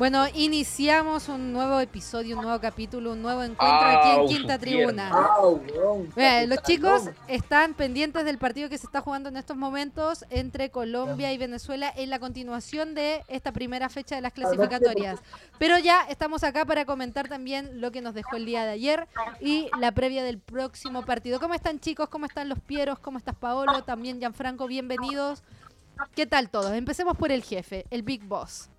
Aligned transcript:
Bueno, 0.00 0.24
iniciamos 0.32 1.28
un 1.28 1.52
nuevo 1.52 1.78
episodio, 1.78 2.38
un 2.38 2.44
nuevo 2.44 2.58
capítulo, 2.58 3.12
un 3.12 3.20
nuevo 3.20 3.42
encuentro 3.42 3.86
aquí 3.86 4.08
en 4.08 4.26
Quinta 4.28 4.58
Tribuna. 4.58 5.10
los 6.46 6.62
chicos 6.62 7.10
están 7.28 7.74
pendientes 7.74 8.24
del 8.24 8.38
partido 8.38 8.70
que 8.70 8.78
se 8.78 8.86
está 8.86 9.02
jugando 9.02 9.28
en 9.28 9.36
estos 9.36 9.58
momentos 9.58 10.24
entre 10.30 10.70
Colombia 10.70 11.34
y 11.34 11.36
Venezuela 11.36 11.92
en 11.94 12.08
la 12.08 12.18
continuación 12.18 12.94
de 12.94 13.22
esta 13.28 13.52
primera 13.52 13.90
fecha 13.90 14.14
de 14.14 14.22
las 14.22 14.32
clasificatorias. 14.32 15.20
Pero 15.58 15.76
ya 15.76 16.00
estamos 16.08 16.44
acá 16.44 16.64
para 16.64 16.86
comentar 16.86 17.28
también 17.28 17.82
lo 17.82 17.92
que 17.92 18.00
nos 18.00 18.14
dejó 18.14 18.36
el 18.36 18.46
día 18.46 18.64
de 18.64 18.70
ayer 18.70 19.06
y 19.38 19.68
la 19.78 19.92
previa 19.92 20.24
del 20.24 20.38
próximo 20.38 21.04
partido. 21.04 21.38
¿Cómo 21.40 21.52
están 21.52 21.78
chicos? 21.78 22.08
¿Cómo 22.08 22.24
están 22.24 22.48
los 22.48 22.60
Pieros? 22.60 22.98
¿Cómo 23.00 23.18
estás 23.18 23.36
Paolo? 23.36 23.84
También 23.84 24.18
Gianfranco, 24.18 24.66
bienvenidos. 24.66 25.42
¿Qué 26.14 26.24
tal 26.24 26.48
todos? 26.48 26.72
Empecemos 26.72 27.18
por 27.18 27.30
el 27.30 27.42
jefe, 27.42 27.84
el 27.90 28.02
Big 28.02 28.24
Boss. 28.24 28.70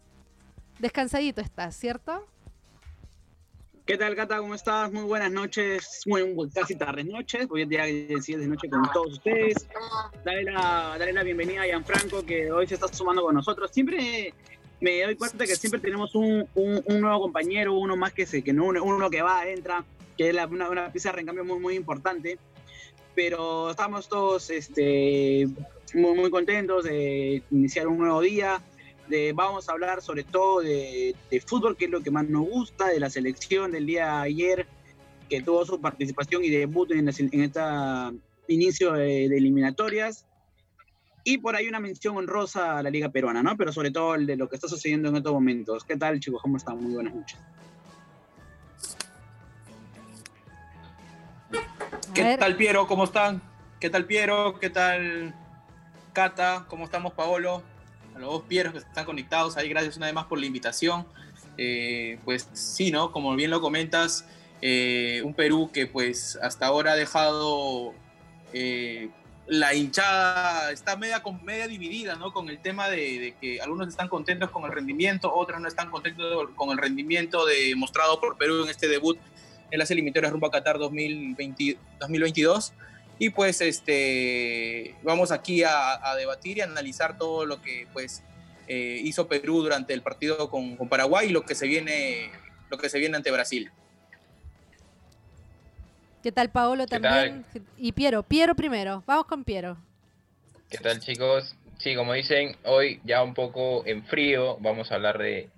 Descansadito 0.82 1.42
estás, 1.42 1.78
¿cierto? 1.78 2.26
¿Qué 3.86 4.00
tal, 4.00 4.16
Cata? 4.16 4.40
¿Cómo 4.40 4.56
estás? 4.56 4.92
Muy 4.92 5.04
buenas 5.04 5.32
noches, 5.32 6.02
muy, 6.08 6.24
casi 6.52 6.74
tardes 6.76 7.06
noches. 7.06 7.46
Hoy 7.52 7.62
es 7.62 7.70
día 7.70 7.86
de 7.86 8.48
noche 8.48 8.68
con 8.68 8.82
todos 8.92 9.14
ustedes. 9.14 9.68
Dale 10.26 10.44
la, 10.46 10.98
la 10.98 11.24
bienvenida 11.24 11.62
a 11.62 11.66
Gianfranco, 11.66 12.26
que 12.26 12.52
hoy 12.52 12.66
se 12.66 12.74
está 12.74 12.88
sumando 12.88 13.22
con 13.22 13.36
nosotros. 13.36 13.70
Siempre 13.72 14.34
me 14.80 15.04
doy 15.04 15.16
cuenta 15.16 15.46
que 15.46 15.56
siempre 15.56 15.80
tenemos 15.80 16.16
un, 16.16 16.48
nuevo 16.56 17.22
compañero, 17.22 17.76
uno 17.76 17.96
más 17.96 18.12
que 18.14 18.26
se, 18.26 18.42
que 18.42 18.52
no, 18.52 18.66
uno 18.66 19.10
que 19.12 19.22
va, 19.22 19.48
entra, 19.48 19.86
que 20.18 20.30
es 20.30 20.36
una, 20.36 20.92
pieza 20.92 21.10
de 21.10 21.18
recambio 21.18 21.46
muy, 21.46 21.60
muy 21.60 21.76
importante. 21.76 22.40
Pero 23.14 23.70
estamos 23.70 24.10
todos 24.10 24.50
este, 24.50 25.48
muy, 25.94 26.16
muy 26.16 26.32
contentos 26.32 26.86
de 26.86 27.44
iniciar 27.52 27.88
un 27.88 28.00
nuevo 28.00 28.20
día 28.22 28.64
vamos 29.34 29.68
a 29.68 29.74
hablar 29.74 30.02
sobre 30.02 30.24
todo 30.24 30.62
de, 30.62 31.16
fútbol, 31.46 31.76
que 31.76 31.86
es 31.86 31.92
lo 31.92 32.02
que 32.02 32.12
más 32.12 32.28
nos 32.28 32.48
gusta, 32.48 32.88
de 32.88 33.00
la 33.00 33.10
selección 33.10 33.72
del 33.72 33.86
día 33.86 34.06
de 34.06 34.22
ayer, 34.22 34.68
que 35.30 35.42
tuvo 35.42 35.66
su 35.66 35.80
participación 35.80 36.44
y 36.44 36.50
debut 36.50 36.92
en, 36.92 37.08
este 37.08 37.30
inicio 38.48 38.94
de, 38.94 39.26
eliminatorias. 39.26 40.26
Y 41.24 41.38
por 41.38 41.56
ahí 41.56 41.68
una 41.68 41.80
mención 41.80 42.18
honrosa 42.18 42.80
a 42.80 42.84
la 42.84 42.90
Liga 42.90 43.10
Peruana, 43.10 43.44
¿no? 43.44 43.56
Pero 43.56 43.72
sobre 43.72 43.92
todo 43.92 44.16
el 44.16 44.26
de 44.26 44.36
lo 44.36 44.50
que 44.50 44.56
está 44.56 44.68
sucediendo 44.68 45.10
en 45.10 45.18
estos 45.18 45.32
momentos. 45.32 45.84
¿Qué 45.84 45.96
tal, 45.96 46.20
chicos? 46.20 46.42
¿Cómo 46.42 46.58
están? 46.58 46.82
Muy 46.82 46.94
buenas 46.94 47.14
noches. 47.14 47.40
¿Qué 52.14 52.38
tal, 52.40 52.56
Piero? 52.56 52.88
¿Cómo 52.88 53.04
están? 53.04 53.42
¿Qué 53.80 53.90
tal, 53.90 54.06
Piero? 54.06 54.60
¿Qué 54.60 54.70
tal, 54.70 55.36
Cata? 56.14 56.66
¿Cómo 56.68 56.86
estamos, 56.86 57.14
Paolo? 57.14 57.64
Los 58.22 58.32
dos 58.32 58.44
Pieros 58.44 58.74
que 58.74 58.80
están 58.80 59.06
conectados 59.06 59.58
ahí, 59.58 59.70
gracias 59.70 59.98
una 59.98 60.06
vez 60.08 60.16
más 60.16 60.26
por 60.26 60.40
la 60.40 60.46
invitación. 60.46 61.06
Eh, 61.58 62.18
pues 62.24 62.48
sí, 62.54 62.92
¿no? 62.92 63.12
Como 63.12 63.36
bien 63.36 63.52
lo 63.52 63.62
comentas, 63.62 64.26
eh, 64.62 65.22
un 65.26 65.34
Perú 65.34 65.70
que 65.74 65.88
pues 65.88 66.38
hasta 66.42 66.68
ahora 66.68 66.94
ha 66.94 66.96
dejado 66.96 67.94
eh, 68.54 69.10
la 69.48 69.74
hinchada, 69.74 70.72
está 70.72 70.96
media, 70.96 71.22
media 71.44 71.68
dividida, 71.68 72.16
¿no? 72.16 72.32
Con 72.32 72.50
el 72.50 72.60
tema 72.60 72.90
de, 72.90 73.36
que 73.42 73.60
algunos 73.62 73.90
están 73.90 74.08
contentos 74.08 74.50
con 74.50 74.64
el 74.64 74.72
rendimiento, 74.72 75.34
otros 75.34 75.60
no 75.60 75.68
están 75.68 75.90
contentos 75.90 76.50
con 76.56 76.70
el 76.72 76.78
rendimiento 76.78 77.46
demostrado 77.46 78.20
por 78.22 78.38
Perú 78.38 78.64
en 78.64 78.70
este 78.70 78.88
debut 78.88 79.18
en 79.72 79.80
las 79.80 79.90
eliminatorias 79.90 80.32
rumbo 80.32 80.48
a 80.48 80.52
Qatar 80.52 80.78
2020, 80.78 81.78
2022. 82.00 82.74
Y 83.22 83.30
pues 83.30 83.62
este, 83.62 84.96
vamos 85.04 85.32
aquí 85.32 85.62
a, 85.64 86.16
debatir 86.18 86.58
y 86.58 86.62
analizar 86.62 87.20
todo 87.20 87.46
lo 87.46 87.62
que 87.62 87.86
pues 87.94 88.24
eh, 88.68 89.00
hizo 89.04 89.28
Perú 89.28 89.62
durante 89.62 89.94
el 89.94 90.02
partido 90.02 90.50
con, 90.50 90.76
Paraguay 90.90 91.30
y 91.30 91.32
lo 91.32 91.44
que 91.44 91.54
se 91.54 91.68
viene, 91.68 92.32
lo 92.72 92.80
que 92.80 92.90
se 92.90 92.98
viene 92.98 93.18
ante 93.18 93.30
Brasil. 93.30 93.70
¿Qué 96.24 96.32
tal 96.32 96.50
Paolo 96.50 96.88
también? 96.88 97.46
Y 97.78 97.92
Piero, 97.92 98.24
Piero 98.24 98.56
primero, 98.56 99.04
vamos 99.06 99.28
con 99.28 99.44
Piero. 99.44 99.78
¿Qué 100.68 100.80
tal 100.80 101.00
chicos? 101.00 101.56
Sí, 101.78 101.94
como 101.94 102.14
dicen, 102.14 102.58
hoy 102.64 103.02
ya 103.04 103.22
un 103.22 103.36
poco 103.36 103.86
en 103.86 104.04
frío 104.04 104.58
vamos 104.62 104.92
a 104.92 104.96
hablar 104.96 105.20
de, 105.20 105.52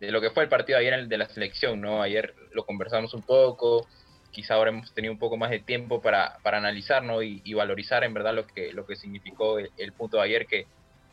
de 0.00 0.10
lo 0.10 0.20
que 0.20 0.32
fue 0.32 0.42
el 0.42 0.50
partido 0.50 0.78
ayer 0.78 0.92
el 0.92 1.08
de 1.08 1.16
la 1.16 1.30
selección, 1.30 1.80
¿no? 1.80 2.02
Ayer 2.02 2.34
lo 2.52 2.66
conversamos 2.66 3.14
un 3.14 3.22
poco, 3.22 3.88
quizá 4.30 4.54
ahora 4.54 4.70
hemos 4.70 4.92
tenido 4.92 5.12
un 5.12 5.18
poco 5.18 5.36
más 5.36 5.50
de 5.50 5.60
tiempo 5.60 6.00
para, 6.00 6.38
para 6.42 6.58
analizar 6.58 7.02
y, 7.22 7.54
valorizar 7.54 8.04
en 8.04 8.14
verdad 8.14 8.34
lo 8.34 8.46
que, 8.46 8.72
lo 8.72 8.86
que 8.86 8.96
significó 8.96 9.58
el, 9.58 9.92
punto 9.92 10.18
de 10.18 10.24
ayer, 10.24 10.46
que 10.46 10.66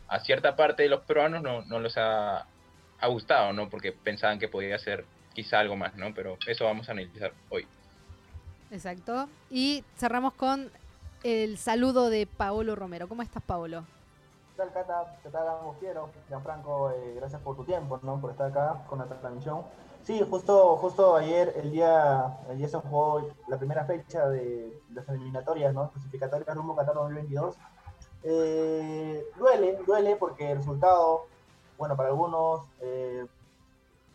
a 0.08 0.20
cierta 0.20 0.56
parte 0.56 0.84
de 0.84 0.90
los 0.90 1.02
peruanos 1.02 1.42
no, 1.42 1.64
no 1.64 1.80
les 1.80 1.98
ha, 1.98 2.46
ha, 3.00 3.08
gustado, 3.08 3.54
¿no? 3.54 3.70
porque 3.70 3.92
pensaban 3.92 4.40
que 4.40 4.48
podía 4.48 4.78
ser 4.78 5.06
quizá 5.34 5.60
algo 5.60 5.76
más, 5.76 5.96
¿no? 5.96 6.14
pero 6.14 6.38
eso 6.48 6.66
vamos 6.66 6.90
a 6.90 6.92
analizar 6.92 7.34
hoy. 7.50 7.66
Exacto. 8.72 9.30
Y 9.50 9.84
cerramos 9.98 10.34
con 10.34 10.72
el 11.24 11.58
saludo 11.58 12.10
de 12.10 12.28
Paolo 12.28 12.76
Romero. 12.76 13.08
¿Cómo 13.08 13.22
estás, 13.22 13.44
Paolo? 13.44 13.86
¿Qué 14.52 14.58
tal, 14.58 14.74
Cata? 14.74 15.18
¿Qué 15.24 15.30
tal? 15.30 15.46
Gianfranco, 16.28 16.92
eh, 16.92 17.14
gracias 17.16 17.42
por 17.42 17.56
tu 17.56 17.64
tiempo, 17.64 18.00
¿no? 18.04 18.20
por 18.20 18.32
estar 18.32 18.52
acá 18.52 18.84
con 18.88 19.00
la 19.00 19.06
transmisión. 19.06 19.64
Sí, 20.04 20.22
justo, 20.30 20.76
justo 20.76 21.16
ayer, 21.16 21.54
el 21.56 21.72
día, 21.72 22.38
ayer 22.50 22.70
se 22.70 22.78
jugó 22.78 23.30
la 23.48 23.58
primera 23.58 23.86
fecha 23.86 24.28
de, 24.28 24.78
las 24.94 25.08
eliminatorias, 25.08 25.74
¿no? 25.74 25.92
Clasificatorias 25.92 26.58
rumbo 26.58 26.76
Qatar 26.76 26.96
2022. 26.96 27.56
Eh, 28.24 29.26
duele, 29.38 29.80
duele 29.88 30.18
porque 30.18 30.52
el 30.52 30.58
resultado, 30.58 31.28
bueno, 31.78 31.96
para 31.96 32.10
algunos, 32.10 32.68
eh, 32.82 33.26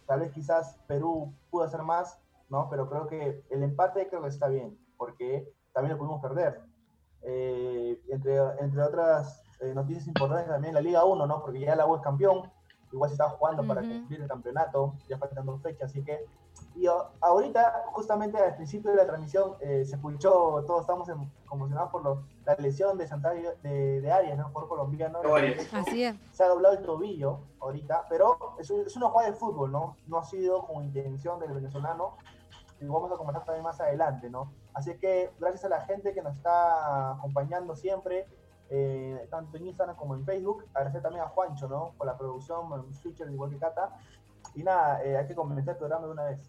tal 0.06 0.20
vez 0.20 0.30
quizás 0.32 0.76
Perú 0.86 1.32
pudo 1.50 1.64
hacer 1.64 1.82
más, 1.82 2.18
¿no? 2.50 2.68
Pero 2.68 2.90
creo 2.90 3.06
que 3.06 3.42
el 3.48 3.62
empate 3.62 4.08
creo 4.08 4.20
que 4.20 4.28
está 4.28 4.48
bien, 4.48 4.78
porque 4.98 5.50
también 5.72 5.92
lo 5.94 5.98
pudimos 5.98 6.20
perder. 6.20 6.60
Eh, 7.22 7.98
entre, 8.10 8.36
entre 8.60 8.82
otras 8.82 9.42
noticias 9.74 10.06
importantes 10.06 10.48
también 10.48 10.74
la 10.74 10.82
Liga 10.82 11.06
1, 11.06 11.26
¿no? 11.26 11.40
Porque 11.40 11.60
ya 11.60 11.74
la 11.74 11.86
U 11.86 11.96
es 11.96 12.02
campeón, 12.02 12.42
igual 12.92 13.10
se 13.10 13.14
estaba 13.14 13.30
jugando 13.30 13.66
para 13.66 13.80
cumplir 13.80 14.20
el 14.20 14.28
campeonato, 14.28 14.94
ya 15.08 15.18
faltan 15.18 15.46
dos 15.46 15.60
fechas, 15.62 15.90
así 15.90 16.02
que... 16.02 16.26
Y 16.74 16.86
ahorita, 17.20 17.84
justamente 17.92 18.36
al 18.36 18.56
principio 18.56 18.90
de 18.90 18.96
la 18.96 19.06
transmisión, 19.06 19.54
eh, 19.60 19.84
se 19.84 19.94
escuchó, 19.94 20.64
todos 20.66 20.80
estamos 20.80 21.08
conmocionados 21.46 21.90
por 21.90 22.24
la 22.44 22.54
lesión 22.56 22.98
de 22.98 23.06
Santario, 23.06 23.52
de, 23.62 24.00
de 24.00 24.10
Arias, 24.10 24.36
¿no? 24.36 24.50
Por 24.52 24.68
colombiano. 24.68 25.20
Así 25.72 26.02
es. 26.02 26.16
Se 26.32 26.42
ha 26.42 26.48
doblado 26.48 26.76
el 26.76 26.82
tobillo 26.84 27.40
ahorita, 27.60 28.06
pero 28.08 28.56
es, 28.58 28.70
es 28.70 28.96
una 28.96 29.08
jugada 29.08 29.30
de 29.30 29.36
fútbol, 29.36 29.70
¿no? 29.70 29.96
No 30.08 30.18
ha 30.18 30.24
sido 30.24 30.66
con 30.66 30.84
intención 30.84 31.38
del 31.38 31.52
venezolano, 31.52 32.16
y 32.80 32.86
vamos 32.86 33.10
a 33.10 33.16
comentar 33.16 33.44
también 33.44 33.64
más 33.64 33.80
adelante, 33.80 34.30
¿no? 34.30 34.52
Así 34.72 34.96
que 34.98 35.30
gracias 35.38 35.64
a 35.64 35.68
la 35.68 35.80
gente 35.82 36.14
que 36.14 36.22
nos 36.22 36.36
está 36.36 37.12
acompañando 37.12 37.74
siempre, 37.74 38.26
eh, 38.70 39.26
tanto 39.30 39.56
en 39.56 39.66
Instagram 39.66 39.96
como 39.96 40.14
en 40.14 40.24
Facebook. 40.24 40.64
Agradecer 40.74 41.02
también 41.02 41.24
a 41.24 41.28
Juancho, 41.28 41.68
¿no? 41.68 41.94
Por 41.96 42.06
la 42.06 42.16
producción, 42.16 42.70
un 42.72 42.94
switcher 42.94 43.30
igual 43.30 43.50
que 43.50 43.58
Cata. 43.58 43.96
Y 44.54 44.62
nada, 44.62 45.02
eh, 45.04 45.16
hay 45.16 45.26
que 45.26 45.34
comenzar 45.34 45.74
el 45.74 45.78
programa 45.78 46.06
de 46.06 46.12
una 46.12 46.24
vez. 46.24 46.40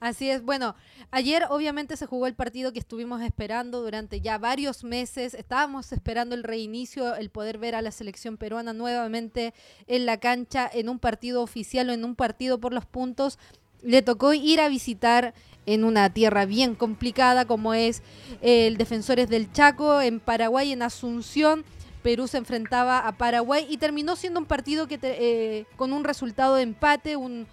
Así 0.00 0.30
es, 0.30 0.42
bueno, 0.42 0.76
ayer 1.10 1.44
obviamente 1.50 1.96
se 1.96 2.06
jugó 2.06 2.28
el 2.28 2.34
partido 2.34 2.72
que 2.72 2.78
estuvimos 2.78 3.20
esperando 3.20 3.82
durante 3.82 4.20
ya 4.20 4.38
varios 4.38 4.84
meses, 4.84 5.34
estábamos 5.34 5.92
esperando 5.92 6.36
el 6.36 6.44
reinicio, 6.44 7.16
el 7.16 7.30
poder 7.30 7.58
ver 7.58 7.74
a 7.74 7.82
la 7.82 7.90
selección 7.90 8.36
peruana 8.36 8.72
nuevamente 8.72 9.54
en 9.88 10.06
la 10.06 10.18
cancha, 10.18 10.70
en 10.72 10.88
un 10.88 11.00
partido 11.00 11.42
oficial 11.42 11.90
o 11.90 11.92
en 11.92 12.04
un 12.04 12.14
partido 12.14 12.60
por 12.60 12.72
los 12.72 12.86
puntos, 12.86 13.40
le 13.82 14.02
tocó 14.02 14.34
ir 14.34 14.60
a 14.60 14.68
visitar 14.68 15.34
en 15.68 15.84
una 15.84 16.08
tierra 16.08 16.46
bien 16.46 16.74
complicada 16.74 17.44
como 17.44 17.74
es 17.74 18.02
el 18.40 18.78
Defensores 18.78 19.28
del 19.28 19.52
Chaco, 19.52 20.00
en 20.00 20.18
Paraguay, 20.18 20.72
en 20.72 20.80
Asunción. 20.80 21.62
Perú 22.02 22.26
se 22.26 22.38
enfrentaba 22.38 23.06
a 23.06 23.12
Paraguay 23.12 23.66
y 23.68 23.76
terminó 23.76 24.16
siendo 24.16 24.40
un 24.40 24.46
partido 24.46 24.88
que 24.88 24.98
eh, 25.02 25.66
con 25.76 25.92
un 25.92 26.04
resultado 26.04 26.54
de 26.54 26.62
empate, 26.62 27.16
un 27.16 27.46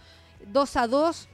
2 0.47 0.77
a 0.77 0.88
2. 0.88 1.27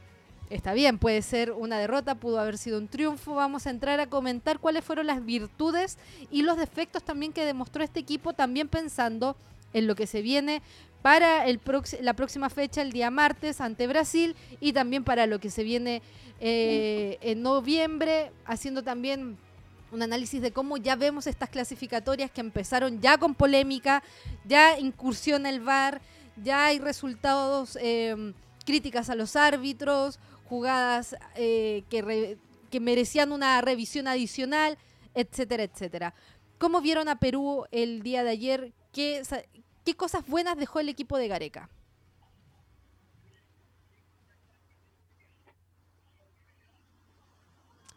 Está 0.49 0.73
bien, 0.73 0.97
puede 0.97 1.21
ser 1.21 1.51
una 1.51 1.77
derrota, 1.77 2.15
pudo 2.15 2.39
haber 2.39 2.57
sido 2.57 2.79
un 2.79 2.87
triunfo. 2.87 3.35
Vamos 3.35 3.67
a 3.67 3.69
entrar 3.69 3.99
a 3.99 4.07
comentar 4.07 4.57
cuáles 4.57 4.83
fueron 4.83 5.05
las 5.05 5.23
virtudes 5.23 5.99
y 6.31 6.41
los 6.41 6.57
defectos 6.57 7.03
también 7.03 7.31
que 7.31 7.45
demostró 7.45 7.83
este 7.83 7.99
equipo, 7.99 8.33
también 8.33 8.67
pensando 8.67 9.35
en 9.73 9.85
lo 9.85 9.95
que 9.95 10.07
se 10.07 10.23
viene 10.23 10.63
para 11.01 11.47
el 11.47 11.59
la 12.01 12.13
próxima 12.13 12.49
fecha, 12.49 12.81
el 12.81 12.91
día 12.91 13.09
martes, 13.09 13.61
ante 13.61 13.87
Brasil, 13.87 14.35
y 14.59 14.73
también 14.73 15.03
para 15.03 15.25
lo 15.25 15.39
que 15.39 15.49
se 15.49 15.63
viene 15.63 16.01
eh, 16.39 17.17
en 17.21 17.41
noviembre, 17.41 18.31
haciendo 18.45 18.83
también 18.83 19.37
un 19.91 20.01
análisis 20.01 20.41
de 20.41 20.51
cómo 20.51 20.77
ya 20.77 20.95
vemos 20.95 21.27
estas 21.27 21.49
clasificatorias 21.49 22.31
que 22.31 22.41
empezaron 22.41 23.01
ya 23.01 23.17
con 23.17 23.35
polémica, 23.35 24.03
ya 24.45 24.79
incursión 24.79 25.45
el 25.45 25.59
VAR, 25.59 26.01
ya 26.41 26.65
hay 26.65 26.79
resultados, 26.79 27.77
eh, 27.81 28.33
críticas 28.65 29.09
a 29.09 29.15
los 29.15 29.35
árbitros, 29.35 30.19
jugadas 30.45 31.15
eh, 31.35 31.83
que, 31.89 32.37
que 32.69 32.79
merecían 32.79 33.31
una 33.31 33.59
revisión 33.61 34.07
adicional, 34.07 34.77
etcétera, 35.13 35.63
etcétera. 35.63 36.13
¿Cómo 36.57 36.81
vieron 36.81 37.09
a 37.09 37.19
Perú 37.19 37.65
el 37.71 38.01
día 38.03 38.23
de 38.23 38.29
ayer? 38.29 38.73
¿Qué, 38.93 39.21
¿Qué 39.83 39.95
cosas 39.95 40.25
buenas 40.27 40.57
dejó 40.57 40.79
el 40.79 40.89
equipo 40.89 41.17
de 41.17 41.27
Gareca? 41.27 41.69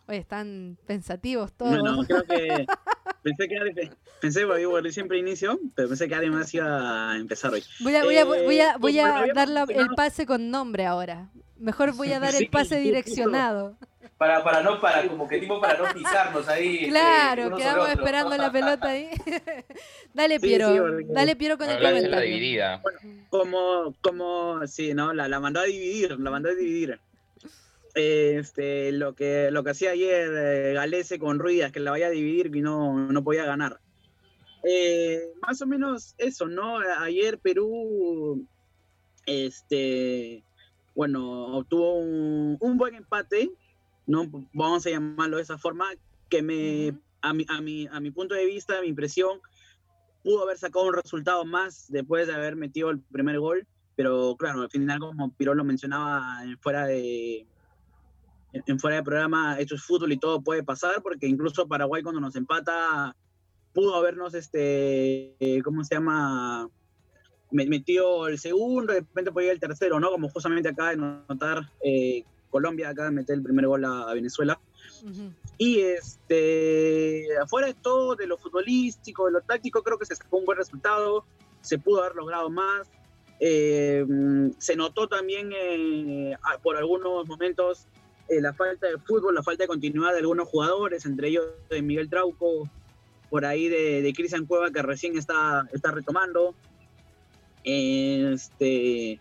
Oye, 0.06 0.19
están 0.19 0.76
pensativos 0.86 1.52
todos. 1.52 1.82
No, 1.82 1.96
no, 1.96 2.04
creo 2.06 2.25
que 2.25 2.66
pensé 3.22 3.48
que 3.48 3.56
alguien, 3.56 3.96
pensé, 4.20 4.46
porque 4.46 4.66
bueno, 4.66 4.90
siempre 4.90 5.19
inicio, 5.19 5.58
pero 5.75 5.88
pensé 5.88 6.08
que 6.08 6.14
alguien 6.14 6.34
más 6.34 6.52
iba 6.52 7.12
a 7.12 7.16
empezar 7.16 7.52
hoy. 7.52 7.64
Voy 7.81 7.94
a, 7.96 8.04
voy 8.04 8.16
a, 8.19 8.25
voy 8.25 8.60
a, 8.60 8.76
voy 8.76 8.98
a 8.98 9.25
eh, 9.25 9.32
dar 9.34 9.48
la, 9.48 9.62
el 9.62 9.88
pase 9.96 10.26
con 10.26 10.50
nombre 10.50 10.84
ahora. 10.84 11.31
Mejor 11.56 11.94
voy 11.94 12.12
a 12.12 12.20
dar 12.20 12.34
el 12.34 12.48
pase 12.48 12.78
direccionado. 12.81 13.78
Para, 14.24 14.42
para 14.42 14.62
no, 14.62 14.80
para, 14.80 15.06
como 15.06 15.28
que 15.28 15.38
tipo 15.38 15.60
para 15.60 15.76
no 15.76 15.92
pisarnos 15.92 16.48
ahí. 16.48 16.76
este, 16.76 16.88
Claro, 16.88 17.54
quedamos 17.54 17.90
esperando 17.90 18.34
la 18.38 18.50
pelota 18.50 18.88
ahí. 18.88 19.10
Dale, 20.14 20.36
Sí, 20.36 20.46
Piero. 20.46 20.98
sí, 20.98 21.04
Dale, 21.10 21.36
Piero, 21.36 21.58
con 21.58 21.68
el 21.68 21.76
de 21.76 21.82
la 21.82 21.90
comentario. 21.90 22.24
dividida. 22.34 22.82
Como, 23.28 23.94
como, 24.00 24.66
sí, 24.66 24.94
¿no? 24.94 25.12
La, 25.12 25.28
la 25.28 25.40
mandó 25.40 25.60
a 25.60 25.64
dividir, 25.64 26.18
la 26.18 26.30
mandó 26.30 26.48
a 26.48 26.54
dividir. 26.54 26.98
Este, 27.94 28.92
lo 28.92 29.14
que, 29.14 29.50
lo 29.50 29.62
que 29.62 29.70
hacía 29.72 29.90
ayer 29.90 30.30
eh, 30.34 30.72
Galese 30.72 31.18
con 31.18 31.38
Ruidas, 31.38 31.70
que 31.70 31.80
la 31.80 31.90
vaya 31.90 32.06
a 32.06 32.10
dividir 32.10 32.50
y 32.56 32.62
no, 32.62 32.94
no 32.94 33.22
podía 33.24 33.44
ganar. 33.44 33.78
Eh, 34.66 35.20
más 35.46 35.60
o 35.60 35.66
menos 35.66 36.14
eso, 36.16 36.46
¿no? 36.48 36.78
Ayer 37.00 37.36
Perú, 37.38 38.46
este, 39.26 40.42
bueno, 40.94 41.58
obtuvo 41.58 41.98
un, 41.98 42.56
un 42.58 42.78
buen 42.78 42.94
empate, 42.94 43.50
¿no? 44.06 44.28
Vamos 44.52 44.86
a 44.86 44.90
llamarlo 44.90 45.36
de 45.38 45.42
esa 45.42 45.58
forma, 45.58 45.86
que 46.28 46.42
me, 46.42 46.98
a, 47.22 47.32
mi, 47.32 47.46
a, 47.48 47.60
mi, 47.60 47.86
a 47.86 48.00
mi 48.00 48.10
punto 48.10 48.34
de 48.34 48.46
vista, 48.46 48.78
a 48.78 48.82
mi 48.82 48.88
impresión, 48.88 49.40
pudo 50.22 50.42
haber 50.42 50.58
sacado 50.58 50.86
un 50.86 50.94
resultado 50.94 51.44
más 51.44 51.86
después 51.88 52.26
de 52.26 52.34
haber 52.34 52.56
metido 52.56 52.90
el 52.90 53.00
primer 53.00 53.38
gol, 53.38 53.66
pero 53.96 54.34
claro, 54.36 54.62
al 54.62 54.70
final, 54.70 54.98
como 54.98 55.32
Pirón 55.34 55.56
lo 55.58 55.64
mencionaba 55.64 56.40
en 56.42 56.58
fuera 56.58 56.86
de 56.86 57.46
en 58.52 58.78
fuera 58.78 58.96
de 58.96 59.02
programa, 59.02 59.58
esto 59.58 59.74
es 59.74 59.82
fútbol 59.82 60.12
y 60.12 60.16
todo 60.18 60.40
puede 60.40 60.62
pasar, 60.62 61.02
porque 61.02 61.26
incluso 61.26 61.66
Paraguay 61.66 62.02
cuando 62.02 62.20
nos 62.20 62.36
empata 62.36 63.16
pudo 63.72 63.96
habernos, 63.96 64.32
este, 64.34 65.34
eh, 65.40 65.60
¿cómo 65.62 65.82
se 65.82 65.96
llama? 65.96 66.68
Me- 67.50 67.66
Metió 67.66 68.28
el 68.28 68.38
segundo, 68.38 68.92
de 68.92 69.00
repente 69.00 69.32
podía 69.32 69.48
ir 69.48 69.54
el 69.54 69.60
tercero, 69.60 69.98
¿no? 69.98 70.10
Como 70.10 70.28
justamente 70.28 70.68
acaba 70.68 70.90
de 70.90 70.96
notar 70.96 71.68
eh, 71.82 72.24
Colombia, 72.54 72.88
acaba 72.88 73.08
de 73.08 73.16
meter 73.16 73.34
el 73.34 73.42
primer 73.42 73.66
gol 73.66 73.84
a, 73.84 74.10
a 74.10 74.14
Venezuela. 74.14 74.54
Ujú. 75.02 75.32
Y 75.58 75.80
este, 75.80 77.26
afuera 77.42 77.66
de 77.66 77.74
todo, 77.74 78.14
de 78.14 78.26
lo 78.26 78.36
futbolístico, 78.38 79.26
de 79.26 79.32
lo 79.32 79.40
táctico, 79.40 79.82
creo 79.82 79.98
que 79.98 80.06
se 80.06 80.14
sacó 80.14 80.38
un 80.38 80.44
buen 80.44 80.58
resultado, 80.58 81.24
se 81.60 81.78
pudo 81.78 82.02
haber 82.02 82.14
logrado 82.14 82.48
más. 82.48 82.88
Eh, 83.40 84.06
se 84.58 84.76
notó 84.76 85.08
también 85.08 85.50
eh, 85.52 86.36
por 86.62 86.76
algunos 86.76 87.26
momentos 87.26 87.86
eh, 88.28 88.40
la 88.40 88.52
falta 88.52 88.86
de 88.86 88.98
fútbol, 88.98 89.34
la 89.34 89.42
falta 89.42 89.64
de 89.64 89.68
continuidad 89.68 90.12
de 90.12 90.20
algunos 90.20 90.48
jugadores, 90.48 91.04
entre 91.06 91.28
ellos 91.28 91.44
de 91.68 91.82
Miguel 91.82 92.08
Trauco, 92.08 92.70
por 93.30 93.44
ahí 93.44 93.68
de, 93.68 94.00
de 94.00 94.12
Cristian 94.12 94.46
Cueva 94.46 94.70
que 94.70 94.82
recién 94.82 95.18
está, 95.18 95.68
está 95.72 95.90
retomando. 95.90 96.54
Este, 97.64 99.18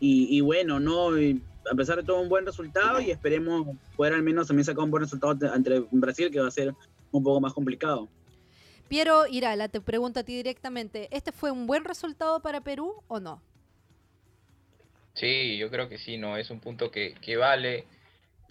y, 0.00 0.36
y 0.36 0.40
bueno, 0.40 0.80
¿no? 0.80 1.16
Y 1.18 1.40
a 1.70 1.74
pesar 1.74 1.96
de 1.96 2.02
todo 2.04 2.20
un 2.20 2.28
buen 2.28 2.44
resultado 2.46 3.00
y 3.00 3.10
esperemos 3.10 3.66
poder 3.96 4.14
al 4.14 4.22
menos 4.22 4.46
también 4.48 4.64
sacar 4.64 4.84
un 4.84 4.90
buen 4.90 5.02
resultado 5.02 5.32
ante- 5.32 5.48
ante 5.48 5.84
Brasil, 5.90 6.30
que 6.30 6.40
va 6.40 6.48
a 6.48 6.50
ser 6.50 6.74
un 7.10 7.22
poco 7.22 7.40
más 7.40 7.52
complicado. 7.54 8.08
Piero 8.88 9.26
Irala, 9.26 9.68
te 9.68 9.80
pregunto 9.80 10.20
a 10.20 10.22
ti 10.22 10.34
directamente, 10.34 11.08
¿este 11.10 11.30
fue 11.32 11.50
un 11.50 11.66
buen 11.66 11.84
resultado 11.84 12.40
para 12.40 12.62
Perú 12.62 13.02
o 13.08 13.20
no? 13.20 13.42
Sí, 15.14 15.58
yo 15.58 15.68
creo 15.70 15.88
que 15.88 15.98
sí, 15.98 16.16
¿no? 16.16 16.36
Es 16.36 16.50
un 16.50 16.60
punto 16.60 16.90
que, 16.90 17.14
que 17.20 17.36
vale, 17.36 17.86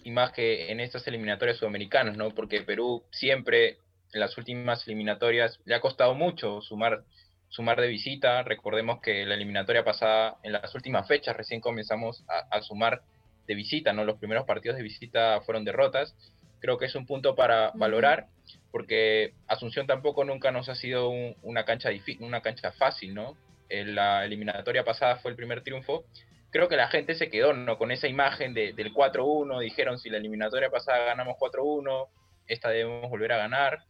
y 0.04 0.10
más 0.10 0.32
que 0.32 0.70
en 0.70 0.80
estas 0.80 1.06
eliminatorias 1.08 1.56
sudamericanas, 1.56 2.16
¿no? 2.16 2.30
Porque 2.30 2.60
Perú 2.60 3.02
siempre, 3.10 3.78
en 4.12 4.20
las 4.20 4.36
últimas 4.38 4.86
eliminatorias, 4.86 5.58
le 5.64 5.74
ha 5.74 5.80
costado 5.80 6.14
mucho 6.14 6.60
sumar, 6.60 7.04
sumar 7.48 7.80
de 7.80 7.88
visita. 7.88 8.42
Recordemos 8.42 9.00
que 9.00 9.24
la 9.26 9.34
eliminatoria 9.34 9.84
pasada, 9.84 10.36
en 10.42 10.52
las 10.52 10.74
últimas 10.74 11.06
fechas, 11.08 11.36
recién 11.36 11.60
comenzamos 11.60 12.24
a, 12.28 12.56
a 12.56 12.62
sumar 12.62 13.02
de 13.46 13.54
visita, 13.54 13.92
¿no? 13.92 14.04
Los 14.04 14.18
primeros 14.18 14.44
partidos 14.46 14.76
de 14.76 14.82
visita 14.82 15.40
fueron 15.42 15.64
derrotas. 15.64 16.14
Creo 16.60 16.76
que 16.76 16.86
es 16.86 16.94
un 16.94 17.06
punto 17.06 17.34
para 17.34 17.70
valorar, 17.74 18.26
porque 18.70 19.32
Asunción 19.46 19.86
tampoco 19.86 20.24
nunca 20.24 20.50
nos 20.50 20.68
ha 20.68 20.74
sido 20.74 21.08
un- 21.08 21.36
una, 21.42 21.64
cancha 21.64 21.90
una 22.20 22.40
cancha 22.42 22.72
fácil, 22.72 23.14
¿no? 23.14 23.36
En 23.68 23.94
la 23.94 24.24
eliminatoria 24.24 24.84
pasada 24.84 25.16
fue 25.16 25.30
el 25.30 25.36
primer 25.36 25.62
triunfo, 25.62 26.04
creo 26.50 26.68
que 26.68 26.76
la 26.76 26.88
gente 26.88 27.14
se 27.14 27.28
quedó 27.30 27.52
¿no? 27.52 27.76
con 27.78 27.90
esa 27.92 28.08
imagen 28.08 28.54
de- 28.54 28.72
del 28.72 28.92
4-1, 28.92 29.60
dijeron 29.60 29.98
si 29.98 30.08
la 30.10 30.16
eliminatoria 30.16 30.70
pasada 30.70 31.04
ganamos 31.06 31.36
4-1, 31.38 32.08
esta 32.46 32.70
debemos 32.70 33.08
volver 33.10 33.32
a 33.32 33.36
ganar. 33.38 33.80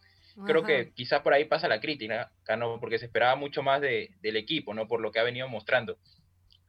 Creo 0.44 0.58
Ajá. 0.58 0.66
que 0.66 0.92
quizás 0.94 1.20
por 1.22 1.32
ahí 1.32 1.44
pasa 1.46 1.68
la 1.68 1.80
crítica, 1.80 2.30
¿no? 2.56 2.78
porque 2.80 2.98
se 2.98 3.06
esperaba 3.06 3.34
mucho 3.36 3.62
más 3.62 3.80
de- 3.80 4.10
del 4.22 4.36
equipo, 4.36 4.74
¿no? 4.74 4.86
por 4.86 5.00
lo 5.00 5.10
que 5.10 5.18
ha 5.18 5.24
venido 5.24 5.48
mostrando. 5.48 5.98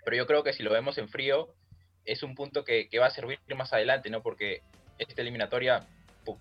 Pero 0.06 0.18
yo 0.18 0.26
creo 0.28 0.44
que 0.44 0.54
si 0.54 0.64
lo 0.64 0.72
vemos 0.72 0.98
en 0.98 1.10
frío, 1.10 1.54
es 2.06 2.24
un 2.24 2.34
punto 2.36 2.64
que, 2.64 2.88
que 2.90 2.98
va 3.00 3.08
a 3.08 3.12
servir 3.12 3.40
más 3.56 3.72
adelante, 3.74 4.10
¿no? 4.10 4.22
porque 4.24 4.62
esta 4.98 5.22
eliminatoria 5.22 5.86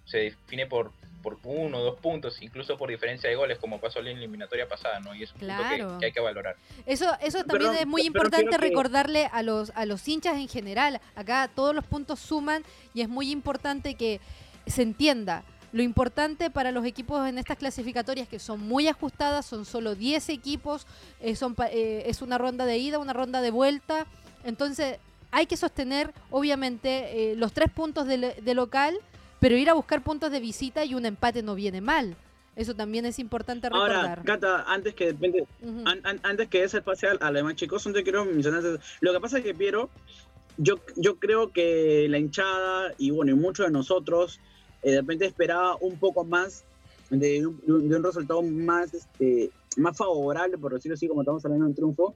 se 0.05 0.19
define 0.19 0.67
por, 0.67 0.93
por 1.23 1.39
uno 1.45 1.79
o 1.79 1.83
dos 1.85 2.01
puntos, 2.01 2.41
incluso 2.43 2.77
por 2.79 2.89
diferencia 2.91 3.29
de 3.29 3.37
goles, 3.37 3.59
como 3.59 3.81
pasó 3.81 3.99
en 4.01 4.07
la 4.07 4.11
eliminatoria 4.13 4.69
pasada, 4.69 5.01
¿no? 5.01 5.15
y 5.15 5.23
es 5.23 5.33
un 5.35 5.41
punto 5.41 5.55
que, 5.71 5.99
que 6.01 6.07
hay 6.07 6.13
que 6.13 6.21
valorar. 6.21 6.57
Eso, 6.87 7.11
eso 7.21 7.45
también 7.45 7.75
es 7.75 7.87
muy 7.87 8.03
importante 8.03 8.51
que- 8.51 8.59
recordarle 8.59 9.29
a 9.33 9.43
los, 9.43 9.71
a 9.75 9.85
los 9.87 10.07
hinchas 10.09 10.37
en 10.37 10.49
general. 10.49 11.01
Acá 11.15 11.51
todos 11.55 11.75
los 11.75 11.85
puntos 11.85 12.21
suman 12.21 12.65
y 12.95 13.01
es 13.03 13.09
muy 13.09 13.31
importante 13.31 13.95
que 13.95 14.21
se 14.67 14.83
entienda. 14.83 15.43
Lo 15.73 15.83
importante 15.83 16.51
para 16.51 16.73
los 16.73 16.85
equipos 16.87 17.29
en 17.29 17.37
estas 17.39 17.59
clasificatorias 17.59 18.27
que 18.29 18.39
son 18.39 18.61
muy 18.61 18.89
ajustadas, 18.89 19.45
son 19.45 19.65
solo 19.67 19.95
10 19.95 20.31
equipos, 20.31 20.87
eh, 21.21 21.37
son, 21.37 21.55
eh, 21.71 22.05
es 22.07 22.23
una 22.23 22.39
ronda 22.39 22.65
de 22.65 22.79
ida, 22.79 22.99
una 22.99 23.13
ronda 23.13 23.43
de 23.43 23.51
vuelta. 23.51 24.07
Entonces 24.45 24.97
hay 25.31 25.45
que 25.47 25.59
sostener, 25.59 26.15
obviamente, 26.31 27.33
eh, 27.33 27.37
los 27.37 27.53
tres 27.53 27.71
puntos 27.71 28.07
de, 28.07 28.55
local, 28.55 28.97
pero 29.41 29.57
ir 29.57 29.69
a 29.69 29.75
buscar 29.75 30.03
puntos 30.03 30.31
de 30.31 30.41
visita 30.41 30.85
y 30.87 30.95
un 30.95 31.05
empate 31.05 31.43
no 31.43 31.55
viene 31.55 31.81
mal. 31.83 32.17
Eso 32.57 32.75
también 32.75 33.05
es 33.07 33.19
importante 33.19 33.69
Ahora, 33.71 33.95
recordar. 34.17 34.25
Cata, 34.25 34.65
antes 34.67 34.95
que 34.95 35.07
depende, 35.07 35.47
Ujú. 35.63 35.83
an- 35.87 36.01
an- 36.05 36.21
antes 36.25 36.49
que 36.49 36.65
ese 36.65 36.81
pase 36.81 37.07
al, 37.09 37.19
al 37.21 37.35
demás 37.35 37.55
chicos, 37.57 37.85
te 37.85 38.03
quiero 38.03 38.25
mencionar. 38.25 38.63
Lo 39.01 39.13
que 39.13 39.21
pasa 39.21 39.39
es 39.39 39.45
que 39.45 39.55
Piero, 39.55 39.91
yo, 40.57 40.77
yo 40.97 41.17
creo 41.21 41.53
que 41.53 42.07
la 42.09 42.19
hinchada 42.19 42.95
y 42.99 43.11
bueno, 43.11 43.31
y 43.33 43.35
muchos 43.35 43.67
de 43.67 43.73
nosotros, 43.73 44.41
eh, 44.83 44.91
de 44.93 45.01
repente 45.01 45.27
esperaba 45.27 45.77
un 45.81 45.99
poco 45.99 46.25
más 46.25 46.65
de 47.11 47.47
un, 47.47 47.61
de 47.89 47.97
un- 47.97 48.05
resultado 48.05 48.43
más, 48.43 48.93
este, 48.95 49.51
más 49.77 49.97
favorable, 49.97 50.59
por 50.59 50.75
decirlo 50.75 50.95
así, 50.95 51.09
como 51.09 51.23
estamos 51.23 51.45
hablando 51.45 51.65
de 51.65 51.71
un 51.71 51.75
triunfo, 51.77 52.15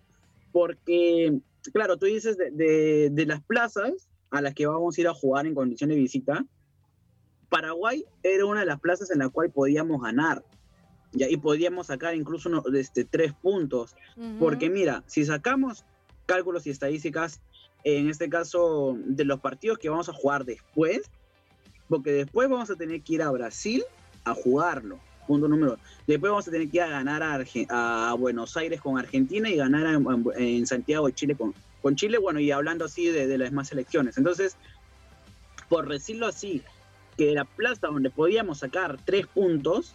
porque, 0.52 1.38
claro, 1.72 1.96
tú 1.96 2.06
dices 2.06 2.36
de, 2.36 2.50
de- 2.50 3.10
de 3.10 3.26
las 3.26 3.42
plazas 3.44 4.08
a 4.30 4.40
las 4.42 4.54
que 4.54 4.66
vamos 4.66 4.96
a 4.96 5.00
ir 5.00 5.08
a 5.08 5.14
jugar 5.14 5.46
en 5.46 5.54
condición 5.54 5.90
de 5.90 5.96
visita, 5.96 6.44
Paraguay 7.48 8.04
era 8.22 8.46
una 8.46 8.60
de 8.60 8.66
las 8.66 8.80
plazas 8.80 9.10
en 9.10 9.18
la 9.18 9.28
cual 9.28 9.50
podíamos 9.50 10.00
ganar. 10.00 10.42
Y 11.14 11.36
podíamos 11.36 11.88
sacar 11.88 12.14
incluso 12.14 12.48
uno- 12.48 12.62
este, 12.74 13.04
tres 13.04 13.34
puntos. 13.34 13.94
Ujú. 14.16 14.38
Porque 14.38 14.70
mira, 14.70 15.04
si 15.06 15.26
sacamos 15.26 15.84
cálculos 16.24 16.66
y 16.66 16.70
estadísticas, 16.70 17.42
en 17.84 18.08
este 18.08 18.30
caso 18.30 18.96
de 19.04 19.26
los 19.26 19.40
partidos 19.40 19.76
que 19.78 19.90
vamos 19.90 20.08
a 20.08 20.14
jugar 20.14 20.46
después, 20.46 21.02
porque 21.92 22.12
después 22.12 22.48
vamos 22.48 22.70
a 22.70 22.74
tener 22.74 23.02
que 23.02 23.16
ir 23.16 23.22
a 23.22 23.30
Brasil 23.30 23.84
a 24.24 24.32
jugarlo. 24.32 24.98
Punto 25.26 25.46
número. 25.46 25.76
Después 26.06 26.30
vamos 26.30 26.48
a 26.48 26.50
tener 26.50 26.70
que 26.70 26.78
ir 26.78 26.84
a 26.84 26.88
ganar 26.88 27.22
a, 27.22 28.14
Buenos 28.14 28.56
Aires 28.56 28.80
con 28.80 28.98
Argentina 28.98 29.50
y 29.50 29.56
ganar 29.56 30.00
en, 30.38 30.66
Santiago 30.66 31.06
de 31.06 31.12
Chile 31.12 31.34
con, 31.36 31.52
con 31.82 31.94
Chile. 31.94 32.16
Bueno, 32.16 32.40
y 32.40 32.50
hablando 32.50 32.86
así 32.86 33.08
de, 33.08 33.36
las 33.36 33.50
demás 33.50 33.68
selecciones. 33.68 34.16
Entonces, 34.16 34.56
por 35.68 35.86
decirlo 35.86 36.28
así, 36.28 36.62
que 37.18 37.34
la 37.34 37.44
plaza 37.44 37.88
donde 37.88 38.08
podíamos 38.08 38.60
sacar 38.60 38.96
tres 39.04 39.26
puntos 39.26 39.94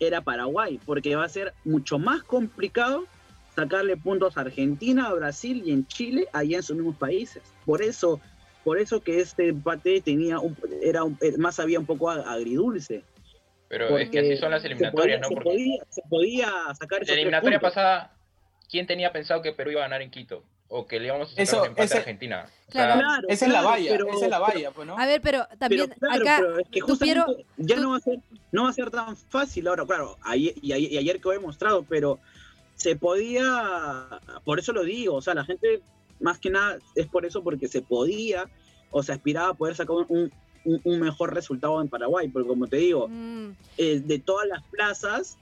era 0.00 0.22
Paraguay, 0.22 0.80
porque 0.86 1.14
va 1.14 1.24
a 1.24 1.28
ser 1.28 1.52
mucho 1.62 1.98
más 1.98 2.22
complicado 2.22 3.04
sacarle 3.54 3.98
puntos 3.98 4.38
a 4.38 4.40
Argentina, 4.40 5.08
a 5.08 5.12
Brasil 5.12 5.62
y 5.66 5.72
en 5.72 5.86
Chile, 5.88 6.26
allá 6.32 6.56
en 6.56 6.62
sus 6.62 6.74
mismos 6.74 6.96
países. 6.96 7.42
Por 7.66 7.82
eso, 7.82 8.18
por 8.68 8.78
eso 8.78 9.00
que 9.00 9.18
este 9.20 9.48
empate 9.48 10.02
tenía 10.02 10.38
un, 10.40 10.54
era 10.82 11.02
un- 11.04 11.16
eh, 11.22 11.38
más 11.38 11.58
había 11.58 11.78
un 11.80 11.86
poco 11.86 12.10
ag- 12.10 12.22
agridulce. 12.26 13.02
Pero 13.68 13.96
es 13.96 14.10
que 14.10 14.18
así 14.18 14.36
son 14.36 14.50
las 14.50 14.60
se 14.60 14.68
eliminatorias, 14.68 15.20
podía- 15.26 15.36
¿no? 15.36 15.42
Se 15.42 15.42
podía, 15.42 15.84
se 15.88 16.02
podía 16.02 16.52
sacar 16.78 17.00
la 17.06 17.14
eliminatoria 17.14 17.60
pasada, 17.60 18.12
¿quién 18.70 18.86
tenía 18.86 19.10
pensado 19.10 19.40
que 19.40 19.52
Perú 19.52 19.70
iba 19.70 19.80
a 19.80 19.84
ganar 19.84 20.02
en 20.02 20.10
Quito? 20.10 20.42
O 20.68 20.86
que 20.86 21.00
le 21.00 21.06
íbamos 21.06 21.28
a 21.28 21.30
sacar 21.30 21.42
Eso- 21.44 21.60
un 21.62 21.66
empate 21.68 21.84
ese- 21.86 21.94
a 21.96 21.98
Argentina. 22.00 22.46
O 22.68 22.70
Claro. 22.72 22.92
sea, 22.92 23.00
Claro, 23.02 23.28
Esa 23.28 23.46
es 23.46 23.52
la 23.52 23.62
valla, 23.62 23.90
pero- 23.90 24.08
esa 24.12 24.24
es 24.26 24.30
la 24.30 24.38
valla, 24.38 24.70
pues, 24.72 24.86
¿no? 24.86 24.98
A 24.98 25.06
ver, 25.06 25.20
pero 25.22 25.46
también 25.58 25.88
pero 25.88 25.98
claro, 26.00 26.22
acá, 26.22 26.36
pero 26.40 26.58
es 26.58 26.68
que 26.68 26.80
tú, 26.80 26.86
justamente 26.88 27.46
ya 27.56 27.76
tú- 27.76 27.82
no 27.82 27.90
va 27.92 27.96
a 27.96 28.00
ser 28.00 28.18
no 28.52 28.62
va 28.64 28.68
a 28.68 28.72
ser 28.74 28.90
tan 28.90 29.16
fácil 29.16 29.66
ahora 29.66 29.86
claro 29.86 30.18
ayer, 30.24 30.52
y, 30.60 30.72
ayer, 30.72 30.92
y 30.92 30.98
ayer 30.98 31.20
quedó 31.20 31.32
demostrado 31.32 31.82
pero 31.88 32.18
se 32.74 32.96
podía 32.96 34.06
por 34.44 34.58
eso 34.58 34.72
lo 34.72 34.82
digo 34.84 35.14
o 35.16 35.22
sea 35.22 35.34
la 35.34 35.44
gente 35.44 35.80
más 36.20 36.38
que 36.38 36.50
nada 36.50 36.78
es 36.94 37.06
por 37.06 37.24
eso 37.24 37.42
porque 37.42 37.68
se 37.68 37.82
podía 37.82 38.48
o 38.90 39.02
se 39.02 39.12
aspiraba 39.12 39.50
a 39.50 39.54
poder 39.54 39.74
sacar 39.74 39.96
un, 40.08 40.32
un, 40.64 41.00
mejor 41.00 41.34
resultado 41.34 41.80
en 41.80 41.88
Paraguay, 41.88 42.28
porque 42.28 42.48
como 42.48 42.66
te 42.66 42.76
digo, 42.76 43.08
mm. 43.08 43.50
eh, 43.76 44.02
de 44.04 44.18
todas 44.18 44.46
las 44.48 44.62
plazas, 44.64 45.38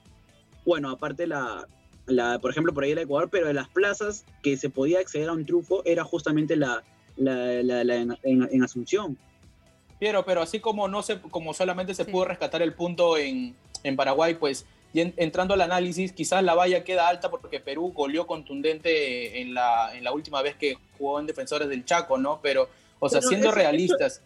bueno, 0.64 0.90
aparte 0.90 1.26
la, 1.26 1.66
la, 2.06 2.38
por 2.38 2.50
ejemplo, 2.50 2.72
por 2.72 2.84
ahí 2.84 2.92
el 2.92 2.98
Ecuador, 2.98 3.28
pero 3.30 3.46
de 3.46 3.54
las 3.54 3.68
plazas 3.68 4.24
que 4.42 4.56
se 4.56 4.70
podía 4.70 5.00
acceder 5.00 5.28
a 5.28 5.32
un 5.32 5.44
triunfo 5.44 5.82
era 5.84 6.04
justamente 6.04 6.56
la, 6.56 6.82
la, 7.16 7.62
la 7.62 7.94
en, 7.96 8.16
en, 8.22 8.62
Asunción. 8.62 9.16
Pero, 9.98 10.24
pero 10.24 10.42
así 10.42 10.60
como 10.60 10.88
no 10.88 11.02
se, 11.02 11.20
como 11.20 11.54
solamente 11.54 11.94
se 11.94 12.04
pudo 12.04 12.26
rescatar 12.26 12.60
el 12.62 12.74
punto 12.74 13.16
en, 13.16 13.56
en 13.82 13.96
Paraguay, 13.96 14.34
pues 14.34 14.66
y 14.96 15.12
entrando 15.18 15.52
al 15.52 15.60
análisis, 15.60 16.10
quizás 16.10 16.42
la 16.42 16.54
valla 16.54 16.82
queda 16.82 17.06
alta 17.06 17.30
porque 17.30 17.60
Perú 17.60 17.92
goleó 17.94 18.26
contundente 18.26 19.42
en 19.42 19.52
la, 19.52 19.94
en 19.94 20.02
la 20.02 20.10
última 20.10 20.40
vez 20.40 20.56
que 20.56 20.78
jugó 20.96 21.20
en 21.20 21.26
Defensores 21.26 21.68
del 21.68 21.84
Chaco, 21.84 22.16
¿no? 22.16 22.40
Pero, 22.42 22.70
o 22.98 23.10
sea, 23.10 23.20
siendo 23.20 23.52
realistas. 23.52 24.22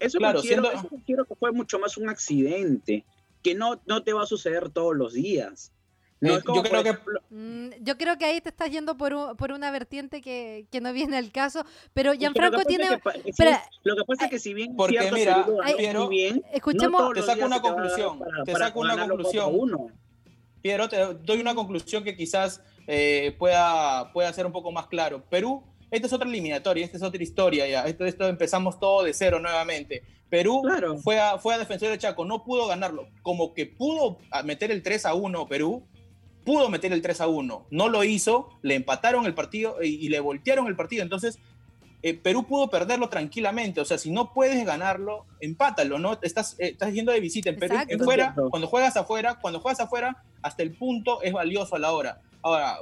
Eso, 0.00 0.16
claro, 0.16 0.40
siendo... 0.40 0.70
quiero 1.04 1.26
que 1.26 1.34
fue 1.34 1.52
mucho 1.52 1.78
más 1.78 1.98
un 1.98 2.08
accidente, 2.08 3.04
que 3.42 3.54
no, 3.54 3.82
no 3.84 4.02
te 4.02 4.14
va 4.14 4.22
a 4.22 4.26
suceder 4.26 4.70
todos 4.70 4.96
los 4.96 5.12
días. 5.12 5.72
Eh, 6.20 6.40
yo, 6.44 6.62
creo 6.62 6.82
que... 6.82 6.98
Mm, 7.30 7.70
yo 7.80 7.96
creo 7.96 8.18
que 8.18 8.24
ahí 8.24 8.40
te 8.40 8.48
estás 8.48 8.70
yendo 8.70 8.96
por, 8.96 9.36
por 9.36 9.52
una 9.52 9.70
vertiente 9.70 10.20
que, 10.20 10.66
que, 10.70 10.80
no 10.80 10.92
viene 10.92 11.16
al 11.16 11.30
caso, 11.30 11.64
pero 11.92 12.12
Gianfranco 12.12 12.62
tiene... 12.64 12.88
lo 13.84 13.96
que 13.96 14.04
pasa 14.06 14.24
es 14.24 14.30
que 14.30 14.38
si 14.38 14.54
bien... 14.54 14.74
Porque 14.76 15.10
mira, 15.12 15.46
Piero, 15.76 16.08
bien, 16.08 16.44
escuchemos... 16.52 17.12
te 17.14 17.22
saco 17.22 17.46
una 17.46 17.60
conclusión, 17.60 18.20
te 18.44 18.54
saco 18.54 18.80
una 18.80 19.08
conclusión. 19.08 19.92
Piero, 20.60 20.88
te 20.88 21.14
doy 21.14 21.40
una 21.40 21.54
conclusión 21.54 22.02
que 22.02 22.16
quizás 22.16 22.62
eh, 22.88 23.36
pueda, 23.38 24.12
pueda 24.12 24.32
ser 24.32 24.44
un 24.44 24.52
poco 24.52 24.72
más 24.72 24.88
claro. 24.88 25.22
Perú, 25.30 25.62
esta 25.90 26.08
es 26.08 26.12
otra 26.12 26.28
eliminatoria, 26.28 26.84
esta 26.84 26.96
es 26.96 27.02
otra 27.02 27.22
historia 27.22 27.68
ya. 27.68 27.84
Esto, 27.84 28.04
esto 28.04 28.26
empezamos 28.26 28.80
todo 28.80 29.04
de 29.04 29.14
cero 29.14 29.38
nuevamente. 29.38 30.02
Perú 30.28 30.62
fue, 31.02 31.18
a, 31.18 31.38
fue 31.38 31.54
a 31.54 31.58
Defensor 31.58 31.88
de 31.90 31.98
Chaco, 31.98 32.24
no 32.24 32.44
pudo 32.44 32.66
ganarlo. 32.66 33.08
Como 33.22 33.54
que 33.54 33.66
pudo 33.66 34.18
meter 34.44 34.70
el 34.70 34.82
3 34.82 35.06
a 35.06 35.14
1 35.14 35.48
Perú, 35.48 35.86
pudo 36.48 36.70
meter 36.70 36.94
el 36.94 37.02
3 37.02 37.20
a 37.20 37.26
1, 37.26 37.66
no 37.70 37.88
lo 37.90 38.04
hizo, 38.04 38.48
le 38.62 38.74
empataron 38.74 39.26
el 39.26 39.34
partido 39.34 39.82
y, 39.82 40.08
le 40.08 40.18
voltearon 40.18 40.66
el 40.66 40.76
partido. 40.76 41.02
Entonces, 41.02 41.38
eh, 42.02 42.14
Perú 42.14 42.46
pudo 42.46 42.70
perderlo 42.70 43.10
tranquilamente. 43.10 43.82
O 43.82 43.84
sea, 43.84 43.98
si 43.98 44.10
no 44.10 44.32
puedes 44.32 44.64
ganarlo, 44.64 45.26
empátalo, 45.40 45.98
¿no? 45.98 46.18
Estás, 46.22 46.54
eh, 46.58 46.68
estás 46.68 46.94
yendo 46.94 47.12
de 47.12 47.20
visita 47.20 47.50
en 47.50 47.58
Perú, 47.58 47.76
en 47.86 48.00
fuera, 48.00 48.34
cuando 48.48 48.66
juegas 48.66 48.96
afuera, 48.96 49.38
cuando 49.38 49.60
juegas 49.60 49.80
afuera, 49.80 50.24
hasta 50.40 50.62
el 50.62 50.72
punto 50.72 51.20
es 51.20 51.34
valioso 51.34 51.76
a 51.76 51.80
la 51.80 51.92
hora. 51.92 52.22
Ahora, 52.40 52.78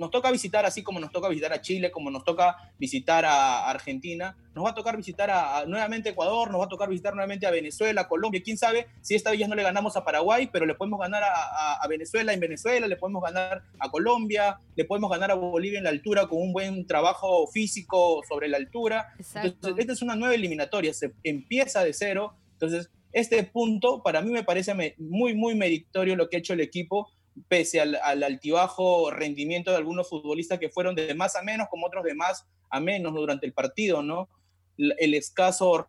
nos 0.00 0.10
toca 0.10 0.30
visitar 0.30 0.64
así 0.64 0.82
como 0.82 0.98
nos 0.98 1.12
toca 1.12 1.28
visitar 1.28 1.52
a 1.52 1.60
Chile, 1.60 1.90
como 1.90 2.10
nos 2.10 2.24
toca 2.24 2.56
visitar 2.78 3.26
a 3.26 3.68
Argentina, 3.68 4.34
nos 4.54 4.64
va 4.64 4.70
a 4.70 4.74
tocar 4.74 4.96
visitar 4.96 5.30
a, 5.30 5.66
nuevamente 5.66 6.08
Ecuador, 6.08 6.50
nos 6.50 6.58
va 6.58 6.64
a 6.64 6.68
tocar 6.68 6.88
visitar 6.88 7.12
nuevamente 7.12 7.46
a 7.46 7.50
Venezuela, 7.50 8.08
Colombia, 8.08 8.40
quién 8.42 8.56
sabe 8.56 8.86
si 9.02 9.14
esta 9.14 9.30
vez 9.30 9.46
no 9.46 9.54
le 9.54 9.62
ganamos 9.62 9.98
a 9.98 10.04
Paraguay, 10.04 10.48
pero 10.50 10.64
le 10.64 10.74
podemos 10.74 10.98
ganar 10.98 11.22
a, 11.22 11.86
Venezuela 11.86 12.32
en 12.32 12.40
Venezuela, 12.40 12.86
le 12.86 12.96
podemos 12.96 13.22
ganar 13.22 13.62
a 13.78 13.90
Colombia, 13.90 14.58
le 14.74 14.84
podemos 14.86 15.10
ganar 15.10 15.32
a 15.32 15.34
Bolivia 15.34 15.78
en 15.78 15.84
la 15.84 15.90
altura 15.90 16.28
con 16.28 16.40
un 16.40 16.52
buen 16.52 16.86
trabajo 16.86 17.46
físico 17.48 18.22
sobre 18.26 18.48
la 18.48 18.56
altura. 18.56 19.12
Entonces, 19.18 19.74
esta 19.76 19.92
es 19.92 20.02
una 20.02 20.16
nueva 20.16 20.34
eliminatoria, 20.34 20.94
se 20.94 21.12
empieza 21.24 21.84
de 21.84 21.92
cero, 21.92 22.36
entonces 22.52 22.90
este 23.12 23.42
punto 23.44 24.02
para 24.02 24.22
mí 24.22 24.30
me 24.30 24.44
parece 24.44 24.72
muy, 24.98 25.34
muy 25.34 25.54
meritorio 25.54 26.16
lo 26.16 26.28
que 26.28 26.36
ha 26.36 26.38
hecho 26.38 26.52
el 26.52 26.60
equipo 26.60 27.10
pese 27.48 27.80
al, 27.80 28.22
altibajo 28.22 29.10
rendimiento 29.10 29.70
de 29.70 29.76
algunos 29.76 30.08
futbolistas 30.08 30.58
que 30.58 30.68
fueron 30.68 30.94
de 30.94 31.14
más 31.14 31.36
a 31.36 31.42
menos, 31.42 31.68
como 31.70 31.86
otros 31.86 32.04
de 32.04 32.14
más 32.14 32.46
a 32.70 32.80
menos 32.80 33.14
durante 33.14 33.46
el 33.46 33.52
partido, 33.52 34.02
¿no? 34.02 34.28
El 34.76 35.14
escaso 35.14 35.88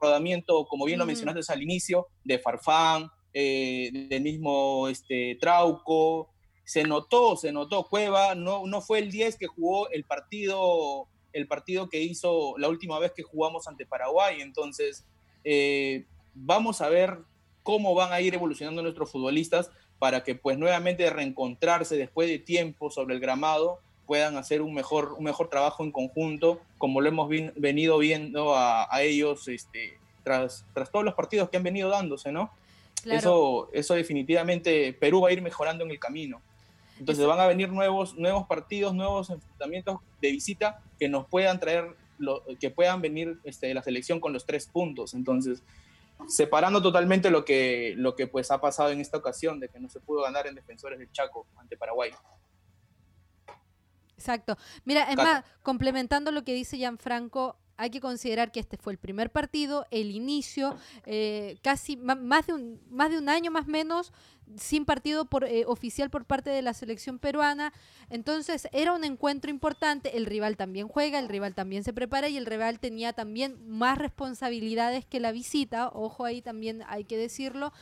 rodamiento, 0.00 0.66
como 0.66 0.84
bien 0.84 0.98
lo 0.98 1.06
mencionaste 1.06 1.52
al 1.52 1.62
inicio, 1.62 2.08
de 2.24 2.38
Farfán, 2.38 3.10
eh, 3.32 3.90
del 4.10 4.22
mismo 4.22 4.88
este, 4.88 5.38
Trauco, 5.40 6.28
se 6.64 6.84
notó, 6.84 7.36
se 7.36 7.52
notó, 7.52 7.84
Cueva 7.84 8.34
no, 8.34 8.66
no 8.66 8.80
fue 8.82 8.98
el 8.98 9.10
10 9.10 9.36
que 9.36 9.46
jugó 9.46 9.90
el 9.90 10.04
partido, 10.04 11.08
el 11.32 11.48
partido 11.48 11.88
que 11.88 12.02
hizo 12.02 12.56
la 12.58 12.68
última 12.68 12.98
vez 12.98 13.12
que 13.12 13.22
jugamos 13.22 13.66
ante 13.66 13.86
Paraguay, 13.86 14.40
entonces 14.42 15.06
eh, 15.44 16.06
vamos 16.34 16.80
a 16.80 16.88
ver 16.88 17.18
cómo 17.62 17.94
van 17.94 18.12
a 18.12 18.20
ir 18.20 18.34
evolucionando 18.34 18.82
nuestros 18.82 19.10
futbolistas 19.10 19.70
para 20.02 20.24
que 20.24 20.34
pues 20.34 20.58
nuevamente 20.58 21.08
reencontrarse 21.10 21.96
después 21.96 22.28
de 22.28 22.40
tiempo 22.40 22.90
sobre 22.90 23.14
el 23.14 23.20
gramado 23.20 23.78
puedan 24.04 24.36
hacer 24.36 24.60
un 24.60 24.74
mejor, 24.74 25.12
un 25.16 25.22
mejor 25.22 25.48
trabajo 25.48 25.84
en 25.84 25.92
conjunto, 25.92 26.60
como 26.76 27.00
lo 27.00 27.08
hemos 27.08 27.30
venido 27.54 27.98
viendo 27.98 28.56
a, 28.56 28.88
ellos 29.00 29.46
este, 29.46 30.00
tras, 30.24 30.66
tras 30.74 30.90
todos 30.90 31.04
los 31.04 31.14
partidos 31.14 31.50
que 31.50 31.56
han 31.56 31.62
venido 31.62 31.88
dándose, 31.88 32.32
¿no? 32.32 32.50
Eso, 33.04 33.70
eso 33.72 33.94
definitivamente 33.94 34.92
Perú 34.92 35.20
va 35.20 35.28
a 35.28 35.32
ir 35.34 35.40
mejorando 35.40 35.84
en 35.84 35.92
el 35.92 36.00
camino. 36.00 36.42
Entonces 36.98 37.24
van 37.24 37.38
a 37.38 37.46
venir 37.46 37.68
nuevos, 37.68 38.16
nuevos 38.16 38.48
partidos, 38.48 38.92
nuevos 38.94 39.30
enfrentamientos 39.30 40.00
de 40.20 40.32
visita 40.32 40.82
que 40.98 41.08
nos 41.08 41.28
puedan 41.28 41.60
traer, 41.60 41.94
lo, 42.18 42.42
que 42.58 42.70
puedan 42.70 43.02
venir 43.02 43.38
este, 43.44 43.72
la 43.72 43.84
selección 43.84 44.18
con 44.18 44.32
los 44.32 44.46
tres 44.46 44.66
puntos. 44.66 45.14
Entonces, 45.14 45.62
separando 46.28 46.82
totalmente 46.82 47.30
lo 47.30 47.44
que, 47.44 47.94
lo 47.96 48.14
que 48.14 48.26
pues 48.26 48.50
ha 48.50 48.60
pasado 48.60 48.90
en 48.90 49.00
esta 49.00 49.18
ocasión, 49.18 49.60
de 49.60 49.68
que 49.68 49.80
no 49.80 49.88
se 49.88 50.00
pudo 50.00 50.22
ganar 50.22 50.46
en 50.46 50.54
Defensores 50.54 50.98
del 50.98 51.10
Chaco 51.10 51.46
ante 51.56 51.76
Paraguay. 51.76 52.10
Exacto. 54.16 54.56
Mira, 54.84 55.10
es 55.10 55.16
más, 55.16 55.44
complementando 55.62 56.30
lo 56.30 56.44
que 56.44 56.54
dice 56.54 56.76
Gianfranco, 56.76 57.56
hay 57.82 57.90
que 57.90 58.00
considerar 58.00 58.52
que 58.52 58.60
este 58.60 58.76
fue 58.76 58.92
el 58.92 58.98
primer 58.98 59.30
partido, 59.30 59.86
el 59.90 60.12
inicio, 60.12 60.76
eh, 61.04 61.58
casi 61.62 61.96
más 61.96 62.46
de, 62.46 62.52
un, 62.52 63.28
año 63.28 63.50
más 63.50 63.66
menos, 63.66 64.12
sin 64.56 64.84
partido 64.84 65.24
por, 65.24 65.42
eh, 65.42 65.64
oficial 65.66 66.08
por 66.08 66.24
parte 66.24 66.48
de 66.50 66.62
la 66.62 66.74
selección 66.74 67.18
peruana. 67.18 67.72
Entonces 68.08 68.68
era 68.70 68.92
un 68.92 69.02
encuentro 69.02 69.50
importante, 69.50 70.16
el 70.16 70.26
rival 70.26 70.56
también 70.56 70.86
juega, 70.86 71.18
el 71.18 71.28
rival 71.28 71.56
también 71.56 71.82
se 71.82 71.92
prepara 71.92 72.28
y 72.28 72.36
el 72.36 72.46
rival 72.46 72.78
tenía 72.78 73.14
también 73.14 73.56
más 73.66 73.98
responsabilidades 73.98 75.04
que 75.04 75.18
la 75.18 75.32
visita, 75.32 75.88
ojo 75.88 76.24
ahí 76.24 76.40
también 76.40 76.84
hay 76.86 77.02
que 77.02 77.16
decirlo. 77.16 77.72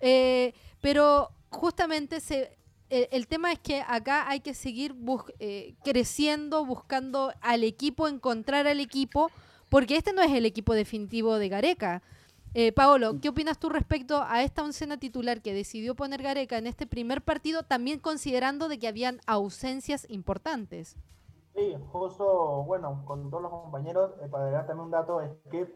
Eh, 0.00 0.54
pero 0.80 1.30
justamente 1.50 2.18
se, 2.18 2.58
el, 2.90 3.26
tema 3.26 3.52
es 3.52 3.58
que 3.58 3.82
acá 3.86 4.28
hay 4.28 4.40
que 4.40 4.54
seguir 4.54 4.94
eh, 5.38 5.74
creciendo, 5.84 6.64
buscando 6.64 7.32
al 7.40 7.64
equipo, 7.64 8.06
encontrar 8.06 8.66
al 8.66 8.80
equipo, 8.80 9.30
porque 9.68 9.96
este 9.96 10.12
no 10.12 10.22
es 10.22 10.32
el 10.32 10.46
equipo 10.46 10.72
definitivo 10.74 11.36
de 11.38 11.48
Gareca. 11.48 12.02
Eh, 12.54 12.72
Paolo, 12.72 13.20
¿qué 13.20 13.28
opinas 13.28 13.58
tú 13.58 13.68
respecto 13.68 14.22
a 14.22 14.42
esta 14.42 14.62
oncena 14.62 14.98
titular 14.98 15.42
que 15.42 15.52
decidió 15.52 15.94
poner 15.94 16.22
Gareca 16.22 16.58
en 16.58 16.66
este 16.66 16.86
primer 16.86 17.22
partido, 17.22 17.64
también 17.64 17.98
considerando 17.98 18.68
de 18.68 18.78
que 18.78 18.88
habían 18.88 19.20
ausencias 19.26 20.08
importantes? 20.08 20.96
Sí, 21.54 21.76
justo, 21.90 22.62
bueno, 22.64 23.02
con 23.04 23.30
todos 23.30 23.42
los 23.42 23.50
compañeros, 23.50 24.12
eh, 24.22 24.28
para 24.28 24.44
agregar 24.44 24.66
también 24.66 24.86
un 24.86 24.90
dato, 24.92 25.20
es 25.20 25.30
que 25.50 25.66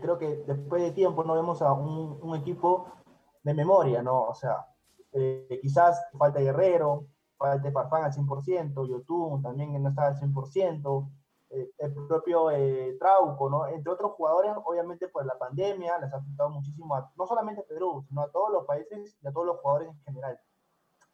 creo 0.00 0.18
que 0.18 0.44
después 0.46 0.82
de 0.82 0.92
tiempo 0.92 1.24
no 1.24 1.34
vemos 1.34 1.60
a 1.60 1.72
un, 1.72 2.18
un 2.22 2.36
equipo 2.36 2.86
de 3.42 3.52
memoria, 3.52 4.02
¿no? 4.02 4.22
O 4.22 4.34
sea, 4.34 4.66
eh, 5.14 5.60
quizás 5.62 6.02
falta 6.18 6.40
Guerrero, 6.40 7.06
falta 7.36 7.70
Farfán 7.70 8.04
al 8.04 8.12
100%, 8.12 8.88
Yotun 8.88 9.42
también 9.42 9.80
no 9.80 9.88
está 9.88 10.08
al 10.08 10.16
100%, 10.16 11.10
eh, 11.50 11.70
el 11.78 11.94
propio 12.08 12.50
eh, 12.50 12.96
Trauco, 12.98 13.48
¿no? 13.48 13.68
entre 13.68 13.92
otros 13.92 14.12
jugadores, 14.12 14.52
obviamente 14.64 15.06
por 15.08 15.24
la 15.24 15.38
pandemia 15.38 15.98
les 15.98 16.12
ha 16.12 16.16
afectado 16.16 16.50
muchísimo, 16.50 16.96
a, 16.96 17.12
no 17.16 17.26
solamente 17.26 17.60
a 17.60 17.64
Perú, 17.64 18.04
sino 18.08 18.22
a 18.22 18.30
todos 18.32 18.50
los 18.50 18.66
países 18.66 19.16
y 19.22 19.28
a 19.28 19.32
todos 19.32 19.46
los 19.46 19.60
jugadores 19.60 19.88
en 19.90 20.02
general. 20.02 20.40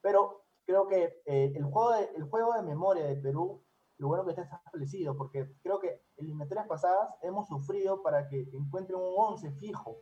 Pero 0.00 0.45
creo 0.64 0.87
que 0.87 1.21
el, 1.26 1.64
juego 1.64 1.92
de, 1.92 2.11
el 2.16 2.25
juego 2.25 2.54
de 2.54 2.62
memoria 2.62 3.04
de 3.04 3.16
Perú, 3.16 3.62
lo 3.99 4.09
bueno 4.09 4.25
que 4.25 4.30
está 4.30 4.42
establecido, 4.42 5.14
porque 5.14 5.47
creo 5.62 5.78
que 5.78 5.88
en 6.16 6.25
eliminatorias 6.25 6.66
pasadas 6.66 7.11
hemos 7.21 7.49
sufrido 7.49 8.02
para 8.02 8.28
que 8.28 8.49
encuentren 8.54 8.99
un 8.99 9.12
11 9.14 9.50
fijo. 9.52 9.99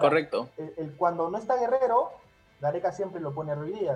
Correcto. 0.00 0.48
El, 0.56 0.96
cuando 0.96 1.28
no 1.28 1.36
está 1.36 1.56
Guerrero, 1.56 2.10
Gareca 2.60 2.92
siempre 2.92 3.20
lo 3.20 3.34
pone 3.34 3.52
a 3.52 3.54
Ruiz 3.54 3.88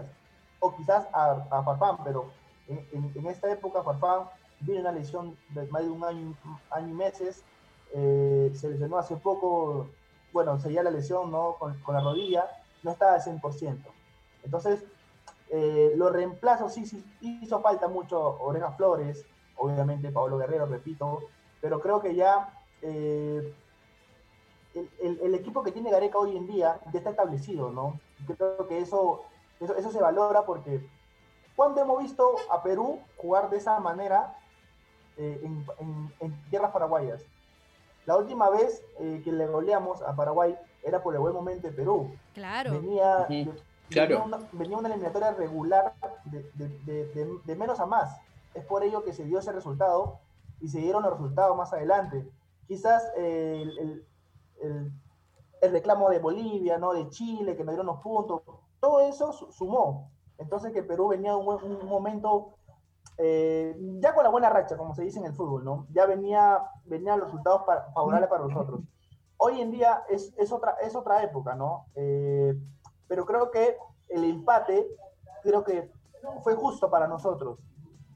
o 0.61 0.75
quizás 0.75 1.07
a, 1.13 1.63
Farfán, 1.65 1.99
pero 2.05 2.31
en, 2.69 3.27
esta 3.27 3.51
época 3.51 3.83
Farfán 3.83 4.29
viene 4.61 4.81
una 4.81 4.93
lesión 4.93 5.37
de 5.51 5.67
más 5.67 5.83
de 5.83 5.91
un 5.91 6.05
año, 6.05 6.35
año 6.71 6.89
y 6.89 6.93
meses, 6.93 7.43
eh, 7.95 8.53
se 8.55 8.71
lesionó 8.71 8.97
hace 8.99 9.17
poco, 9.17 9.89
bueno, 10.33 10.59
seguía 10.61 10.83
la 10.83 10.91
lesión 10.91 11.31
¿no? 11.31 11.57
con, 11.59 11.77
la 11.89 12.01
rodilla, 12.01 12.47
no 12.83 12.93
estaba 12.93 13.15
al 13.15 13.21
100%. 13.21 13.79
Entonces, 14.45 14.85
eh, 15.51 15.93
los 15.97 16.13
reemplazos 16.13 16.73
sí, 16.73 16.87
sí, 16.87 17.05
hizo 17.21 17.61
falta 17.61 17.89
mucho 17.89 18.41
Oreja 18.41 18.73
Flores, 18.73 19.27
obviamente 19.57 20.11
Pablo 20.11 20.39
Guerrero, 20.39 20.67
repito, 20.67 21.21
pero 21.61 21.81
creo 21.81 22.01
que 22.01 22.15
ya 22.15 22.49
eh, 22.81 23.53
el, 24.75 25.35
equipo 25.35 25.63
que 25.63 25.73
tiene 25.73 25.91
Gareca 25.91 26.19
hoy 26.19 26.37
en 26.37 26.47
día 26.47 26.81
ya 26.93 26.99
está 26.99 27.11
establecido, 27.11 27.71
¿no? 27.71 28.01
Creo 28.27 28.67
que 28.69 28.79
eso, 28.79 29.23
eso, 29.61 29.77
eso 29.77 29.91
se 29.91 30.01
valora 30.01 30.43
porque 30.45 30.87
cuando 31.57 31.81
hemos 31.81 32.03
visto 32.03 32.35
a 32.51 32.63
Perú 32.63 33.01
jugar 33.17 33.51
de 33.51 33.59
esa 33.59 33.79
manera 33.81 34.37
eh, 35.17 35.41
en, 35.45 36.13
en, 36.21 36.43
tierras 36.51 36.71
paraguayas? 36.71 37.23
La 38.07 38.17
última 38.17 38.51
vez 38.51 38.83
eh, 38.99 39.21
que 39.23 39.31
le 39.31 39.47
goleamos 39.47 40.03
a 40.03 40.17
Paraguay 40.17 40.57
era 40.83 41.03
por 41.03 41.15
el 41.15 41.21
buen 41.21 41.35
momento 41.35 41.69
de 41.69 41.73
Perú. 41.73 42.15
Claro. 42.35 42.73
Venía, 42.73 43.27
Claro. 43.91 44.09
venía, 44.09 44.25
una, 44.25 44.39
venía 44.53 44.79
una 44.79 44.89
eliminatoria 44.89 45.33
regular 45.33 45.95
de, 46.25 46.43
de- 46.55 46.79
de- 46.81 47.07
de- 47.13 47.39
de 47.45 47.57
menos 47.57 47.79
a 47.79 47.87
más. 47.87 48.17
Es 48.55 48.65
por 48.65 48.83
ello 48.83 49.05
que 49.05 49.13
se 49.13 49.25
dio 49.25 49.39
ese 49.39 49.53
resultado 49.53 50.19
y 50.61 50.69
se 50.69 50.79
dieron 50.79 51.03
los 51.03 51.13
resultados 51.13 51.57
más 51.57 51.73
adelante. 51.73 52.27
Quizás 52.67 53.05
eh, 53.17 53.61
el, 53.63 53.79
el- 53.79 54.07
el- 54.63 54.93
el 55.63 55.71
reclamo 55.73 56.11
de 56.11 56.19
Bolivia, 56.19 56.77
¿no? 56.77 56.93
de 56.93 57.09
Chile, 57.09 57.57
que 57.57 57.63
nos 57.65 57.73
dieron 57.75 57.87
los 57.87 58.01
puntos, 58.03 58.43
todo 58.81 59.01
eso 59.01 59.33
su- 59.33 59.51
sumó. 59.53 60.11
Entonces 60.37 60.73
que 60.73 60.83
Perú 60.83 61.09
venía 61.09 61.37
un, 61.37 61.47
un 61.63 61.87
momento 61.87 62.55
eh, 63.17 63.77
ya 64.01 64.13
con 64.15 64.25
la 64.25 64.31
buena 64.31 64.51
racha, 64.51 64.77
como 64.77 64.93
se 64.95 65.03
dice 65.05 65.21
en 65.21 65.27
el 65.27 65.35
fútbol, 65.35 65.65
¿no? 65.65 65.87
Ya 65.93 66.05
venía, 66.07 66.59
venían 66.85 67.21
los 67.21 67.29
resultados 67.29 67.63
pa- 67.63 67.91
favorables 67.95 68.29
para 68.29 68.45
nosotros. 68.45 68.81
Hoy 69.37 69.61
en 69.61 69.71
día 69.71 70.03
es, 70.09 70.35
es, 70.37 70.51
otra, 70.51 70.73
es 70.83 70.97
otra 70.97 71.23
época, 71.23 71.55
¿no? 71.55 71.87
Eh, 71.95 72.55
pero 73.07 73.25
creo 73.25 73.51
que 73.53 73.77
el 74.09 74.25
empate, 74.25 74.89
creo 75.43 75.63
que 75.63 75.93
fue 76.43 76.55
justo 76.57 76.91
para 76.91 77.07
nosotros, 77.07 77.59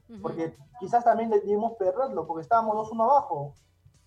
Ujú. 0.09 0.21
porque 0.21 0.53
quizás 0.81 1.03
también 1.05 1.29
debimos 1.29 1.73
perderlo, 1.77 2.27
porque 2.27 2.41
estábamos 2.41 2.75
2-1 2.91 3.03
abajo. 3.03 3.53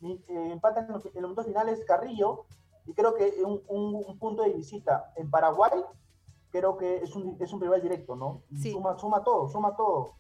Mi- 0.01 0.23
eh, 0.29 0.53
empate 0.53 0.81
en 0.81 0.89
los, 0.89 1.07
en 1.07 1.13
los 1.15 1.31
minutos 1.31 1.47
finales 1.47 1.83
Carrillo, 1.87 2.45
y 2.87 2.93
creo 2.95 3.15
que 3.15 3.33
un, 3.45 3.63
un- 3.69 4.05
un 4.07 4.19
punto 4.19 4.43
de 4.43 4.51
visita 4.51 5.13
en 5.17 5.31
Paraguay, 5.31 5.73
creo 6.51 6.77
que 6.77 6.97
es 6.97 7.15
un, 7.15 7.37
es 7.41 7.53
un 7.53 7.61
rival 7.61 7.81
directo, 7.83 8.17
¿no? 8.17 8.43
Sí. 8.61 8.73
Suma, 8.73 8.99
suma 8.99 9.23
todo, 9.23 9.49
suma 9.49 9.77
todo. 9.77 10.15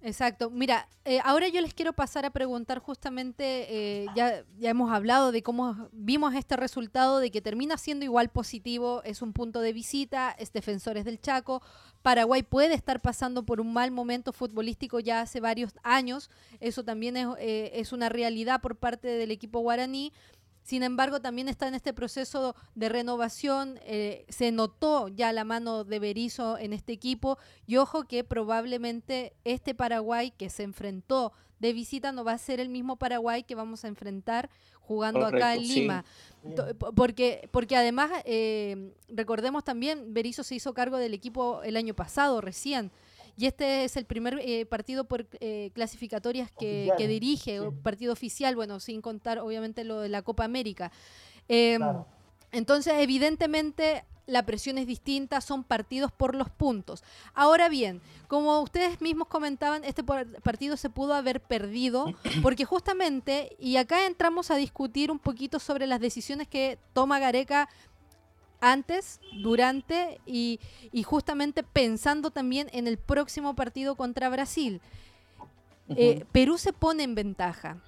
Exacto. 0.00 0.50
Mira, 0.50 0.86
eh, 1.06 1.18
ahora 1.24 1.48
yo 1.48 1.62
les 1.62 1.72
quiero 1.72 1.94
pasar 1.94 2.26
a 2.26 2.30
preguntar 2.30 2.78
justamente, 2.78 4.02
eh, 4.02 4.06
ya, 4.14 4.44
ya 4.58 4.68
hemos 4.68 4.92
hablado 4.92 5.32
de 5.32 5.42
cómo 5.42 5.88
vimos 5.92 6.34
este 6.34 6.56
resultado, 6.56 7.20
de 7.20 7.30
que 7.30 7.40
termina 7.40 7.78
siendo 7.78 8.04
igual 8.04 8.28
positivo, 8.28 9.02
es 9.04 9.22
un 9.22 9.32
punto 9.32 9.60
de 9.60 9.72
visita, 9.72 10.30
es 10.38 10.52
Defensores 10.52 11.06
del 11.06 11.20
Chaco. 11.22 11.62
Paraguay 12.02 12.42
puede 12.42 12.74
estar 12.74 13.00
pasando 13.00 13.44
por 13.44 13.62
un 13.62 13.72
mal 13.72 13.92
momento 13.92 14.34
futbolístico 14.34 15.00
ya 15.00 15.22
hace 15.22 15.40
varios 15.40 15.72
años, 15.82 16.28
eso 16.60 16.84
también 16.84 17.16
es, 17.16 17.26
eh, 17.38 17.70
es 17.72 17.94
una 17.94 18.10
realidad 18.10 18.60
por 18.60 18.76
parte 18.76 19.08
del 19.08 19.30
equipo 19.30 19.60
guaraní. 19.60 20.12
Sin 20.64 20.82
embargo, 20.82 21.20
también 21.20 21.48
está 21.48 21.68
en 21.68 21.74
este 21.74 21.92
proceso 21.92 22.56
de 22.74 22.88
renovación. 22.88 23.78
eh, 23.82 24.24
se 24.30 24.50
notó 24.50 25.08
ya 25.08 25.30
la 25.32 25.44
mano 25.44 25.84
de 25.84 25.98
Berizzo 25.98 26.56
en 26.58 26.72
este 26.72 26.94
equipo. 26.94 27.38
Y 27.66 27.76
ojo 27.76 28.04
que 28.04 28.24
probablemente 28.24 29.34
este 29.44 29.74
Paraguay 29.74 30.30
que 30.30 30.48
se 30.48 30.62
enfrentó 30.62 31.32
de 31.58 31.74
visita 31.74 32.12
no 32.12 32.24
va 32.24 32.32
a 32.32 32.38
ser 32.38 32.60
el 32.60 32.70
mismo 32.70 32.96
Paraguay 32.96 33.44
que 33.44 33.54
vamos 33.54 33.84
a 33.84 33.88
enfrentar 33.88 34.48
jugando 34.80 35.24
acá 35.26 35.54
en 35.54 35.66
sí. 35.66 35.80
Lima. 35.80 36.04
Porque, 36.96 37.48
porque 37.52 37.76
además, 37.76 38.10
eh, 38.24 38.94
recordemos 39.08 39.64
también, 39.64 40.14
Berizzo 40.14 40.42
se 40.42 40.54
hizo 40.54 40.72
cargo 40.72 40.96
del 40.96 41.12
equipo 41.12 41.62
el 41.62 41.76
año 41.76 41.94
pasado, 41.94 42.40
recién. 42.40 42.90
Y 43.36 43.46
este 43.46 43.84
es 43.84 43.96
el 43.96 44.04
primer 44.04 44.38
eh, 44.42 44.64
partido 44.66 45.04
por 45.04 45.26
eh, 45.40 45.70
clasificatorias 45.74 46.50
que, 46.52 46.92
dirige, 46.98 47.58
sí. 47.58 47.64
partido 47.82 48.12
oficial, 48.12 48.54
bueno, 48.54 48.78
sin 48.80 49.00
contar 49.00 49.38
obviamente 49.40 49.82
lo 49.84 50.00
de 50.00 50.08
la 50.08 50.22
Copa 50.22 50.44
América. 50.44 50.92
Em, 51.48 51.78
Claro. 51.80 52.06
entonces, 52.52 52.94
evidentemente, 52.98 54.04
la 54.26 54.46
presión 54.46 54.78
es 54.78 54.86
distinta, 54.86 55.40
son 55.42 55.64
partidos 55.64 56.10
por 56.10 56.34
los 56.34 56.48
puntos. 56.48 57.02
Ahora 57.34 57.68
bien, 57.68 58.00
como 58.28 58.60
ustedes 58.60 59.00
mismos 59.02 59.28
comentaban, 59.28 59.84
este 59.84 60.02
par- 60.02 60.26
partido 60.42 60.76
se 60.78 60.88
pudo 60.88 61.12
haber 61.12 61.40
perdido, 61.40 62.14
porque 62.40 62.64
justamente, 62.64 63.54
y 63.58 63.76
acá 63.76 64.06
entramos 64.06 64.50
a 64.50 64.56
discutir 64.56 65.10
un 65.10 65.18
poquito 65.18 65.58
sobre 65.58 65.86
las 65.86 66.00
decisiones 66.00 66.48
que 66.48 66.78
toma 66.94 67.18
Gareca 67.18 67.68
antes, 68.60 69.20
durante 69.42 70.20
y, 70.26 70.60
y 70.92 71.02
justamente 71.02 71.62
pensando 71.62 72.30
también 72.30 72.68
en 72.72 72.86
el 72.86 72.98
próximo 72.98 73.54
partido 73.54 73.94
contra 73.94 74.28
Brasil. 74.28 74.80
Eh, 75.88 76.24
Perú 76.32 76.58
se 76.58 76.72
pone 76.72 77.02
en 77.02 77.14
ventaja. 77.14 77.78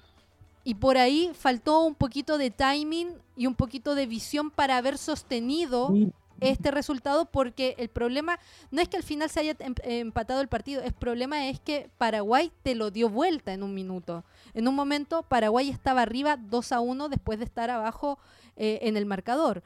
Y 0.63 0.75
por 0.75 0.97
ahí 0.97 1.31
faltó 1.33 1.83
un 1.85 1.95
poquito 1.95 2.37
de 2.37 2.51
timing 2.51 3.09
y 3.35 3.47
un 3.47 3.55
poquito 3.55 3.95
de 3.95 4.05
visión 4.05 4.51
para 4.51 4.77
haber 4.77 4.97
sostenido 4.97 5.93
este 6.39 6.69
resultado 6.71 7.25
porque 7.25 7.73
el 7.79 7.89
problema 7.89 8.37
no 8.69 8.81
es 8.81 8.89
que 8.89 8.97
al 8.97 9.03
final 9.03 9.29
se 9.29 9.39
haya 9.39 9.55
em- 9.59 9.73
empatado 9.83 10.41
el 10.41 10.47
partido, 10.47 10.83
el 10.83 10.93
problema 10.93 11.47
es 11.47 11.59
que 11.59 11.89
Paraguay 11.97 12.51
te 12.61 12.75
lo 12.75 12.91
dio 12.91 13.09
vuelta 13.09 13.53
en 13.53 13.63
un 13.63 13.73
minuto. 13.73 14.23
En 14.53 14.67
un 14.67 14.75
momento 14.75 15.23
Paraguay 15.23 15.69
estaba 15.69 16.01
arriba 16.03 16.37
2 16.37 16.71
a 16.73 16.79
1 16.79 17.09
después 17.09 17.39
de 17.39 17.45
estar 17.45 17.69
abajo 17.69 18.19
eh, 18.55 18.79
en 18.83 18.97
el 18.97 19.05
marcador. 19.05 19.63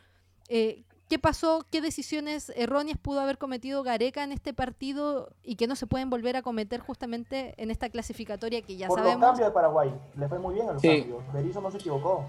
Eh, 0.47 0.83
¿Qué 1.11 1.19
pasó? 1.19 1.65
¿Qué 1.69 1.81
decisiones 1.81 2.53
erróneas 2.55 2.97
pudo 2.97 3.19
haber 3.19 3.37
cometido 3.37 3.83
Gareca 3.83 4.23
en 4.23 4.31
este 4.31 4.53
partido 4.53 5.27
y 5.43 5.57
que 5.57 5.67
no 5.67 5.75
se 5.75 5.85
pueden 5.85 6.09
volver 6.09 6.37
a 6.37 6.41
cometer 6.41 6.79
justamente 6.79 7.53
en 7.57 7.69
esta 7.69 7.89
clasificatoria 7.89 8.61
que 8.61 8.77
ya 8.77 8.87
Por 8.87 8.99
los 8.99 9.07
sabemos? 9.09 9.27
cambios 9.27 9.49
de 9.49 9.53
Paraguay, 9.53 9.93
le 10.15 10.29
fue 10.29 10.39
muy 10.39 10.53
bien 10.53 10.69
a 10.69 10.71
los 10.71 10.81
Sí. 10.81 10.99
cambios. 11.01 11.33
Berizzo 11.33 11.59
no 11.59 11.69
se 11.69 11.79
equivocó. 11.79 12.23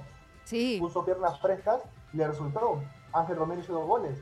Sí, 0.46 0.78
Puso 0.80 1.04
piernas 1.04 1.40
frescas 1.40 1.80
y 2.12 2.16
le 2.16 2.26
resultó. 2.26 2.82
Ángel 3.12 3.36
Romero 3.36 3.60
hizo 3.60 3.72
dos 3.72 3.86
goles. 3.86 4.18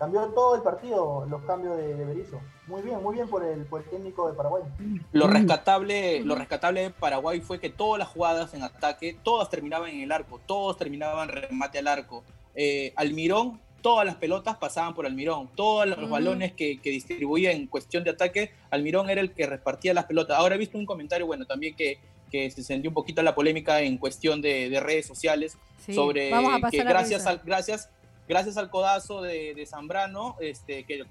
Cambió 0.00 0.20
todo 0.30 0.56
el 0.56 0.62
partido 0.62 1.24
los 1.30 1.42
cambios 1.42 1.76
de, 1.76 1.94
de 1.94 2.04
Berizzo. 2.04 2.40
Muy 2.66 2.82
bien, 2.82 3.00
muy 3.00 3.14
bien 3.14 3.28
por 3.28 3.44
el, 3.44 3.64
por 3.66 3.82
el 3.82 3.88
técnico 3.88 4.26
de 4.28 4.34
Paraguay. 4.34 4.64
Lo 5.12 5.28
rescatable, 5.28 6.24
lo 6.24 6.34
rescatable 6.34 6.80
de 6.82 6.90
Paraguay 6.90 7.40
fue 7.40 7.60
que 7.60 7.70
todas 7.70 8.00
las 8.00 8.08
jugadas 8.08 8.52
en 8.54 8.64
ataque, 8.64 9.16
todas 9.22 9.48
terminaban 9.48 9.90
en 9.90 10.00
el 10.00 10.10
arco, 10.10 10.40
todos 10.44 10.76
terminaban 10.76 11.28
remate 11.28 11.78
al 11.78 11.86
arco. 11.86 12.24
Eh, 12.56 12.92
Almirón, 12.96 13.60
todas 13.82 14.06
las 14.06 14.14
pelotas 14.14 14.56
pasaban 14.56 14.94
por 14.94 15.04
Almirón, 15.04 15.50
todos 15.54 15.86
los 15.86 16.08
balones 16.08 16.52
que, 16.52 16.80
que 16.80 16.90
distribuía 16.90 17.52
en 17.52 17.66
cuestión 17.66 18.04
de 18.04 18.10
ataque, 18.10 18.52
Almirón 18.70 19.10
era 19.10 19.20
el 19.20 19.32
que 19.32 19.46
repartía 19.46 19.92
las 19.92 20.06
pelotas. 20.06 20.38
Ahora 20.38 20.54
he 20.54 20.58
visto 20.58 20.78
un 20.78 20.86
comentario, 20.86 21.26
bueno, 21.26 21.44
también 21.44 21.74
que, 21.74 21.98
que 22.30 22.50
se 22.50 22.62
sentió 22.62 22.90
un 22.90 22.94
poquito 22.94 23.20
la 23.22 23.34
polémica 23.34 23.80
en 23.82 23.98
cuestión 23.98 24.40
de, 24.40 24.70
de 24.70 24.80
redes 24.80 25.06
sociales, 25.06 25.58
sí. 25.84 25.92
sobre 25.92 26.30
que 26.70 26.84
gracias 26.84 27.26
al, 27.26 27.42
gracias, 27.44 27.90
gracias 28.28 28.56
al 28.56 28.70
codazo 28.70 29.20
de, 29.20 29.54
de 29.54 29.66
Zambrano, 29.66 30.36
este, 30.40 30.84
que 30.84 31.04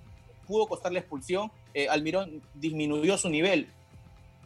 pudo 0.47 0.67
costar 0.67 0.91
la 0.91 0.99
expulsión, 0.99 1.51
eh, 1.73 1.87
Almirón 1.89 2.41
disminuyó 2.55 3.17
su 3.17 3.29
nivel. 3.29 3.67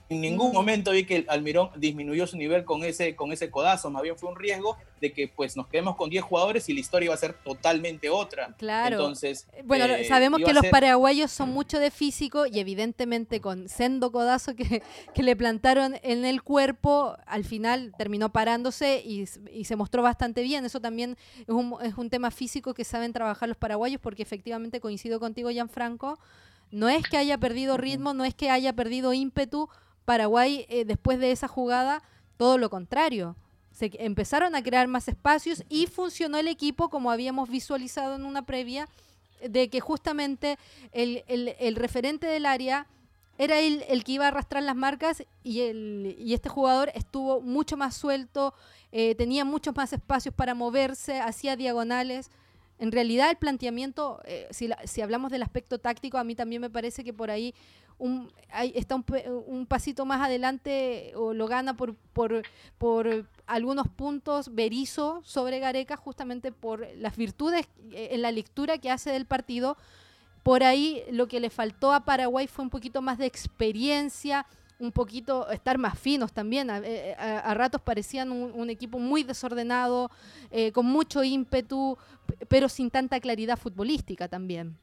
En 0.07 0.21
ningún 0.21 0.51
momento 0.53 0.91
vi 0.91 1.03
que 1.05 1.15
el 1.15 1.25
Almirón 1.29 1.71
disminuyó 1.77 2.27
su 2.27 2.37
nivel 2.37 2.63
con 2.63 2.83
ese, 2.83 3.15
con 3.15 3.31
ese 3.31 3.49
codazo, 3.49 3.89
más 3.89 4.03
bien 4.03 4.15
fue 4.15 4.29
un 4.29 4.35
riesgo 4.35 4.77
de 5.01 5.11
que 5.11 5.27
pues 5.27 5.57
nos 5.57 5.67
quedemos 5.67 5.95
con 5.95 6.11
10 6.11 6.23
jugadores 6.23 6.69
y 6.69 6.73
la 6.75 6.79
historia 6.79 7.05
iba 7.05 7.15
a 7.15 7.17
ser 7.17 7.33
totalmente 7.43 8.09
otra. 8.11 8.53
Claro. 8.57 8.97
Entonces, 8.97 9.47
Bueno, 9.63 9.85
eh, 9.85 10.05
sabemos 10.05 10.41
que 10.41 10.53
los 10.53 10.61
ser- 10.61 10.69
paraguayos 10.69 11.31
son 11.31 11.49
mucho 11.49 11.79
de 11.79 11.89
físico 11.89 12.45
y 12.45 12.59
evidentemente 12.59 13.41
con 13.41 13.67
sendo 13.67 14.11
codazo 14.11 14.55
que, 14.55 14.83
que 15.15 15.23
le 15.23 15.35
plantaron 15.35 15.95
en 16.03 16.23
el 16.23 16.43
cuerpo, 16.43 17.17
al 17.25 17.43
final 17.43 17.91
terminó 17.97 18.31
parándose 18.31 19.01
y, 19.03 19.25
y 19.51 19.65
se 19.65 19.75
mostró 19.75 20.03
bastante 20.03 20.43
bien. 20.43 20.65
Eso 20.65 20.79
también 20.79 21.17
es 21.39 21.49
un, 21.49 21.75
es 21.81 21.95
un 21.97 22.11
tema 22.11 22.29
físico 22.29 22.75
que 22.75 22.83
saben 22.83 23.11
trabajar 23.11 23.49
los 23.49 23.57
paraguayos 23.57 23.99
porque 23.99 24.21
efectivamente 24.21 24.79
coincido 24.79 25.19
contigo, 25.19 25.49
Gianfranco. 25.49 26.19
No 26.71 26.89
es 26.89 27.03
que 27.07 27.17
haya 27.17 27.37
perdido 27.39 27.77
ritmo, 27.77 28.13
no 28.13 28.23
es 28.25 28.35
que 28.35 28.49
haya 28.51 28.73
perdido 28.73 29.11
ímpetu. 29.13 29.67
Paraguay, 30.05 30.65
eh, 30.69 30.85
después 30.85 31.19
de 31.19 31.31
esa 31.31 31.47
jugada, 31.47 32.01
todo 32.37 32.57
lo 32.57 32.69
contrario. 32.69 33.35
Se 33.71 33.91
empezaron 33.99 34.55
a 34.55 34.63
crear 34.63 34.87
más 34.87 35.07
espacios 35.07 35.63
y 35.67 35.87
funcionó 35.87 36.37
el 36.37 36.47
equipo 36.47 36.89
como 36.89 37.11
habíamos 37.11 37.49
visualizado 37.49 38.15
en 38.15 38.23
una 38.25 38.45
previa, 38.45 38.87
de 39.49 39.69
que 39.69 39.81
justamente 39.81 40.57
el, 40.93 41.23
el- 41.27 41.75
referente 41.75 42.25
del 42.25 42.45
área 42.45 42.87
era 43.37 43.59
el, 43.59 43.83
que 44.05 44.13
iba 44.13 44.25
a 44.25 44.27
arrastrar 44.29 44.63
las 44.63 44.77
marcas 44.77 45.23
y, 45.43 45.59
el, 45.61 46.15
y 46.17 46.33
este 46.33 46.47
jugador 46.47 46.89
estuvo 46.95 47.41
mucho 47.41 47.75
más 47.75 47.97
suelto, 47.97 48.53
eh, 48.93 49.13
tenía 49.15 49.43
muchos 49.43 49.75
más 49.75 49.91
espacios 49.91 50.33
para 50.33 50.53
moverse, 50.55 51.19
hacía 51.19 51.57
diagonales. 51.57 52.29
En 52.79 52.93
realidad 52.93 53.29
el 53.29 53.35
planteamiento, 53.35 54.21
eh, 54.25 54.47
si, 54.51 54.69
si 54.85 55.01
hablamos 55.01 55.31
del 55.31 55.43
aspecto 55.43 55.79
táctico, 55.79 56.17
a 56.17 56.23
mí 56.23 56.33
también 56.33 56.61
me 56.61 56.69
parece 56.69 57.03
que 57.03 57.11
por 57.13 57.29
ahí 57.29 57.53
un, 57.97 58.31
hay- 58.49 58.73
está 58.75 58.95
un, 58.95 59.05
un 59.47 59.65
pasito 59.65 60.05
más 60.05 60.21
adelante 60.21 61.13
o 61.15 61.33
lo 61.33 61.47
gana 61.47 61.75
por, 61.75 61.95
por, 62.13 62.43
algunos 63.47 63.87
puntos 63.87 64.53
Berizzo 64.53 65.21
sobre 65.23 65.59
Gareca 65.59 65.95
justamente 65.97 66.51
por 66.51 66.87
las 66.97 67.15
virtudes 67.15 67.67
eh, 67.91 68.09
en 68.11 68.21
la 68.21 68.31
lectura 68.31 68.77
que 68.77 68.91
hace 68.91 69.11
del 69.11 69.25
partido. 69.25 69.77
Por 70.43 70.63
ahí 70.63 71.03
lo 71.11 71.27
que 71.27 71.39
le 71.39 71.49
faltó 71.49 71.93
a 71.93 72.05
Paraguay 72.05 72.47
fue 72.47 72.63
un 72.63 72.69
poquito 72.69 73.01
más 73.01 73.17
de 73.17 73.25
experiencia, 73.25 74.45
un 74.79 74.91
poquito 74.91 75.49
estar 75.49 75.77
más 75.77 75.97
finos 75.97 76.33
también. 76.33 76.69
A, 76.69 76.79
eh, 76.79 77.15
a- 77.17 77.53
ratos 77.53 77.81
parecían 77.81 78.31
un, 78.31 78.69
equipo 78.69 78.99
muy 78.99 79.23
desordenado, 79.23 80.11
eh, 80.51 80.71
con 80.71 80.85
mucho 80.85 81.23
ímpetu, 81.23 81.97
pero 82.47 82.69
sin 82.69 82.91
tanta 82.91 83.19
claridad 83.19 83.57
futbolística 83.57 84.27
también. 84.27 84.77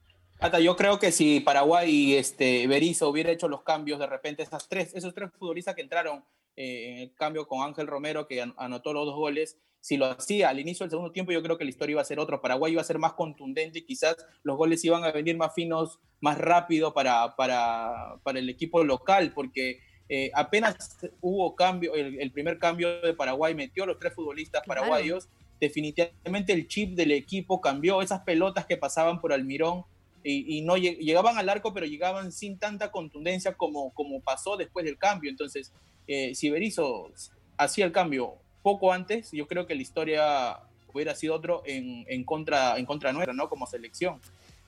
Yo 0.61 0.77
creo 0.77 0.99
que 0.99 1.13
si 1.13 1.41
Paraguay 1.41 1.91
y 1.91 2.17
este, 2.17 2.67
Berizzo 2.67 3.09
hubiera 3.09 3.31
hecho 3.31 3.49
los 3.49 3.63
cambios 3.63 3.99
de 3.99 4.07
repente, 4.07 4.43
esas 4.43 4.69
tres, 4.69 4.95
esos 4.95 5.15
tres 5.15 5.31
futbolistas 5.39 5.75
que 5.75 5.83
entraron 5.83 6.25
eh, 6.57 6.91
en 6.91 6.99
el 6.99 7.15
cambio 7.15 7.47
con 7.47 7.63
Ángel 7.63 7.87
Romero, 7.87 8.27
que 8.27 8.43
an- 8.43 8.55
anotó 8.59 8.93
los 8.93 9.07
dos 9.07 9.15
goles, 9.15 9.57
si 9.81 9.97
lo 9.97 10.07
hacía 10.07 10.51
al 10.51 10.61
inicio 10.61 10.85
del 10.85 10.91
segundo 10.91 11.13
tiempo, 11.13 11.33
yo 11.33 11.43
creo 11.43 11.59
que 11.59 11.65
la 11.65 11.71
historia 11.71 11.93
iba 11.93 12.03
a 12.03 12.05
ser 12.05 12.19
otra. 12.19 12.41
Paraguay 12.41 12.73
iba 12.73 12.81
a 12.81 12.85
ser 12.85 12.99
más 12.99 13.15
contundente 13.15 13.81
y 13.81 13.85
quizás 13.85 14.17
los 14.43 14.57
goles 14.57 14.85
iban 14.85 15.05
a 15.05 15.13
venir 15.13 15.37
más 15.37 15.55
finos, 15.55 15.99
más 16.21 16.39
rápido 16.39 16.93
para, 16.93 17.35
para, 17.37 18.19
para 18.23 18.39
el 18.39 18.49
equipo 18.49 18.85
local, 18.85 19.33
porque 19.35 19.81
eh, 20.09 20.31
apenas 20.35 20.99
hubo 21.21 21.55
cambio, 21.57 21.95
el, 21.95 22.31
primer 22.33 22.59
cambio 22.59 23.01
de 23.01 23.15
Paraguay 23.15 23.55
metió 23.55 23.85
a 23.85 23.87
los 23.87 23.99
tres 23.99 24.13
futbolistas 24.15 24.63
paraguayos. 24.67 25.29
Definitivamente 25.61 26.53
el 26.53 26.67
chip 26.67 26.97
del 26.97 27.13
equipo 27.13 27.61
cambió, 27.61 28.03
esas 28.03 28.23
pelotas 28.23 28.67
que 28.67 28.77
pasaban 28.77 29.21
por 29.21 29.33
Almirón 29.33 29.85
y, 30.25 30.63
no 30.63 30.77
llegaban 30.77 31.39
al 31.39 31.49
arco, 31.49 31.75
pero 31.75 31.87
llegaban 31.87 32.33
sin 32.33 32.59
tanta 32.59 32.91
contundencia 32.91 33.55
como, 33.55 33.93
como 33.95 34.21
pasó 34.21 34.57
después 34.57 34.85
del 34.85 34.99
cambio. 34.99 35.31
Entonces, 35.31 35.73
eh, 36.07 36.35
si 36.35 36.51
Berizzo 36.51 37.11
hacía 37.57 37.85
el 37.85 37.93
cambio 37.93 38.37
poco 38.63 38.93
antes, 38.93 39.31
yo 39.33 39.47
creo 39.47 39.67
que 39.67 39.75
la 39.75 39.83
historia 39.83 40.59
hubiera 40.93 41.15
sido 41.15 41.35
otro 41.35 41.63
en, 41.67 42.05
en 42.09 42.25
contra, 42.25 42.77
en 42.79 42.87
contra 42.87 43.13
nuestra, 43.13 43.35
¿no? 43.35 43.49
Como 43.49 43.67
selección. 43.67 44.21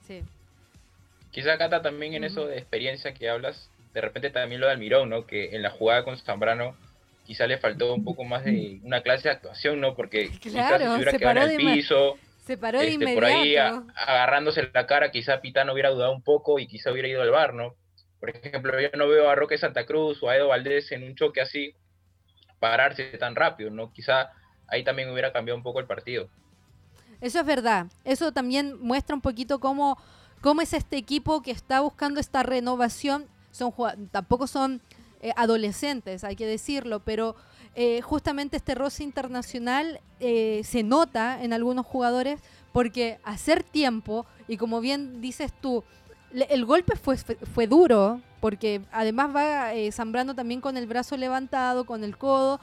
Sí. 0.07 0.23
Quizá 1.31 1.59
Cata 1.59 1.83
también 1.83 2.15
en 2.15 2.25
eso 2.25 2.47
de 2.47 2.59
experiencia 2.59 3.13
que 3.13 3.29
hablas, 3.29 3.69
de 3.93 4.01
repente 4.01 4.31
también 4.31 4.61
lo 4.61 4.67
de 4.67 4.73
Almirón, 4.73 5.11
¿no? 5.11 5.27
Que 5.27 5.55
en 5.55 5.63
la 5.63 5.71
jugada 5.71 6.05
con 6.05 6.17
Zambrano 6.17 6.77
quizá 7.27 7.47
le 7.47 7.59
faltó 7.59 7.95
un 7.95 8.05
poco 8.05 8.25
más 8.25 8.45
de 8.45 8.81
una 8.83 9.03
clase 9.03 9.29
de 9.29 9.35
actuación, 9.35 9.81
¿no? 9.81 9.95
Porque 9.95 10.31
quizás 10.41 10.81
si 10.81 10.89
hubiera 10.89 11.13
quedado 11.13 11.51
en 11.51 11.61
el 11.61 11.75
piso, 11.75 12.19
se 12.45 12.59
paró 12.59 12.81
de 12.81 12.91
inmediato. 12.91 13.21
por 13.21 13.25
ahí 13.25 13.57
agarrándose 13.57 14.71
la 14.73 14.87
cara, 14.87 15.11
quizá 15.11 15.41
Pitano 15.41 15.73
hubiera 15.73 15.91
dudado 15.91 16.13
un 16.13 16.23
poco 16.23 16.59
y 16.59 16.67
quizá 16.67 16.93
hubiera 16.93 17.09
ido 17.09 17.23
al 17.23 17.31
bar, 17.31 17.55
¿no? 17.55 17.75
Por 18.21 18.31
ejemplo, 18.31 18.79
yo 18.81 18.89
no 18.97 19.09
veo 19.09 19.29
a 19.29 19.35
Roque 19.35 19.59
Santa 19.59 19.87
Cruz 19.87 20.23
o 20.23 20.29
a 20.29 20.37
Edo 20.37 20.49
Valdés 20.49 20.93
en 20.93 21.05
un 21.05 21.15
choque 21.15 21.41
así 21.41 21.75
pararse 22.59 23.05
tan 23.19 23.35
rápido, 23.35 23.71
¿no? 23.71 23.93
Quizá 23.93 24.31
ahí 24.69 24.85
también 24.85 25.11
hubiera 25.11 25.33
cambiado 25.33 25.57
un 25.57 25.63
poco 25.63 25.81
el 25.81 25.87
partido. 25.87 26.29
Eso 27.21 27.41
es 27.41 27.47
verdad. 27.47 27.87
Eso 28.05 28.33
también 28.33 28.79
muestra 28.81 29.15
un 29.15 29.23
poquito 29.23 29.59
cómo, 29.59 29.99
cómo 30.41 30.61
es 30.61 30.75
este 30.75 30.97
equipo 30.97 31.43
que 31.43 31.51
está 31.51 31.81
buscando 31.81 32.21
esta 32.21 32.43
renovación. 32.43 33.27
Son, 33.51 33.73
tampoco 34.11 34.47
son 34.47 34.83
eh, 35.23 35.33
adolescentes, 35.37 36.25
hay 36.25 36.37
que 36.37 36.47
decirlo, 36.47 37.01
pero 37.01 37.37
eh, 37.77 38.01
justamente 38.03 38.57
este 38.57 38.75
roce 38.75 39.03
internacional 39.03 40.01
eh, 40.21 40.63
se 40.65 40.83
nota 40.83 41.43
en 41.43 41.53
algunos 41.53 41.85
jugadores 41.85 42.41
porque 42.73 43.19
hacer 43.25 43.63
tiempo, 43.63 44.27
y 44.49 44.57
como 44.57 44.81
bien 44.81 45.21
dices 45.21 45.53
tú, 45.61 45.85
el 46.33 46.65
golpe 46.65 46.97
fue, 46.97 47.17
fue 47.17 47.67
duro, 47.67 48.21
porque 48.41 48.83
además 48.93 49.35
va 49.35 49.75
eh, 49.75 49.91
Zambrano 49.93 50.35
también 50.35 50.61
con 50.61 50.77
el 50.77 50.87
brazo 50.87 51.17
levantado, 51.17 51.85
con 51.85 52.05
el 52.05 52.17
codo, 52.17 52.61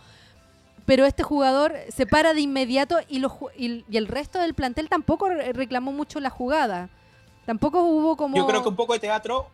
pero 0.85 1.05
este 1.05 1.23
jugador 1.23 1.73
se 1.89 2.05
para 2.05 2.33
de 2.33 2.41
inmediato 2.41 2.97
y, 3.07 3.23
y, 3.57 3.85
el 3.97 4.07
resto 4.07 4.39
del 4.39 4.53
plantel 4.53 4.89
tampoco 4.89 5.29
reclamó 5.29 5.91
mucho 5.91 6.19
la 6.19 6.29
jugada. 6.29 6.89
Tampoco 7.45 7.81
hubo 7.83 8.17
como... 8.17 8.35
Yo 8.35 8.47
creo 8.47 8.63
que 8.63 8.69
un 8.69 8.75
poco 8.75 8.93
de 8.93 8.99
teatro, 8.99 9.47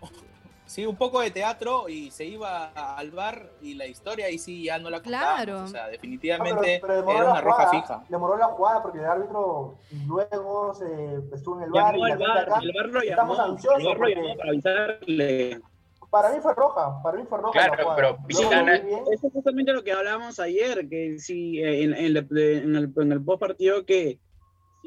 sí, 0.67 0.86
un 0.86 0.95
poco 0.95 1.21
de 1.21 1.32
teatro 1.32 1.89
y 1.89 2.12
se 2.12 2.25
iba 2.25 2.67
al 2.67 3.12
bar 3.12 3.51
y 3.62 3.73
la 3.73 3.88
historia 3.88 4.30
y 4.30 4.38
sí 4.38 4.63
ya 4.63 4.77
no 4.77 4.89
la 4.89 5.01
Claro. 5.01 5.63
O 5.63 5.67
sea, 5.67 5.88
definitivamente 5.88 6.75
era 6.75 7.32
una 7.32 7.41
roja 7.41 7.69
fija. 7.69 8.03
Demoró 8.10 8.38
la 8.38 8.47
jugada 8.47 8.84
porque 8.84 8.99
el 8.99 9.06
árbitro 9.06 9.75
luego 10.06 10.73
se 10.73 10.86
estuvo 11.34 11.58
en 11.58 11.63
el 11.63 11.71
bar. 11.71 11.97
y 11.97 12.01
el, 12.03 12.17
bar, 12.17 12.49
el 12.62 12.73
bar 12.73 12.86
lo 12.89 13.01
llamó, 13.01 13.34
el 13.34 13.86
bar 13.86 13.99
lo 13.99 14.08
llamó 14.08 14.38
para 14.38 14.49
avisarle 14.49 15.62
para 16.10 16.34
mí 16.34 16.39
fue 16.39 16.53
roja, 16.53 17.01
para 17.03 17.17
mí 17.17 17.25
fue 17.27 17.38
roja. 17.38 17.51
Claro, 17.51 17.93
pero 17.95 18.17
Pitana... 18.25 18.75
Eso 18.75 19.27
es 19.27 19.34
justamente 19.34 19.73
lo 19.73 19.84
que 19.84 19.91
hablábamos 19.91 20.39
ayer, 20.39 20.88
que 20.88 21.19
si 21.19 21.60
eh, 21.60 21.84
en, 21.84 21.93
en, 21.93 22.17
en 22.17 22.75
el, 22.75 22.93
en 22.95 23.12
el 23.12 23.23
post 23.23 23.39
partido 23.39 23.86
que 23.86 24.19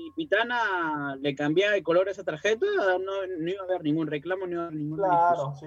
si 0.01 0.11
Pitana 0.13 1.17
le 1.21 1.35
cambiaba 1.35 1.75
de 1.75 1.83
color 1.83 2.09
a 2.09 2.13
esa 2.13 2.25
tarjeta, 2.25 2.67
no, 2.99 3.27
no, 3.27 3.49
iba 3.49 3.61
a 3.63 3.65
haber 3.65 3.83
ningún 3.83 4.07
reclamo, 4.07 4.47
no 4.47 4.53
iba 4.53 4.63
a 4.63 4.67
haber 4.67 4.79
ninguna 4.79 5.09
claro, 5.09 5.55
Sí, 5.59 5.67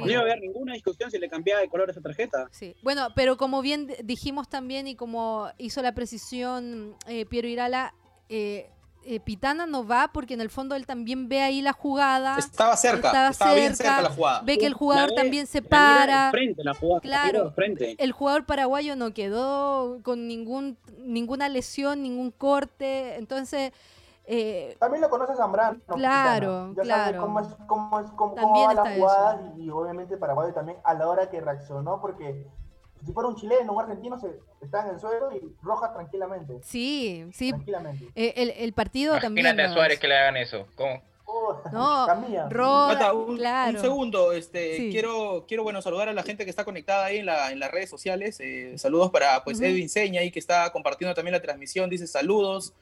No 0.00 0.10
iba 0.10 0.20
a 0.20 0.22
haber 0.22 0.40
ninguna 0.40 0.74
discusión 0.74 1.10
si 1.10 1.18
le 1.18 1.28
cambiaba 1.28 1.60
de 1.60 1.68
color 1.68 1.88
a 1.88 1.92
esa 1.92 2.00
tarjeta. 2.00 2.48
Sí, 2.50 2.74
bueno, 2.82 3.08
pero 3.14 3.36
como 3.36 3.62
bien 3.62 3.88
dijimos 4.04 4.48
también 4.48 4.86
y 4.86 4.96
como 4.96 5.48
hizo 5.58 5.82
la 5.82 5.94
precisión 5.94 6.96
eh, 7.06 7.26
Piero 7.26 7.48
Irala, 7.48 7.94
eh, 8.28 8.70
eh, 9.06 9.20
Pitana 9.20 9.66
no 9.66 9.86
va 9.86 10.10
porque 10.12 10.34
en 10.34 10.40
el 10.40 10.50
fondo 10.50 10.74
él 10.74 10.86
también 10.86 11.28
ve 11.28 11.40
ahí 11.40 11.62
la 11.62 11.72
jugada. 11.72 12.38
Estaba 12.38 12.76
cerca, 12.76 13.30
estaba, 13.30 13.54
bien 13.54 13.76
cerca 13.76 14.02
la 14.02 14.10
jugada. 14.10 14.42
Ve 14.42 14.58
que 14.58 14.66
el 14.66 14.74
jugador 14.74 15.12
también 15.12 15.46
se 15.46 15.62
para. 15.62 16.30
Frente, 16.30 16.64
la 16.64 16.74
jugada, 16.74 17.00
claro, 17.00 17.54
el 17.56 18.12
jugador 18.12 18.46
paraguayo 18.46 18.96
no 18.96 19.12
quedó 19.14 20.02
con 20.02 20.26
ningún 20.26 20.76
ninguna 20.98 21.48
lesión, 21.48 22.02
ningún 22.02 22.30
corte, 22.30 23.16
entonces... 23.16 23.72
Eh, 24.28 24.76
también 24.80 25.00
lo 25.00 25.08
conoce 25.08 25.36
Zambrano. 25.36 25.78
Claro, 25.86 26.74
ya 26.74 26.82
claro. 26.82 27.20
Cómo, 27.20 27.40
es, 27.40 27.46
cómo, 27.68 28.00
es, 28.00 28.10
cómo, 28.10 28.34
va 28.34 28.74
la 28.74 28.96
jugada 28.96 29.52
y, 29.56 29.62
y, 29.62 29.70
obviamente 29.70 30.16
Paraguay 30.16 30.52
también 30.52 30.78
a 30.82 30.94
la 30.94 31.06
hora 31.06 31.30
que 31.30 31.40
reaccionó 31.40 32.00
porque 32.00 32.44
si 33.04 33.12
fuera 33.12 33.28
un 33.28 33.36
chileno, 33.36 33.72
un 33.72 33.80
argentino, 33.80 34.18
se, 34.18 34.40
está 34.60 34.84
en 34.84 34.94
el 34.94 35.00
suelo 35.00 35.30
y 35.32 35.54
roja 35.62 35.92
tranquilamente. 35.92 36.54
Sí, 36.62 37.26
sí. 37.32 37.50
Tranquilamente. 37.50 38.06
Eh, 38.14 38.34
el, 38.36 38.50
el, 38.50 38.72
partido 38.72 39.12
Imagínate 39.12 39.26
también. 39.26 39.46
Imagínate 39.46 39.70
a 39.70 39.74
Suárez 39.74 39.98
que 39.98 40.08
le 40.08 40.16
hagan 40.16 40.36
eso. 40.36 40.66
¿Cómo? 40.74 41.02
Oh, 41.28 41.60
no, 41.72 42.06
Roda, 42.48 43.12
un, 43.12 43.36
claro. 43.36 43.76
un, 43.76 43.82
segundo, 43.82 44.32
este, 44.32 44.90
quiero, 44.90 45.44
quiero 45.48 45.64
bueno, 45.64 45.82
saludar 45.82 46.08
a 46.08 46.12
la 46.12 46.22
gente 46.22 46.44
que 46.44 46.50
está 46.50 46.64
conectada 46.64 47.06
ahí 47.06 47.18
en, 47.18 47.26
la, 47.26 47.50
en 47.50 47.58
las 47.58 47.70
redes 47.70 47.90
sociales. 47.90 48.38
Eh, 48.38 48.78
saludos 48.78 49.10
para 49.10 49.42
pues, 49.42 49.58
uh 49.58 49.62
-huh. 49.62 49.66
Edwin 49.66 49.88
Seña 49.88 50.20
ahí 50.20 50.30
que 50.30 50.38
está 50.38 50.70
compartiendo 50.70 51.14
también 51.14 51.32
la 51.32 51.42
transmisión, 51.42 51.90
dice 51.90 52.06
saludos. 52.06 52.74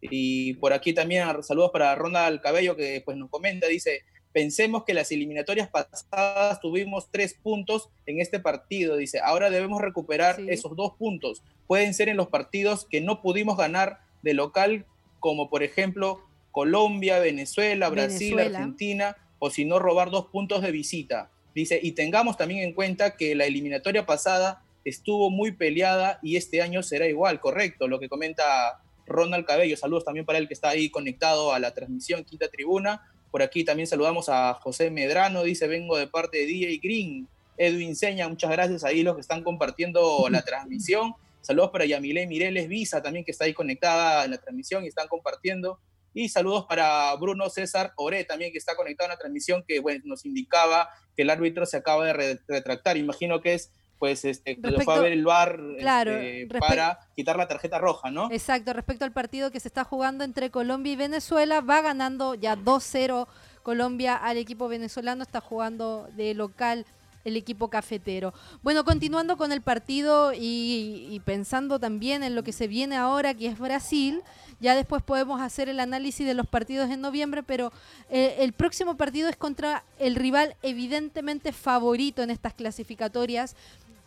Y 0.00 0.54
por 0.54 0.72
aquí 0.72 0.92
también 0.92 1.42
saludos 1.44 1.70
para 1.70 1.94
Ronald 1.94 2.40
Cabello 2.40 2.74
que 2.74 3.02
pues, 3.04 3.16
nos 3.16 3.30
comenta, 3.30 3.68
dice, 3.68 4.02
Pensemos 4.32 4.84
que 4.84 4.94
las 4.94 5.12
eliminatorias 5.12 5.68
pasadas 5.68 6.60
tuvimos 6.60 7.10
tres 7.10 7.34
puntos 7.34 7.88
en 8.06 8.20
este 8.20 8.40
partido, 8.40 8.96
dice. 8.96 9.20
Ahora 9.20 9.50
debemos 9.50 9.80
recuperar 9.80 10.36
sí. 10.36 10.46
esos 10.48 10.74
dos 10.76 10.94
puntos. 10.98 11.42
Pueden 11.66 11.92
ser 11.94 12.08
en 12.08 12.16
los 12.16 12.28
partidos 12.28 12.86
que 12.86 13.00
no 13.00 13.20
pudimos 13.20 13.56
ganar 13.56 14.00
de 14.22 14.34
local, 14.34 14.86
como 15.20 15.50
por 15.50 15.62
ejemplo 15.62 16.20
Colombia, 16.50 17.18
Venezuela, 17.18 17.88
Brasil, 17.88 18.34
Venezuela. 18.34 18.58
Argentina, 18.58 19.16
o 19.38 19.50
si 19.50 19.64
no 19.64 19.78
robar 19.78 20.10
dos 20.10 20.26
puntos 20.26 20.62
de 20.62 20.70
visita. 20.70 21.30
Dice, 21.54 21.78
y 21.82 21.92
tengamos 21.92 22.36
también 22.36 22.62
en 22.62 22.72
cuenta 22.72 23.16
que 23.16 23.34
la 23.34 23.44
eliminatoria 23.44 24.06
pasada 24.06 24.62
estuvo 24.84 25.30
muy 25.30 25.52
peleada 25.52 26.18
y 26.22 26.36
este 26.36 26.62
año 26.62 26.82
será 26.82 27.06
igual, 27.06 27.40
correcto, 27.40 27.88
lo 27.88 28.00
que 28.00 28.08
comenta 28.08 28.80
Ronald 29.06 29.44
Cabello. 29.44 29.76
Saludos 29.76 30.04
también 30.04 30.26
para 30.26 30.38
él 30.38 30.48
que 30.48 30.54
está 30.54 30.70
ahí 30.70 30.90
conectado 30.90 31.52
a 31.52 31.58
la 31.58 31.74
transmisión 31.74 32.24
Quinta 32.24 32.48
Tribuna. 32.48 33.11
Por 33.32 33.42
aquí 33.42 33.64
también 33.64 33.86
saludamos 33.86 34.28
a 34.28 34.52
José 34.54 34.90
Medrano, 34.90 35.42
dice, 35.42 35.66
vengo 35.66 35.96
de 35.96 36.06
parte 36.06 36.36
de 36.36 36.46
DJ 36.46 36.80
Green. 36.82 37.26
Edwin 37.56 37.96
Seña, 37.96 38.28
muchas 38.28 38.50
gracias 38.50 38.84
ahí 38.84 39.02
los 39.02 39.14
que 39.14 39.22
están 39.22 39.42
compartiendo 39.42 40.28
la 40.30 40.42
transmisión. 40.44 41.14
Saludos 41.40 41.70
para 41.70 41.86
Yamile 41.86 42.26
Mireles 42.26 42.68
Visa 42.68 43.02
también 43.02 43.24
que 43.24 43.30
está 43.30 43.46
ahí 43.46 43.54
conectada 43.54 44.26
en 44.26 44.32
la 44.32 44.38
transmisión 44.38 44.84
y 44.84 44.88
están 44.88 45.08
compartiendo. 45.08 45.80
Y 46.12 46.28
saludos 46.28 46.66
para 46.68 47.14
Bruno 47.16 47.48
César 47.48 47.94
Ore 47.96 48.22
también 48.24 48.52
que 48.52 48.58
está 48.58 48.76
conectado 48.76 49.06
en 49.06 49.12
la 49.12 49.18
transmisión 49.18 49.64
que 49.66 49.80
bueno, 49.80 50.02
nos 50.04 50.26
indicaba 50.26 50.90
que 51.16 51.22
el 51.22 51.30
árbitro 51.30 51.64
se 51.64 51.78
acaba 51.78 52.04
de 52.04 52.38
retractar. 52.46 52.98
Imagino 52.98 53.40
que 53.40 53.54
es 53.54 53.72
pues 54.02 54.24
este, 54.24 54.58
respecto, 54.60 54.80
fue 54.80 54.94
a 54.96 54.98
ver 54.98 55.12
el 55.12 55.24
bar 55.24 55.60
claro, 55.78 56.10
este, 56.10 56.58
para 56.58 56.98
quitar 57.14 57.36
la 57.36 57.46
tarjeta 57.46 57.78
roja, 57.78 58.10
¿no? 58.10 58.32
Exacto, 58.32 58.72
respecto 58.72 59.04
al 59.04 59.12
partido 59.12 59.52
que 59.52 59.60
se 59.60 59.68
está 59.68 59.84
jugando 59.84 60.24
entre 60.24 60.50
Colombia 60.50 60.94
y 60.94 60.96
Venezuela, 60.96 61.60
va 61.60 61.82
ganando 61.82 62.34
ya 62.34 62.56
2-0 62.56 63.28
Colombia 63.62 64.16
al 64.16 64.38
equipo 64.38 64.66
venezolano, 64.66 65.22
está 65.22 65.40
jugando 65.40 66.08
de 66.16 66.34
local 66.34 66.84
el 67.24 67.36
equipo 67.36 67.68
cafetero. 67.68 68.34
Bueno, 68.64 68.84
continuando 68.84 69.36
con 69.36 69.52
el 69.52 69.62
partido 69.62 70.32
y, 70.32 71.06
y, 71.08 71.20
pensando 71.20 71.78
también 71.78 72.24
en 72.24 72.34
lo 72.34 72.42
que 72.42 72.50
se 72.50 72.66
viene 72.66 72.96
ahora, 72.96 73.34
que 73.34 73.46
es 73.46 73.56
Brasil, 73.56 74.20
ya 74.62 74.76
después 74.76 75.02
podemos 75.02 75.40
hacer 75.40 75.68
el 75.68 75.80
análisis 75.80 76.24
de 76.24 76.34
los 76.34 76.46
partidos 76.46 76.88
en 76.88 77.00
noviembre, 77.00 77.42
pero 77.42 77.72
eh, 78.10 78.36
el 78.38 78.52
próximo 78.52 78.96
partido 78.96 79.28
es 79.28 79.36
contra 79.36 79.82
el 79.98 80.14
rival 80.14 80.54
evidentemente 80.62 81.52
favorito 81.52 82.22
en 82.22 82.30
estas 82.30 82.54
clasificatorias, 82.54 83.56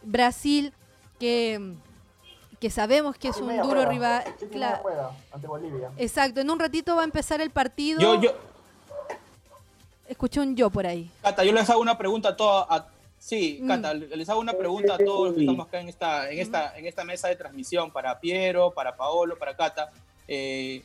Brasil, 0.05 0.73
que, 1.19 1.73
que 2.59 2.69
sabemos 2.69 3.17
que 3.17 3.29
es 3.29 3.37
un 3.37 3.55
duro 3.57 3.81
juega. 3.83 3.89
rival. 3.89 4.23
Claro. 4.51 4.79
Juega 4.81 5.11
ante 5.31 5.47
Bolivia. 5.47 5.91
Exacto, 5.97 6.41
en 6.41 6.49
un 6.49 6.59
ratito 6.59 6.95
va 6.95 7.01
a 7.01 7.05
empezar 7.05 7.41
el 7.41 7.49
partido. 7.51 7.99
Yo, 7.99 8.21
yo. 8.21 8.31
Escuché 10.07 10.39
un 10.39 10.55
yo 10.55 10.69
por 10.69 10.85
ahí. 10.85 11.09
Cata, 11.21 11.43
yo 11.43 11.51
les 11.51 11.69
hago 11.69 11.81
una 11.81 11.97
pregunta 11.97 12.29
a 12.29 12.35
todos. 12.35 12.65
A, 12.69 12.87
sí, 13.17 13.59
mm. 13.61 13.67
Cata, 13.67 13.93
les 13.93 14.29
hago 14.29 14.39
una 14.39 14.53
pregunta 14.53 14.95
a 14.95 14.97
todos 14.97 15.27
los 15.27 15.35
que 15.35 15.41
estamos 15.41 15.67
acá 15.67 15.79
en 15.79 15.89
esta, 15.89 16.31
en 16.31 16.39
esta, 16.39 16.77
en 16.77 16.85
esta 16.85 17.03
mesa 17.03 17.27
de 17.27 17.35
transmisión, 17.35 17.91
para 17.91 18.19
Piero, 18.19 18.71
para 18.71 18.95
Paolo, 18.95 19.37
para 19.37 19.55
Cata. 19.55 19.91
Eh, 20.27 20.83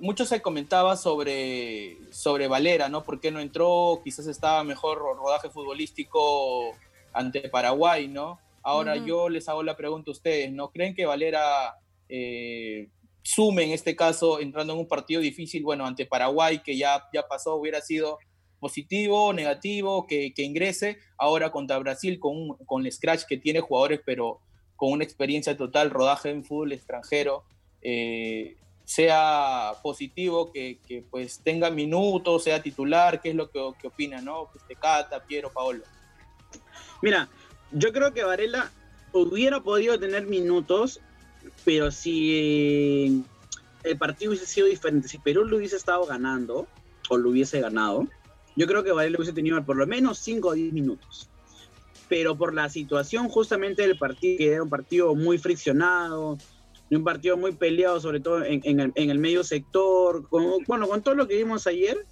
mucho 0.00 0.26
se 0.26 0.42
comentaba 0.42 0.96
sobre, 0.96 1.96
sobre 2.10 2.48
Valera, 2.48 2.88
¿no? 2.88 3.04
¿Por 3.04 3.20
qué 3.20 3.30
no 3.30 3.40
entró? 3.40 4.00
Quizás 4.02 4.26
estaba 4.26 4.64
mejor 4.64 4.98
rodaje 4.98 5.48
futbolístico 5.48 6.72
ante 7.12 7.48
Paraguay, 7.48 8.08
¿no? 8.08 8.38
Ahora 8.62 8.94
uh 8.94 8.98
-huh. 8.98 9.06
yo 9.06 9.28
les 9.28 9.48
hago 9.48 9.62
la 9.62 9.76
pregunta 9.76 10.10
a 10.10 10.12
ustedes, 10.12 10.52
¿no 10.52 10.70
creen 10.70 10.94
que 10.94 11.06
Valera 11.06 11.74
eh, 12.08 12.88
sume 13.22 13.64
en 13.64 13.70
este 13.70 13.96
caso 13.96 14.40
entrando 14.40 14.72
en 14.72 14.80
un 14.80 14.88
partido 14.88 15.20
difícil, 15.20 15.62
bueno, 15.62 15.86
ante 15.86 16.06
Paraguay, 16.06 16.60
que 16.62 16.76
ya, 16.76 17.04
ya 17.12 17.26
pasó, 17.26 17.56
hubiera 17.56 17.80
sido 17.80 18.18
positivo, 18.60 19.32
negativo, 19.32 20.06
que, 20.06 20.32
que 20.34 20.42
ingrese, 20.42 20.98
ahora 21.18 21.50
contra 21.50 21.78
Brasil 21.78 22.20
con, 22.20 22.56
con 22.66 22.86
el 22.86 22.92
scratch 22.92 23.24
que 23.28 23.36
tiene 23.36 23.60
jugadores, 23.60 24.00
pero 24.04 24.40
con 24.76 24.92
una 24.92 25.04
experiencia 25.04 25.56
total, 25.56 25.90
rodaje 25.90 26.30
en 26.30 26.44
fútbol 26.44 26.72
extranjero, 26.72 27.44
eh, 27.82 28.56
sea 28.84 29.72
positivo, 29.82 30.52
que, 30.52 30.78
que, 30.86 31.02
pues 31.02 31.40
tenga 31.42 31.70
minutos, 31.70 32.44
sea 32.44 32.62
titular, 32.62 33.20
¿qué 33.20 33.30
es 33.30 33.34
lo 33.34 33.50
que, 33.50 33.60
que 33.80 33.88
opina, 33.88 34.20
no? 34.20 34.48
Este, 34.54 34.74
Cata, 34.76 35.24
Piero, 35.24 35.52
Paolo. 35.52 35.84
Mira, 37.02 37.28
yo 37.72 37.92
creo 37.92 38.14
que 38.14 38.24
Varela 38.24 38.70
hubiera 39.12 39.60
podido 39.60 39.98
tener 39.98 40.26
minutos, 40.26 41.00
pero 41.64 41.90
si 41.90 43.24
el 43.82 43.98
partido 43.98 44.30
hubiese 44.30 44.46
sido 44.46 44.68
diferente, 44.68 45.08
si 45.08 45.18
Perú 45.18 45.44
lo 45.44 45.56
hubiese 45.56 45.76
estado 45.76 46.06
ganando, 46.06 46.66
o 47.10 47.18
lo 47.18 47.30
hubiese 47.30 47.60
ganado, 47.60 48.06
yo 48.56 48.66
creo 48.66 48.84
que 48.84 48.92
Varela 48.92 49.18
hubiese 49.18 49.32
tenido 49.32 49.62
por 49.64 49.76
lo 49.76 49.86
menos 49.86 50.18
5 50.18 50.48
o 50.48 50.52
10 50.54 50.72
minutos. 50.72 51.28
Pero 52.08 52.36
por 52.36 52.54
la 52.54 52.68
situación 52.68 53.28
justamente 53.28 53.82
del 53.82 53.98
partido, 53.98 54.38
que 54.38 54.52
era 54.52 54.62
un 54.62 54.68
partido 54.68 55.14
muy 55.14 55.38
friccionado, 55.38 56.38
un 56.90 57.04
partido 57.04 57.36
muy 57.36 57.52
peleado, 57.52 58.00
sobre 58.00 58.20
todo 58.20 58.44
en, 58.44 58.60
en, 58.64 58.80
el, 58.80 58.92
en 58.94 59.10
el, 59.10 59.18
medio 59.18 59.42
sector, 59.44 60.28
con, 60.28 60.44
bueno, 60.66 60.86
con 60.86 61.02
todo 61.02 61.14
lo 61.14 61.26
que 61.26 61.36
vimos 61.36 61.66
ayer, 61.66 62.06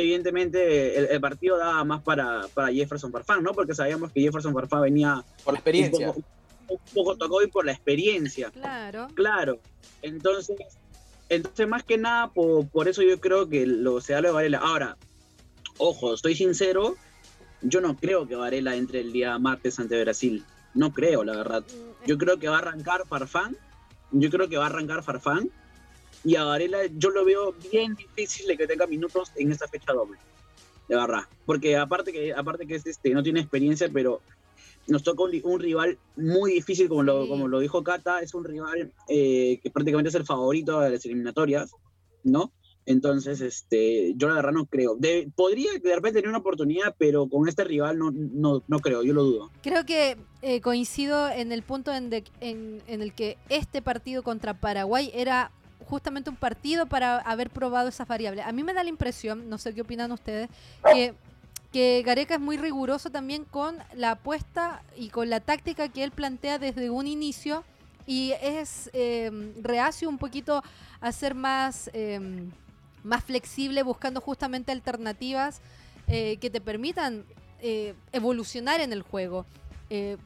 evidentemente 0.00 0.98
el, 0.98 1.06
el, 1.06 1.20
partido 1.20 1.56
daba 1.56 1.84
más 1.84 2.02
para, 2.02 2.42
para 2.54 2.72
Jefferson 2.72 3.12
Farfán, 3.12 3.42
¿no? 3.42 3.52
Porque 3.52 3.74
sabíamos 3.74 4.12
que 4.12 4.20
Jefferson 4.20 4.52
Farfán 4.52 4.82
venía... 4.82 5.24
Por 5.44 5.54
la 5.54 5.58
experiencia. 5.58 6.10
Un 6.10 6.14
poco, 6.14 6.26
un 6.68 6.94
poco 6.94 7.16
tocó 7.16 7.42
y 7.42 7.48
por 7.48 7.64
la 7.64 7.72
experiencia. 7.72 8.50
Claro. 8.50 9.08
Claro. 9.14 9.58
Entonces, 10.02 10.56
entonces 11.28 11.68
más 11.68 11.82
que 11.82 11.98
nada, 11.98 12.28
por, 12.28 12.68
por 12.68 12.88
eso 12.88 13.02
yo 13.02 13.20
creo 13.20 13.48
que 13.48 13.66
lo 13.66 14.00
se 14.00 14.14
lo 14.20 14.28
de 14.28 14.34
Varela. 14.34 14.58
Ahora, 14.58 14.96
ojo, 15.78 16.14
estoy 16.14 16.34
sincero, 16.34 16.96
yo 17.62 17.80
no 17.80 17.96
creo 17.96 18.26
que 18.26 18.36
Varela 18.36 18.76
entre 18.76 19.00
el 19.00 19.12
día 19.12 19.38
martes 19.38 19.78
ante 19.78 20.00
Brasil. 20.02 20.44
No 20.74 20.92
creo, 20.92 21.24
la 21.24 21.36
verdad. 21.36 21.64
Yo 22.06 22.18
creo 22.18 22.38
que 22.38 22.48
va 22.48 22.56
a 22.56 22.60
arrancar 22.60 23.06
Farfán. 23.08 23.56
Yo 24.12 24.30
creo 24.30 24.48
que 24.48 24.58
va 24.58 24.64
a 24.64 24.68
arrancar 24.68 25.02
Farfán. 25.02 25.50
Y 26.26 26.34
a 26.34 26.42
Varela 26.42 26.78
yo 26.96 27.10
lo 27.10 27.24
veo 27.24 27.54
bien 27.70 27.94
difícil 27.94 28.48
de 28.48 28.56
que 28.56 28.66
tenga 28.66 28.88
minutos 28.88 29.30
en 29.36 29.52
esta 29.52 29.68
fecha 29.68 29.92
doble. 29.92 30.18
De 30.88 30.96
verdad. 30.96 31.22
Porque 31.44 31.76
aparte 31.76 32.12
que, 32.12 32.34
aparte 32.34 32.66
que 32.66 32.74
es 32.74 32.84
este, 32.84 33.10
no 33.10 33.22
tiene 33.22 33.38
experiencia, 33.38 33.88
pero 33.92 34.20
nos 34.88 35.04
toca 35.04 35.22
un, 35.22 35.30
un 35.44 35.60
rival 35.60 35.98
muy 36.16 36.54
difícil, 36.54 36.88
como 36.88 37.04
lo, 37.04 37.28
como 37.28 37.46
lo 37.46 37.60
dijo 37.60 37.84
Cata. 37.84 38.20
Es 38.22 38.34
un 38.34 38.42
rival 38.42 38.92
eh, 39.08 39.60
que 39.62 39.70
prácticamente 39.70 40.08
es 40.08 40.16
el 40.16 40.26
favorito 40.26 40.80
de 40.80 40.90
las 40.90 41.04
eliminatorias, 41.04 41.70
¿no? 42.24 42.52
Entonces, 42.86 43.40
este, 43.40 44.14
yo 44.16 44.26
la 44.26 44.34
verdad 44.34 44.50
no 44.50 44.66
creo. 44.66 44.96
De, 44.96 45.30
podría 45.36 45.70
de 45.72 45.94
repente 45.94 46.18
tener 46.18 46.28
una 46.28 46.38
oportunidad, 46.38 46.96
pero 46.98 47.28
con 47.28 47.48
este 47.48 47.62
rival 47.62 48.00
no, 48.00 48.10
no, 48.10 48.64
no 48.66 48.78
creo, 48.80 49.04
yo 49.04 49.12
lo 49.12 49.22
dudo. 49.22 49.50
Creo 49.62 49.86
que 49.86 50.16
eh, 50.42 50.60
coincido 50.60 51.28
en 51.28 51.52
el 51.52 51.62
punto 51.62 51.94
en, 51.94 52.10
de, 52.10 52.24
en, 52.40 52.82
en, 52.88 53.00
el 53.00 53.12
que 53.12 53.38
este 53.48 53.80
partido 53.80 54.24
contra 54.24 54.54
Paraguay 54.54 55.12
era 55.14 55.52
justamente 55.88 56.30
un 56.30 56.36
partido 56.36 56.86
para 56.86 57.18
haber 57.18 57.50
probado 57.50 57.88
esas 57.88 58.06
variables. 58.06 58.44
A 58.44 58.52
mí 58.52 58.62
me 58.62 58.74
da 58.74 58.82
la 58.82 58.90
impresión, 58.90 59.48
no 59.48 59.58
sé 59.58 59.74
qué 59.74 59.82
opinan 59.82 60.12
ustedes, 60.12 60.48
que, 60.92 61.14
que 61.72 62.02
Gareca 62.04 62.34
es 62.34 62.40
muy 62.40 62.56
riguroso 62.56 63.10
también 63.10 63.44
con 63.44 63.78
la 63.94 64.12
apuesta 64.12 64.82
y 64.96 65.08
con 65.10 65.30
la 65.30 65.40
táctica 65.40 65.88
que 65.88 66.04
él 66.04 66.10
plantea 66.10 66.58
desde 66.58 66.90
un 66.90 67.06
inicio 67.06 67.64
y 68.06 68.32
es 68.40 68.90
eh, 68.92 69.30
reacio 69.62 70.08
un 70.08 70.18
poquito 70.18 70.62
a 71.00 71.12
ser 71.12 71.34
más... 71.34 71.90
Eh, 71.92 72.48
más 73.06 73.22
flexible, 73.22 73.82
buscando 73.84 74.20
justamente 74.20 74.72
alternativas 74.72 75.60
eh, 76.08 76.38
que 76.38 76.50
te 76.50 76.60
permitan 76.60 77.24
eh, 77.60 77.94
evolucionar 78.12 78.80
en 78.80 78.92
el 78.92 79.02
juego. 79.02 79.46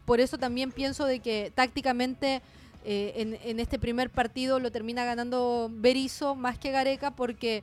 Por 0.06 0.20
eso 0.20 0.38
también 0.38 0.72
pienso 0.72 1.04
de 1.04 1.20
que 1.20 1.52
tácticamente 1.54 2.40
en, 2.84 3.38
en, 3.42 3.60
este 3.60 3.78
primer 3.78 4.10
partido 4.10 4.58
lo 4.58 4.70
termina 4.72 5.04
ganando 5.04 5.70
Berizzo 5.70 6.34
más 6.34 6.58
que 6.58 6.70
Gareca 6.70 7.10
porque 7.10 7.62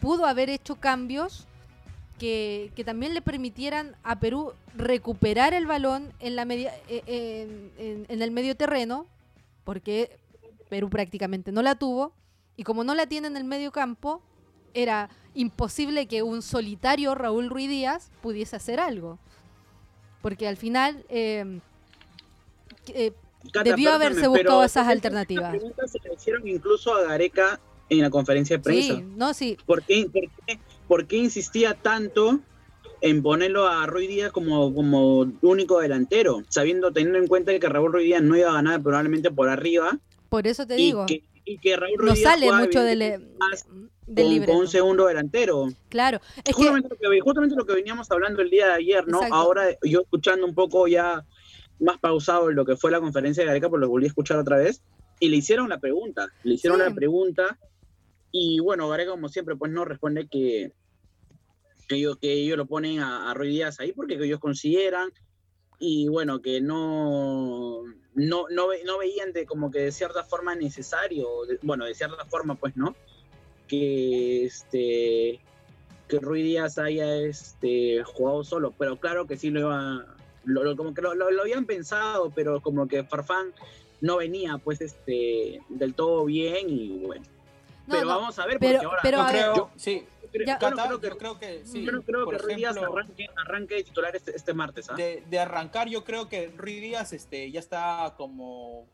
pudo 0.00 0.26
haber 0.26 0.50
hecho 0.50 0.76
cambios 0.76 1.46
que, 2.18 2.72
que, 2.74 2.84
también 2.84 3.14
le 3.14 3.22
permitieran 3.22 3.96
a 4.02 4.18
Perú 4.18 4.52
recuperar 4.74 5.54
el 5.54 5.66
balón 5.66 6.12
en, 6.18 6.36
la 6.36 6.44
media, 6.44 6.72
en, 6.88 7.70
en, 7.78 8.22
el 8.22 8.30
medio 8.30 8.56
terreno, 8.56 9.06
porque 9.64 10.18
Perú 10.68 10.88
prácticamente 10.90 11.52
no 11.52 11.62
la 11.62 11.74
tuvo 11.74 12.12
y 12.56 12.64
como 12.64 12.84
no 12.84 12.94
la 12.94 13.06
tiene 13.06 13.28
en 13.28 13.36
el 13.36 13.44
medio 13.44 13.70
campo, 13.70 14.22
era 14.72 15.10
imposible 15.34 16.06
que 16.06 16.22
un 16.22 16.42
solitario 16.42 17.14
Raúl 17.14 17.50
Ruiz 17.50 17.68
Díaz 17.68 18.10
pudiese 18.22 18.56
hacer 18.56 18.80
algo. 18.80 19.18
Porque 20.22 20.48
al 20.48 20.56
final 20.56 21.04
eh, 21.08 21.60
eh, 22.88 23.12
debió 23.64 23.92
haberse 23.92 24.26
buscado 24.26 24.64
esas 24.64 24.88
alternativas. 24.88 25.50
preguntas 25.50 25.90
se 25.90 25.98
le 26.00 26.14
hicieron 26.14 26.46
incluso 26.46 26.94
a 26.94 27.02
Gareca 27.02 27.60
en 27.88 28.00
la 28.00 28.10
conferencia 28.10 28.56
de 28.56 28.62
prensa. 28.62 28.94
Sí, 28.96 29.04
no, 29.16 29.34
sí. 29.34 29.56
¿Por 29.66 29.82
qué, 29.82 30.08
por 30.12 30.22
qué, 30.46 30.58
por 30.88 31.06
qué 31.06 31.16
insistía 31.16 31.74
tanto 31.74 32.40
en 33.00 33.22
ponerlo 33.22 33.68
a 33.68 33.86
Ruiz 33.86 34.08
Díaz 34.08 34.32
como, 34.32 34.74
como 34.74 35.30
único 35.42 35.80
delantero, 35.80 36.42
sabiendo, 36.48 36.92
teniendo 36.92 37.18
en 37.18 37.26
cuenta 37.28 37.56
que 37.58 37.68
Raúl 37.68 37.92
Ruiz 37.92 38.06
Díaz 38.06 38.22
no 38.22 38.36
iba 38.36 38.50
a 38.50 38.54
ganar 38.54 38.82
probablemente 38.82 39.30
por 39.30 39.48
arriba? 39.48 39.98
Por 40.28 40.46
eso 40.46 40.66
te 40.66 40.74
digo. 40.74 41.06
Que, 41.06 41.22
y 41.44 41.58
que 41.58 41.76
Raúl 41.76 42.04
no 42.04 42.16
sale 42.16 42.50
mucho 42.50 42.82
del, 42.82 42.98
del 44.06 44.30
libreto. 44.30 44.52
Con 44.52 44.62
un 44.62 44.68
segundo 44.68 45.06
delantero. 45.06 45.68
Claro. 45.88 46.20
Es 46.44 46.54
justamente, 46.54 46.88
que... 46.88 47.04
lo 47.04 47.10
que, 47.10 47.20
justamente 47.20 47.54
lo 47.54 47.66
que 47.66 47.74
veníamos 47.74 48.10
hablando 48.10 48.42
el 48.42 48.50
día 48.50 48.66
de 48.66 48.72
ayer, 48.72 49.06
¿no? 49.06 49.18
Exacto. 49.18 49.34
Ahora 49.36 49.66
yo 49.84 50.00
escuchando 50.00 50.46
un 50.46 50.54
poco 50.54 50.88
ya 50.88 51.24
más 51.78 51.98
pausado 51.98 52.50
lo 52.50 52.64
que 52.64 52.76
fue 52.76 52.90
la 52.90 53.00
conferencia 53.00 53.42
de 53.42 53.48
Gareca, 53.48 53.68
pues 53.68 53.80
lo 53.80 53.88
volví 53.88 54.06
a 54.06 54.08
escuchar 54.08 54.38
otra 54.38 54.58
vez, 54.58 54.82
y 55.20 55.28
le 55.28 55.36
hicieron 55.36 55.68
la 55.68 55.78
pregunta, 55.78 56.28
le 56.42 56.54
hicieron 56.54 56.78
sí. 56.80 56.84
la 56.88 56.94
pregunta, 56.94 57.58
y 58.32 58.60
bueno, 58.60 58.88
Gareca 58.88 59.12
como 59.12 59.28
siempre 59.28 59.56
pues 59.56 59.72
no 59.72 59.84
responde 59.84 60.28
que, 60.28 60.72
que, 61.88 61.96
ellos, 61.96 62.18
que 62.18 62.32
ellos 62.32 62.56
lo 62.56 62.66
ponen 62.66 63.00
a, 63.00 63.30
a 63.30 63.34
Ruiz 63.34 63.52
Díaz 63.52 63.80
ahí 63.80 63.92
porque 63.92 64.14
ellos 64.14 64.40
consideran, 64.40 65.10
y 65.78 66.08
bueno, 66.08 66.40
que 66.40 66.60
no, 66.60 67.82
no, 68.14 68.46
no, 68.48 68.68
no, 68.84 68.98
veían 68.98 69.32
de 69.32 69.44
como 69.44 69.70
que 69.70 69.80
de 69.80 69.92
cierta 69.92 70.24
forma 70.24 70.54
necesario, 70.54 71.44
de, 71.46 71.58
bueno, 71.62 71.84
de 71.84 71.94
cierta 71.94 72.24
forma 72.24 72.54
pues, 72.54 72.76
¿no? 72.76 72.96
Que 73.68 74.44
este 74.46 75.40
que 76.08 76.20
Rui 76.20 76.42
Díaz 76.42 76.78
haya 76.78 77.16
este, 77.16 78.02
jugado 78.04 78.44
solo, 78.44 78.72
pero 78.78 78.98
claro 78.98 79.26
que 79.26 79.36
sí 79.36 79.50
lo 79.50 79.60
iba, 79.60 80.15
lo, 80.46 80.64
lo, 80.64 80.76
como 80.76 80.94
que 80.94 81.02
lo, 81.02 81.14
lo, 81.14 81.42
habían 81.42 81.66
pensado, 81.66 82.32
pero 82.34 82.60
como 82.62 82.88
que 82.88 83.04
Farfán 83.04 83.52
no 84.00 84.16
venía 84.16 84.58
pues 84.58 84.80
este 84.80 85.60
del 85.68 85.94
todo 85.94 86.24
bien 86.24 86.70
y 86.70 87.04
bueno. 87.04 87.24
No, 87.86 87.94
pero 87.94 88.02
no, 88.02 88.08
vamos 88.08 88.38
a 88.38 88.46
ver, 88.46 88.58
pero, 88.58 88.78
porque 88.78 88.86
ahora 88.86 89.00
pero, 89.02 89.18
no 89.18 89.28
creo, 89.28 89.54
yo, 89.54 89.70
sí, 89.76 90.06
yo, 90.32 90.44
no 90.44 90.58
creo 90.58 91.00
que, 91.00 91.08
yo 91.08 91.18
creo 91.18 91.38
que 91.38 91.66
sí. 91.66 91.84
Yo 91.84 91.92
no 91.92 92.02
creo 92.02 92.24
Por 92.24 92.36
que 92.36 92.42
Ruiz 92.42 92.56
Díaz 92.56 92.76
arranque, 92.76 93.26
arranque 93.36 93.74
de 93.76 93.84
titular 93.84 94.16
este, 94.16 94.34
este 94.34 94.54
martes. 94.54 94.90
¿ah? 94.90 94.94
De, 94.94 95.22
de, 95.28 95.38
arrancar, 95.38 95.88
yo 95.88 96.04
creo 96.04 96.28
que 96.28 96.48
Ruiz 96.56 96.80
Díaz 96.80 97.12
este, 97.12 97.50
ya 97.50 97.60
está 97.60 98.14
como. 98.16 98.88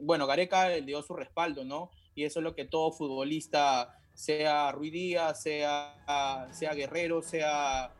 Bueno, 0.00 0.26
Gareca 0.26 0.68
le 0.68 0.82
dio 0.82 1.02
su 1.02 1.14
respaldo, 1.14 1.64
¿no? 1.64 1.90
Y 2.14 2.24
eso 2.24 2.40
es 2.40 2.44
lo 2.44 2.54
que 2.54 2.66
todo 2.66 2.92
futbolista, 2.92 3.98
sea 4.12 4.72
Ruiz 4.72 4.92
Díaz, 4.92 5.42
sea, 5.42 6.48
sea 6.52 6.74
Guerrero, 6.74 7.22
sea, 7.22 7.90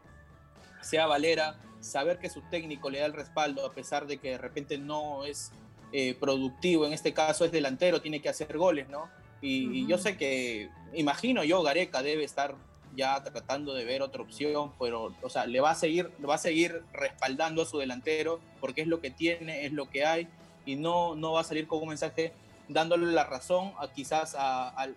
sea 0.82 1.06
Valera, 1.06 1.58
saber 1.80 2.18
que 2.18 2.28
su 2.28 2.42
técnico 2.42 2.90
le 2.90 3.00
da 3.00 3.06
el 3.06 3.12
respaldo, 3.12 3.66
a 3.66 3.72
pesar 3.72 4.06
de 4.06 4.18
que 4.18 4.30
de 4.30 4.38
repente 4.38 4.78
no 4.78 5.24
es 5.24 5.52
eh, 5.92 6.14
productivo, 6.14 6.86
en 6.86 6.92
este 6.92 7.12
caso 7.12 7.44
es 7.44 7.52
delantero, 7.52 8.00
tiene 8.00 8.20
que 8.20 8.28
hacer 8.28 8.56
goles, 8.56 8.88
¿no? 8.88 9.08
Y, 9.40 9.66
uh 9.66 9.70
-huh. 9.70 9.74
y, 9.74 9.86
yo 9.86 9.98
sé 9.98 10.16
que, 10.16 10.68
imagino 10.92 11.42
yo, 11.44 11.62
Gareca 11.62 12.02
debe 12.02 12.24
estar 12.24 12.54
ya 12.94 13.22
tratando 13.22 13.74
de 13.74 13.84
ver 13.84 14.02
otra 14.02 14.22
opción, 14.22 14.72
pero, 14.78 15.14
o 15.22 15.28
sea, 15.28 15.46
le 15.46 15.60
va 15.60 15.70
a 15.70 15.74
seguir, 15.74 16.10
va 16.28 16.34
a 16.34 16.38
seguir 16.38 16.82
respaldando 16.92 17.62
a 17.62 17.66
su 17.66 17.78
delantero, 17.78 18.40
porque 18.60 18.82
es 18.82 18.88
lo 18.88 19.00
que 19.00 19.10
tiene, 19.10 19.64
es 19.66 19.72
lo 19.72 19.88
que 19.88 20.04
hay, 20.04 20.28
y 20.66 20.76
no, 20.76 21.14
no 21.14 21.32
va 21.32 21.40
a 21.40 21.44
salir 21.44 21.66
con 21.66 21.82
un 21.82 21.88
mensaje 21.88 22.32
dándole 22.68 23.06
la 23.06 23.24
razón 23.24 23.72
a 23.78 23.88
quizás 23.92 24.34
a, 24.36 24.68
a, 24.68 24.88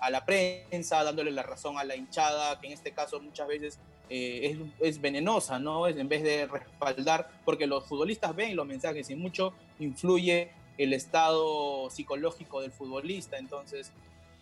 a, 0.00 0.10
la 0.10 0.24
prensa, 0.24 1.04
dándole 1.04 1.30
la 1.30 1.42
razón 1.42 1.78
a 1.78 1.84
la 1.84 1.96
hinchada, 1.96 2.58
que 2.60 2.68
en 2.68 2.72
este 2.72 2.92
caso 2.92 3.20
muchas 3.20 3.46
veces 3.48 3.78
eh, 4.08 4.56
es, 4.80 4.88
es, 4.94 5.00
venenosa, 5.00 5.58
¿no? 5.58 5.86
Es, 5.86 5.96
en 5.96 6.08
vez 6.08 6.22
de 6.22 6.46
respaldar, 6.46 7.30
porque 7.44 7.66
los 7.66 7.84
futbolistas 7.86 8.34
ven 8.34 8.56
los 8.56 8.66
mensajes 8.66 9.10
y 9.10 9.16
mucho 9.16 9.52
influye 9.78 10.50
el 10.78 10.92
estado 10.92 11.90
psicológico 11.90 12.60
del 12.60 12.72
futbolista. 12.72 13.38
Entonces, 13.38 13.92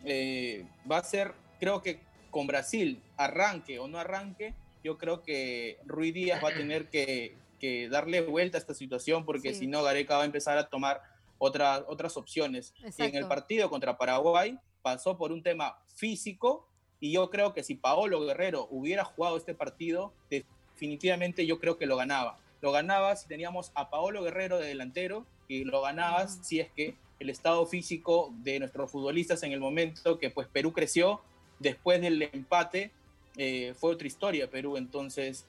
eh, 0.05 0.66
va 0.90 0.98
a 0.98 1.05
ser, 1.05 1.33
creo 1.59 1.83
que 1.83 2.00
con 2.31 2.46
Brasil, 2.46 3.00
arranque 3.16 3.79
o 3.79 3.88
no 3.88 3.98
arranque, 3.98 4.55
yo 4.83 4.98
creo 4.98 5.22
que 5.22 5.79
Rui 5.87 6.12
Díaz 6.12 6.44
va 6.44 6.50
a 6.50 6.55
tener 6.55 6.88
que, 6.90 7.37
que 7.59 7.88
darle 7.88 8.20
vuelta 8.20 8.59
a 8.59 8.61
esta 8.61 8.74
situación, 8.74 9.24
porque 9.24 9.55
sí. 9.55 9.61
si 9.61 9.66
no, 9.66 9.83
Gareca 9.83 10.16
va 10.16 10.22
a 10.22 10.27
empezar 10.27 10.59
a 10.59 10.68
tomar 10.68 11.00
otras 11.38 11.85
otras 11.88 12.16
opciones. 12.16 12.74
Y 12.98 13.03
en 13.03 13.14
el 13.14 13.27
partido 13.27 13.70
contra 13.70 13.96
Paraguay 13.96 14.59
pasó 14.83 15.16
por 15.16 15.33
un 15.33 15.42
tema 15.42 15.79
físico 15.94 16.68
y 17.05 17.12
yo 17.12 17.29
creo 17.29 17.53
que 17.53 17.62
si 17.62 17.75
Paolo 17.75 18.25
Guerrero 18.25 18.67
hubiera 18.71 19.05
jugado 19.05 19.37
este 19.37 19.53
partido, 19.53 20.14
definitivamente 20.31 21.45
yo 21.45 21.61
creo 21.61 21.77
que 21.77 21.85
lo 21.85 21.99
ganaba. 21.99 22.38
Lo 22.62 22.73
ganaba 22.73 23.14
si 23.14 23.29
teníamos 23.29 23.73
a 23.75 23.90
Paolo 23.90 24.23
Guerrero 24.23 24.57
de 24.57 24.69
delantero 24.69 25.27
y 25.47 25.64
lo 25.64 25.83
ganabas 25.83 26.38
si 26.43 26.61
es 26.61 26.71
que 26.73 26.97
el 27.19 27.29
estado 27.29 27.67
físico 27.67 28.33
de 28.38 28.59
nuestros 28.59 28.90
futbolistas 28.90 29.43
en 29.43 29.53
el 29.53 29.61
momento 29.61 30.19
que 30.19 30.31
pues 30.31 30.49
Perú 30.49 30.73
creció 30.73 31.21
después 31.59 32.01
del 32.01 32.23
empate 32.23 32.90
eh, 33.37 33.75
fue 33.77 33.90
otra 33.90 34.07
historia 34.07 34.49
Perú 34.49 34.79
entonces 34.79 35.45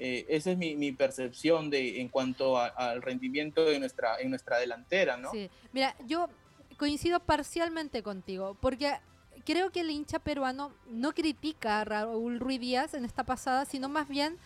eh, 0.00 0.26
esa 0.28 0.50
es 0.50 0.58
mi, 0.58 0.90
percepción 0.90 1.70
de 1.70 2.00
en 2.00 2.08
cuanto 2.08 2.58
al 2.58 3.02
rendimiento 3.02 3.64
de 3.64 3.78
nuestra 3.78 4.18
en 4.18 4.30
nuestra 4.30 4.58
delantera 4.58 5.16
no 5.16 5.30
sí. 5.30 5.48
mira 5.72 5.94
yo 6.06 6.28
coincido 6.76 7.20
parcialmente 7.20 8.02
contigo 8.02 8.56
porque 8.60 8.94
creo 9.44 9.70
que 9.70 9.80
el 9.80 9.90
hincha 9.90 10.18
peruano 10.18 10.72
no 10.90 11.12
critica 11.12 11.80
a 11.80 11.84
Raúl 11.84 12.40
Ruiz 12.40 12.60
Díaz 12.60 12.94
en 12.94 13.04
esta 13.04 13.24
pasada 13.24 13.64
sino 13.64 13.88
más 13.88 14.08
bien 14.08 14.36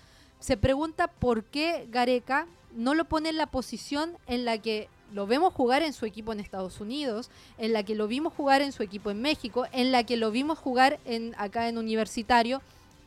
se 0.40 0.56
pregunta 0.56 1.06
por 1.06 1.44
qué 1.44 1.86
Gareca 1.90 2.46
no 2.74 2.94
lo 2.94 3.04
pone 3.04 3.28
en 3.28 3.36
la 3.36 3.46
posición 3.46 4.16
en 4.26 4.44
la 4.44 4.58
que 4.58 4.88
lo 5.12 5.26
vemos 5.26 5.52
jugar 5.52 5.82
en 5.82 5.92
su 5.92 6.06
equipo 6.06 6.32
en 6.32 6.40
Estados 6.40 6.80
Unidos, 6.80 7.30
en 7.58 7.72
la 7.72 7.82
que 7.82 7.94
lo 7.94 8.08
vimos 8.08 8.32
jugar 8.32 8.62
en 8.62 8.72
su 8.72 8.82
equipo 8.82 9.10
en 9.10 9.20
México, 9.20 9.66
en 9.72 9.92
la 9.92 10.04
que 10.04 10.16
lo 10.16 10.30
vimos 10.30 10.58
jugar 10.58 10.98
en, 11.04 11.34
acá 11.38 11.68
en 11.68 11.78
Universitario, 11.78 12.62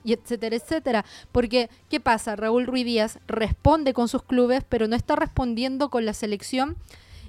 etcétera, 0.05 0.55
etcétera. 0.55 1.05
Porque, 1.31 1.69
¿qué 1.89 1.99
pasa? 1.99 2.35
Raúl 2.35 2.67
Ruiz 2.67 2.85
Díaz 2.85 3.19
responde 3.27 3.93
con 3.93 4.07
sus 4.07 4.23
clubes, 4.23 4.63
pero 4.67 4.87
no 4.87 4.95
está 4.95 5.15
respondiendo 5.15 5.89
con 5.89 6.05
la 6.05 6.13
selección. 6.13 6.77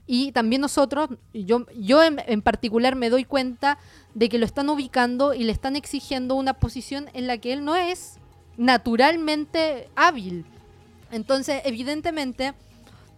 Y 0.07 0.31
también 0.33 0.63
nosotros, 0.63 1.11
yo, 1.33 1.67
yo 1.77 2.03
en, 2.03 2.43
particular 2.43 2.95
me 2.95 3.11
doy 3.11 3.25
cuenta 3.25 3.79
de 4.15 4.29
que 4.29 4.39
lo 4.39 4.47
están 4.47 4.69
ubicando 4.69 5.35
y 5.35 5.43
le 5.43 5.53
están 5.53 5.75
exigiendo 5.75 6.37
una 6.37 6.55
posición 6.55 7.09
en 7.13 7.27
la 7.27 7.39
que 7.39 7.53
él 7.53 7.65
no 7.65 7.75
es 7.75 8.19
naturalmente 8.57 9.89
hábil. 9.97 10.45
Entonces, 11.11 11.61
evidentemente, 11.65 12.55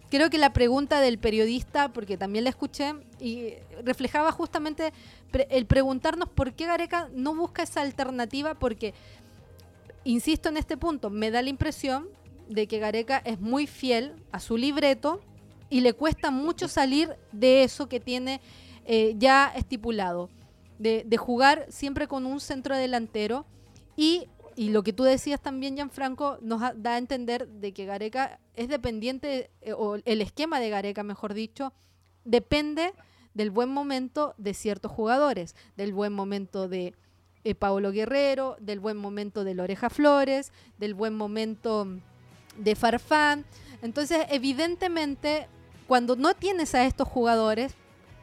creo 0.09 0.31
que 0.31 0.39
la 0.39 0.51
pregunta 0.51 0.99
del 0.99 1.19
periodista, 1.19 1.89
porque 1.89 2.17
también 2.17 2.43
la 2.43 2.49
escuché, 2.49 2.95
y 3.19 3.53
reflejaba 3.83 4.31
justamente 4.31 4.91
el 5.49 5.67
preguntarnos 5.67 6.27
por 6.29 6.53
qué 6.53 6.65
Gareca 6.65 7.09
no 7.13 7.35
busca 7.35 7.61
esa 7.61 7.81
alternativa, 7.81 8.55
porque, 8.55 8.95
insisto 10.03 10.49
en 10.49 10.57
este 10.57 10.75
punto, 10.75 11.11
me 11.11 11.29
da 11.29 11.43
la 11.43 11.49
impresión 11.49 12.07
de 12.49 12.65
que 12.65 12.79
Gareca 12.79 13.21
es 13.23 13.39
muy 13.39 13.67
fiel 13.67 14.15
a 14.31 14.39
su 14.39 14.57
libreto 14.57 15.21
y 15.69 15.81
le 15.81 15.93
cuesta 15.93 16.31
mucho 16.31 16.67
salir 16.67 17.15
de 17.31 17.63
eso 17.63 17.87
que 17.87 17.99
tiene 17.99 18.41
eh, 18.85 19.15
ya 19.17 19.51
estipulado, 19.55 20.29
de, 20.77 21.03
de 21.05 21.17
jugar 21.17 21.65
siempre 21.69 22.07
con 22.07 22.25
un 22.25 22.39
centro 22.39 22.75
delantero 22.75 23.45
y 23.95 24.27
y 24.59 24.71
lo 24.71 24.83
que 24.83 24.91
tú 24.91 25.03
decías 25.03 25.39
también, 25.39 25.75
Gianfranco, 25.75 26.37
nos 26.41 26.59
da 26.59 26.95
a 26.95 26.97
entender 26.97 27.47
de 27.47 27.71
que 27.71 27.85
Gareca 27.85 28.41
es 28.55 28.67
dependiente, 28.67 29.51
eh, 29.61 29.71
o 29.71 29.95
el 30.03 30.21
esquema 30.21 30.59
de 30.59 30.69
Gareca, 30.69 31.01
mejor 31.01 31.33
dicho, 31.33 31.71
depende 32.25 32.93
del 33.33 33.51
buen 33.51 33.69
momento 33.69 34.35
de 34.37 34.53
ciertos 34.53 34.91
jugadores, 34.91 35.55
del 35.77 35.93
buen 35.93 36.11
momento 36.11 36.67
de 36.67 36.93
eh, 37.45 37.55
Paolo 37.55 37.93
Guerrero, 37.93 38.57
del 38.59 38.81
buen 38.81 38.97
momento 38.97 39.45
de 39.45 39.53
Loreja 39.53 39.89
Flores, 39.89 40.51
del 40.77 40.93
buen 40.93 41.15
momento 41.15 41.87
de 42.57 42.75
Farfán. 42.75 43.45
Entonces, 43.81 44.25
evidentemente, 44.29 45.47
cuando 45.89 46.15
no 46.15 46.35
tienes 46.35 46.75
a 46.75 46.85
estos 46.85 47.07
jugadores, 47.07 47.73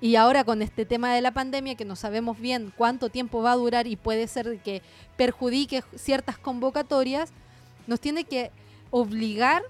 y 0.01 0.15
ahora 0.15 0.45
con 0.45 0.63
este 0.63 0.87
tema 0.87 1.13
de 1.13 1.21
la 1.21 1.33
pandemia, 1.33 1.75
que 1.75 1.85
no 1.85 1.97
sabemos 1.97 2.39
bien 2.39 2.73
cuánto 2.77 3.09
tiempo 3.09 3.43
va 3.43 3.51
a 3.51 3.57
durar 3.57 3.89
y 3.89 3.97
puede 3.97 4.29
ser 4.29 4.61
que 4.61 4.83
perjudique 5.17 5.83
ciertas 5.97 6.39
convocatorias, 6.39 7.33
nos 7.89 7.99
tiene 7.99 8.23
que 8.23 8.53
obligar 8.93 9.65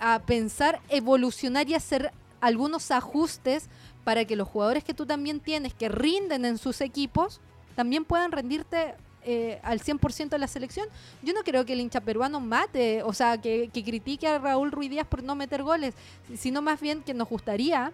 a 0.00 0.20
pensar, 0.20 0.80
evolucionar 0.88 1.68
y 1.68 1.74
hacer 1.74 2.12
algunos 2.40 2.90
ajustes 2.90 3.68
para 4.04 4.24
que 4.24 4.34
los 4.34 4.48
jugadores 4.48 4.82
que 4.82 4.94
tú 4.94 5.04
también 5.04 5.40
tienes, 5.40 5.74
que 5.74 5.90
rinden 5.90 6.46
en 6.46 6.56
sus 6.56 6.80
equipos, 6.80 7.42
también 7.74 8.06
puedan 8.06 8.32
rendirte 8.32 8.94
eh, 9.24 9.58
al 9.62 9.80
100% 9.80 10.30
de 10.30 10.38
la 10.38 10.48
selección. 10.48 10.88
Yo 11.22 11.32
no 11.32 11.42
creo 11.42 11.64
que 11.64 11.72
el 11.72 11.80
hincha 11.80 12.00
peruano 12.00 12.40
mate, 12.40 13.02
o 13.02 13.12
sea, 13.12 13.38
que, 13.38 13.70
que 13.72 13.84
critique 13.84 14.26
a 14.26 14.38
Raúl 14.38 14.72
Ruiz 14.72 14.90
Díaz 14.90 15.06
por 15.06 15.22
no 15.22 15.34
meter 15.34 15.62
goles, 15.62 15.94
sino 16.36 16.62
más 16.62 16.80
bien 16.80 17.02
que 17.02 17.14
nos 17.14 17.28
gustaría 17.28 17.92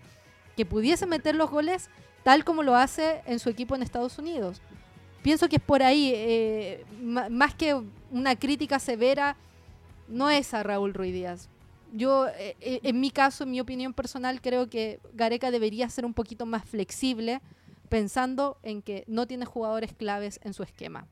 que 0.56 0.64
pudiese 0.64 1.06
meter 1.06 1.34
los 1.34 1.50
goles 1.50 1.88
tal 2.22 2.44
como 2.44 2.62
lo 2.62 2.74
hace 2.74 3.22
en 3.26 3.38
su 3.38 3.50
equipo 3.50 3.74
en 3.74 3.82
Estados 3.82 4.18
Unidos. 4.18 4.60
Pienso 5.22 5.48
que 5.48 5.56
es 5.56 5.62
por 5.62 5.82
ahí, 5.82 6.12
eh, 6.14 6.84
más 7.00 7.54
que 7.54 7.80
una 8.10 8.36
crítica 8.36 8.78
severa, 8.78 9.36
no 10.08 10.30
es 10.30 10.52
a 10.52 10.62
Raúl 10.62 10.92
Ruiz 10.92 11.12
Díaz. 11.12 11.48
Yo, 11.92 12.26
eh, 12.28 12.56
en 12.60 13.00
mi 13.00 13.10
caso, 13.10 13.44
en 13.44 13.52
mi 13.52 13.60
opinión 13.60 13.94
personal, 13.94 14.40
creo 14.40 14.68
que 14.68 15.00
Gareca 15.14 15.50
debería 15.50 15.88
ser 15.88 16.04
un 16.04 16.12
poquito 16.12 16.44
más 16.44 16.64
flexible, 16.64 17.40
pensando 17.88 18.58
en 18.62 18.82
que 18.82 19.04
no 19.06 19.26
tiene 19.26 19.44
jugadores 19.44 19.94
claves 19.94 20.40
en 20.42 20.52
su 20.54 20.62
esquema. 20.62 21.06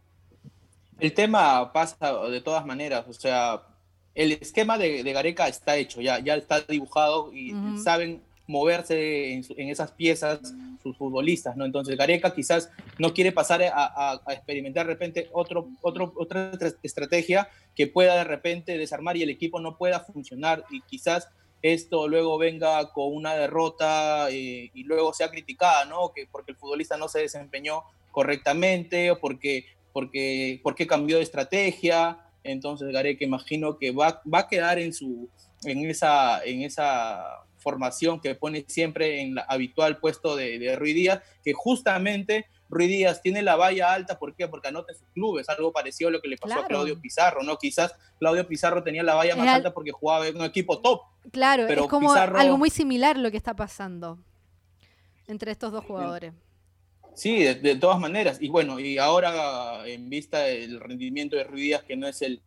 El 1.02 1.14
tema 1.14 1.72
pasa 1.72 2.12
de 2.30 2.40
todas 2.40 2.64
maneras, 2.64 3.04
o 3.08 3.12
sea, 3.12 3.62
el 4.14 4.30
esquema 4.32 4.78
de, 4.78 5.02
Gareca 5.02 5.48
está 5.48 5.76
hecho, 5.76 6.00
ya, 6.00 6.20
ya 6.20 6.36
está 6.36 6.60
dibujado 6.60 7.32
y 7.34 7.52
saben 7.82 8.22
moverse 8.46 9.32
en, 9.34 9.68
esas 9.68 9.90
piezas 9.90 10.54
sus 10.80 10.96
futbolistas, 10.96 11.56
¿no? 11.56 11.64
Entonces 11.64 11.96
Gareca 11.96 12.32
quizás 12.32 12.70
no 12.98 13.12
quiere 13.12 13.32
pasar 13.32 13.62
a, 13.64 14.20
experimentar 14.28 14.86
de 14.86 14.92
repente 14.92 15.28
otro, 15.32 15.70
otro, 15.80 16.12
otra 16.14 16.52
estrategia 16.84 17.48
que 17.74 17.88
pueda 17.88 18.14
de 18.14 18.24
repente 18.24 18.78
desarmar 18.78 19.16
y 19.16 19.24
el 19.24 19.30
equipo 19.30 19.58
no 19.58 19.76
pueda 19.76 19.98
funcionar 19.98 20.64
y 20.70 20.82
quizás 20.82 21.28
esto 21.62 22.06
luego 22.06 22.38
venga 22.38 22.92
con 22.92 23.12
una 23.12 23.34
derrota 23.34 24.30
eh, 24.30 24.70
y 24.72 24.84
luego 24.84 25.12
sea 25.12 25.32
criticada, 25.32 25.84
¿no? 25.84 26.12
Que 26.14 26.28
porque 26.30 26.52
el 26.52 26.58
futbolista 26.58 26.96
no 26.96 27.08
se 27.08 27.18
desempeñó 27.18 27.82
correctamente 28.12 29.10
o 29.10 29.18
porque, 29.18 29.66
porque, 29.92 30.60
porque 30.62 30.86
cambió 30.86 31.16
de 31.16 31.22
estrategia. 31.22 32.18
Entonces 32.44 32.88
Gareca 32.92 33.24
imagino 33.24 33.78
que 33.78 33.92
va, 33.92 34.20
va 34.32 34.40
a 34.40 34.48
quedar 34.48 34.78
en, 34.78 34.92
su, 34.92 35.28
en, 35.64 35.88
esa, 35.88 36.42
en 36.44 36.62
esa 36.62 37.44
formación 37.58 38.20
que 38.20 38.34
pone 38.34 38.64
siempre 38.66 39.20
en 39.20 39.32
el 39.32 39.44
habitual 39.48 39.98
puesto 39.98 40.36
de, 40.36 40.58
de 40.58 40.76
Ruiz 40.76 40.94
Díaz, 40.94 41.22
que 41.44 41.52
justamente 41.52 42.46
Ruiz 42.72 42.88
Díaz 42.88 43.20
tiene 43.20 43.42
la 43.42 43.54
valla 43.54 43.92
alta, 43.92 44.18
¿por 44.18 44.34
qué? 44.34 44.48
Porque 44.48 44.68
anota 44.68 44.92
en 44.92 44.98
sus 44.98 45.08
clubes, 45.08 45.46
algo 45.50 45.72
parecido 45.72 46.08
a 46.08 46.12
lo 46.12 46.22
que 46.22 46.28
le 46.28 46.38
pasó 46.38 46.58
a 46.58 46.66
Claudio 46.66 46.98
Pizarro, 46.98 47.42
¿no? 47.42 47.58
Quizás 47.58 47.94
Claudio 48.18 48.48
Pizarro 48.48 48.82
tenía 48.82 49.02
la 49.02 49.14
valla 49.14 49.36
más 49.36 49.48
alta 49.48 49.74
porque 49.74 49.92
jugaba 49.92 50.26
en 50.26 50.36
un 50.36 50.44
equipo 50.44 50.80
top. 50.80 51.02
Claro, 51.30 51.64
pero 51.68 51.82
es 51.82 51.90
como 51.90 52.14
algo 52.14 52.56
muy 52.56 52.70
similar 52.70 53.18
lo 53.18 53.30
que 53.30 53.36
está 53.36 53.54
pasando 53.54 54.18
entre 55.26 55.52
estos 55.52 55.70
dos 55.70 55.84
jugadores. 55.84 56.32
Sí, 57.14 57.42
de, 57.42 57.76
todas 57.76 57.98
maneras. 57.98 58.38
Y 58.40 58.48
bueno, 58.48 58.80
y 58.80 58.98
ahora 58.98 59.86
en 59.86 60.08
vista 60.08 60.40
del 60.40 60.80
rendimiento 60.80 61.36
de 61.36 61.44
Ruiz 61.44 61.62
Díaz, 61.64 61.82
que 61.82 61.96
no 61.96 62.06
es 62.06 62.22
el, 62.22 62.40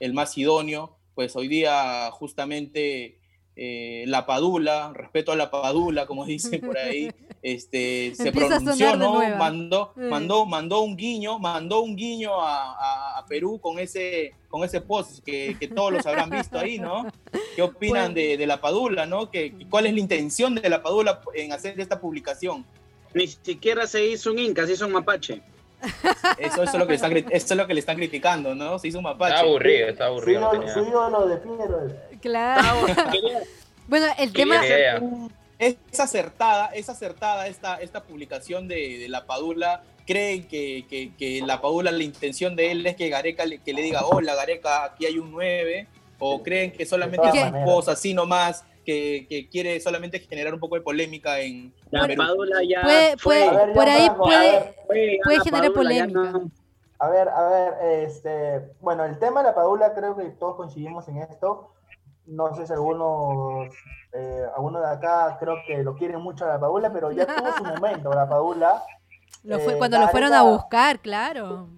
el 0.00 0.14
más 0.14 0.36
idóneo, 0.38 0.96
pues 1.14 1.36
hoy 1.36 1.48
día 1.48 2.10
justamente 2.12 3.18
eh, 3.54 4.04
la 4.06 4.24
Padula, 4.24 4.92
respeto 4.94 5.32
a 5.32 5.36
la 5.36 5.50
Padula, 5.50 6.06
como 6.06 6.24
dicen 6.24 6.60
por 6.62 6.78
ahí, 6.78 7.10
este, 7.42 8.14
se 8.14 8.32
pronunció, 8.32 8.96
¿no? 8.96 9.14
Mandó, 9.36 9.92
mandó, 9.96 10.46
mandó 10.46 10.80
un 10.80 10.96
guiño, 10.96 11.38
mandó 11.38 11.82
un 11.82 11.94
guiño 11.94 12.40
a, 12.40 13.18
a, 13.18 13.26
Perú 13.26 13.60
con 13.60 13.78
ese, 13.78 14.34
con 14.48 14.64
ese 14.64 14.80
post 14.80 15.22
que, 15.22 15.56
que, 15.60 15.68
todos 15.68 15.92
los 15.92 16.06
habrán 16.06 16.30
visto 16.30 16.58
ahí, 16.58 16.78
¿no? 16.78 17.06
¿Qué 17.54 17.60
opinan 17.60 18.14
de, 18.14 18.38
de, 18.38 18.46
la 18.46 18.60
Padula, 18.60 19.04
¿no? 19.04 19.30
¿Qué, 19.30 19.54
¿Cuál 19.68 19.86
es 19.86 19.92
la 19.92 20.00
intención 20.00 20.54
de 20.54 20.68
la 20.70 20.82
Padula 20.82 21.20
en 21.34 21.52
hacer 21.52 21.78
esta 21.78 22.00
publicación? 22.00 22.64
Ni 23.14 23.26
siquiera 23.26 23.86
se 23.86 24.06
hizo 24.06 24.30
un 24.30 24.38
Inca, 24.38 24.66
se 24.66 24.72
hizo 24.72 24.86
un 24.86 24.92
mapache. 24.92 25.42
Eso, 26.38 26.62
es 26.62 26.74
lo 26.74 26.86
que 26.86 26.92
le 26.92 26.94
están, 26.94 27.16
eso 27.16 27.26
es 27.30 27.56
lo 27.56 27.66
que 27.66 27.74
le 27.74 27.80
están 27.80 27.96
criticando, 27.96 28.54
¿no? 28.54 28.78
Se 28.78 28.88
hizo 28.88 28.98
un 28.98 29.04
mapache. 29.04 29.34
Está 29.34 29.46
aburrido, 29.46 29.88
está 29.88 30.06
aburrido. 30.06 30.50
Su 30.72 31.28
de 31.28 31.36
Piero. 31.38 31.80
Claro. 32.20 32.86
bueno, 33.88 34.06
el 34.18 34.32
tema... 34.32 34.60
Es 35.58 36.00
acertada, 36.00 36.70
es 36.74 36.88
acertada 36.88 37.46
esta, 37.46 37.80
esta 37.80 38.02
publicación 38.02 38.66
de, 38.66 39.06
la 39.08 39.26
Padula. 39.26 39.84
¿Creen 40.04 40.48
que, 40.48 40.84
que, 41.16 41.40
la 41.46 41.60
Padula, 41.60 41.92
la 41.92 42.02
intención 42.02 42.56
de 42.56 42.72
él 42.72 42.84
es 42.84 42.96
que 42.96 43.08
Gareca 43.08 43.46
le, 43.46 43.58
que 43.58 43.72
le 43.72 43.82
diga, 43.82 44.04
hola 44.04 44.34
Gareca, 44.34 44.82
aquí 44.84 45.06
hay 45.06 45.20
un 45.20 45.30
9? 45.30 45.86
¿O 46.18 46.42
creen 46.42 46.72
que 46.72 46.84
solamente 46.84 47.28
es 47.28 47.34
una 47.34 47.64
cosa 47.64 47.92
así 47.92 48.12
nomás? 48.12 48.64
Que, 48.82 49.48
quiere 49.50 49.80
solamente 49.80 50.18
generar 50.20 50.54
un 50.54 50.60
poco 50.60 50.76
de 50.76 50.80
polémica 50.82 51.40
en 51.40 51.72
la 51.90 52.08
Padula 52.16 52.62
ya 52.68 52.82
puede, 53.22 53.74
por 53.74 53.88
ahí 53.88 54.08
puede, 54.16 54.76
puede 54.86 55.40
generar 55.44 55.72
polémica. 55.72 56.40
A 56.98 57.08
ver, 57.08 57.28
a 57.28 57.48
ver, 57.48 58.04
este, 58.04 58.70
bueno, 58.80 59.04
el 59.04 59.18
tema 59.18 59.42
de 59.42 59.48
la 59.48 59.54
Padula 59.56 59.92
creo 59.92 60.16
que 60.16 60.24
todos 60.30 60.54
coincidimos 60.54 61.08
en 61.08 61.18
esto. 61.18 61.72
no 62.26 62.54
sé 62.54 62.64
si 62.64 62.72
algunos, 62.72 63.74
eh, 64.12 64.44
algunos 64.56 64.82
de 64.82 64.88
acá 64.88 65.36
creo 65.40 65.56
que 65.66 65.82
lo 65.82 65.96
quieren 65.96 66.20
mucho 66.20 66.44
a 66.44 66.48
la 66.48 66.60
Padula, 66.60 66.92
pero 66.92 67.10
ya 67.10 67.26
tuvo 67.26 67.52
su 67.56 67.64
momento 67.80 68.12
la 68.12 68.28
Padula. 68.28 68.84
Lo 69.42 69.58
fue, 69.58 69.74
Eh, 69.74 69.78
cuando 69.78 69.98
lo 69.98 70.08
fueron 70.08 70.32
a 70.32 70.42
buscar, 70.44 71.00
claro. 71.00 71.68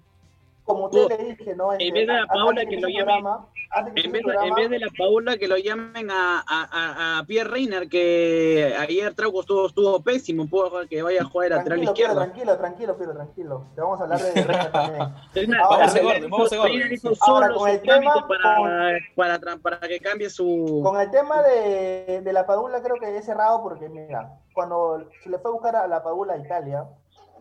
Como 0.65 0.89
te 0.89 1.07
le 1.09 1.17
dije, 1.19 1.55
¿no? 1.55 1.73
Este, 1.73 1.87
En 1.89 1.95
vez 1.95 2.07
de 2.07 2.13
la 2.15 2.27
Paola 2.27 2.61
que 2.65 2.77
lo 2.81 2.89
inicie 2.89 3.01
el 3.01 3.07
llame- 3.07 3.21
programa- 3.21 3.47
antes 3.71 3.95
que 3.95 4.01
En 4.03 4.13
vez, 4.13 4.23
de, 4.25 4.31
en 4.31 4.37
programa, 4.37 4.57
vez 4.57 4.71
de 4.71 4.79
la 4.79 4.87
Paula 4.97 5.37
que 5.37 5.49
lo 5.49 5.57
llamen 5.59 6.11
a, 6.11 6.45
a, 6.49 7.19
a, 7.19 7.25
Pierre 7.27 7.51
Reiner, 7.51 7.89
que 7.89 8.75
ayer 8.79 9.13
Trauco 9.15 9.41
estuvo, 9.41 9.67
estuvo 9.67 10.01
pésimo, 10.03 10.49
puedo 10.49 10.87
que 10.89 11.03
vaya 11.03 11.23
a 11.23 11.25
jugar 11.25 11.51
de 11.51 11.57
lateral 11.57 11.83
izquierdo. 11.83 12.15
tranquilo, 12.15 12.57
tranquilo, 12.57 12.97
Piero, 12.97 13.13
tranquilo. 13.15 13.67
Te 13.75 13.81
vamos 13.81 14.01
a 14.01 14.05
hablar 14.05 14.21
de 14.23 14.43
también. 14.73 15.03
Reiner- 15.35 15.61
Ahora, 15.61 15.87
Vamos 15.87 15.97
a 15.97 16.07
orden, 16.07 16.31
vamos 16.31 16.53
a 16.53 16.61
orden. 16.61 16.73
Reiner 16.73 16.93
hizo 16.93 17.09
Ahora, 17.21 17.47
solo 17.49 17.59
con 17.59 17.69
el 17.71 17.83
tema, 17.83 18.29
para, 18.29 19.41
con- 19.41 19.61
para, 19.61 19.81
que 19.81 20.01
cambie 20.01 20.31
su... 20.31 20.81
Con 20.83 21.01
el 21.01 21.11
tema 21.11 21.43
de, 21.43 22.21
de 22.23 22.33
la 22.33 22.47
Padula 22.47 22.81
creo 22.83 22.97
que 22.97 23.15
es 23.17 23.25
cerrado 23.27 23.63
porque, 23.63 23.89
mira, 23.89 24.39
cuando 24.55 25.05
se 25.23 25.29
le 25.31 25.39
fue 25.39 25.51
a 25.51 25.53
buscar 25.55 25.77
a 25.77 25.87
la 25.89 26.03
Padula 26.03 26.35
a 26.35 26.39
Italia, 26.39 26.85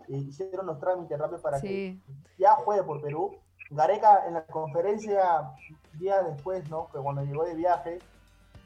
hicieron 0.08 0.66
los 0.66 0.80
trámites 0.80 1.18
rápidos 1.18 1.42
para 1.42 1.60
Sí. 1.60 2.02
que 2.38 2.42
ya 2.44 2.56
juegue 2.56 2.84
por 2.84 3.02
Perú, 3.02 3.36
Gareca 3.70 4.26
en 4.28 4.34
la 4.36 4.46
conferencia 4.46 5.52
días 5.94 6.26
después, 6.28 6.70
¿no? 6.70 6.88
Que 6.92 7.00
cuando 7.00 7.24
llegó 7.24 7.44
de 7.44 7.56
viaje, 7.56 8.00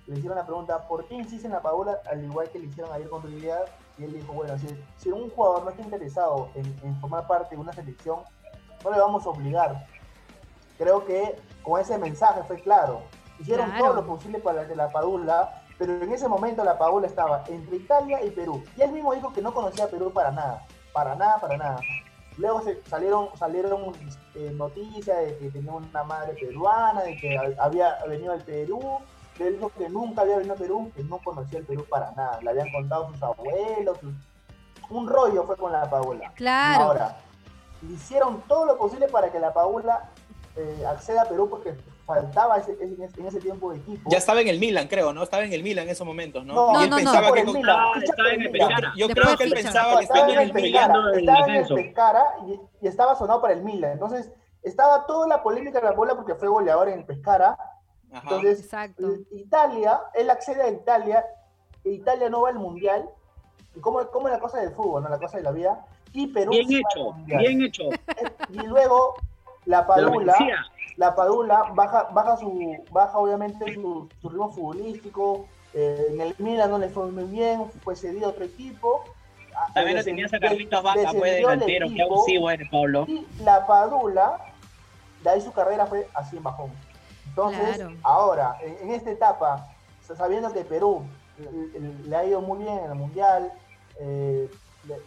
le 0.07 0.15
hicieron 0.17 0.38
la 0.38 0.45
pregunta, 0.45 0.88
¿por 0.88 1.05
qué 1.05 1.15
insisten 1.15 1.51
en 1.51 1.57
la 1.57 1.61
Padula 1.61 1.99
al 2.09 2.23
igual 2.23 2.49
que 2.49 2.59
le 2.59 2.65
hicieron 2.67 2.91
ayer 2.93 3.09
con 3.09 3.21
Riviera? 3.23 3.65
Y 3.97 4.03
él 4.05 4.13
dijo, 4.13 4.31
bueno, 4.33 4.57
si, 4.57 4.67
si 4.97 5.09
un 5.09 5.29
jugador 5.31 5.63
no 5.63 5.69
está 5.71 5.81
interesado 5.81 6.49
en, 6.55 6.65
en 6.83 6.95
formar 7.01 7.27
parte 7.27 7.55
de 7.55 7.61
una 7.61 7.73
selección, 7.73 8.19
no 8.83 8.91
le 8.91 8.99
vamos 8.99 9.25
a 9.25 9.29
obligar. 9.29 9.85
Creo 10.77 11.03
que 11.05 11.35
con 11.63 11.79
ese 11.81 11.97
mensaje 11.97 12.43
fue 12.43 12.59
claro. 12.61 13.01
Hicieron 13.39 13.67
Claro. 13.71 13.85
todo 13.85 13.93
lo 13.95 14.07
posible 14.07 14.39
para 14.39 14.67
que 14.67 14.75
la 14.75 14.89
Padula, 14.89 15.61
pero 15.77 15.93
en 16.01 16.11
ese 16.11 16.27
momento 16.27 16.63
la 16.63 16.77
Padula 16.77 17.07
estaba 17.07 17.43
entre 17.47 17.77
Italia 17.77 18.23
y 18.23 18.29
Perú. 18.31 18.63
Y 18.77 18.81
él 18.81 18.91
mismo 18.91 19.13
dijo 19.13 19.33
que 19.33 19.41
no 19.41 19.53
conocía 19.53 19.85
a 19.85 19.88
Perú 19.89 20.11
para 20.11 20.31
nada, 20.31 20.65
para 20.98 21.14
nada, 21.16 21.38
para 21.39 21.58
nada. 21.58 21.80
Luego 22.39 22.62
se 22.64 22.82
salieron, 22.89 23.30
salieron 23.38 23.91
eh, 24.34 24.52
noticias 24.56 25.16
de 25.16 25.38
que 25.38 25.52
tenía 25.52 25.72
una 25.72 26.04
madre 26.04 26.34
peruana, 26.34 27.04
de 27.04 27.16
que 27.16 27.38
ha- 27.38 27.64
había 27.64 28.04
venido 28.08 28.34
al 28.34 28.41
Perú. 28.41 28.80
Él 29.38 29.54
dijo 29.54 29.70
que 29.78 29.88
nunca 29.89 30.22
había 30.24 30.38
venido 30.38 30.56
a 30.56 30.58
Perú, 30.58 30.91
que 30.95 31.04
no 31.04 31.20
conocía 31.20 31.60
el 31.60 31.66
Perú 31.66 31.86
para 31.88 32.10
nada. 32.14 32.39
Le 32.41 32.50
habían 32.50 32.72
contado 32.72 33.12
sus 33.12 33.22
abuelos. 33.22 34.00
sus- 34.00 34.14
Un 34.89 35.08
rollo 35.08 35.43
fue 35.43 35.56
con 35.56 35.72
la 35.72 35.88
Paula. 35.88 36.32
Claro. 36.36 36.84
Ahora, 36.86 37.18
hicieron 37.93 38.41
todo 38.48 38.66
lo 38.66 38.78
posible 38.78 39.08
para 39.08 39.32
que 39.32 39.39
la 39.39 39.54
Paula 39.54 40.10
eh, 40.58 40.86
acceda 40.86 41.22
a 41.24 41.26
Perú 41.26 41.47
porque 41.49 41.74
faltaba 42.05 42.58
ese- 42.58 42.78
en, 42.82 43.01
ese, 43.01 43.20
en 43.20 43.28
ese 43.28 43.39
tiempo 43.39 43.72
de 43.72 43.78
equipo. 43.78 44.10
Ya 44.10 44.18
estaba 44.18 44.41
en 44.41 44.47
el 44.47 44.60
Milan, 44.60 44.88
creo, 44.88 45.14
¿no? 45.14 45.24
Estaba 45.24 45.43
en 45.43 45.53
el 45.53 45.62
Milan 45.64 45.86
en 45.86 45.91
esos 45.91 46.08
momentos, 46.08 46.45
¿no? 46.45 46.53
No, 46.74 46.80
y 46.80 46.84
él 46.86 46.89
no, 46.89 46.95
no. 46.97 47.03
pensaba 47.03 47.32
que 47.34 47.39
el 47.41 47.45
con- 47.45 47.55
Milan, 47.55 47.76
Ah, 47.80 47.99
estaba 48.01 48.30
en 48.30 48.41
el 48.41 48.51
Milan. 48.51 48.68
Pescara. 48.70 48.93
yo 48.95 49.08
Después 49.08 49.26
creo 49.26 49.38
que 49.38 49.43
él 49.43 49.53
pensaba 49.53 49.97
que 49.97 50.03
estaba 50.05 50.20
en 50.22 50.30
el 50.30 50.39
el 50.39 51.20
estaba 51.20 51.45
en 51.47 51.55
el. 51.55 51.68
Pescara 51.68 52.26
y, 52.47 52.60
y 52.86 52.88
estaba 52.88 53.16
sonado 53.16 53.41
para 53.41 53.53
el 53.53 53.64
Milan. 53.64 53.91
Entonces, 53.91 54.32
estaba 54.64 55.05
toda 55.05 55.28
la 55.28 55.43
polémica 55.43 55.80
de 55.80 55.86
la 55.86 55.91
bola 55.93 56.16
porque 56.16 56.36
fue 56.36 56.47
goleador 56.47 56.89
en 56.89 56.99
el 56.99 57.05
Pescara. 57.05 57.58
Ajá. 58.12 58.22
Entonces, 58.24 58.62
Exacto. 58.62 59.08
eh, 59.10 59.20
Italia, 59.32 59.99
él 60.14 60.30
accede 60.30 60.62
a 60.64 60.70
Italia, 60.70 61.26
e 61.84 61.91
Italia 61.91 62.30
no 62.30 62.41
va 62.41 62.49
al 62.49 62.55
Mundial. 62.60 63.10
¿Y 63.76 63.80
cómo, 63.82 63.99
cómo 64.08 64.28
es 64.28 64.34
la 64.34 64.39
cosa 64.39 64.60
del 64.60 64.72
fútbol, 64.72 65.03
no? 65.03 65.10
La 65.10 65.20
cosa 65.20 65.38
de 65.38 65.43
la 65.43 65.51
vida. 65.51 65.86
Y 66.14 66.28
Perú 66.28 66.51
Bien 66.51 66.68
hecho, 66.72 67.14
bien 67.26 67.62
hecho. 67.64 67.84
Y 68.49 68.60
luego, 68.66 69.16
la 69.68 69.86
Padula, 69.86 70.36
la 70.95 71.15
Padula 71.15 71.63
baja, 71.76 72.07
baja 72.11 72.38
su, 72.38 72.84
baja 72.89 73.18
obviamente 73.18 73.74
su, 73.74 74.09
su 74.22 74.30
ritmo 74.30 74.49
futbolístico. 74.51 75.45
eh, 75.74 76.07
en 76.09 76.22
el 76.22 76.34
Milan 76.39 76.72
no 76.72 76.80
le 76.80 76.89
fue 76.89 77.11
muy 77.11 77.26
bien, 77.26 77.70
fue 77.84 77.95
cedido 77.95 78.28
a 78.28 78.30
otro 78.30 78.45
equipo. 78.45 79.03
También 79.74 79.97
lo 79.97 80.03
tenías 80.03 80.34
a 80.34 80.39
Carlitos 80.39 80.82
Vaca, 80.84 80.99
pues, 81.11 81.13
descendió 81.13 81.51
el 81.51 81.59
delantero. 81.59 81.88
Qué 81.95 82.01
abusivo 82.01 82.49
eres, 82.49 82.70
Pablo. 82.70 83.05
Y 83.07 83.28
la 83.43 83.68
Padula, 83.68 84.39
de 85.24 85.30
ahí 85.30 85.41
su 85.41 85.51
carrera 85.51 85.86
fue 85.86 86.07
así 86.13 86.38
en 86.38 86.43
bajón. 86.43 86.72
Entonces, 87.28 87.76
Claro. 87.78 87.93
ahora, 88.03 88.57
en, 88.61 88.88
en 88.88 88.91
esta 88.95 89.11
etapa, 89.11 89.68
sabiendo 90.01 90.51
que 90.53 90.63
Perú 90.63 91.03
le, 91.38 91.80
le- 91.80 91.93
le 92.07 92.15
ha 92.15 92.24
ido 92.26 92.41
muy 92.41 92.59
bien 92.59 92.78
en 92.80 92.86
el 92.91 92.95
Mundial, 92.95 93.51
eh, 93.99 94.49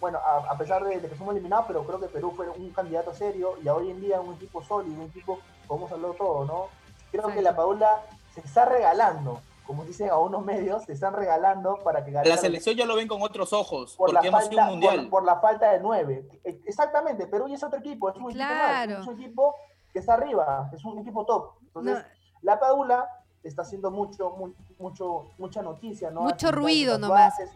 bueno, 0.01 0.19
a, 0.19 0.51
a 0.53 0.59
pesar 0.59 0.85
de, 0.85 1.01
de 1.01 1.09
que 1.09 1.15
fuimos 1.15 1.35
eliminados, 1.35 1.67
pero 1.67 1.85
creo 1.85 2.01
que 2.01 2.07
Perú 2.09 2.33
fue 2.37 2.49
un 2.49 2.71
candidato 2.71 3.15
serio 3.15 3.55
y 3.63 3.69
hoy 3.69 3.91
en 3.91 4.01
día 4.01 4.21
un 4.21 4.35
equipo 4.35 4.63
sólido, 4.63 4.95
un 5.03 5.09
equipo, 5.09 5.39
como 5.67 5.81
hemos 5.81 5.93
hablado 5.93 6.15
todo, 6.15 6.45
¿no? 6.45 6.67
Creo 7.11 7.29
que 7.29 7.43
la 7.43 7.55
Paula 7.57 8.03
se 8.35 8.41
está 8.41 8.65
regalando, 8.65 9.41
como 9.67 9.85
dicen 9.85 10.11
a 10.11 10.19
unos 10.19 10.45
medios, 10.45 10.85
se 10.85 10.93
están 10.93 11.13
regalando 11.15 11.79
para 11.85 12.05
que 12.05 12.11
La 12.11 12.23
Gareca- 12.23 12.41
selección 12.41 12.77
ya 12.77 12.87
lo 12.87 12.97
ven 12.97 13.09
con 13.09 13.23
otros 13.23 13.53
ojos, 13.53 13.97
por 13.97 14.13
la, 14.13 14.21
porque 14.21 14.29
hemos 14.29 14.45
sido 14.45 14.57
falta, 14.57 14.65
un 14.65 14.71
mundial. 14.81 14.97
por, 15.03 15.11
por 15.11 15.25
la 15.25 15.41
falta 15.41 15.73
de 15.73 15.81
nueve. 15.81 16.29
E- 16.45 16.61
Exactamente, 16.67 17.27
Perú 17.27 17.49
ya 17.49 17.55
es 17.57 17.63
otro 17.65 17.79
equipo, 17.79 18.11
es 18.11 18.17
un 18.17 18.31
equipo 18.31 18.45
más, 18.45 18.89
es 18.89 19.07
un 19.07 19.21
equipo 19.21 19.55
que 19.93 19.99
está 20.01 20.15
arriba, 20.15 20.71
es 20.73 20.85
un 20.85 20.99
equipo 20.99 21.25
top. 21.25 21.53
Entonces, 21.63 21.95
No, 21.99 22.05
la 22.43 22.59
Paula 22.61 23.09
está 23.43 23.63
haciendo 23.63 23.91
mucho, 23.91 24.31
mu- 24.31 24.53
mucho, 24.79 25.27
mucha 25.39 25.63
noticia, 25.63 26.11
¿no? 26.11 26.21
Mucho 26.23 26.53
ruido 26.53 26.99
nomás. 26.99 27.39
bases, 27.39 27.51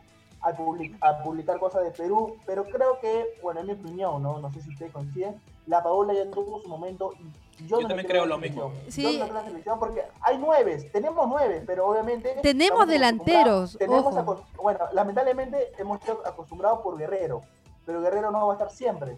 Al, 0.44 0.54
public- 0.56 0.96
a 1.00 1.22
publicar 1.22 1.58
cosas 1.58 1.82
de 1.84 1.90
Perú, 1.90 2.36
pero 2.44 2.64
creo 2.64 2.98
que, 3.00 3.26
bueno, 3.42 3.60
en 3.60 3.66
mi 3.66 3.72
opinión, 3.72 4.22
¿no? 4.22 4.38
No 4.40 4.52
sé 4.52 4.60
si 4.60 4.68
ustedes 4.70 4.92
coinciden, 4.92 5.40
la 5.66 5.82
Paula 5.82 6.12
ya 6.12 6.30
tuvo 6.30 6.60
su 6.60 6.68
momento 6.68 7.12
y 7.58 7.66
yo, 7.66 7.78
Yo 7.78 7.80
no 7.82 7.88
también 7.88 8.06
creo 8.06 8.26
lo 8.26 8.36
mismo. 8.36 8.70
Yo 8.84 8.90
Sí. 8.90 9.18
no 9.18 9.26
la 9.34 9.42
creo 9.42 9.58
la 9.64 9.76
porque 9.78 10.02
hay 10.20 10.36
nueve, 10.36 10.90
tenemos 10.92 11.26
nueve, 11.28 11.62
pero 11.66 11.88
obviamente... 11.88 12.36
Tenemos 12.42 12.86
delanteros, 12.86 13.78
Tenemos 13.78 14.14
ojo. 14.14 14.44
bueno, 14.62 14.80
lamentablemente 14.92 15.72
hemos 15.78 15.98
sido 16.02 16.20
acostumbrados 16.26 16.80
por 16.80 16.98
Guerrero, 16.98 17.40
pero 17.86 18.02
Guerrero 18.02 18.30
no 18.30 18.46
va 18.46 18.52
a 18.52 18.56
estar 18.56 18.70
siempre. 18.70 19.16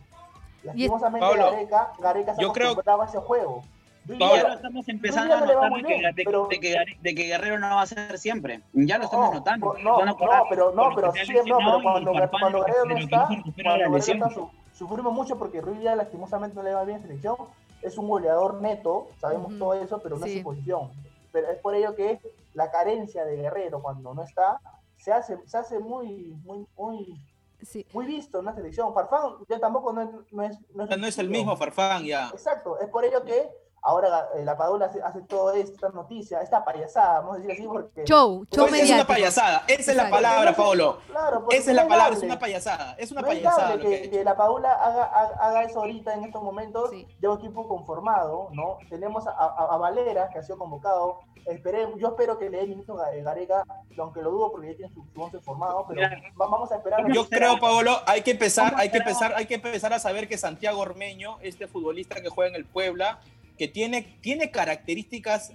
Lastimosamente 0.62 1.26
Pablo, 1.26 1.50
Gareca, 1.50 1.92
Gareca 1.98 2.34
se 2.36 2.42
yo 2.42 2.52
creo- 2.52 2.66
acostumbraba 2.68 3.04
a 3.04 3.06
ese 3.08 3.18
juego. 3.18 3.62
Y 4.08 4.18
Pablo, 4.18 4.36
ya 4.36 4.48
lo 4.48 4.54
estamos 4.54 4.88
empezando 4.88 5.34
a 5.34 5.40
notar 5.40 5.72
de 5.72 5.82
que, 5.82 5.86
bien, 5.88 6.14
de- 6.14 6.24
pero- 6.24 6.46
de 6.48 6.60
que 6.60 6.76
de 7.00 7.14
que 7.14 7.22
Guerrero 7.24 7.58
no 7.58 7.74
va 7.76 7.82
a 7.82 7.86
ser 7.86 8.18
siempre. 8.18 8.60
Ya 8.72 8.98
lo 8.98 9.04
estamos 9.04 9.30
No, 9.30 9.34
notando. 9.34 9.74
No, 9.82 10.04
no, 10.04 10.16
pero 10.48 10.72
no, 10.72 10.90
pero 10.94 11.12
siempre, 11.12 11.42
no, 11.50 11.58
pero 11.58 11.82
cuando, 11.82 12.12
cuando 12.30 12.60
Guerrero 12.64 12.84
no 12.84 12.96
está, 12.98 13.28
cuando 13.62 13.96
está, 13.96 14.30
su- 14.30 14.50
sufrimos 14.74 15.12
mucho 15.12 15.38
porque 15.38 15.60
Ruiz 15.60 15.80
Díaz 15.80 15.96
lastimosamente 15.96 16.54
no 16.56 16.62
le 16.62 16.74
va 16.74 16.84
bien 16.84 16.98
en 16.98 17.02
selección. 17.02 17.36
Es 17.82 17.98
un 17.98 18.08
goleador 18.08 18.60
neto, 18.60 19.08
sabemos 19.20 19.58
todo 19.58 19.74
eso, 19.74 20.00
pero 20.02 20.18
no 20.18 20.24
es 20.26 20.32
Sí. 20.32 20.38
su 20.38 20.44
posición. 20.44 20.90
Pero 21.32 21.50
es 21.50 21.58
por 21.58 21.74
ello 21.74 21.94
que 21.94 22.20
la 22.54 22.70
carencia 22.70 23.24
de 23.24 23.36
Guerrero 23.36 23.80
cuando 23.82 24.14
no 24.14 24.22
está 24.22 24.60
se 24.96 25.12
hace, 25.12 25.38
se 25.46 25.58
hace 25.58 25.78
muy, 25.78 26.34
muy, 26.44 26.66
muy, 26.76 27.20
sí. 27.62 27.86
muy 27.92 28.06
visto 28.06 28.38
en 28.40 28.46
la 28.46 28.54
selección. 28.54 28.94
Farfán 28.94 29.34
ya 29.48 29.58
tampoco 29.60 29.92
no 29.92 30.02
es, 30.02 30.08
no 30.32 30.42
es, 30.42 30.56
no 30.74 30.84
es, 30.84 30.90
Ya 30.90 30.96
no 30.96 31.06
es 31.06 31.18
el 31.18 31.28
mismo 31.28 31.54
Farfán 31.56 32.04
ya. 32.04 32.28
Exacto, 32.30 32.78
es 32.80 32.88
por 32.88 33.04
ello 33.04 33.22
que 33.24 33.48
ahora 33.82 34.28
eh, 34.34 34.44
la 34.44 34.56
Padula 34.56 34.86
hace, 34.86 35.00
hace 35.02 35.20
toda 35.22 35.56
esta 35.56 35.88
noticia, 35.90 36.40
esta 36.40 36.64
payasada, 36.64 37.20
vamos 37.20 37.36
a 37.36 37.38
decir 37.38 37.52
así, 37.52 37.66
porque... 37.66 38.04
Show, 38.04 38.44
show 38.52 38.66
Pues 38.68 38.82
es 38.82 38.90
una 38.90 39.06
payasada, 39.06 39.62
esa 39.68 39.80
es 39.80 39.86
la 39.88 39.92
Exacto. 40.04 40.14
palabra, 40.16 40.52
Paolo. 40.56 40.98
Claro, 41.08 41.46
Esa 41.50 41.70
es 41.70 41.76
la 41.76 41.86
palabra, 41.88 42.16
es 42.16 42.22
una 42.22 42.38
payasada. 42.38 42.94
Es 42.98 43.12
una 43.12 43.20
No 43.22 43.28
es 43.28 43.38
payasada 43.38 43.76
lo 43.76 43.82
que 43.82 44.02
que, 44.02 44.10
que 44.10 44.24
la 44.24 44.36
Paula 44.36 44.72
haga, 44.72 45.04
haga, 45.04 45.62
eso 45.62 45.78
ahorita 45.80 46.14
en 46.14 46.24
estos 46.24 46.42
momentos, 46.42 46.90
Sí. 46.90 47.06
un 47.22 47.38
equipo 47.38 47.68
conformado, 47.68 48.48
¿no? 48.52 48.78
Tenemos 48.88 49.26
a, 49.26 49.30
a- 49.30 49.74
a 49.74 49.76
Valera, 49.76 50.28
que 50.30 50.38
ha 50.38 50.42
sido 50.42 50.58
convocado, 50.58 51.20
Esperemos, 51.46 52.00
yo 52.00 52.08
espero 52.08 52.36
que 52.40 52.50
le 52.50 52.58
dé 52.58 52.66
minutos 52.66 53.00
a 53.00 53.08
Gareca, 53.22 53.62
aunque 54.00 54.20
lo 54.20 54.32
dudo 54.32 54.50
porque 54.50 54.72
ya 54.72 54.76
tiene 54.78 54.92
su, 54.92 55.04
su 55.14 55.22
once 55.22 55.38
formado, 55.38 55.84
pero 55.86 56.00
Mira. 56.00 56.20
vamos 56.34 56.72
a 56.72 56.74
esperar. 56.78 57.04
Yo 57.12 57.28
creo, 57.28 57.60
Paolo, 57.60 57.92
hay 58.04 58.22
que 58.22 58.32
empezar, 58.32 58.70
¿Cómo 58.70 58.82
hay 58.82 58.90
que 58.90 58.98
empezar, 58.98 59.32
hay 59.36 59.46
que 59.46 59.54
empezar 59.54 59.92
a 59.92 60.00
saber 60.00 60.26
que 60.26 60.38
Santiago 60.38 60.80
Ormeño, 60.80 61.38
este 61.42 61.68
futbolista 61.68 62.20
que 62.20 62.30
juega 62.30 62.50
en 62.50 62.56
el 62.56 62.64
Puebla, 62.64 63.20
que 63.58 63.68
tiene, 63.68 64.02
tiene 64.20 64.50
características 64.50 65.52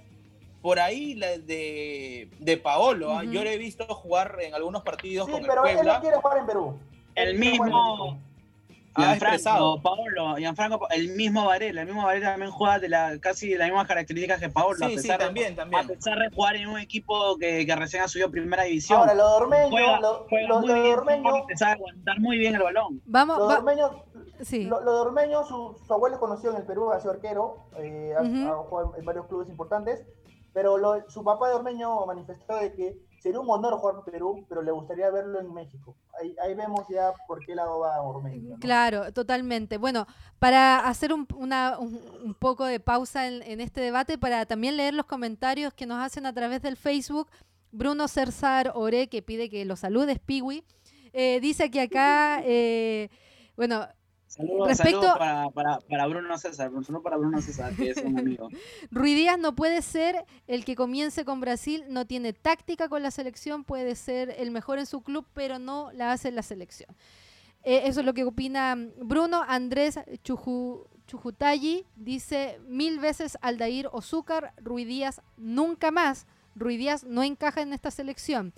por 0.60 0.78
ahí 0.78 1.14
la 1.14 1.38
de, 1.38 2.28
de 2.38 2.56
Paolo. 2.56 3.16
¿ah? 3.16 3.24
Yo 3.24 3.42
le 3.42 3.54
he 3.54 3.58
visto 3.58 3.84
jugar 3.86 4.36
en 4.40 4.54
algunos 4.54 4.82
partidos 4.82 5.26
Sí, 5.26 5.32
con 5.32 5.40
el 5.42 5.46
pero 5.48 5.66
él 5.66 5.74
no 5.76 5.82
Puebla. 5.82 6.00
quiere 6.00 6.16
jugar 6.16 6.38
en 6.38 6.46
Perú. 6.46 6.78
El 7.14 7.38
mismo 7.38 8.18
Gianfranco, 8.94 9.12
expresado. 9.34 9.82
Paolo, 9.82 10.36
Gianfranco, 10.36 10.88
el 10.90 11.08
mismo 11.14 11.46
Varela, 11.46 11.80
el 11.80 11.86
mismo 11.86 12.04
Varela 12.04 12.32
también 12.32 12.50
juega 12.50 12.78
de 12.78 12.88
la, 12.88 13.18
casi 13.20 13.48
de 13.50 13.58
las 13.58 13.68
mismas 13.68 13.86
características 13.86 14.38
que 14.40 14.48
Paolo, 14.50 14.84
a 14.84 14.88
sí, 14.88 14.96
pesar, 14.96 15.18
de- 15.18 15.24
también, 15.26 15.52
a 15.54 15.56
también. 15.56 15.86
pesar 15.88 16.18
de 16.18 16.30
jugar 16.30 16.56
en 16.56 16.68
un 16.68 16.78
equipo 16.78 17.36
que, 17.38 17.64
que 17.64 17.76
recién 17.76 18.02
ha 18.02 18.08
subido 18.08 18.30
primera 18.30 18.64
división. 18.64 19.00
Ahora, 19.00 19.14
lo 19.14 19.28
de 19.28 19.34
Ormeño, 19.36 19.70
juega, 19.70 20.00
lo, 20.00 20.26
juega 20.28 20.48
lo- 20.48 20.60
lo 20.60 20.74
de 20.74 20.92
Ormeño, 20.92 21.32
te 21.48 21.56
sabe 21.56 21.72
aguantar 21.72 22.20
muy 22.20 22.38
bien 22.38 22.54
el 22.54 22.62
balón. 22.62 23.00
Vamos, 23.06 23.38
lo 23.38 23.48
de 23.48 23.54
va- 23.54 23.58
Ormeño, 23.60 24.04
sí. 24.42 24.64
Lo, 24.64 24.80
lo 24.82 24.92
de 24.94 25.00
Ormeño, 25.00 25.44
su, 25.44 25.76
su 25.86 25.92
abuelo 25.94 26.16
es 26.16 26.20
conocido 26.20 26.52
en 26.52 26.58
el 26.58 26.66
Perú, 26.66 26.90
ha 26.92 27.00
sido 27.00 27.12
arquero, 27.12 27.66
eh, 27.78 28.12
ha- 28.18 28.22
Ujú. 28.22 28.48
ha 28.52 28.64
jugado 28.64 28.94
en 28.98 29.04
varios 29.04 29.26
clubes 29.26 29.48
importantes. 29.48 30.04
Pero 30.54 30.76
lo, 30.76 31.08
su 31.08 31.24
papá 31.24 31.48
de 31.48 31.54
Ormeño 31.54 32.04
manifestó 32.04 32.56
de 32.56 32.74
que 32.74 32.98
sería 33.22 33.38
un 33.38 33.48
honor 33.48 33.74
jugar 33.78 33.96
en 33.98 34.12
Perú, 34.12 34.44
pero 34.48 34.62
le 34.62 34.72
gustaría 34.72 35.08
verlo 35.10 35.38
en 35.38 35.54
México. 35.54 35.94
Ahí, 36.42 36.54
vemos 36.54 36.86
ya 36.88 37.12
por 37.28 37.44
qué 37.44 37.54
lado 37.54 37.78
va 37.78 38.02
Ormeño. 38.02 38.56
Claro, 38.58 39.12
totalmente. 39.12 39.78
Bueno, 39.78 40.06
para 40.40 40.88
hacer 40.88 41.12
un, 41.12 41.28
un, 41.36 42.34
poco 42.34 42.64
de 42.64 42.80
pausa 42.80 43.28
en, 43.28 43.60
este 43.60 43.80
debate, 43.80 44.18
para 44.18 44.44
también 44.44 44.76
leer 44.76 44.94
los 44.94 45.06
comentarios 45.06 45.72
que 45.72 45.86
nos 45.86 46.04
hacen 46.04 46.26
a 46.26 46.32
través 46.32 46.62
del 46.62 46.76
Facebook, 46.76 47.28
Bruno 47.70 48.08
Cersar 48.08 48.72
Ore, 48.74 49.08
que 49.08 49.22
pide 49.22 49.48
que 49.48 49.64
lo 49.64 49.76
saludes, 49.76 50.18
Piwi, 50.18 50.64
eh, 51.12 51.38
dice 51.40 51.70
que 51.70 51.82
acá, 51.82 52.42
eh, 52.44 53.08
bueno, 53.56 53.86
Saludos 54.32 54.68
Respecto- 54.68 55.02
saludo 55.02 55.18
para, 55.18 55.50
para, 55.50 55.78
para 55.80 56.06
Bruno 56.06 56.38
César, 56.38 56.70
saludo 56.84 57.02
para 57.02 57.18
Bruno 57.18 57.42
César, 57.42 57.74
que 57.76 57.90
es 57.90 57.98
un 57.98 58.18
amigo. 58.18 58.48
Ruiz 58.90 59.14
Díaz 59.14 59.38
no 59.38 59.54
puede 59.54 59.82
ser 59.82 60.24
el 60.46 60.64
que 60.64 60.74
comience 60.74 61.26
con 61.26 61.40
Brasil, 61.40 61.84
no 61.90 62.06
tiene 62.06 62.32
táctica 62.32 62.88
con 62.88 63.02
la 63.02 63.10
selección, 63.10 63.62
puede 63.64 63.94
ser 63.94 64.34
el 64.38 64.50
mejor 64.50 64.78
en 64.78 64.86
su 64.86 65.02
club, 65.02 65.26
pero 65.34 65.58
no 65.58 65.92
la 65.92 66.12
hace 66.12 66.28
en 66.28 66.36
la 66.36 66.42
selección. 66.42 66.96
Eh, 67.62 67.82
eso 67.84 68.00
es 68.00 68.06
lo 68.06 68.14
que 68.14 68.24
opina 68.24 68.74
Bruno. 69.02 69.44
Andrés 69.46 70.00
Chuju, 70.24 70.86
Chujutayi 71.06 71.84
dice 71.94 72.58
mil 72.66 73.00
veces 73.00 73.36
Aldair 73.42 73.88
o 73.92 74.00
Zúcar, 74.00 74.54
Ruiz 74.56 74.86
Díaz 74.86 75.20
nunca 75.36 75.90
más. 75.90 76.26
Ruiz 76.54 76.78
Díaz 76.78 77.04
no 77.04 77.22
encaja 77.22 77.60
en 77.60 77.74
esta 77.74 77.90
selección. 77.90 78.54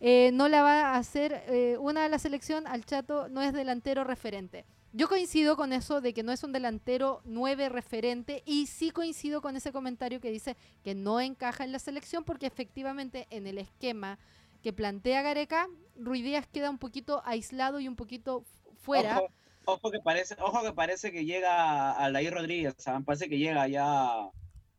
Eh, 0.00 0.32
no 0.34 0.48
la 0.48 0.62
va 0.62 0.80
a 0.92 0.96
hacer 0.98 1.44
eh, 1.46 1.78
una 1.80 2.02
de 2.02 2.10
la 2.10 2.18
selección, 2.18 2.66
al 2.66 2.84
Chato 2.84 3.28
no 3.30 3.40
es 3.40 3.54
delantero 3.54 4.04
referente. 4.04 4.66
Yo 4.96 5.08
coincido 5.08 5.56
con 5.56 5.72
eso 5.72 6.00
de 6.00 6.14
que 6.14 6.22
no 6.22 6.30
es 6.30 6.44
un 6.44 6.52
delantero 6.52 7.20
9 7.24 7.68
referente 7.68 8.44
y 8.46 8.68
sí 8.68 8.92
coincido 8.92 9.42
con 9.42 9.56
ese 9.56 9.72
comentario 9.72 10.20
que 10.20 10.30
dice 10.30 10.56
que 10.84 10.94
no 10.94 11.20
encaja 11.20 11.64
en 11.64 11.72
la 11.72 11.80
selección 11.80 12.22
porque 12.22 12.46
efectivamente 12.46 13.26
en 13.30 13.48
el 13.48 13.58
esquema 13.58 14.20
que 14.62 14.72
plantea 14.72 15.22
Gareca, 15.22 15.68
Ruiz 15.96 16.22
Díaz 16.22 16.46
queda 16.46 16.70
un 16.70 16.78
poquito 16.78 17.22
aislado 17.24 17.80
y 17.80 17.88
un 17.88 17.96
poquito 17.96 18.44
fuera. 18.82 19.18
Ojo, 19.18 19.32
ojo 19.64 19.90
que 19.90 19.98
parece, 19.98 20.36
ojo 20.38 20.62
que 20.62 20.72
parece 20.72 21.10
que 21.10 21.24
llega 21.24 21.90
Aldair 21.90 22.32
Rodríguez, 22.32 22.76
¿saben? 22.78 23.04
parece 23.04 23.28
que 23.28 23.38
llega 23.38 23.66
ya 23.66 24.30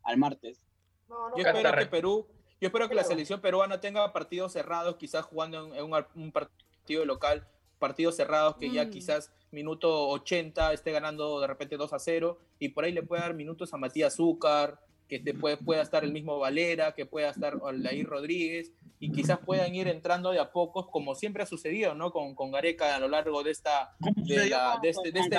al 0.04 0.18
martes. 0.18 0.62
No, 1.10 1.28
no, 1.28 1.38
Yo 1.38 1.44
espero 1.46 1.78
que 1.78 1.86
Perú, 1.88 2.28
yo 2.62 2.68
espero 2.68 2.88
que 2.88 2.96
la 2.96 3.04
selección 3.04 3.42
peruana 3.42 3.82
tenga 3.82 4.14
partidos 4.14 4.54
cerrados, 4.54 4.96
quizás 4.96 5.26
jugando 5.26 5.68
en, 5.68 5.76
en 5.76 5.84
un, 5.84 6.06
un 6.16 6.32
partido 6.32 7.04
local, 7.04 7.46
partidos 7.80 8.16
cerrados 8.16 8.56
que 8.58 8.72
ya 8.72 8.86
Mm. 8.86 8.90
quizás 8.90 9.32
minuto 9.52 10.10
80 10.10 10.74
esté 10.74 10.92
ganando 10.92 11.40
de 11.40 11.48
repente 11.48 11.78
2 11.78 11.94
a 11.94 12.00
0 12.00 12.40
y 12.60 12.70
por 12.70 12.84
ahí 12.84 12.92
le 12.92 13.04
puede 13.04 13.22
dar 13.22 13.34
minutos 13.34 13.74
a 13.74 13.78
Matías 13.78 14.16
Zúcar, 14.16 14.80
que 15.08 15.20
te 15.20 15.34
puede, 15.34 15.58
pueda 15.58 15.82
estar 15.82 16.04
el 16.04 16.12
mismo 16.12 16.40
Valera, 16.40 16.94
que 16.94 17.06
pueda 17.06 17.30
estar 17.30 17.54
Aldair 17.66 18.08
Rodríguez 18.08 18.72
y 19.00 19.12
quizás 19.12 19.38
puedan 19.40 19.76
ir 19.76 19.88
entrando 19.88 20.32
de 20.32 20.40
a 20.40 20.52
pocos, 20.52 20.88
como 20.90 21.14
siempre 21.16 21.44
ha 21.44 21.46
sucedido, 21.46 21.94
¿no? 21.94 22.12
Con, 22.12 22.34
con 22.34 22.52
Gareca 22.52 22.96
a 22.96 23.00
lo 23.00 23.08
largo 23.08 23.44
de 23.44 23.52
esta 23.52 23.94
de 24.16 24.50
la- 24.50 24.80
de 24.82 24.90
este- 24.90 25.12
de 25.12 25.20
este- 25.20 25.36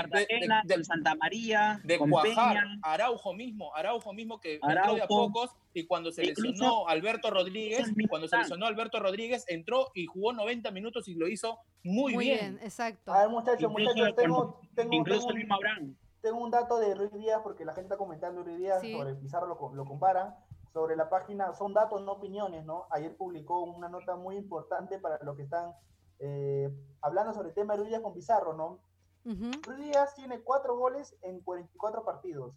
de- 0.64 0.84
Santa 0.84 1.14
María, 1.16 1.80
de 1.82 1.98
con 1.98 2.10
cuajar, 2.10 2.54
Peña. 2.54 2.78
Araujo 2.82 3.32
mismo, 3.34 3.74
Araujo 3.74 4.12
mismo 4.12 4.40
que 4.40 4.54
entró 4.54 4.68
de 4.70 4.78
a 4.78 4.82
Araujo. 5.04 5.06
pocos 5.32 5.50
y 5.74 5.84
cuando 5.86 6.12
se 6.12 6.22
lesionó 6.24 6.86
Alberto 6.86 7.30
Rodríguez, 7.30 7.88
cuando 8.08 8.28
se 8.28 8.36
lesionó 8.36 8.66
Alberto 8.66 9.00
Rodríguez, 9.00 9.44
entró 9.48 9.90
y 9.94 10.06
jugó 10.06 10.32
90 10.32 10.70
minutos 10.70 11.08
y 11.08 11.14
lo 11.14 11.26
hizo 11.26 11.58
muy, 11.82 12.16
bien. 12.16 12.58
exacto. 12.62 13.12
A 13.12 13.20
ver, 13.22 13.30
muchachos, 13.30 13.62
Incluso 13.70 13.94
muchachos, 13.94 14.16
tengo, 14.16 14.60
tengo, 14.74 14.94
Incluso 14.94 15.20
tengo 15.20 15.30
el 15.32 15.36
mismo 15.38 15.54
Abraham. 15.54 15.96
Tengo 16.30 16.42
un 16.42 16.50
dato 16.50 16.78
de 16.78 16.92
Ruiz 16.94 17.12
Díaz, 17.12 17.40
porque 17.44 17.64
la 17.64 17.72
gente 17.72 17.86
está 17.86 17.96
comentando 17.96 18.42
Ruiz 18.42 18.58
Díaz 18.58 18.80
Sí. 18.80 18.92
sobre 18.96 19.14
Pizarro, 19.14 19.46
lo, 19.46 19.74
lo 19.74 19.84
comparan. 19.84 20.34
Sobre 20.72 20.96
la 20.96 21.08
página, 21.08 21.54
son 21.54 21.72
datos, 21.72 22.02
no 22.02 22.12
opiniones, 22.12 22.64
¿no? 22.66 22.86
Ayer 22.90 23.16
publicó 23.16 23.62
una 23.62 23.88
nota 23.88 24.16
muy 24.16 24.36
importante 24.36 24.98
para 24.98 25.18
los 25.22 25.36
que 25.36 25.44
están 25.44 25.72
eh, 26.18 26.68
hablando 27.00 27.32
sobre 27.32 27.48
el 27.50 27.54
tema 27.54 27.74
de 27.74 27.78
Ruiz 27.78 27.88
Díaz 27.90 28.02
con 28.02 28.12
Pizarro, 28.12 28.52
¿no? 28.54 28.80
Ujú. 29.24 29.50
Ruiz 29.62 29.78
Díaz 29.78 30.14
tiene 30.16 30.40
cuatro 30.42 30.76
goles 30.76 31.16
en 31.22 31.40
44 31.40 32.04
partidos. 32.04 32.54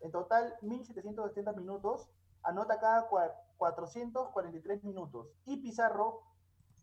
En 0.00 0.10
total, 0.10 0.56
1.770 0.62 1.54
minutos. 1.54 2.08
Anota 2.42 2.80
cada 2.80 3.08
cua- 3.10 3.34
443 3.58 4.82
minutos. 4.84 5.28
Y 5.44 5.58
Pizarro 5.58 6.22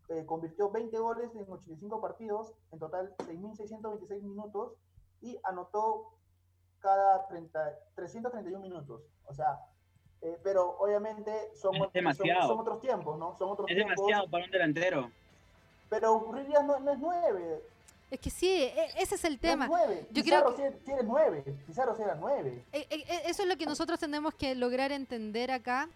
eh, 0.08 0.24
convirtió 0.24 0.70
20 0.70 0.96
goles 0.98 1.34
en 1.34 1.50
85 1.50 2.00
partidos. 2.00 2.54
En 2.70 2.78
total, 2.78 3.14
6.626 3.18 4.22
minutos. 4.22 4.72
Y 5.20 5.38
anotó 5.44 6.14
cada 6.80 7.26
30, 7.28 7.78
331 7.94 8.58
minutos. 8.60 9.02
O 9.26 9.34
sea, 9.34 9.60
eh, 10.22 10.38
pero 10.42 10.76
obviamente 10.78 11.30
son, 11.54 11.74
son- 11.74 12.58
otros 12.58 12.80
tiempos, 12.80 13.18
¿no? 13.18 13.36
Son 13.38 13.50
otros 13.50 13.68
Es 13.70 13.76
tiempos. 13.76 13.96
demasiado 13.96 14.30
para 14.30 14.44
un 14.44 14.50
delantero. 14.50 15.10
Pero 15.88 16.24
Díaz 16.46 16.64
no, 16.64 16.78
no 16.80 16.92
es 16.92 16.98
9. 16.98 17.62
Es 18.10 18.18
que 18.20 18.30
sí, 18.30 18.48
e- 18.64 18.90
ese 18.98 19.14
es 19.14 19.24
el 19.24 19.38
tema. 19.38 19.66
No 19.66 19.76
es 19.78 19.84
9. 19.86 20.06
Yo 20.10 20.22
Pizarro 20.22 20.54
creo 20.54 20.72
sí 20.84 20.90
era 20.92 21.02
9. 21.02 21.44
Pizarro 21.66 21.96
era 21.96 22.14
9. 22.16 22.64
E- 22.72 22.86
e- 22.90 22.94
e- 23.08 23.30
Eso 23.30 23.42
es 23.42 23.48
lo 23.48 23.56
que 23.56 23.66
nosotros 23.66 23.98
tenemos 23.98 24.34
que 24.34 24.54
lograr 24.54 24.92
entender 24.92 25.50
acá 25.50 25.88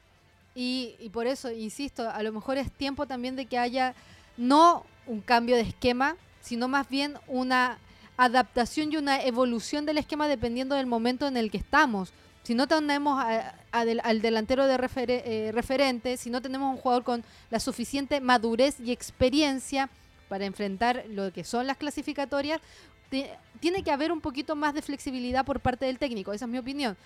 y, 0.55 0.95
y 1.01 1.11
por 1.11 1.27
eso, 1.27 1.51
insisto, 1.51 2.09
a 2.09 2.23
lo 2.23 2.33
mejor 2.33 2.57
es 2.59 2.71
tiempo 2.73 3.07
también 3.07 3.35
de 3.37 3.47
que 3.47 3.59
haya 3.59 3.95
no 4.37 4.85
un 5.07 5.21
cambio 5.21 5.57
de 5.57 5.63
esquema, 5.63 6.17
sino 6.41 6.69
más 6.69 6.89
bien 6.89 7.17
una 7.27 7.79
adaptación 8.17 8.93
y 8.93 8.97
una 8.97 9.23
evolución 9.23 9.87
del 9.87 9.99
esquema 9.99 10.29
dependiendo 10.29 10.75
del 10.77 10.87
momento 10.87 11.27
en 11.27 11.37
el 11.37 11.51
que 11.51 11.59
estamos. 11.59 12.13
Si 12.43 12.55
no 12.55 12.67
tenemos 12.69 13.25
al 13.73 14.21
delantero 14.23 14.67
de 14.67 14.77
refere- 14.77 15.23
eh, 15.25 15.51
referente, 15.53 16.17
si 16.17 16.29
no 16.31 16.43
tenemos 16.43 16.75
un 16.75 16.81
jugador 16.81 17.03
con 17.03 17.25
la 17.51 17.59
suficiente 17.59 18.21
madurez 18.21 18.79
y 18.81 18.93
experiencia 18.93 19.89
para 20.29 20.45
enfrentar 20.45 21.05
lo 21.09 21.33
que 21.33 21.43
son 21.45 21.67
las 21.67 21.77
clasificatorias, 21.79 22.61
ti- 23.09 23.27
tiene 23.61 23.83
que 23.83 23.91
haber 23.91 24.13
un 24.13 24.21
poquito 24.21 24.57
más 24.57 24.75
de 24.75 24.83
flexibilidad 24.83 25.45
por 25.47 25.61
parte 25.61 25.87
del 25.87 25.99
técnico, 25.99 26.33
esa 26.33 26.45
es 26.45 26.51
mi 26.51 26.59
opinión. 26.59 26.97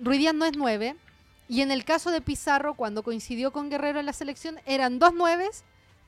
Ruiz 0.00 0.20
Díaz 0.20 0.34
no 0.34 0.44
es 0.44 0.56
9, 0.56 0.94
y 1.48 1.62
en 1.62 1.72
el 1.72 1.84
caso 1.84 2.10
de 2.12 2.20
Pizarro, 2.20 2.74
cuando 2.74 3.02
coincidió 3.02 3.50
con 3.52 3.70
Guerrero 3.70 3.98
en 3.98 4.06
la 4.06 4.12
selección, 4.12 4.60
eran 4.64 4.98
dos 5.00 5.12
nueves 5.12 5.64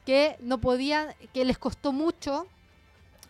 que 0.07 0.37
no 0.41 0.59
podían, 0.59 1.09
que 1.35 1.45
les 1.45 1.59
costó 1.59 1.93
mucho, 1.93 2.47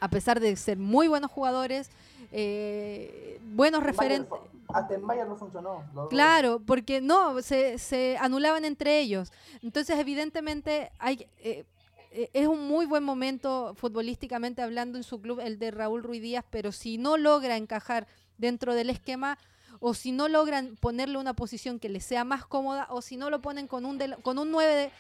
a 0.01 0.09
pesar 0.11 0.41
de 0.41 0.57
ser 0.57 0.79
muy 0.79 1.09
buenos 1.09 1.31
jugadores, 1.31 1.91
eh, 2.33 3.39
buenos 3.55 3.83
referentes. 3.83 4.31
Hasta 4.73 4.95
en 4.95 5.07
Bayern 5.07 5.29
no 5.29 5.37
funcionó. 5.37 5.83
Claro, 6.11 6.61
porque 6.65 7.01
no, 7.01 7.43
se, 7.43 7.79
se 7.79 8.17
anulaban 8.21 8.65
entre 8.65 9.01
ellos. 9.01 9.33
Entonces, 9.63 9.99
evidentemente, 9.99 10.93
hay, 11.01 11.27
eh, 11.39 11.65
eh, 12.13 12.31
es 12.33 12.47
un 12.47 12.69
muy 12.69 12.87
buen 12.87 13.03
momento 13.03 13.75
futbolísticamente 13.77 14.63
hablando 14.63 14.97
en 14.97 15.03
su 15.05 15.21
club, 15.21 15.41
el 15.41 15.59
de 15.59 15.73
Raúl 15.73 16.03
Ruiz 16.05 16.23
Díaz, 16.23 16.45
pero 16.51 16.71
si 16.71 16.99
no 16.99 17.17
logra 17.17 17.57
encajar 17.57 18.07
dentro 18.39 18.75
del 18.75 18.91
esquema 18.91 19.39
o 19.81 19.93
si 19.95 20.13
no 20.13 20.29
logran 20.29 20.77
ponerle 20.77 21.19
una 21.19 21.35
posición 21.35 21.79
que 21.81 21.89
le 21.89 22.01
sea 22.01 22.23
más 22.25 22.47
cómoda 22.47 22.87
o 22.91 23.03
si 23.03 23.17
no 23.17 23.29
lo 23.29 23.41
ponen 23.41 23.67
con 23.67 23.85
un, 23.85 23.99
con 24.23 24.39
un 24.39 24.51
9 24.53 24.73
de- 24.75 24.91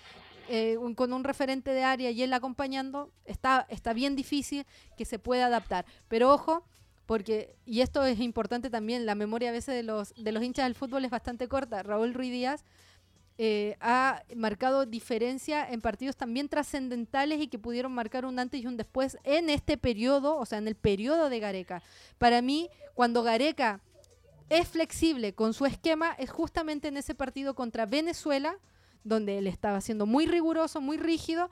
eh, 0.48 0.76
con 0.96 1.12
un 1.12 1.24
referente 1.24 1.72
de 1.72 1.82
área 1.82 2.10
y 2.10 2.22
él 2.22 2.32
acompañando, 2.32 3.10
está, 3.24 3.66
está 3.68 3.92
bien 3.92 4.16
difícil 4.16 4.66
que 4.96 5.04
se 5.04 5.18
pueda 5.18 5.46
adaptar. 5.46 5.84
Pero 6.08 6.32
ojo, 6.32 6.64
porque, 7.06 7.56
y 7.66 7.80
esto 7.80 8.04
es 8.04 8.20
importante 8.20 8.70
también, 8.70 9.06
la 9.06 9.14
memoria 9.14 9.48
a 9.48 9.52
veces 9.52 9.74
de 9.74 9.82
los, 9.82 10.14
de 10.16 10.32
los 10.32 10.42
hinchas 10.42 10.66
del 10.66 10.74
fútbol 10.74 11.04
es 11.04 11.10
bastante 11.10 11.48
corta. 11.48 11.82
Raúl 11.82 12.14
Ruiz 12.14 12.30
Díaz 12.30 12.64
eh, 13.42 13.76
ha 13.80 14.22
marcado 14.36 14.84
diferencia 14.84 15.66
en 15.68 15.80
partidos 15.80 16.16
también 16.16 16.48
trascendentales 16.48 17.40
y 17.40 17.48
que 17.48 17.58
pudieron 17.58 17.90
marcar 17.90 18.26
un 18.26 18.38
antes 18.38 18.60
y 18.60 18.66
un 18.66 18.76
después 18.76 19.16
en 19.24 19.48
este 19.48 19.78
periodo, 19.78 20.36
o 20.36 20.44
sea, 20.44 20.58
en 20.58 20.68
el 20.68 20.74
periodo 20.74 21.30
de 21.30 21.40
Gareca. 21.40 21.82
Para 22.18 22.42
mí, 22.42 22.68
cuando 22.94 23.22
Gareca 23.22 23.80
es 24.50 24.68
flexible 24.68 25.32
con 25.32 25.54
su 25.54 25.64
esquema, 25.64 26.14
es 26.18 26.30
justamente 26.30 26.88
en 26.88 26.96
ese 26.96 27.14
partido 27.14 27.54
contra 27.54 27.86
Venezuela, 27.86 28.58
donde 29.04 29.38
él 29.38 29.46
estaba 29.46 29.80
siendo 29.80 30.06
muy 30.06 30.26
riguroso, 30.26 30.80
muy 30.80 30.96
rígido, 30.96 31.50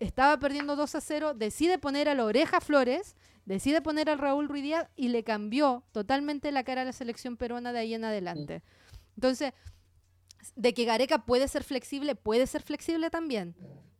estaba 0.00 0.38
perdiendo 0.38 0.76
2 0.76 0.94
a 0.94 1.00
0, 1.00 1.34
decide 1.34 1.78
poner 1.78 2.08
a 2.08 2.14
la 2.14 2.24
oreja 2.24 2.60
Flores, 2.60 3.16
decide 3.44 3.82
poner 3.82 4.10
al 4.10 4.18
Raúl 4.18 4.48
Ruiz 4.48 4.62
Díaz 4.62 4.88
y 4.96 5.08
le 5.08 5.24
cambió 5.24 5.84
totalmente 5.92 6.52
la 6.52 6.64
cara 6.64 6.82
a 6.82 6.84
la 6.84 6.92
selección 6.92 7.36
peruana 7.36 7.72
de 7.72 7.78
ahí 7.80 7.94
en 7.94 8.04
adelante. 8.04 8.62
Entonces, 9.16 9.52
de 10.56 10.74
que 10.74 10.84
Gareca 10.84 11.24
puede 11.24 11.48
ser 11.48 11.64
flexible, 11.64 12.14
puede 12.14 12.46
ser 12.46 12.62
flexible 12.62 13.10
también. 13.10 13.54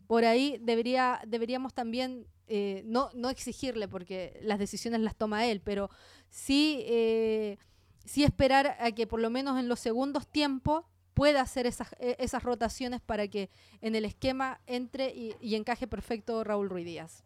Por 0.07 0.25
ahí 0.25 0.59
debería, 0.61 1.21
deberíamos 1.27 1.73
también 1.73 2.27
eh, 2.49 2.83
no, 2.85 3.11
no 3.15 3.31
exigirle, 3.31 3.89
porque 3.89 4.39
las 4.43 4.59
decisiones 4.59 5.01
las 5.01 5.17
toma 5.17 5.47
él, 5.47 5.61
pero 5.61 5.89
sí, 6.29 6.83
eh, 6.87 7.59
sí 8.05 8.25
esperar 8.25 8.77
a 8.81 8.91
que 8.93 9.07
por 9.07 9.21
lo 9.21 9.31
menos 9.31 9.59
en 9.59 9.69
los 9.69 9.81
segundos 9.81 10.27
tiempos 10.27 10.85
pueda 11.15 11.41
hacer 11.41 11.67
esas, 11.67 11.93
eh, 11.99 12.17
esas 12.19 12.43
rotaciones 12.43 13.01
para 13.01 13.29
que 13.29 13.51
en 13.81 13.95
el 13.95 14.05
esquema 14.05 14.61
entre 14.67 15.11
y, 15.11 15.55
encaje 15.55 15.87
perfecto 15.87 16.45
Raúl 16.45 16.71
Ruiz 16.71 16.87
Díaz. 16.87 17.25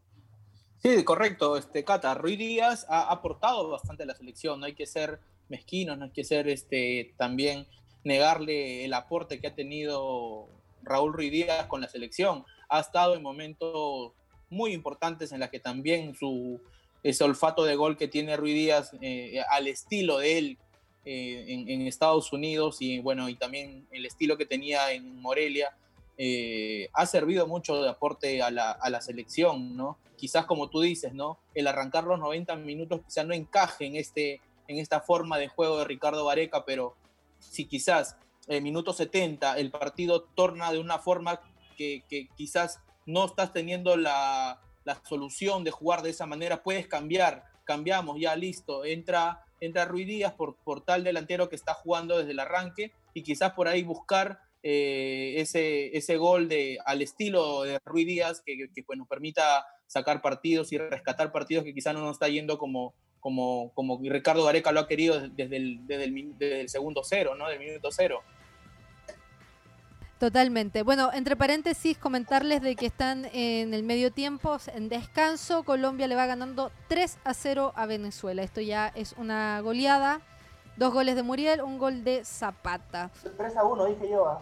Sí, 0.82 1.04
correcto, 1.04 1.56
este, 1.56 1.84
Cata. 1.84 2.14
Ruiz 2.14 2.38
Díaz 2.38 2.86
ha 2.88 3.02
ha 3.02 3.12
aportado 3.12 3.68
bastante 3.70 4.02
a 4.02 4.06
la 4.06 4.14
selección, 4.14 4.60
no 4.60 4.66
hay 4.66 4.74
que 4.74 4.86
ser 4.86 5.20
mezquinos, 5.48 5.98
no 5.98 6.04
hay 6.04 6.10
que 6.10 6.24
ser 6.24 6.48
este, 6.48 7.14
también 7.16 7.66
negarle 8.04 8.84
el 8.84 8.94
aporte 8.94 9.40
que 9.40 9.48
ha 9.48 9.54
tenido 9.54 10.48
Raúl 10.82 11.12
Ruiz 11.12 11.32
Díaz 11.32 11.66
con 11.66 11.80
la 11.80 11.88
selección. 11.88 12.44
Ha 12.68 12.80
estado 12.80 13.14
en 13.14 13.22
momentos 13.22 14.12
muy 14.48 14.72
importantes 14.72 15.32
en 15.32 15.40
las 15.40 15.50
que 15.50 15.60
también 15.60 16.14
su 16.14 16.60
ese 17.02 17.22
olfato 17.22 17.64
de 17.64 17.76
gol 17.76 17.96
que 17.96 18.08
tiene 18.08 18.36
Ruiz 18.36 18.54
Díaz 18.54 18.90
eh, 19.00 19.40
al 19.50 19.68
estilo 19.68 20.18
de 20.18 20.38
él 20.38 20.58
eh, 21.08 21.64
en, 21.68 21.86
Estados 21.86 22.32
Unidos 22.32 22.78
y 22.80 22.98
bueno, 22.98 23.28
y 23.28 23.36
también 23.36 23.86
el 23.92 24.04
estilo 24.04 24.36
que 24.36 24.44
tenía 24.44 24.90
en 24.90 25.22
Morelia, 25.22 25.72
eh, 26.18 26.88
ha 26.92 27.06
servido 27.06 27.46
mucho 27.46 27.80
de 27.80 27.88
aporte 27.88 28.42
a 28.42 28.50
la, 28.50 28.72
a 28.72 28.90
la, 28.90 29.00
selección, 29.00 29.76
¿no? 29.76 29.98
Quizás 30.16 30.46
como 30.46 30.68
tú 30.68 30.80
dices, 30.80 31.14
¿no? 31.14 31.38
El 31.54 31.68
arrancar 31.68 32.02
los 32.04 32.18
90 32.18 32.56
minutos 32.56 33.02
quizás 33.06 33.24
no 33.24 33.34
encaje 33.34 33.86
en, 33.86 33.94
este, 33.94 34.40
en 34.66 34.78
esta 34.78 35.00
forma 35.00 35.38
de 35.38 35.46
juego 35.46 35.78
de 35.78 35.84
Ricardo 35.84 36.24
Vareca, 36.24 36.64
pero 36.64 36.96
si 37.38 37.66
quizás 37.66 38.16
en 38.48 38.64
minuto 38.64 38.92
70 38.92 39.58
el 39.58 39.70
partido 39.70 40.22
torna 40.22 40.72
de 40.72 40.80
una 40.80 40.98
forma 40.98 41.40
que, 41.76 42.02
que 42.08 42.28
quizás 42.36 42.80
no 43.04 43.26
estás 43.26 43.52
teniendo 43.52 43.96
la, 43.96 44.60
la 44.84 45.00
solución 45.04 45.62
de 45.62 45.70
jugar 45.70 46.02
de 46.02 46.10
esa 46.10 46.26
manera, 46.26 46.64
puedes 46.64 46.88
cambiar, 46.88 47.44
cambiamos, 47.64 48.18
ya 48.18 48.34
listo, 48.34 48.84
entra, 48.84 49.45
entra 49.60 49.84
Ruiz 49.84 50.06
Díaz 50.06 50.34
por, 50.34 50.56
por 50.56 50.84
tal 50.84 51.04
delantero 51.04 51.48
que 51.48 51.56
está 51.56 51.74
jugando 51.74 52.18
desde 52.18 52.32
el 52.32 52.40
arranque 52.40 52.92
y 53.14 53.22
quizás 53.22 53.52
por 53.52 53.68
ahí 53.68 53.82
buscar 53.82 54.40
eh, 54.62 55.34
ese, 55.36 55.96
ese 55.96 56.16
gol 56.16 56.48
de, 56.48 56.78
al 56.84 57.02
estilo 57.02 57.62
de 57.62 57.78
Ruiz 57.84 58.06
Díaz 58.06 58.42
que, 58.44 58.68
que 58.74 58.82
pues, 58.82 58.98
nos 58.98 59.08
permita 59.08 59.64
sacar 59.86 60.20
partidos 60.20 60.72
y 60.72 60.78
rescatar 60.78 61.32
partidos 61.32 61.64
que 61.64 61.74
quizás 61.74 61.94
no 61.94 62.00
nos 62.00 62.12
está 62.12 62.28
yendo 62.28 62.58
como, 62.58 62.94
como, 63.20 63.72
como 63.74 64.00
Ricardo 64.02 64.44
Gareca 64.44 64.72
lo 64.72 64.80
ha 64.80 64.88
querido 64.88 65.28
desde 65.28 65.56
el, 65.56 65.86
desde 65.86 66.04
el, 66.04 66.38
desde 66.38 66.60
el 66.60 66.68
segundo 66.68 67.02
cero, 67.04 67.34
¿no? 67.34 67.48
del 67.48 67.58
minuto 67.58 67.90
cero. 67.90 68.22
Totalmente. 70.18 70.82
Bueno, 70.82 71.10
entre 71.12 71.36
paréntesis, 71.36 71.98
comentarles 71.98 72.62
de 72.62 72.74
que 72.74 72.86
están 72.86 73.26
en 73.34 73.74
el 73.74 73.82
medio 73.82 74.10
tiempo, 74.10 74.56
en 74.74 74.88
descanso. 74.88 75.62
Colombia 75.62 76.06
le 76.06 76.16
va 76.16 76.24
ganando 76.24 76.72
3 76.88 77.18
a 77.24 77.34
0 77.34 77.72
a 77.76 77.84
Venezuela. 77.84 78.42
Esto 78.42 78.62
ya 78.62 78.88
es 78.94 79.14
una 79.18 79.60
goleada. 79.60 80.22
Dos 80.76 80.92
goles 80.92 81.16
de 81.16 81.22
Muriel, 81.22 81.60
un 81.60 81.78
gol 81.78 82.02
de 82.02 82.24
Zapata. 82.24 83.10
3 83.36 83.56
a 83.56 83.64
1, 83.64 83.84
dije 83.86 84.10
yo. 84.10 84.26
Ah, 84.26 84.40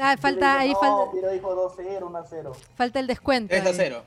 ah 0.00 0.16
falta 0.20 0.60
ahí. 0.60 0.72
No, 0.72 0.80
falta, 0.80 1.30
dijo 1.30 1.54
2 1.54 1.72
0, 1.76 2.06
1 2.06 2.24
0. 2.30 2.52
Falta 2.74 3.00
el 3.00 3.06
descuento. 3.06 3.48
3 3.50 3.66
a 3.66 3.72
0. 3.74 4.02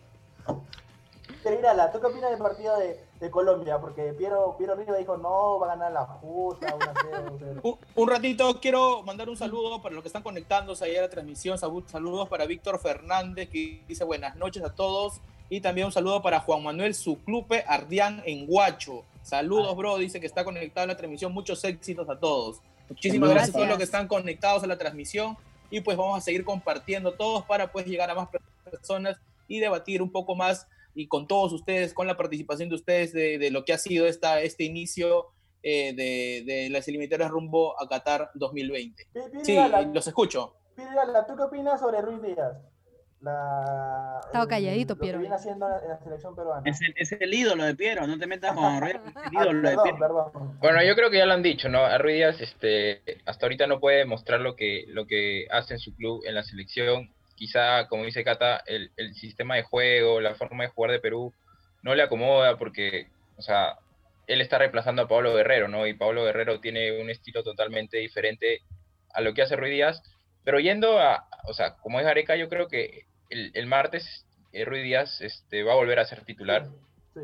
¿Tú 1.91 2.00
qué 2.00 2.08
opinas 2.08 2.32
del 2.32 2.39
partido 2.39 2.78
de, 2.78 3.00
de 3.20 3.32
Colombia? 3.32 3.80
Porque 3.80 4.14
Piero, 4.14 4.56
Piero 4.58 4.76
Río 4.76 4.96
dijo, 4.96 5.18
no, 5.18 5.60
va 5.60 5.68
a 5.68 5.76
ganar 5.76 5.91
la 5.91 6.06
justa, 6.06 6.68
1-0. 6.76 7.60
un, 7.64 7.78
un 7.96 8.10
ratito 8.10 8.60
quiero 8.60 9.04
mandar 9.04 9.30
un 9.30 9.38
saludo 9.38 9.82
para 9.82 9.93
los 9.93 10.02
que 10.02 10.10
están 10.10 10.24
conectándose 10.24 10.86
ahí 10.86 10.96
a 10.96 11.02
la 11.02 11.10
transmisión. 11.10 11.58
Saludos 11.58 12.30
para 12.30 12.46
Víctor 12.46 12.80
Fernández, 12.80 13.50
que 13.50 13.84
dice 13.88 14.04
buenas 14.04 14.36
noches 14.36 14.64
a 14.64 14.74
todos. 14.74 15.22
Y 15.50 15.62
también 15.62 15.86
un 15.86 15.93
saludo 15.93 16.22
para 16.22 16.39
Juan 16.39 16.64
Manuel 16.64 16.96
Suclupe 16.96 17.64
Ardián 17.68 18.24
en 18.26 18.48
Guacho. 18.48 19.04
Saludos, 19.22 19.76
bro. 19.78 19.98
Dice 19.98 20.20
que 20.20 20.26
está 20.26 20.43
conectado 20.43 20.86
a 20.86 20.88
la 20.88 20.98
transmisión. 20.98 21.32
Muchos 21.32 21.64
éxitos 21.64 22.10
a 22.10 22.20
todos. 22.20 22.62
Muchísimas 22.89 23.30
gracias, 23.30 23.50
gracias 23.50 23.56
a 23.56 23.58
todos 23.58 23.70
los 23.70 23.78
que 23.78 23.84
están 23.84 24.08
conectados 24.08 24.64
a 24.64 24.68
la 24.68 24.78
transmisión. 24.78 25.38
Y 25.70 25.82
pues 25.82 25.98
vamos 25.98 26.18
a 26.18 26.22
seguir 26.22 26.43
compartiendo 26.43 27.14
todos 27.14 27.43
para 27.46 27.72
pues 27.72 27.86
llegar 27.86 28.10
a 28.10 28.16
más 28.16 28.30
personas 28.64 29.18
y 29.48 29.60
debatir 29.60 30.02
un 30.02 30.12
poco 30.12 30.36
más 30.36 30.68
y 30.96 31.08
con 31.08 31.28
todos 31.28 31.54
ustedes, 31.54 31.93
con 31.93 32.08
la 32.08 32.18
participación 32.18 32.70
de 32.70 32.76
ustedes 32.76 33.14
de, 33.14 33.38
de 33.38 33.52
lo 33.52 33.66
que 33.66 33.74
ha 33.74 33.78
sido 33.78 34.08
esta, 34.08 34.41
este 34.41 34.64
inicio 34.64 35.28
eh, 35.62 35.93
de, 35.93 36.43
de, 36.46 36.70
las 36.70 36.88
eliminatorias 36.88 37.30
rumbo 37.30 37.80
a 37.82 37.88
Qatar 37.88 38.32
2020. 38.34 39.08
Sí, 39.43 39.58
los 39.93 40.08
escucho. 40.08 40.56
Pídala, 40.76 41.26
¿tú 41.26 41.36
qué 41.36 41.43
opinas 41.43 41.80
sobre 41.80 42.02
Ruiz 42.02 42.22
Díaz? 42.22 42.58
La, 43.22 44.20
Estaba 44.26 44.48
calladito, 44.48 44.93
lo 44.93 45.00
Piero. 45.00 45.18
Que 45.18 45.22
viene 45.22 45.36
haciendo 45.36 45.66
en 45.82 45.89
la 45.89 45.98
selección 45.98 46.36
peruana. 46.36 46.62
Es 46.66 46.80
el, 46.82 46.93
es 46.96 47.12
el 47.12 47.34
ídolo 47.34 47.64
de 47.64 47.74
Piero, 47.74 48.06
no 48.06 48.20
te 48.20 48.28
metas 48.28 48.54
con 48.54 48.80
Ruiz, 48.82 48.93
es 48.93 49.16
el 49.26 49.34
ídolo 49.34 49.50
ah, 49.50 49.62
perdón, 49.62 49.64
de 49.64 49.84
Piero. 49.84 49.98
Perdón. 49.98 50.58
Bueno, 50.60 50.84
yo 50.84 50.96
creo 50.96 51.10
que 51.10 51.18
ya 51.18 51.26
lo 51.26 51.34
han 51.34 51.41
dicho, 51.41 51.68
¿no? 51.68 51.80
A 51.80 51.98
Ruiz 51.98 52.16
Díaz 52.18 52.41
este, 52.41 53.02
hasta 53.26 53.46
ahorita 53.48 53.66
no 53.68 53.80
puede 53.80 54.06
mostrar 54.06 54.41
lo 54.41 54.56
que, 54.56 54.86
lo 54.89 55.08
que 55.08 55.48
hace 55.50 55.74
en 55.74 55.80
su 55.80 55.96
club, 55.96 56.22
en 56.26 56.36
la 56.36 56.43
selección 56.43 57.14
quizá, 57.36 57.88
como 57.88 58.05
dice 58.05 58.23
Cata, 58.23 58.63
el, 58.65 58.91
el, 58.97 59.13
sistema 59.13 59.55
de 59.55 59.63
juego, 59.63 60.21
la 60.21 60.36
forma 60.36 60.63
de 60.63 60.69
jugar 60.69 60.91
de 60.91 60.99
Perú 60.99 61.33
no 61.83 61.95
le 61.95 62.03
acomoda 62.03 62.57
porque, 62.57 63.07
o 63.38 63.41
sea, 63.41 63.77
él 64.27 64.41
está 64.41 64.57
reemplazando 64.57 65.03
a 65.03 65.07
Pablo 65.07 65.36
Guerrero, 65.36 65.67
¿no? 65.67 65.86
Y 65.86 65.93
Pablo 65.93 66.23
Guerrero 66.23 66.59
tiene 66.59 66.99
un 67.01 67.09
estilo 67.09 67.43
totalmente 67.43 67.97
diferente 67.97 68.61
a 69.13 69.21
lo 69.21 69.33
que 69.33 69.41
hace 69.41 69.55
Ruiz 69.55 69.71
Díaz. 69.71 70.01
Pero 70.43 70.59
yendo 70.59 70.99
a, 70.99 71.27
o 71.47 71.53
sea, 71.53 71.75
como 71.75 71.99
es 71.99 72.05
Areca, 72.05 72.36
yo 72.36 72.49
creo 72.49 72.67
que 72.67 73.05
el, 73.29 73.51
el 73.53 73.67
martes 73.67 74.25
eh, 74.51 74.65
Ruiz 74.65 74.83
Díaz 74.83 75.21
este, 75.21 75.63
va 75.63 75.73
a 75.73 75.75
volver 75.75 75.99
a 75.99 76.05
ser 76.05 76.23
titular. 76.23 76.67
Sí. 77.13 77.21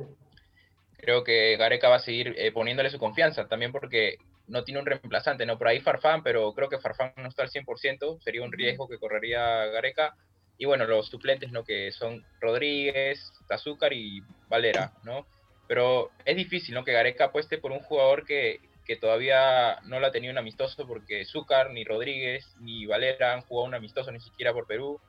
Creo 0.97 1.23
que 1.23 1.57
Gareca 1.57 1.89
va 1.89 1.95
a 1.95 1.99
seguir 1.99 2.35
eh, 2.37 2.51
poniéndole 2.51 2.91
su 2.91 2.99
confianza, 2.99 3.47
también 3.47 3.71
porque 3.71 4.17
no 4.51 4.65
tiene 4.65 4.81
un 4.81 4.85
reemplazante, 4.85 5.45
¿no? 5.45 5.57
Por 5.57 5.69
ahí 5.69 5.79
Farfán, 5.79 6.23
pero 6.23 6.53
creo 6.53 6.67
que 6.67 6.77
Farfán 6.77 7.13
no 7.15 7.29
está 7.29 7.43
al 7.43 7.49
100%, 7.49 8.19
sería 8.21 8.43
un 8.43 8.51
riesgo 8.51 8.87
que 8.87 8.99
correría 8.99 9.65
Gareca. 9.67 10.13
Y 10.57 10.65
bueno, 10.65 10.85
los 10.85 11.07
suplentes, 11.07 11.51
¿no? 11.51 11.63
Que 11.63 11.91
son 11.93 12.23
Rodríguez, 12.41 13.31
Tazúcar 13.47 13.93
y 13.93 14.21
Valera, 14.49 14.91
¿no? 15.03 15.25
Pero 15.67 16.11
es 16.25 16.35
difícil, 16.35 16.75
¿no? 16.75 16.83
Que 16.83 16.91
Gareca 16.91 17.25
apueste 17.25 17.59
por 17.59 17.71
un 17.71 17.79
jugador 17.79 18.25
que, 18.25 18.59
que 18.85 18.97
todavía 18.97 19.79
no 19.85 20.01
lo 20.01 20.07
ha 20.07 20.11
tenido 20.11 20.33
un 20.33 20.37
amistoso 20.37 20.85
porque 20.85 21.23
Zúcar, 21.25 21.71
ni 21.71 21.85
Rodríguez, 21.85 22.45
ni 22.59 22.85
Valera 22.85 23.33
han 23.33 23.41
jugado 23.41 23.67
un 23.67 23.75
amistoso 23.75 24.11
ni 24.11 24.19
siquiera 24.19 24.51
por 24.51 24.67
Perú. 24.67 24.99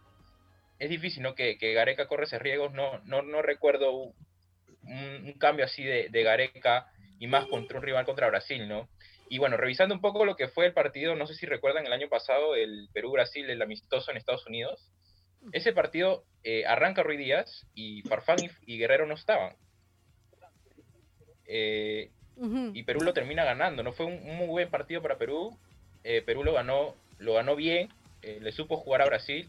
Es 0.78 0.88
difícil, 0.88 1.24
¿no? 1.24 1.34
Que, 1.34 1.58
que 1.58 1.74
Gareca 1.74 2.06
corre 2.06 2.24
ese 2.24 2.38
riesgo. 2.38 2.68
No, 2.68 3.00
no, 3.06 3.22
no 3.22 3.42
recuerdo 3.42 3.90
un, 3.90 4.14
un 4.84 5.32
cambio 5.32 5.64
así 5.64 5.82
de, 5.82 6.08
de 6.10 6.22
Gareca 6.22 6.86
y 7.18 7.26
más 7.26 7.46
contra 7.46 7.78
un 7.78 7.84
rival 7.84 8.04
contra 8.04 8.28
Brasil, 8.28 8.68
¿no? 8.68 8.88
Y 9.32 9.38
bueno, 9.38 9.56
revisando 9.56 9.94
un 9.94 10.02
poco 10.02 10.26
lo 10.26 10.36
que 10.36 10.48
fue 10.48 10.66
el 10.66 10.74
partido, 10.74 11.16
no 11.16 11.26
sé 11.26 11.32
si 11.32 11.46
recuerdan 11.46 11.86
el 11.86 11.92
año 11.94 12.10
pasado, 12.10 12.54
el 12.54 12.90
Perú-Brasil, 12.92 13.48
el 13.48 13.62
amistoso 13.62 14.10
en 14.10 14.18
Estados 14.18 14.46
Unidos. 14.46 14.90
Ese 15.52 15.72
partido 15.72 16.22
eh, 16.44 16.66
arranca 16.66 17.02
Ruiz 17.02 17.18
Díaz 17.18 17.66
y 17.74 18.02
Farfán 18.02 18.36
y, 18.44 18.50
y 18.74 18.76
Guerrero 18.76 19.06
no 19.06 19.14
estaban. 19.14 19.56
Eh, 21.46 22.10
uh 22.36 22.46
-huh. 22.46 22.70
Y 22.74 22.82
Perú 22.82 23.00
lo 23.00 23.14
termina 23.14 23.42
ganando. 23.42 23.82
No 23.82 23.94
fue 23.94 24.04
un, 24.04 24.20
un 24.22 24.36
muy 24.36 24.48
buen 24.48 24.68
partido 24.68 25.00
para 25.00 25.16
Perú. 25.16 25.58
Eh, 26.04 26.20
Perú 26.20 26.44
lo 26.44 26.52
ganó, 26.52 26.94
lo 27.16 27.32
ganó 27.32 27.56
bien, 27.56 27.88
le 28.20 28.52
supo 28.52 28.76
jugar 28.76 29.00
a 29.00 29.06
Brasil. 29.06 29.48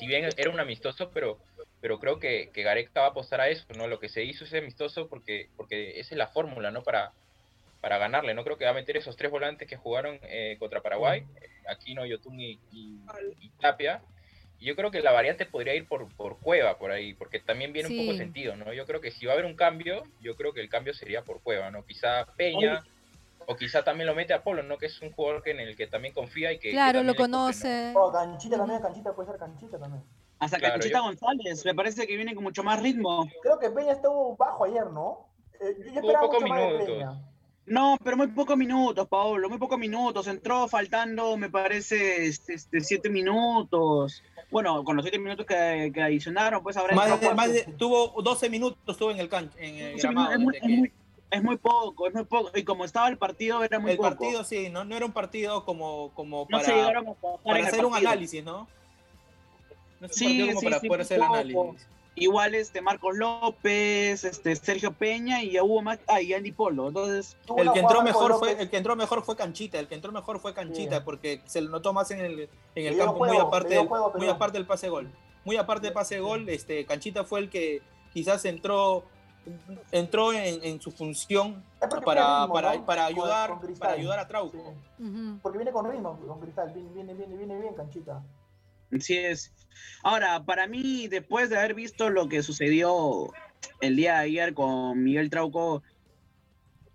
Si 0.00 0.08
bien 0.08 0.28
era 0.36 0.50
un 0.50 0.58
amistoso, 0.58 1.12
pero, 1.14 1.38
pero 1.80 2.00
creo 2.00 2.18
que, 2.18 2.50
que 2.52 2.64
Gareca 2.64 3.02
va 3.02 3.06
a 3.06 3.10
apostar 3.10 3.40
a 3.40 3.50
eso, 3.50 3.66
¿no? 3.76 3.86
Lo 3.86 4.00
que 4.00 4.08
se 4.08 4.24
hizo 4.24 4.42
ese 4.42 4.58
amistoso 4.58 5.08
porque, 5.08 5.48
porque 5.56 6.00
esa 6.00 6.12
es 6.12 6.18
la 6.18 6.26
fórmula, 6.26 6.72
¿no? 6.72 6.82
Para, 6.82 7.12
para 7.80 7.98
ganarle. 7.98 8.34
No 8.34 8.44
creo 8.44 8.56
que 8.56 8.64
va 8.64 8.70
a 8.70 8.74
meter 8.74 8.96
esos 8.96 9.16
tres 9.16 9.30
volantes 9.30 9.68
que 9.68 9.76
jugaron 9.76 10.18
eh, 10.22 10.56
contra 10.58 10.82
Paraguay, 10.82 11.26
eh, 11.36 11.48
Aquino, 11.68 12.04
Yotun 12.06 12.40
y, 12.40 12.58
y, 12.72 13.00
y, 13.40 13.48
Tapia. 13.60 14.02
Y 14.58 14.66
yo 14.66 14.76
creo 14.76 14.90
que 14.90 15.00
la 15.00 15.12
variante 15.12 15.44
podría 15.44 15.74
ir 15.74 15.86
por, 15.86 16.08
por 16.16 16.38
Cueva, 16.38 16.78
por 16.78 16.90
ahí, 16.90 17.14
porque 17.14 17.40
también 17.40 17.72
viene 17.72 17.88
sí. 17.88 17.98
un 17.98 18.06
poco 18.06 18.16
sentido, 18.16 18.56
¿no? 18.56 18.72
Yo 18.72 18.86
creo 18.86 19.00
que 19.00 19.10
si 19.10 19.26
va 19.26 19.32
a 19.32 19.34
haber 19.34 19.44
un 19.44 19.54
cambio, 19.54 20.02
yo 20.20 20.34
creo 20.34 20.52
que 20.52 20.60
el 20.60 20.68
cambio 20.68 20.94
sería 20.94 21.22
por 21.22 21.42
Cueva, 21.42 21.70
¿no? 21.70 21.84
Quizá 21.84 22.24
Peña, 22.36 22.82
o 23.46 23.54
quizá 23.54 23.84
también 23.84 24.06
lo 24.06 24.14
mete 24.14 24.32
a 24.32 24.42
Polo, 24.42 24.62
¿no? 24.62 24.78
Que 24.78 24.86
es 24.86 25.00
un 25.02 25.12
jugador 25.12 25.42
que 25.42 25.50
en 25.50 25.60
el 25.60 25.76
que 25.76 25.86
también 25.86 26.14
confía 26.14 26.52
y 26.52 26.58
que... 26.58 26.70
Claro, 26.70 27.00
que 27.00 27.06
lo 27.06 27.14
conoce. 27.14 27.92
¿no? 27.92 28.00
Oh, 28.00 28.12
canchita 28.12 28.56
también, 28.56 28.80
Canchita 28.80 29.14
puede 29.14 29.30
ser 29.30 29.38
Canchita 29.38 29.78
también. 29.78 30.02
Hasta 30.38 30.58
claro, 30.58 30.74
Canchita 30.74 30.98
yo... 30.98 31.04
González, 31.04 31.64
me 31.64 31.74
parece 31.74 32.06
que 32.06 32.16
viene 32.16 32.34
con 32.34 32.42
mucho 32.42 32.62
más 32.62 32.82
ritmo. 32.82 33.28
Creo 33.42 33.58
que 33.58 33.70
Peña 33.70 33.92
estuvo 33.92 34.36
bajo 34.36 34.64
ayer, 34.64 34.86
¿no? 34.90 35.28
Eh, 35.60 35.76
yo 35.92 36.00
esperaba 36.00 36.26
mucho 36.26 36.40
minutos. 36.40 36.72
más 36.72 36.78
de 36.78 36.86
Peña. 36.86 37.35
No, 37.66 37.98
pero 38.02 38.16
muy 38.16 38.28
pocos 38.28 38.56
minutos, 38.56 39.08
Pablo, 39.08 39.48
muy 39.48 39.58
pocos 39.58 39.78
minutos. 39.78 40.28
Entró 40.28 40.68
faltando, 40.68 41.36
me 41.36 41.50
parece, 41.50 42.26
este, 42.26 42.54
este, 42.54 42.80
siete 42.80 43.10
minutos. 43.10 44.22
Bueno, 44.52 44.84
con 44.84 44.94
los 44.94 45.04
siete 45.04 45.18
minutos 45.18 45.46
que, 45.46 45.90
que 45.92 46.00
adicionaron, 46.00 46.62
pues 46.62 46.76
habrá... 46.76 46.94
Más 46.94 47.20
de, 47.20 47.34
más 47.34 47.52
de, 47.52 47.64
tuvo 47.76 48.22
12 48.22 48.50
minutos 48.50 48.78
estuvo 48.86 49.10
en 49.10 49.18
el. 49.18 49.28
En 49.58 49.98
gramado, 49.98 50.32
es, 50.32 50.38
muy, 50.38 50.56
es, 50.56 50.62
muy, 50.62 50.92
es, 51.28 51.42
muy, 51.42 51.56
poco, 51.56 52.06
es 52.06 52.14
muy 52.14 52.24
poco. 52.24 52.56
Y 52.56 52.62
como 52.62 52.84
estaba 52.84 53.08
el 53.08 53.18
partido, 53.18 53.64
era 53.64 53.80
muy 53.80 53.90
el 53.90 53.96
poco. 53.96 54.08
El 54.10 54.16
partido, 54.16 54.44
sí, 54.44 54.68
no, 54.70 54.84
no 54.84 54.96
era 54.96 55.04
un 55.04 55.12
partido 55.12 55.64
como, 55.64 56.12
como 56.14 56.46
para, 56.46 57.02
no 57.02 57.16
para 57.42 57.66
hacer 57.66 57.84
un 57.84 57.96
análisis, 57.96 58.44
¿no? 58.44 58.68
No 60.00 60.06
es 60.06 60.12
un 60.12 60.18
sí, 60.18 60.46
como 60.46 60.60
sí, 60.60 60.66
para 60.66 60.78
sí, 60.78 60.86
poder 60.86 61.00
hacer 61.00 61.16
el 61.16 61.24
análisis 61.24 61.86
igual 62.16 62.54
este 62.54 62.80
Marcos 62.80 63.16
López, 63.16 64.24
este 64.24 64.56
Sergio 64.56 64.92
Peña 64.92 65.42
y 65.42 65.52
ya 65.52 65.62
hubo 65.62 65.82
más, 65.82 65.98
ah, 66.08 66.20
y 66.20 66.32
Andy 66.32 66.50
Polo. 66.50 66.88
Entonces, 66.88 67.36
el 67.56 67.72
que 67.72 67.78
entró 67.78 68.02
mejor 68.02 68.38
fue 68.38 68.60
el 68.60 68.68
que 68.68 68.76
entró 68.76 68.96
mejor 68.96 69.22
fue 69.22 69.36
Canchita, 69.36 69.78
el 69.78 69.86
que 69.86 69.94
entró 69.94 70.10
mejor 70.10 70.40
fue 70.40 70.54
Canchita 70.54 70.96
sí. 70.96 71.02
porque 71.04 71.42
se 71.44 71.60
lo 71.60 71.70
notó 71.70 71.92
más 71.92 72.10
en 72.10 72.20
el, 72.20 72.48
en 72.74 72.86
el 72.86 72.96
campo 72.96 73.14
juego, 73.18 73.34
muy 73.34 73.42
aparte 73.42 73.74
del, 73.74 73.86
juego, 73.86 74.12
muy 74.16 74.28
aparte 74.28 74.58
del 74.58 74.66
pase 74.66 74.88
gol. 74.88 75.12
Muy 75.44 75.56
aparte 75.56 75.86
del 75.86 75.94
pase 75.94 76.18
gol, 76.18 76.48
este 76.48 76.84
Canchita 76.86 77.24
fue 77.24 77.40
el 77.40 77.50
que 77.50 77.82
quizás 78.12 78.44
entró 78.46 79.04
entró 79.92 80.32
en, 80.32 80.62
en 80.64 80.80
su 80.80 80.90
función 80.90 81.62
para, 81.78 81.96
ritmo, 81.96 82.52
para, 82.52 82.74
¿no? 82.74 82.84
para 82.84 83.04
Con- 83.04 83.12
ayudar, 83.14 83.50
con 83.50 83.58
Cristal. 83.60 83.88
para 83.88 84.00
ayudar 84.00 84.18
a 84.18 84.26
Trauco. 84.26 84.58
Sí. 84.58 85.04
Ujú. 85.04 85.38
Porque 85.40 85.58
viene 85.58 85.70
con 85.70 85.88
ritmo, 85.88 86.18
con 86.26 86.40
cristal, 86.40 86.72
viene, 86.72 86.90
viene, 86.92 87.14
viene, 87.14 87.36
viene 87.36 87.60
bien, 87.60 87.74
canchita. 87.74 88.22
Así 88.92 89.16
es. 89.16 89.52
Ahora, 90.02 90.44
para 90.44 90.66
mí, 90.66 91.08
después 91.08 91.50
de 91.50 91.58
haber 91.58 91.74
visto 91.74 92.10
lo 92.10 92.28
que 92.28 92.42
sucedió 92.42 93.32
el 93.80 93.96
día 93.96 94.14
de 94.14 94.20
ayer 94.20 94.54
con 94.54 95.02
Miguel 95.02 95.30
Trauco, 95.30 95.82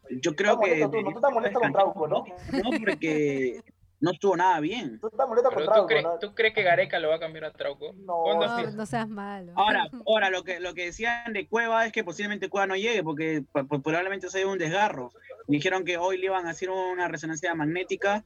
yo 0.09 0.35
creo 0.35 0.59
que... 0.59 0.87
tú, 0.91 1.01
no 1.01 1.11
tú 1.11 1.17
estás 1.17 1.31
molesto 1.31 1.59
con 1.59 1.71
Trauco, 1.71 2.07
¿no? 2.07 2.25
No, 2.51 2.69
porque 2.79 3.61
no 4.01 4.11
estuvo 4.11 4.35
nada 4.35 4.59
bien. 4.59 4.99
Tú 4.99 5.07
estás 5.07 5.27
molesto 5.27 5.49
con 5.51 5.59
Pero 5.59 5.73
¿tú, 5.73 5.87
Trauco. 5.87 6.19
¿tú 6.19 6.33
crees 6.33 6.53
que 6.53 6.63
Gareca 6.63 6.99
lo 6.99 7.09
va 7.09 7.15
a 7.15 7.19
cambiar 7.19 7.45
a 7.45 7.51
Trauco? 7.51 7.93
No, 7.93 8.23
¿Cuándo 8.23 8.71
No, 8.71 8.85
seas 8.85 9.07
malo. 9.07 9.53
Ahora, 9.55 9.87
ahora 10.07 10.29
lo 10.29 10.43
que 10.43 10.59
lo 10.59 10.73
que 10.73 10.85
decían 10.85 11.33
de 11.33 11.47
Cueva 11.47 11.85
es 11.85 11.91
que 11.91 12.03
posiblemente 12.03 12.49
Cueva 12.49 12.67
no 12.67 12.75
llegue 12.75 13.03
porque 13.03 13.43
probablemente 13.83 14.29
sea 14.29 14.47
un 14.47 14.57
desgarro. 14.57 15.11
Dijeron 15.47 15.85
que 15.85 15.97
hoy 15.97 16.17
le 16.17 16.25
iban 16.25 16.47
a 16.47 16.51
hacer 16.51 16.71
una 16.71 17.07
resonancia 17.07 17.53
magnética, 17.53 18.25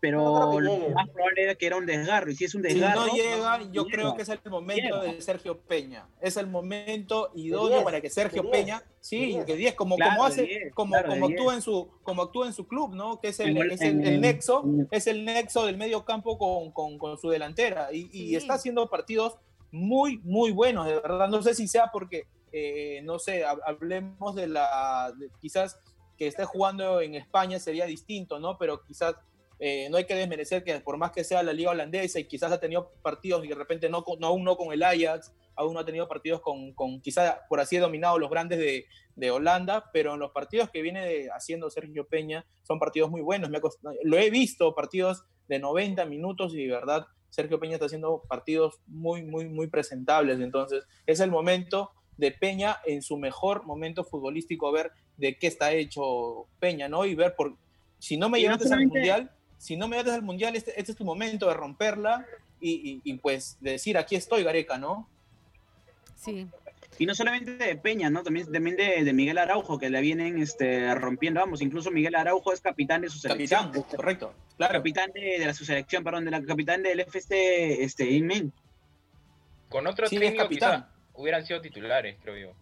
pero 0.00 0.22
No 0.22 0.60
lo 0.60 0.88
más 0.90 1.08
probable 1.10 1.50
es 1.50 1.58
que 1.58 1.66
era 1.66 1.76
un 1.76 1.84
desgarro. 1.86 2.30
Y 2.30 2.34
si 2.36 2.44
es 2.46 2.54
un 2.54 2.62
Si 2.62 2.68
desgarro, 2.74 3.06
no 3.06 3.12
llega, 3.14 3.58
yo 3.70 3.84
llega. 3.84 3.96
creo 3.96 4.14
que 4.16 4.22
es 4.22 4.28
el 4.30 4.40
momento 4.50 4.82
Llega. 5.02 5.02
de 5.12 5.20
Sergio 5.20 5.58
Peña. 5.60 6.08
Es 6.20 6.36
el 6.38 6.46
momento 6.46 7.30
idóneo 7.34 7.68
10, 7.78 7.84
para 7.84 8.00
que 8.00 8.08
Sergio 8.10 8.42
de 8.42 8.48
10, 8.48 8.60
Peña, 8.64 8.82
sí, 9.00 9.26
10. 9.26 9.44
que 9.44 9.56
10, 9.56 9.74
como, 9.74 9.96
Claro, 9.96 10.12
como 10.12 10.24
hace, 10.24 10.42
10, 10.44 10.74
como, 10.74 10.92
claro, 10.92 11.08
como 11.10 11.28
10. 11.28 11.38
actúa 11.38 11.54
en 11.54 11.62
su, 11.62 11.90
como 12.02 12.22
actúa 12.22 12.46
en 12.46 12.52
su 12.54 12.66
club, 12.66 12.94
¿no? 12.94 13.20
Que 13.20 13.28
es 13.28 13.40
el, 13.40 13.56
es 13.70 13.80
el, 13.82 14.20
nexo, 14.20 14.64
es 14.90 15.06
el 15.06 15.24
nexo 15.24 15.66
del 15.66 15.76
medio 15.76 16.04
campo 16.04 16.38
con, 16.38 16.72
con, 16.72 16.96
con 16.98 17.18
su 17.18 17.28
delantera. 17.28 17.92
Y, 17.92 18.08
y 18.12 18.28
Sí. 18.30 18.36
está 18.36 18.54
haciendo 18.54 18.88
partidos 18.88 19.36
muy, 19.70 20.18
muy 20.24 20.50
buenos, 20.50 20.86
de 20.86 20.94
verdad. 20.94 21.28
No 21.28 21.42
sé 21.42 21.54
si 21.54 21.68
sea 21.68 21.90
porque, 21.92 22.26
eh, 22.52 23.00
no 23.04 23.18
sé, 23.18 23.44
hab- 23.44 23.60
hablemos 23.66 24.34
de 24.34 24.46
la, 24.48 25.12
de- 25.16 25.28
quizás 25.40 25.78
que 26.16 26.26
esté 26.26 26.44
jugando 26.44 27.00
en 27.00 27.14
España 27.14 27.58
sería 27.58 27.86
distinto, 27.86 28.38
¿no? 28.40 28.58
Pero 28.58 28.82
quizás 28.82 29.14
eh, 29.62 29.88
no 29.90 29.98
hay 29.98 30.06
que 30.06 30.14
desmerecer 30.14 30.64
que 30.64 30.80
por 30.80 30.96
más 30.96 31.12
que 31.12 31.22
sea 31.22 31.42
la 31.42 31.52
liga 31.52 31.70
holandesa 31.70 32.18
y 32.18 32.24
quizás 32.24 32.50
ha 32.50 32.58
tenido 32.58 32.90
partidos 33.02 33.44
y 33.44 33.48
de 33.48 33.54
repente 33.54 33.88
no, 33.90 34.02
no 34.18 34.26
aún 34.26 34.42
no 34.42 34.56
con 34.56 34.72
el 34.72 34.82
Ajax, 34.82 35.32
aún 35.54 35.74
no 35.74 35.80
ha 35.80 35.84
tenido 35.84 36.08
partidos 36.08 36.40
con, 36.40 36.72
con 36.72 37.00
quizás 37.02 37.36
por 37.48 37.60
así 37.60 37.76
dominado 37.76 38.18
los 38.18 38.30
grandes 38.30 38.58
de, 38.58 38.86
de 39.16 39.30
Holanda, 39.30 39.90
pero 39.92 40.14
en 40.14 40.20
los 40.20 40.32
partidos 40.32 40.70
que 40.70 40.80
viene 40.80 41.04
de- 41.04 41.28
haciendo 41.30 41.68
Sergio 41.68 42.06
Peña 42.06 42.46
son 42.62 42.78
partidos 42.78 43.10
muy 43.10 43.20
buenos. 43.20 43.50
Me 43.50 43.58
ha 43.58 43.60
lo 44.02 44.16
he 44.16 44.30
visto, 44.30 44.74
partidos 44.74 45.24
de 45.46 45.58
90 45.58 46.06
minutos 46.06 46.54
y 46.54 46.64
de 46.64 46.72
verdad 46.72 47.06
Sergio 47.28 47.60
Peña 47.60 47.74
está 47.74 47.86
haciendo 47.86 48.22
partidos 48.28 48.80
muy, 48.86 49.22
muy, 49.22 49.46
muy 49.48 49.66
presentables. 49.66 50.40
Entonces 50.40 50.84
es 51.06 51.20
el 51.20 51.30
momento 51.30 51.90
de 52.16 52.32
Peña 52.32 52.78
en 52.86 53.02
su 53.02 53.18
mejor 53.18 53.64
momento 53.66 54.04
futbolístico, 54.04 54.68
a 54.68 54.72
ver 54.72 54.92
de 55.18 55.36
qué 55.36 55.46
está 55.48 55.72
hecho 55.72 56.46
Peña, 56.58 56.88
¿no? 56.88 57.04
Y 57.04 57.14
ver 57.14 57.34
por... 57.36 57.56
Si 57.98 58.16
no 58.16 58.30
me 58.30 58.38
llevaste 58.40 58.64
al 58.72 58.86
Mundial, 58.86 59.30
si 59.60 59.76
no 59.76 59.88
me 59.88 59.96
llevaste 59.96 60.14
al 60.16 60.22
Mundial, 60.22 60.56
este, 60.56 60.70
este 60.80 60.92
es 60.92 60.96
tu 60.98 61.04
momento 61.04 61.46
de 61.48 61.54
romperla 61.54 62.24
y, 62.60 62.70
y- 62.72 63.00
y, 63.04 63.14
pues 63.18 63.58
de 63.60 63.72
decir, 63.72 63.98
aquí 63.98 64.16
estoy, 64.16 64.42
Gareca, 64.42 64.78
¿no? 64.78 65.06
Sí. 66.16 66.46
Y 66.98 67.06
no 67.06 67.14
solamente 67.14 67.52
de 67.56 67.76
Peña, 67.76 68.08
¿no? 68.10 68.22
También, 68.22 68.50
también 68.50 68.76
de, 68.76 69.04
de 69.04 69.12
Miguel 69.12 69.36
Araujo, 69.38 69.78
que 69.78 69.88
la 69.90 70.00
vienen 70.00 70.40
este, 70.42 70.94
rompiendo, 70.94 71.40
vamos. 71.40 71.60
Incluso 71.62 71.90
Miguel 71.90 72.14
Araujo 72.14 72.52
es 72.52 72.60
capitán 72.60 73.02
de 73.02 73.08
su 73.10 73.18
selección. 73.18 73.66
Capitán, 73.72 73.96
correcto. 73.96 74.34
Claro. 74.56 74.72
Capitán 74.74 75.10
de, 75.12 75.38
de 75.38 75.46
la 75.46 75.54
su 75.54 75.64
selección, 75.64 76.04
perdón, 76.04 76.24
de 76.26 76.30
la 76.30 76.42
capitán 76.42 76.82
del 76.82 77.00
FC 77.00 77.82
este, 77.84 78.10
Inmen. 78.10 78.52
Con 79.68 79.86
otro 79.86 80.06
Sí, 80.08 80.16
es 80.16 80.20
técnico 80.22 80.42
capitán. 80.44 80.88
hubieran 81.14 81.46
sido 81.46 81.60
titulares, 81.60 82.16
creo 82.22 82.36
yo. 82.36 82.52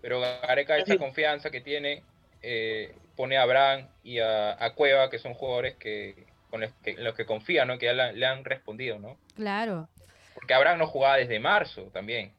Pero 0.00 0.20
Gareca, 0.20 0.76
esa 0.76 0.92
Sí. 0.92 0.98
confianza 0.98 1.50
que 1.50 1.60
tiene, 1.60 2.02
eh, 2.42 2.94
pone 3.16 3.36
a 3.36 3.42
Abraham 3.42 3.88
y 4.02 4.18
a, 4.20 4.52
a 4.64 4.74
Cueva, 4.74 5.10
que 5.10 5.18
son 5.18 5.34
jugadores 5.34 5.76
que 5.76 6.26
con 6.50 6.60
los 6.60 6.72
que, 6.84 6.94
los 6.94 7.14
que 7.14 7.26
confía, 7.26 7.64
¿no? 7.64 7.78
Que 7.78 7.86
ya 7.86 7.92
la- 7.94 8.12
le 8.12 8.26
han 8.26 8.44
respondido, 8.44 8.98
¿no? 8.98 9.18
Claro. 9.34 9.88
Porque 10.34 10.54
Abraham 10.54 10.78
no 10.78 10.86
jugaba 10.86 11.16
desde 11.16 11.38
marzo 11.40 11.84
también. 11.92 12.32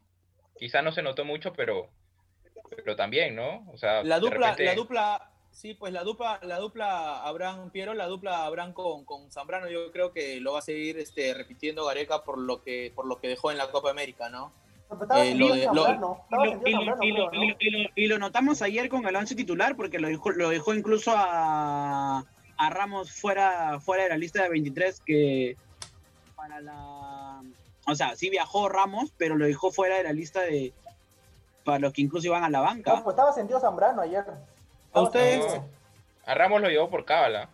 Quizás 0.57 0.83
no 0.83 0.91
se 0.93 1.01
notó 1.01 1.25
mucho, 1.25 1.51
pero, 1.53 1.89
pero 2.77 2.95
también, 2.95 3.35
¿no? 3.35 3.69
O 3.73 3.77
sea, 3.77 4.03
La 4.03 4.19
dupla, 4.19 4.51
repente- 4.51 4.65
la 4.65 4.75
dupla, 4.75 5.31
sí, 5.51 5.73
pues 5.73 5.91
la 5.91 6.03
dupla, 6.03 6.39
la 6.43 6.57
dupla 6.59 7.23
Abraham 7.23 7.71
Piero, 7.71 7.93
la 7.93 8.05
dupla 8.07 8.45
Abraham 8.45 8.71
con, 8.73 9.03
con 9.05 9.31
Zambrano, 9.31 9.69
yo 9.69 9.91
creo 9.91 10.13
que 10.13 10.39
lo 10.39 10.53
va 10.53 10.59
a 10.59 10.61
seguir 10.61 10.97
este, 10.97 11.33
repitiendo 11.33 11.85
Gareca 11.85 12.23
por 12.23 12.37
lo 12.37 12.63
que, 12.63 12.91
por 12.95 13.05
lo 13.05 13.19
que 13.19 13.27
dejó 13.27 13.51
en 13.51 13.57
la 13.57 13.69
Copa 13.71 13.91
América, 13.91 14.29
¿no? 14.29 14.53
Estaba 14.91 15.25
Eh, 15.25 15.35
lo 15.35 15.55
Y 15.55 15.61
y 16.71 17.01
y 17.01 17.11
y 17.31 17.89
y 17.95 18.05
y 18.05 18.07
notamos 18.19 18.61
ayer 18.61 18.87
con 18.89 19.05
el 19.07 19.15
once 19.15 19.35
titular, 19.35 19.75
porque 19.75 19.99
lo 19.99 20.07
dejó, 20.07 20.31
lo 20.31 20.49
dejó 20.49 20.73
incluso 20.73 21.11
a, 21.15 22.23
a 22.57 22.69
Ramos 22.69 23.11
fuera, 23.11 23.79
fuera 23.79 24.03
de 24.03 24.09
la 24.09 24.17
lista 24.17 24.43
de 24.43 24.49
23, 24.49 25.01
que 25.05 25.57
para 26.35 26.61
la... 26.61 27.41
O 27.87 27.95
sea, 27.95 28.15
sí 28.15 28.29
viajó 28.29 28.69
Ramos, 28.69 29.11
pero 29.17 29.35
lo 29.35 29.45
dejó 29.45 29.71
fuera 29.71 29.97
de 29.97 30.03
la 30.03 30.13
lista 30.13 30.41
de... 30.41 30.73
Para 31.63 31.79
los 31.79 31.93
que 31.93 32.01
incluso 32.03 32.27
iban 32.27 32.43
a 32.43 32.49
la 32.49 32.59
No, 32.59 32.65
banca. 32.65 33.01
pues 33.03 33.13
estaba 33.15 33.33
sentido 33.33 33.59
Zambrano 33.59 34.01
ayer. 34.01 34.23
¿A 34.93 35.01
ustedes? 35.01 35.61
A 36.25 36.33
Ramos 36.35 36.61
lo 36.61 36.69
llevó 36.69 36.89
por 36.89 37.05
cábala. 37.05 37.49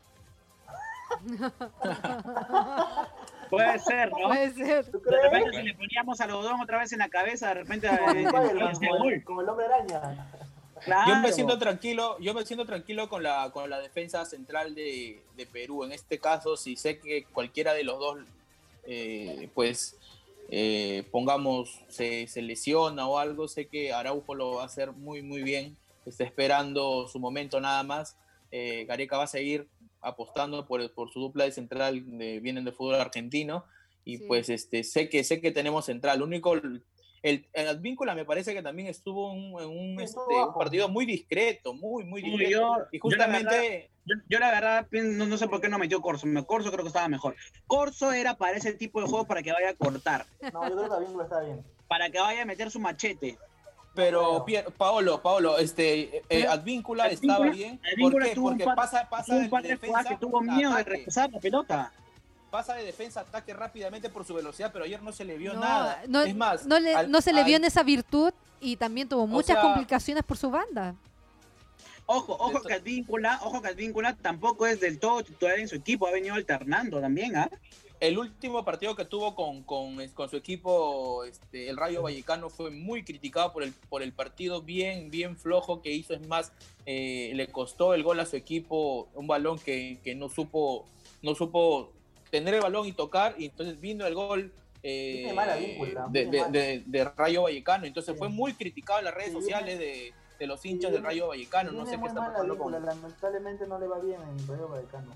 Puede 3.52 3.80
ser, 3.80 4.10
¿no? 4.12 4.18
Puede 4.28 4.54
ser. 4.54 4.89
¿Tú 4.91 4.99
De 5.02 5.22
repente 5.22 5.58
si 5.58 5.64
le 5.64 5.74
poníamos 5.76 6.20
algodón 6.22 6.60
otra 6.62 6.80
vez 6.80 6.91
en 6.93 6.99
la 6.99 7.10
cabeza, 7.10 7.49
de 7.49 7.54
repente... 7.56 7.88
Como 7.88 8.12
eh, 8.12 8.26
como 8.74 9.10
el- 9.10 9.24
como 9.24 9.41
el 9.41 9.49
hombre 9.49 9.66
araña. 9.68 10.28
Claro. 10.84 11.12
Yo 11.14 11.20
me 11.20 11.32
siento 11.32 11.60
tranquilo, 11.60 12.18
yo 12.20 12.34
me 12.34 12.43
siento 12.43 12.66
tranquilo 12.66 13.08
con 13.08 13.22
la, 13.22 13.52
con 13.52 13.70
la 13.70 13.80
defensa 13.80 14.26
central 14.26 14.74
de, 14.74 15.22
de 15.38 15.45
Perú. 15.45 15.84
En 15.84 15.91
este 15.91 16.18
caso, 16.18 16.58
si 16.58 16.76
sé 16.76 16.97
que 16.97 17.24
cualquiera 17.26 17.74
de 17.76 17.84
los 17.84 17.99
dos, 17.99 18.18
eh, 18.86 19.47
pues, 19.54 19.95
eh, 20.49 21.04
pongamos, 21.12 21.82
se, 21.88 22.26
se 22.26 22.41
lesiona 22.41 23.08
o 23.08 23.20
algo, 23.20 23.47
sé 23.47 23.68
que 23.68 23.93
Araujo 23.93 24.34
lo 24.34 24.56
va 24.56 24.64
a 24.64 24.66
hacer 24.66 24.91
muy, 24.91 25.22
muy 25.22 25.43
bien. 25.43 25.78
Está 26.06 26.24
esperando 26.24 27.08
su 27.08 27.20
momento 27.20 27.60
nada 27.62 27.84
más. 27.84 28.16
Eh, 28.52 28.86
Gareca 28.88 29.18
va 29.18 29.26
a 29.26 29.28
seguir 29.28 29.68
apostando 30.02 30.66
por, 30.66 30.93
por 30.93 31.12
su 31.12 31.20
dupla 31.20 31.45
de 31.45 31.52
central, 31.52 32.04
de, 32.18 32.39
vienen 32.39 32.66
del 32.66 32.74
fútbol 32.74 32.95
argentino. 32.95 33.66
Y 34.04 34.18
Sí. 34.18 34.26
pues 34.28 34.49
este, 34.49 34.84
sé 34.84 35.10
que 35.10 35.24
sé 35.24 35.41
que 35.41 35.52
tenemos 35.52 35.86
central. 35.86 36.20
Lo 36.20 36.26
único, 36.26 36.54
el, 36.56 36.84
el 37.54 37.68
Advíncula 37.68 38.16
me 38.16 38.26
parece 38.26 38.54
que 38.56 38.64
también 38.64 38.88
estuvo 38.88 39.32
en 39.32 39.38
un, 39.54 39.62
en 39.62 39.70
un, 39.70 40.02
este, 40.02 40.20
un 40.20 40.54
partido 40.56 40.89
muy 40.89 41.06
discreto, 41.06 41.76
muy, 41.76 42.04
muy 42.04 42.24
Uy, 42.24 42.30
discreto. 42.32 42.52
yo- 42.52 42.88
y 42.91 42.97
yo 42.97 43.16
la 43.16 43.26
justamente, 43.26 43.91
Yo, 44.06 44.16
yo 44.28 44.39
la 44.39 44.49
verdad 44.49 44.88
pien- 44.89 45.18
no, 45.18 45.28
no 45.28 45.38
sé 45.38 45.47
por 45.47 45.62
qué 45.62 45.70
no 45.70 45.78
metió 45.78 46.02
Corso. 46.02 46.26
Me- 46.26 46.43
Corso 46.43 46.72
creo 46.72 46.84
que 46.84 46.88
estaba 46.88 47.08
mejor. 47.10 47.36
Corso 47.68 48.12
era 48.12 48.36
para 48.38 48.58
ese 48.58 48.74
tipo 48.74 48.99
de 49.02 49.08
juego 49.08 49.26
para 49.28 49.43
que 49.43 49.52
vaya 49.52 49.70
a 49.70 49.76
cortar, 49.76 50.26
No, 50.52 50.68
yo 50.68 50.76
creo 50.76 50.89
que 50.89 50.95
Advíncula 50.95 51.24
está 51.26 51.41
bien. 51.41 51.64
para 51.88 52.10
que 52.10 52.20
vaya 52.20 52.41
a 52.41 52.45
meter 52.45 52.72
su 52.72 52.80
machete. 52.80 53.38
Pero 53.93 54.45
Pier- 54.45 54.71
Paolo, 54.71 55.21
Paolo, 55.21 55.57
este, 55.57 56.21
eh, 56.29 56.47
Advíncula 56.47 57.05
Advíncula- 57.05 57.11
estaba 57.11 57.49
bien. 57.49 57.79
¿Por 57.99 58.23
qué? 58.23 58.33
Porque 58.35 58.63
par- 58.65 58.75
pasa, 58.75 59.09
pasa 59.09 59.35
de 59.35 59.49
de 59.49 59.61
defensa 59.69 60.03
que 60.05 60.15
tuvo 60.17 60.39
a 60.39 60.41
miedo 60.41 60.69
de 60.71 60.75
ataque. 60.81 60.89
regresar 60.97 61.29
la 61.31 61.39
pelota. 61.39 61.91
Pasa 62.49 62.73
de 62.75 62.83
defensa 62.83 63.21
a 63.21 63.23
ataque 63.23 63.53
rápidamente 63.53 64.09
por 64.09 64.25
su 64.25 64.33
velocidad, 64.33 64.71
pero 64.73 64.85
ayer 64.85 65.01
no 65.01 65.11
se 65.11 65.23
le 65.25 65.37
vio 65.37 65.53
No, 65.53 65.59
nada. 65.61 66.01
no- 66.07 66.21
es 66.23 66.35
más, 66.35 66.65
no, 66.65 66.79
le- 66.79 66.93
al- 66.95 67.11
no 67.11 67.21
se 67.21 67.31
le 67.33 67.43
vio 67.43 67.55
al- 67.55 67.61
en 67.61 67.67
esa 67.67 67.83
virtud 67.83 68.33
y 68.59 68.75
también 68.75 69.07
tuvo 69.07 69.25
muchas 69.27 69.55
sea- 69.55 69.61
complicaciones 69.61 70.23
por 70.23 70.37
su 70.37 70.49
banda. 70.51 70.95
Ojo, 72.05 72.33
ojo 72.33 72.61
que 72.61 72.73
Advíncula, 72.73 73.39
ojo 73.43 73.61
que 73.61 73.69
Advíncula 73.69 74.13
tampoco 74.15 74.67
es 74.67 74.81
del 74.81 74.99
todo 74.99 75.23
titular 75.23 75.59
en 75.59 75.69
su 75.69 75.75
equipo, 75.75 76.07
ha 76.07 76.11
venido 76.11 76.35
alternando 76.35 76.99
también, 76.99 77.37
¿ah? 77.37 77.49
El 78.02 78.18
último 78.18 78.66
partido 78.66 78.95
que 78.95 79.06
tuvo 79.06 79.36
con, 79.36 79.62
con, 79.62 79.95
con 80.10 80.28
su 80.28 80.36
equipo, 80.36 81.24
este, 81.24 81.70
el 81.70 81.78
Rayo 81.78 82.02
Vallecano, 82.02 82.49
fue 82.49 82.72
muy 82.72 83.04
criticado 83.04 83.54
por 83.54 83.62
el, 83.62 83.74
por 83.89 84.02
el 84.02 84.12
partido 84.12 84.62
bien, 84.64 85.12
bien 85.12 85.38
flojo 85.38 85.84
que 85.84 85.91
hizo. 85.91 86.16
Es 86.16 86.28
más, 86.28 86.52
eh, 86.88 87.32
le 87.36 87.47
costó 87.47 87.93
el 87.93 88.02
gol 88.04 88.20
a 88.20 88.26
su 88.26 88.36
equipo, 88.36 89.08
un 89.14 89.28
balón 89.28 89.60
que, 89.60 89.99
que 90.04 90.16
no 90.16 90.30
supo, 90.30 90.86
no 91.22 91.36
supo 91.36 91.91
tener 92.32 92.56
el 92.56 92.62
balón 92.62 92.88
y 92.88 92.91
tocar, 92.91 93.36
y 93.38 93.45
entonces 93.45 93.80
vino 93.80 94.06
el 94.08 94.16
gol. 94.16 94.52
eh, 94.84 95.28
de, 95.28 96.10
viene 96.10 96.32
de- 96.32 96.41
mal. 96.41 96.52
de- 96.52 96.84
de 96.88 97.04
Rayo 97.04 97.43
Vallecano, 97.43 97.86
entonces 97.86 98.14
Sí. 98.16 98.18
fue 98.18 98.30
muy 98.30 98.54
criticado 98.56 98.97
en 98.97 99.06
las 99.06 99.14
redes 99.14 99.30
Sí, 99.30 99.36
sociales 99.36 99.78
de, 99.78 100.12
de 100.39 100.47
los 100.47 100.66
hinchas 100.66 100.91
del 100.91 101.04
Rayo 101.04 101.28
Vallecano. 101.28 101.72
No 101.72 101.86
sé 101.86 101.99
qué 101.99 102.08
está 102.08 102.26
pasando 102.32 102.58
con, 102.58 102.72
lamentablemente 102.72 103.68
no 103.68 103.78
le 103.78 103.86
va 103.86 103.99
bien 103.99 104.20
en 104.24 104.47
Rayo 104.47 104.68
Vallecano. 104.70 105.16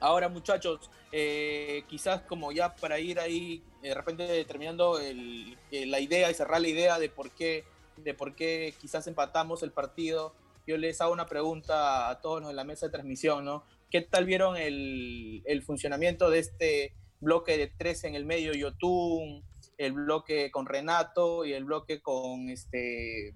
Ahora, 0.00 0.28
muchachos, 0.28 0.90
eh, 1.12 1.84
quizás 1.88 2.22
como 2.22 2.52
ya 2.52 2.74
para 2.76 2.98
ir 2.98 3.18
ahí, 3.18 3.62
eh, 3.82 3.88
de 3.88 3.94
repente 3.94 4.44
terminando 4.44 4.98
el- 4.98 5.56
eh, 5.70 5.86
la 5.86 6.00
idea 6.00 6.30
y 6.30 6.34
cerrar 6.34 6.60
la 6.60 6.68
idea 6.68 6.98
de 6.98 7.08
por 7.08 7.30
qué, 7.30 7.64
de 7.96 8.12
por 8.12 8.34
qué 8.34 8.74
quizás 8.80 9.06
empatamos 9.06 9.62
el 9.62 9.70
partido, 9.72 10.34
yo 10.66 10.76
les 10.76 11.00
hago 11.00 11.12
una 11.12 11.26
pregunta 11.26 12.10
a 12.10 12.20
todos 12.20 12.40
los 12.40 12.48
de 12.50 12.54
la 12.54 12.64
mesa 12.64 12.86
de 12.86 12.92
transmisión, 12.92 13.44
¿no? 13.44 13.64
¿Qué 13.90 14.02
tal 14.02 14.26
vieron 14.26 14.56
el, 14.56 15.42
el 15.46 15.62
funcionamiento 15.62 16.28
de 16.28 16.40
este 16.40 16.92
bloque 17.20 17.56
de 17.56 17.68
tres 17.68 18.04
en 18.04 18.14
el 18.14 18.26
medio, 18.26 18.52
Yotun, 18.52 19.42
el 19.78 19.92
bloque 19.92 20.50
con 20.50 20.66
Renato 20.66 21.44
y 21.44 21.52
el 21.52 21.64
bloque 21.64 22.00
con 22.00 22.48
este 22.50 23.34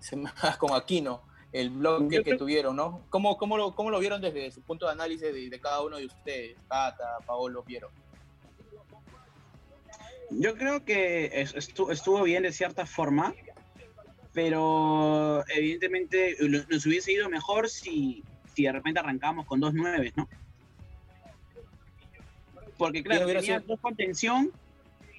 con 0.58 0.74
Aquino, 0.74 1.22
el 1.52 1.70
bloque 1.70 2.24
que 2.24 2.36
tuvieron, 2.36 2.76
¿no? 2.76 3.02
¿Cómo, 3.10 3.36
cómo, 3.36 3.56
lo, 3.56 3.74
¿Cómo 3.74 3.90
lo 3.90 4.00
vieron 4.00 4.20
desde 4.20 4.50
su 4.50 4.62
punto 4.62 4.86
de 4.86 4.92
análisis 4.92 5.32
de, 5.32 5.60
cada 5.60 5.82
uno 5.82 5.98
de 5.98 6.06
ustedes? 6.06 6.56
Tata, 6.66 7.18
Paolo, 7.26 7.62
Piero. 7.62 7.90
Yo 10.30 10.56
creo 10.56 10.84
que 10.84 11.42
estuvo 11.42 12.22
bien 12.22 12.42
de 12.44 12.52
cierta 12.52 12.86
forma, 12.86 13.34
pero 14.32 15.44
evidentemente 15.54 16.36
nos 16.40 16.86
hubiese 16.86 17.12
ido 17.12 17.28
mejor 17.28 17.68
si, 17.68 18.24
si 18.54 18.62
de 18.62 18.72
repente 18.72 19.00
arrancamos 19.00 19.44
con 19.44 19.60
dos 19.60 19.74
nueves, 19.74 20.16
¿no? 20.16 20.26
Porque 22.78 23.02
claro, 23.02 23.26
tenía 23.26 23.60
dos 23.60 23.78
contención, 23.78 24.50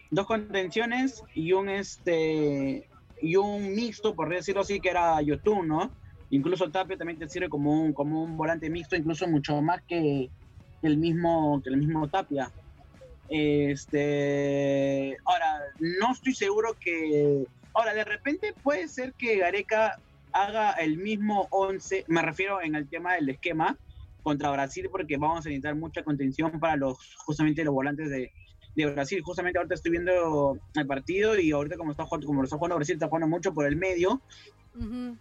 dos 0.09 0.25
contenciones 0.25 1.23
y 1.36 1.53
un 1.53 1.69
este 1.69 2.89
y 3.21 3.36
un 3.36 3.73
mixto, 3.75 4.15
por 4.15 4.29
decirlo 4.29 4.61
así, 4.61 4.79
que 4.79 4.89
era 4.89 5.21
Yotun, 5.21 5.67
¿no? 5.67 6.02
Incluso 6.34 6.71
Tapia 6.71 6.97
también 6.97 7.19
te 7.19 7.29
sirve 7.29 7.47
como 7.47 7.79
un, 7.79 7.93
como 7.93 8.23
un 8.23 8.36
volante 8.36 8.67
mixto, 8.67 8.95
incluso 8.95 9.27
mucho 9.27 9.61
más 9.61 9.84
que 9.84 10.31
el 10.81 10.97
mismo, 10.97 11.61
que 11.61 11.69
el 11.69 11.77
mismo 11.77 12.07
Tapia. 12.07 12.51
Este, 13.29 15.15
ahora, 15.25 15.61
no 15.79 16.11
estoy 16.11 16.34
seguro 16.34 16.75
que. 16.79 17.45
Ahora, 17.75 17.93
de 17.93 18.03
repente 18.03 18.51
puede 18.63 18.88
ser 18.88 19.13
que 19.13 19.38
Gareca 19.38 19.99
haga 20.31 20.71
el 20.71 20.97
mismo 20.97 21.47
11, 21.51 22.05
me 22.07 22.23
refiero 22.23 22.63
en 22.63 22.73
el 22.73 22.89
tema 22.89 23.13
del 23.13 23.29
esquema, 23.29 23.77
contra 24.23 24.49
Brasil, 24.49 24.89
porque 24.91 25.17
vamos 25.17 25.45
a 25.45 25.49
necesitar 25.49 25.75
mucha 25.75 26.01
contención 26.01 26.59
para 26.59 26.77
los 26.77 26.97
justamente 27.17 27.63
los 27.63 27.75
volantes 27.75 28.09
de, 28.09 28.31
de 28.76 28.86
Brasil. 28.88 29.21
Justamente 29.21 29.57
ahorita 29.57 29.76
estoy 29.76 29.91
viendo 29.91 30.57
el 30.76 30.88
partido 30.88 31.39
y 31.39 31.51
ahorita 31.51 31.78
como 31.78 31.91
está 31.91 32.05
jugando, 32.05 32.28
como 32.28 32.41
lo 32.41 32.45
está 32.45 32.57
jugando 32.57 32.76
Brasil, 32.76 32.95
está 32.95 33.07
jugando 33.07 33.28
mucho 33.28 33.53
por 33.53 33.65
el 33.65 33.76
medio. 33.76 34.21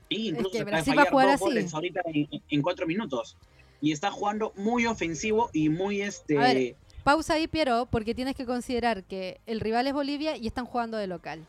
Y 0.09 0.31
incluso 0.31 0.57
es 0.57 0.65
Brasil 0.65 0.99
va 0.99 1.03
a 1.03 1.11
jugar 1.11 1.29
así. 1.29 1.67
ahorita 1.73 2.01
en, 2.49 2.63
cuatro 2.63 2.87
minutos. 2.87 3.37
Y 3.81 3.93
está 3.93 4.11
jugando 4.11 4.53
muy 4.57 4.87
ofensivo 4.87 5.51
y 5.53 5.69
muy 5.69 6.03
este. 6.03 6.77
pausa 7.05 7.35
ahí, 7.35 7.49
Piero, 7.49 7.87
porque 7.91 8.15
tienes 8.15 8.37
que 8.37 8.47
considerar 8.47 9.05
que 9.05 9.41
el 9.47 9.61
rival 9.61 9.87
es 9.87 9.93
Bolivia 9.93 10.37
y 10.37 10.47
están 10.47 10.65
jugando 10.65 10.97
de 10.97 11.07
local. 11.07 11.45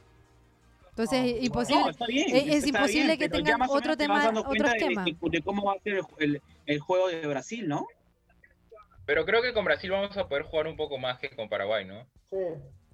Entonces 0.89 1.37
es 1.37 1.43
imposible, 1.43 1.91
es, 2.07 2.67
imposible 2.67 3.17
que 3.17 3.27
tengan 3.27 3.63
otro 3.67 3.97
tema, 3.97 4.31
otro 4.45 4.67
esquema. 4.67 5.03
De, 5.03 5.41
cómo 5.41 5.63
va 5.63 5.73
a 5.73 5.79
ser 5.79 6.01
el, 6.19 6.39
el, 6.67 6.79
juego 6.79 7.07
de 7.07 7.25
Brasil, 7.25 7.67
¿no? 7.67 7.87
Pero 9.05 9.25
creo 9.25 9.41
que 9.41 9.53
con 9.53 9.65
Brasil 9.65 9.91
vamos 9.91 10.15
a 10.17 10.27
poder 10.27 10.43
jugar 10.43 10.67
un 10.67 10.77
poco 10.77 10.97
más 10.97 11.19
que 11.19 11.29
con 11.29 11.49
Paraguay, 11.49 11.85
¿no? 11.85 12.07
Sí. 12.29 12.37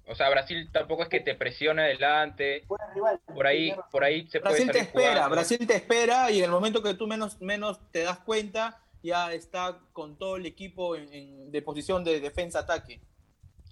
O 0.06 0.14
sea, 0.16 0.28
Brasil 0.28 0.68
tampoco 0.72 1.04
es 1.04 1.08
que 1.08 1.20
te 1.20 1.36
presione 1.36 1.82
adelante. 1.82 2.64
Por 2.66 3.46
ahí, 3.46 3.72
por 3.92 4.02
ahí 4.02 4.26
se 4.28 4.40
puede 4.40 4.54
Brasil 4.54 4.72
te 4.72 4.78
espera, 4.80 5.28
Brasil 5.28 5.66
te 5.66 5.76
espera 5.76 6.30
y 6.32 6.38
en 6.38 6.46
el 6.46 6.50
momento 6.50 6.82
que 6.82 6.94
tú 6.94 7.06
menos, 7.06 7.40
menos 7.40 7.78
te 7.92 8.02
das 8.02 8.18
cuenta, 8.18 8.82
ya 9.04 9.32
está 9.32 9.78
con 9.92 10.18
todo 10.18 10.36
el 10.36 10.46
equipo 10.46 10.96
en, 10.96 11.52
de 11.52 11.62
posición 11.62 12.02
de 12.02 12.18
defensa-ataque. 12.18 13.00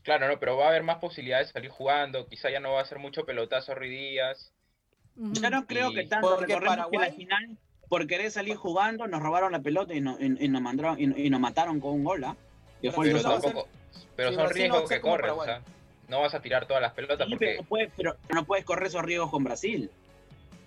Claro, 0.05 0.29
no, 0.29 0.39
pero 0.39 0.57
va 0.57 0.67
a 0.67 0.69
haber 0.69 0.85
más 0.85 0.99
posibilidades 0.99 1.49
de 1.49 1.55
salir 1.55 1.71
jugando. 1.71 2.29
Quizá 2.29 2.51
ya 2.51 2.61
no 2.61 2.75
va 2.75 2.83
a 2.83 2.87
ser 2.87 3.01
mucho 3.01 3.27
pelotazo 3.27 3.75
Ruiz 3.75 3.91
Díaz. 3.91 4.53
Yo 5.17 5.51
no 5.51 5.67
creo 5.67 5.93
que 5.93 6.07
tanto. 6.07 6.37
Porque 6.37 6.57
Paraguay... 6.57 7.09
la 7.09 7.15
final, 7.15 7.59
por 7.89 8.07
querer 8.07 8.31
salir 8.31 8.57
jugando, 8.57 9.07
nos 9.07 9.23
robaron 9.23 9.53
la 9.53 9.61
pelota 9.61 9.95
y, 9.95 10.01
nos, 10.01 10.19
mandaron, 10.61 10.97
y, 10.99 11.31
nos 11.31 11.41
mataron 11.41 11.81
con 11.81 11.93
un 11.93 12.05
gol. 12.05 12.25
¿ah? 12.25 12.37
Pero, 14.17 14.33
son 14.33 14.51
riesgos 14.51 14.89
que 14.89 15.01
corren. 15.01 15.31
O 15.31 15.45
sea, 15.45 15.63
no 16.09 16.21
vas 16.21 16.35
a 16.35 16.41
tirar 16.41 16.67
todas 16.67 16.83
las 16.83 16.93
pelotas 16.93 17.29
porque... 17.29 17.61
pero, 17.97 18.17
no 18.35 18.45
puedes, 18.45 18.65
correr 18.65 18.89
esos 18.89 19.03
riesgos 19.03 19.31
con 19.31 19.45
Brasil. 19.45 19.91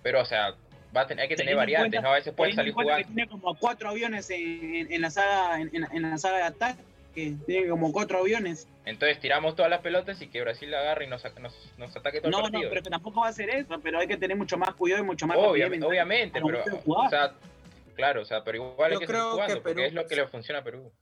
Pero, 0.02 0.20
o 0.20 0.24
sea, 0.24 0.54
va 0.96 1.02
a 1.02 1.06
tener, 1.06 1.22
hay 1.22 1.28
que 1.28 1.36
tener 1.36 1.56
variantes, 1.56 2.02
¿no? 2.02 2.10
A 2.10 2.14
veces 2.14 2.32
puede 2.34 2.54
salir 2.54 2.72
jugando. 2.72 3.06
tiene 3.06 3.28
como 3.28 3.54
cuatro 3.56 3.90
aviones 3.90 4.28
en, 4.30 5.00
la 5.00 5.10
saga, 5.10 5.60
en, 5.60 6.02
la 6.02 6.18
saga 6.18 6.36
de 6.38 6.42
ataque, 6.44 6.82
tiene 7.12 7.68
como 7.68 7.92
cuatro 7.92 8.18
aviones. 8.18 8.68
Entonces 8.84 9.20
tiramos 9.20 9.54
todas 9.54 9.70
las 9.70 9.80
pelotas 9.80 10.20
y 10.22 10.28
que 10.28 10.40
Brasil 10.40 10.70
la 10.70 10.80
agarre 10.80 11.04
y 11.04 11.08
nos, 11.08 11.22
nos, 11.78 11.96
ataque 11.96 12.20
todo 12.20 12.28
el 12.28 12.42
partido. 12.42 12.62
No, 12.62 12.68
pero 12.70 12.82
tampoco 12.82 13.20
va 13.20 13.28
a 13.28 13.32
ser 13.32 13.50
eso, 13.50 13.78
pero 13.80 13.98
hay 13.98 14.08
que 14.08 14.16
tener 14.16 14.36
mucho 14.36 14.56
más 14.56 14.74
cuidado 14.74 15.02
y 15.02 15.06
mucho 15.06 15.26
más 15.26 15.36
Obviamente, 15.38 15.86
obviamente 15.86 16.40
pero, 16.44 16.62
o 16.86 17.08
sea, 17.08 17.34
claro, 17.94 18.22
o 18.22 18.24
sea, 18.24 18.42
pero 18.42 18.58
igual 18.58 18.92
hay 18.92 18.98
que 18.98 19.06
seguir 19.06 19.22
jugando, 19.22 19.62
porque 19.62 19.86
es 19.86 19.92
lo 19.92 20.06
que 20.06 20.16
le 20.16 20.26
funciona 20.26 20.60
a 20.60 20.64
Perú. 20.64 20.92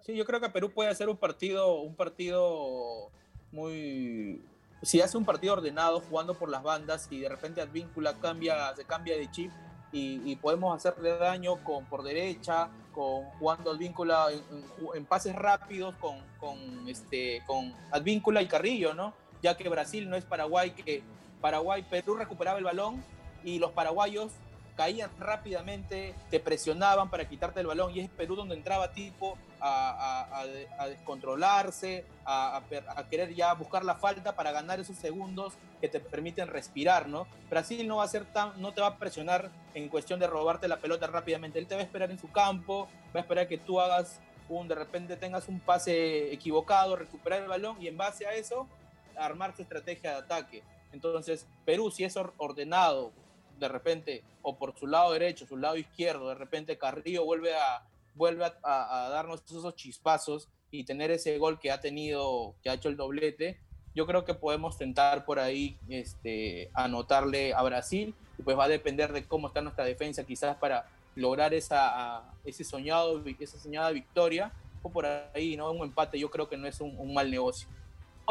Sí, 0.00 0.16
yo 0.16 0.24
creo 0.24 0.40
que 0.40 0.48
Perú 0.48 0.70
puede 0.70 0.90
hacer 0.90 1.08
un 1.08 1.16
partido, 1.16 1.80
un 1.80 1.94
partido 1.94 3.10
muy... 3.52 4.42
Si 4.82 5.00
hace 5.00 5.18
un 5.18 5.24
partido 5.24 5.54
ordenado 5.54 6.00
jugando 6.00 6.34
por 6.34 6.48
las 6.48 6.62
bandas 6.62 7.08
y 7.10 7.20
de 7.20 7.28
repente 7.28 7.60
Advíncula 7.60 8.14
cambia, 8.20 8.74
se 8.76 8.84
cambia 8.84 9.16
de 9.16 9.28
chip 9.30 9.50
y, 9.92 10.36
podemos 10.36 10.76
hacerle 10.76 11.16
daño 11.16 11.62
con 11.64 11.84
por 11.86 12.02
derecha, 12.02 12.68
con 12.92 13.24
jugando 13.38 13.70
Advíncula 13.70 14.28
en, 14.94 15.06
pases 15.06 15.34
rápidos 15.34 15.94
con, 15.96 16.18
con, 16.38 16.88
este, 16.88 17.42
con 17.46 17.72
Advíncula 17.90 18.42
y 18.42 18.46
Carrillo, 18.46 18.94
¿no? 18.94 19.14
Ya 19.42 19.56
que 19.56 19.68
Brasil 19.68 20.08
no 20.08 20.16
es 20.16 20.24
Paraguay, 20.24 20.72
que 20.72 21.02
Paraguay, 21.40 21.84
Perú 21.88 22.16
recuperaba 22.16 22.58
el 22.58 22.64
balón 22.64 23.02
y 23.44 23.58
los 23.58 23.70
paraguayos 23.72 24.32
caían 24.76 25.10
rápidamente, 25.18 26.14
te 26.30 26.38
presionaban 26.38 27.10
para 27.10 27.28
quitarte 27.28 27.60
el 27.60 27.66
balón 27.66 27.92
y 27.94 28.00
es 28.00 28.10
Perú 28.10 28.36
donde 28.36 28.54
entraba 28.54 28.92
tipo 28.92 29.36
a, 29.60 30.44
descontrolarse, 30.88 32.04
a, 32.24 32.62
querer 33.10 33.34
ya 33.34 33.52
buscar 33.54 33.84
la 33.84 33.96
falta 33.96 34.34
para 34.34 34.52
ganar 34.52 34.80
esos 34.80 34.96
segundos 34.96 35.54
que 35.80 35.88
te 35.88 36.00
permiten 36.00 36.48
respirar, 36.48 37.08
¿no? 37.08 37.26
Brasil 37.50 37.86
no 37.86 37.96
va 37.96 38.04
a 38.04 38.08
ser 38.08 38.24
tan, 38.26 38.60
no 38.60 38.72
te 38.72 38.80
va 38.80 38.88
a 38.88 38.96
presionar 38.98 39.50
en 39.74 39.88
cuestión 39.88 40.20
de 40.20 40.26
robarte 40.26 40.68
la 40.68 40.78
pelota 40.78 41.06
rápidamente, 41.06 41.58
él 41.58 41.66
te 41.66 41.74
va 41.74 41.80
a 41.80 41.84
esperar 41.84 42.10
en 42.10 42.18
su 42.18 42.30
campo, 42.30 42.88
va 43.14 43.20
a 43.20 43.22
esperar 43.22 43.48
que 43.48 43.58
tú 43.58 43.80
hagas 43.80 44.20
un, 44.48 44.68
de 44.68 44.74
repente 44.74 45.16
tengas 45.16 45.48
un 45.48 45.60
pase 45.60 46.32
equivocado, 46.32 46.96
recuperar 46.96 47.42
el 47.42 47.48
balón 47.48 47.80
y 47.80 47.88
en 47.88 47.96
base 47.96 48.26
a 48.26 48.34
eso 48.34 48.66
armar 49.16 49.54
tu 49.54 49.62
estrategia 49.62 50.12
de 50.12 50.16
ataque. 50.18 50.62
Entonces, 50.92 51.46
Perú, 51.64 51.90
si 51.90 52.04
es 52.04 52.16
ordenado, 52.16 53.12
de 53.58 53.68
repente, 53.68 54.24
o 54.42 54.56
por 54.56 54.78
su 54.78 54.86
lado 54.86 55.12
derecho, 55.12 55.46
su 55.46 55.56
lado 55.56 55.76
izquierdo, 55.76 56.28
de 56.28 56.34
repente 56.36 56.78
Carrillo 56.78 57.24
vuelve 57.24 57.54
a, 57.56 57.82
vuelve 58.18 58.44
a, 58.44 59.08
darnos 59.10 59.42
esos 59.44 59.74
chispazos 59.74 60.48
y 60.70 60.84
tener 60.84 61.10
ese 61.10 61.38
gol 61.38 61.58
que 61.58 61.70
ha 61.70 61.80
tenido, 61.80 62.54
que 62.62 62.68
ha 62.68 62.74
hecho 62.74 62.90
el 62.90 62.96
doblete, 62.96 63.58
yo 63.94 64.06
creo 64.06 64.24
que 64.24 64.34
podemos 64.34 64.76
tentar 64.76 65.24
por 65.24 65.38
ahí 65.38 65.78
este, 65.88 66.70
anotarle 66.74 67.54
a 67.54 67.62
Brasil, 67.62 68.14
y 68.38 68.42
pues 68.42 68.58
va 68.58 68.64
a 68.64 68.68
depender 68.68 69.12
de 69.12 69.24
cómo 69.24 69.48
está 69.48 69.62
nuestra 69.62 69.84
defensa, 69.84 70.24
quizás 70.24 70.56
para 70.56 70.86
lograr 71.14 71.54
esa, 71.54 72.24
ese 72.44 72.64
soñado, 72.64 73.24
esa 73.40 73.58
soñada 73.58 73.90
victoria, 73.90 74.52
o 74.82 74.90
por 74.90 75.06
ahí, 75.06 75.56
¿no? 75.56 75.70
Un 75.72 75.84
empate 75.86 76.18
yo 76.18 76.30
creo 76.30 76.48
que 76.48 76.56
no 76.56 76.66
es 76.68 76.80
un 76.80 77.14
mal 77.14 77.30
negocio 77.30 77.68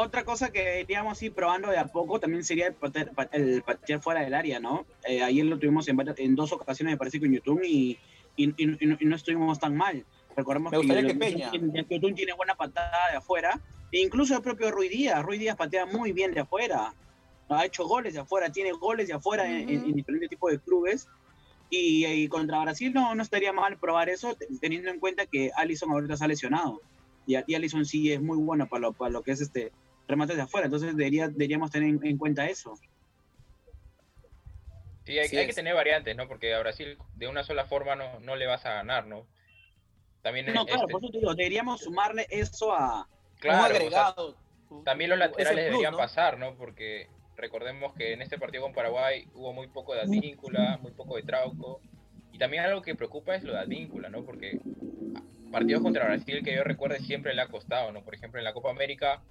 otra 0.00 0.24
cosa 0.24 0.52
que 0.52 0.80
iríamos 0.82 1.20
ir 1.24 1.32
probando 1.32 1.70
de 1.70 1.78
a 1.78 1.88
poco 1.88 2.20
también 2.20 2.44
sería 2.44 2.68
el 2.68 2.74
patear, 2.74 4.00
fuera 4.00 4.20
del 4.20 4.32
área, 4.32 4.60
¿no? 4.60 4.86
Eh, 5.04 5.24
ayer 5.24 5.44
lo 5.44 5.58
tuvimos 5.58 5.88
en, 5.88 5.98
en, 6.16 6.36
dos 6.36 6.52
ocasiones, 6.52 6.94
me 6.94 6.96
parece, 6.96 7.18
con 7.18 7.32
YouTube 7.32 7.64
y, 7.64 7.98
y, 8.38 9.04
no 9.04 9.16
estuvimos 9.16 9.58
tan 9.58 9.76
mal. 9.76 10.04
Recordemos 10.36 10.72
que, 10.72 11.06
que 11.06 11.14
Peña. 11.14 11.50
YouTube 11.52 12.14
tiene 12.14 12.32
buena 12.32 12.54
patada 12.54 13.10
de 13.10 13.16
afuera. 13.16 13.60
E 13.90 14.00
incluso 14.00 14.36
el 14.36 14.42
propio 14.42 14.70
Ruiz 14.70 14.90
Díaz. 14.90 15.22
Ruiz 15.22 15.40
Díaz 15.40 15.56
patea 15.56 15.86
muy 15.86 16.12
bien 16.12 16.32
de 16.32 16.40
afuera. 16.40 16.94
Ha 17.48 17.64
hecho 17.64 17.86
goles 17.86 18.14
de 18.14 18.20
afuera, 18.20 18.52
tiene 18.52 18.72
goles 18.72 19.08
de 19.08 19.14
afuera 19.14 19.50
en, 19.50 19.94
diferentes 19.94 20.28
tipos 20.28 20.52
de 20.52 20.58
clubes. 20.58 21.08
Y, 21.70 22.28
contra 22.28 22.60
Brasil 22.60 22.92
no, 22.94 23.14
no 23.14 23.22
estaría 23.22 23.52
mal 23.52 23.78
probar 23.78 24.08
eso, 24.08 24.36
teniendo 24.60 24.90
en 24.90 25.00
cuenta 25.00 25.26
que 25.26 25.50
Allison 25.56 25.90
ahorita 25.90 26.16
se 26.16 26.24
ha 26.24 26.28
lesionado. 26.28 26.80
Y, 27.26 27.36
y 27.46 27.54
Allison 27.54 27.84
sí 27.84 28.12
es 28.12 28.22
muy 28.22 28.38
bueno 28.38 28.68
para 28.68 28.82
lo, 28.82 28.92
para 28.92 29.10
lo 29.10 29.22
que 29.22 29.32
es 29.32 29.40
este 29.40 29.72
remates 30.08 30.36
de 30.36 30.42
afuera. 30.42 30.66
Entonces 30.66 30.96
debería, 30.96 31.28
deberíamos 31.28 31.70
tener 31.70 31.98
en, 32.02 32.16
cuenta 32.16 32.48
eso. 32.48 32.74
Sí, 35.08 35.18
hay, 35.18 35.46
que 35.46 35.54
tener 35.54 35.74
variantes, 35.74 36.14
¿no? 36.14 36.28
Porque 36.28 36.52
a 36.52 36.58
Brasil 36.58 36.98
de 37.14 37.28
una 37.28 37.42
sola 37.42 37.64
forma 37.64 37.96
no, 37.96 38.20
no 38.20 38.36
le 38.36 38.46
vas 38.46 38.66
a 38.66 38.74
ganar, 38.74 39.06
¿no? 39.06 39.26
También 40.20 40.44
no, 40.52 40.66
claro, 40.66 40.82
este 40.82 40.92
por 40.92 41.02
eso 41.02 41.10
te 41.10 41.18
digo, 41.18 41.34
deberíamos 41.34 41.80
sumarle 41.80 42.26
eso 42.28 42.74
a 42.74 43.08
claro, 43.40 43.74
agregado. 43.74 44.36
también 44.84 45.08
los 45.08 45.18
laterales 45.18 45.64
deberían 45.64 45.96
pasar, 45.96 46.38
¿no? 46.38 46.56
Porque 46.56 47.08
recordemos 47.36 47.94
que 47.94 48.12
en 48.12 48.20
este 48.20 48.36
partido 48.36 48.64
con 48.64 48.74
Paraguay 48.74 49.26
hubo 49.32 49.54
muy 49.54 49.68
poco 49.68 49.94
de 49.94 50.02
advíncula, 50.02 50.76
muy 50.82 50.92
poco 50.92 51.16
de 51.16 51.22
trauco. 51.22 51.80
Y 52.30 52.36
también 52.36 52.64
algo 52.64 52.82
que 52.82 52.94
preocupa 52.94 53.34
es 53.34 53.44
lo 53.44 53.54
de 53.54 53.60
advíncula, 53.60 54.10
¿no? 54.10 54.26
Porque 54.26 54.60
partidos 55.50 55.82
contra 55.82 56.04
Brasil 56.04 56.44
que 56.44 56.54
yo 56.54 56.64
recuerde 56.64 57.00
siempre 57.00 57.32
le 57.32 57.40
ha 57.40 57.48
costado, 57.48 57.92
¿no? 57.92 58.02
Por 58.02 58.14
ejemplo, 58.14 58.38
en 58.38 58.44
la 58.44 58.52
Copa 58.52 58.68
América 58.68 59.22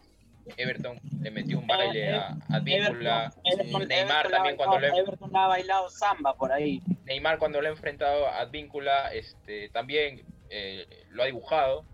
Everton 0.56 1.00
le 1.22 1.32
metió 1.32 1.60
un 1.60 1.68
baile 1.68 2.14
a 2.14 2.38
Advíncula. 2.50 3.34
Neymar 3.88 4.30
también 4.30 4.56
cuando 4.56 4.80
le 4.80 4.88
Everton 4.88 5.36
ha 5.36 5.48
bailado 5.48 5.90
samba 5.90 6.36
por 6.36 6.52
ahí. 6.52 6.82
Neymar 7.06 7.40
cuando 7.40 7.62
lo 7.62 7.68
ha 7.68 7.72
enfrentado 7.72 8.28
a 8.28 8.40
Advíncula 8.40 9.14
este, 9.14 9.70
también 9.70 10.26
eh, 10.50 11.06
lo 11.10 11.24
ha 11.24 11.26
dibujado. 11.26 11.86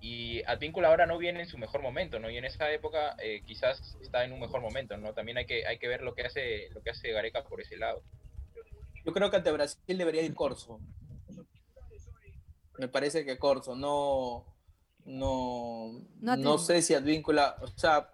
Y 0.00 0.42
Advíncula 0.44 0.88
ahora 0.88 1.06
no 1.06 1.18
viene 1.18 1.40
en 1.40 1.48
su 1.48 1.58
mejor 1.58 1.82
momento, 1.82 2.20
¿no? 2.20 2.30
Y 2.30 2.36
en 2.36 2.44
esa 2.44 2.70
época 2.70 3.16
eh, 3.20 3.42
quizás 3.44 3.96
está 4.00 4.24
en 4.24 4.32
un 4.32 4.40
mejor 4.40 4.60
momento, 4.60 4.96
¿no? 4.96 5.12
También 5.12 5.38
hay 5.38 5.46
que, 5.46 5.66
hay 5.66 5.78
que 5.78 5.88
ver 5.88 6.02
lo 6.02 6.14
que 6.14 6.22
hace, 6.22 6.68
lo 6.70 6.82
que 6.82 6.90
hace 6.90 7.10
Gareca 7.10 7.42
por 7.42 7.60
ese 7.60 7.76
lado. 7.76 8.02
Yo 9.04 9.12
creo 9.12 9.30
que 9.30 9.36
ante 9.36 9.50
Brasil 9.50 9.98
debería 9.98 10.22
ir 10.22 10.34
Corso. 10.34 10.80
Me 12.78 12.86
parece 12.86 13.24
que 13.24 13.38
Corso, 13.38 13.74
no, 13.74 14.46
no, 15.08 16.02
no, 16.20 16.58
sé 16.58 16.82
si 16.82 16.92
Advíncula, 16.92 17.56
o 17.62 17.66
sea, 17.78 18.10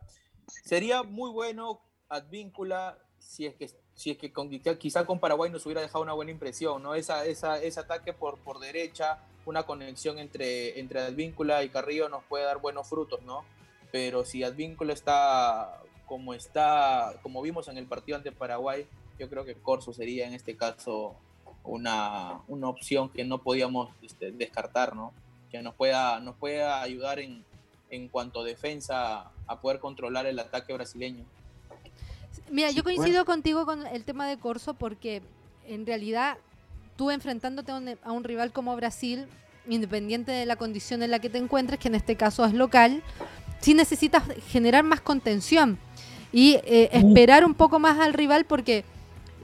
sería 0.47 1.03
muy 1.03 1.31
bueno 1.31 1.81
Advíncula 2.09 2.99
si 3.19 3.47
es 3.47 3.55
que 3.57 3.69
si 3.95 4.11
es 4.11 4.19
que 4.19 4.33
con, 4.33 4.49
quizá 4.51 5.05
con 5.05 5.19
Paraguay 5.19 5.51
nos 5.51 5.67
hubiera 5.67 5.81
dejado 5.81 6.03
una 6.03 6.13
buena 6.13 6.31
impresión, 6.31 6.83
¿no? 6.83 6.95
Esa, 6.95 7.27
esa, 7.27 7.63
ese 7.63 7.81
ataque 7.81 8.13
por, 8.13 8.39
por 8.39 8.59
derecha, 8.59 9.19
una 9.47 9.65
conexión 9.65 10.19
entre, 10.19 10.79
entre 10.79 11.01
Advíncula 11.01 11.65
y 11.65 11.69
Carrillo 11.69 12.09
nos 12.09 12.25
puede 12.25 12.45
dar 12.45 12.59
buenos 12.61 12.89
frutos, 12.89 13.23
¿no? 13.23 13.45
Pero 13.93 14.25
si 14.25 14.43
Advíncula 14.43 14.93
está 14.93 15.81
como 16.07 16.35
está, 16.35 17.15
como 17.23 17.43
vimos 17.43 17.69
en 17.69 17.79
el 17.79 17.87
partido 17.87 18.17
ante 18.17 18.31
Paraguay, 18.31 18.87
yo 19.19 19.29
creo 19.29 19.45
que 19.45 19.55
Corso 19.55 19.93
sería 19.93 20.27
en 20.27 20.35
este 20.35 20.57
caso 20.57 21.17
una, 21.63 22.43
una 22.47 22.69
opción 22.69 23.09
que 23.09 23.25
no 23.25 23.43
podíamos 23.43 23.91
este, 24.03 24.33
descartar, 24.33 24.95
¿no? 24.95 25.13
Que 25.55 25.63
nos 25.63 25.77
pueda, 25.77 26.19
nos 26.19 26.35
pueda 26.35 26.83
ayudar 26.83 27.21
en, 27.21 27.45
en 27.89 28.09
cuanto 28.09 28.41
a 28.41 28.45
defensa 28.45 29.31
a 29.47 29.61
poder 29.61 29.79
controlar 29.79 30.27
el 30.27 30.37
ataque 30.41 30.73
brasileño. 30.73 31.25
Mira, 32.51 32.73
yo 32.73 32.83
coincido 32.83 33.25
contigo 33.25 33.65
con 33.65 33.87
el 33.87 34.03
tema 34.03 34.27
de 34.27 34.37
Corso 34.37 34.75
porque 34.75 35.23
en 35.69 35.87
realidad 35.87 36.39
tú 36.97 37.13
enfrentándote 37.13 37.71
a 38.03 38.11
un, 38.11 38.25
rival 38.25 38.51
como 38.51 38.75
Brasil, 38.75 39.29
independiente 39.69 40.33
de 40.33 40.45
la 40.45 40.57
condición 40.57 41.05
en 41.05 41.13
la 41.13 41.21
que 41.21 41.31
te 41.31 41.39
encuentres, 41.39 41.79
que 41.79 41.87
en 41.87 41.95
este 41.95 42.17
caso 42.17 42.45
es 42.45 42.53
local, 42.53 43.05
sí 43.61 43.75
necesitas 43.75 44.25
generar 44.49 44.83
más 44.83 45.03
contención 45.03 45.79
y 46.33 46.55
eh, 46.65 46.91
esperar 46.93 47.45
un 47.45 47.55
poco 47.55 47.79
más 47.79 48.01
al 48.01 48.13
rival 48.13 48.45
porque 48.45 48.85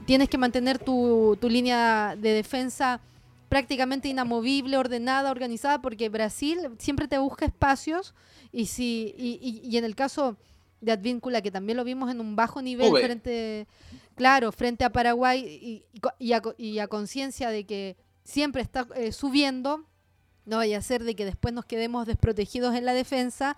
tienes 0.05 0.27
que 0.27 0.37
mantener 0.37 0.77
tu, 0.77 1.37
línea 1.41 2.17
de 2.17 2.33
defensa 2.33 2.99
prácticamente 3.51 4.07
inamovible, 4.07 4.77
ordenada, 4.77 5.29
organizada, 5.29 5.81
porque 5.83 6.09
Brasil 6.09 6.69
siempre 6.79 7.07
te 7.07 7.19
busca 7.19 7.45
espacios 7.45 8.15
y 8.51 8.65
si 8.65 9.13
y 9.17 9.77
en 9.77 9.83
el 9.83 9.93
caso 9.93 10.37
de 10.81 10.91
Advíncula, 10.91 11.41
que 11.41 11.51
también 11.51 11.77
lo 11.77 11.83
vimos 11.83 12.11
en 12.11 12.19
un 12.19 12.35
bajo 12.35 12.61
nivel 12.61 12.91
frente, 12.91 13.67
claro, 14.15 14.51
frente 14.51 14.83
a 14.83 14.91
Paraguay 14.91 15.85
y, 16.17 16.33
a, 16.79 16.87
conciencia 16.87 17.49
de 17.49 17.65
que 17.65 17.95
siempre 18.23 18.63
está 18.63 18.87
eh, 18.95 19.11
subiendo, 19.11 19.85
no 20.45 20.57
vaya 20.57 20.79
a 20.79 20.81
ser 20.81 21.03
de 21.03 21.15
que 21.15 21.23
después 21.23 21.53
nos 21.53 21.65
quedemos 21.65 22.07
desprotegidos 22.07 22.75
en 22.75 22.85
la 22.85 22.93
defensa 22.93 23.55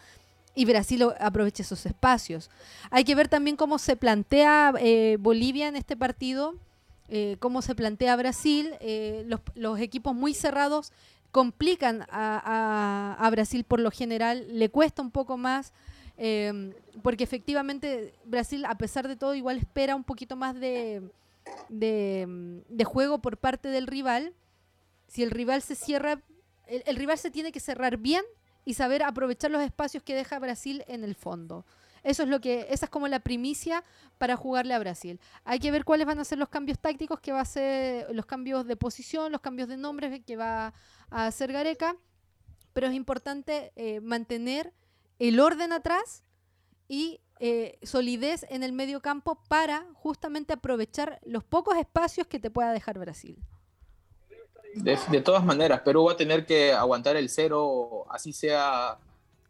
y 0.54 0.66
Brasil 0.66 1.08
aproveche 1.20 1.64
esos 1.64 1.86
espacios. 1.86 2.52
Hay 2.92 3.06
que 3.06 3.16
ver 3.16 3.30
también 3.30 3.56
cómo 3.56 3.80
se 3.80 3.96
plantea 3.96 4.74
eh, 4.80 5.18
Bolivia 5.20 5.70
en 5.70 5.78
este 5.78 5.96
partido, 5.96 6.56
eh, 7.10 7.38
cómo 7.40 7.62
se 7.62 7.76
plantea 7.76 8.16
Brasil, 8.16 8.72
los, 9.56 9.80
equipos 9.80 10.16
muy 10.16 10.34
cerrados 10.34 10.92
complican 11.32 12.06
a 12.10 13.28
Brasil 13.32 13.64
por 13.64 13.80
lo 13.80 13.92
general, 13.92 14.46
le 14.50 14.70
cuesta 14.70 15.02
un 15.02 15.12
poco 15.12 15.38
más 15.38 15.74
Em, 16.18 16.74
porque 17.02 17.24
efectivamente 17.24 18.14
Brasil, 18.26 18.66
a 18.66 18.78
pesar 18.78 19.08
de 19.08 19.16
todo, 19.16 19.34
igual 19.34 19.58
espera 19.58 19.96
un 19.96 20.04
poquito 20.04 20.36
más 20.36 20.60
de, 20.60 21.02
de, 21.70 22.84
juego 22.86 23.20
por 23.20 23.38
parte 23.38 23.70
del 23.70 23.88
rival. 23.88 24.34
Si 25.08 25.24
el 25.24 25.32
rival 25.32 25.62
se 25.62 25.76
cierra, 25.76 26.22
el, 26.68 26.96
rival 26.96 27.18
se 27.18 27.32
tiene 27.32 27.52
que 27.52 27.60
cerrar 27.60 27.98
bien 27.98 28.24
y 28.66 28.76
saber 28.76 29.04
aprovechar 29.04 29.52
los 29.52 29.62
espacios 29.62 30.04
que 30.04 30.16
deja 30.16 30.40
Brasil 30.40 30.84
en 30.88 31.04
el 31.04 31.16
fondo. 31.16 31.66
Eso 32.04 32.24
es 32.24 32.30
lo 32.30 32.42
que, 32.42 32.68
esa 32.70 32.86
es 32.86 32.90
como 32.90 33.08
la 33.08 33.20
primicia 33.20 33.84
para 34.18 34.36
jugarle 34.36 34.74
a 34.74 34.80
Brasil. 34.80 35.20
Hay 35.46 35.60
que 35.60 35.72
ver 35.72 35.86
cuáles 35.86 36.06
van 36.06 36.20
a 36.20 36.26
ser 36.26 36.38
los 36.38 36.50
cambios 36.50 36.78
tácticos 36.80 37.20
que 37.20 37.32
va 37.32 37.42
a 37.42 37.46
ser, 37.46 38.14
los 38.14 38.26
cambios 38.26 38.68
de 38.68 38.76
posición, 38.76 39.32
los 39.32 39.42
cambios 39.42 39.70
de 39.70 39.78
nombres 39.78 40.22
que 40.26 40.36
va 40.36 40.74
a 41.10 41.26
hacer 41.26 41.52
Gareca, 41.54 41.96
pero 42.74 42.88
es 42.88 42.94
importante 42.94 43.72
eh, 43.76 44.02
mantener 44.02 44.74
el 45.20 45.40
orden 45.40 45.72
atrás 45.72 46.24
y 46.88 47.22
eh, 47.40 47.80
solidez 47.84 48.46
en 48.50 48.64
el 48.64 48.74
medio 48.74 49.02
campo 49.02 49.42
para 49.48 49.86
justamente 49.94 50.54
aprovechar 50.54 51.20
los 51.24 51.44
pocos 51.44 51.78
espacios 51.78 52.28
que 52.28 52.40
te 52.40 52.52
pueda 52.52 52.72
dejar 52.72 53.00
Brasil. 53.00 53.38
De, 54.76 55.22
todas 55.22 55.46
maneras, 55.46 55.82
Perú 55.82 56.06
va 56.06 56.14
a 56.14 56.18
tener 56.18 56.46
que 56.46 56.74
aguantar 56.74 57.16
el 57.16 57.30
cero, 57.30 58.06
así 58.10 58.34
sea 58.34 58.98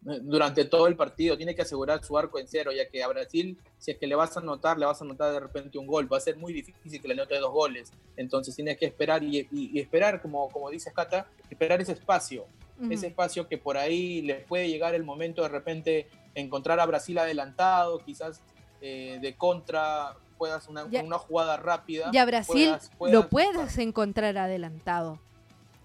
durante 0.04 0.64
todo 0.64 0.86
el 0.86 0.96
partido. 0.96 1.36
Tiene 1.36 1.54
que 1.54 1.62
asegurar 1.62 2.04
su 2.04 2.16
arco 2.16 2.38
en 2.38 2.46
cero, 2.46 2.70
ya 2.72 2.88
que 2.88 3.02
a 3.02 3.08
Brasil, 3.08 3.58
si 3.78 3.90
es 3.90 3.98
que 3.98 4.06
le 4.06 4.14
vas 4.14 4.36
a 4.36 4.40
anotar, 4.40 4.78
le 4.78 4.86
vas 4.86 5.00
a 5.00 5.04
anotar 5.04 5.32
de 5.32 5.40
repente 5.40 5.78
un 5.78 5.86
gol. 5.86 6.12
Va 6.12 6.18
a 6.18 6.20
ser 6.20 6.36
muy 6.36 6.52
difícil 6.52 7.00
que 7.00 7.08
le 7.08 7.14
anote 7.14 7.38
dos 7.38 7.52
goles. 7.52 7.92
Entonces 8.16 8.54
tienes 8.54 8.76
que 8.78 8.86
esperar 8.86 9.22
y, 9.22 9.48
esperar, 9.78 10.20
como, 10.20 10.48
como 10.50 10.70
dice 10.70 10.92
Cata, 10.92 11.26
esperar 11.50 11.80
ese 11.80 11.92
espacio 11.92 12.46
ese 12.90 13.06
espacio 13.06 13.46
que 13.46 13.56
por 13.56 13.76
ahí 13.76 14.20
le 14.22 14.34
puede 14.34 14.68
llegar 14.68 14.96
el 14.96 15.04
momento 15.04 15.42
de 15.42 15.48
repente 15.48 16.08
encontrar 16.34 16.80
a 16.80 16.86
Brasil 16.86 17.16
adelantado, 17.18 18.00
quizás 18.00 18.40
eh, 18.80 19.18
de 19.22 19.36
contra, 19.36 20.16
puedas 20.36 20.68
una, 20.68 20.84
una 20.84 21.18
jugada 21.18 21.56
rápida. 21.56 22.10
Y 22.12 22.18
a 22.18 22.24
Brasil 22.24 22.74
lo 23.00 23.28
puedes 23.28 23.78
encontrar 23.78 24.36
adelantado. 24.36 25.20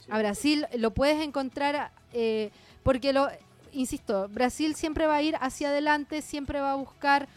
A 0.10 0.18
Brasil 0.18 0.66
lo 0.76 0.92
puedes 0.92 1.22
encontrar 1.22 1.92
eh, 2.14 2.50
porque 2.84 3.14
lo, 3.14 3.30
insisto, 3.74 4.28
Brasil 4.30 4.76
siempre 4.76 5.08
va 5.08 5.16
a 5.16 5.22
ir 5.22 5.36
hacia 5.40 5.70
adelante, 5.70 6.22
siempre 6.22 6.60
va 6.60 6.74
a 6.74 6.76
buscar 6.76 7.28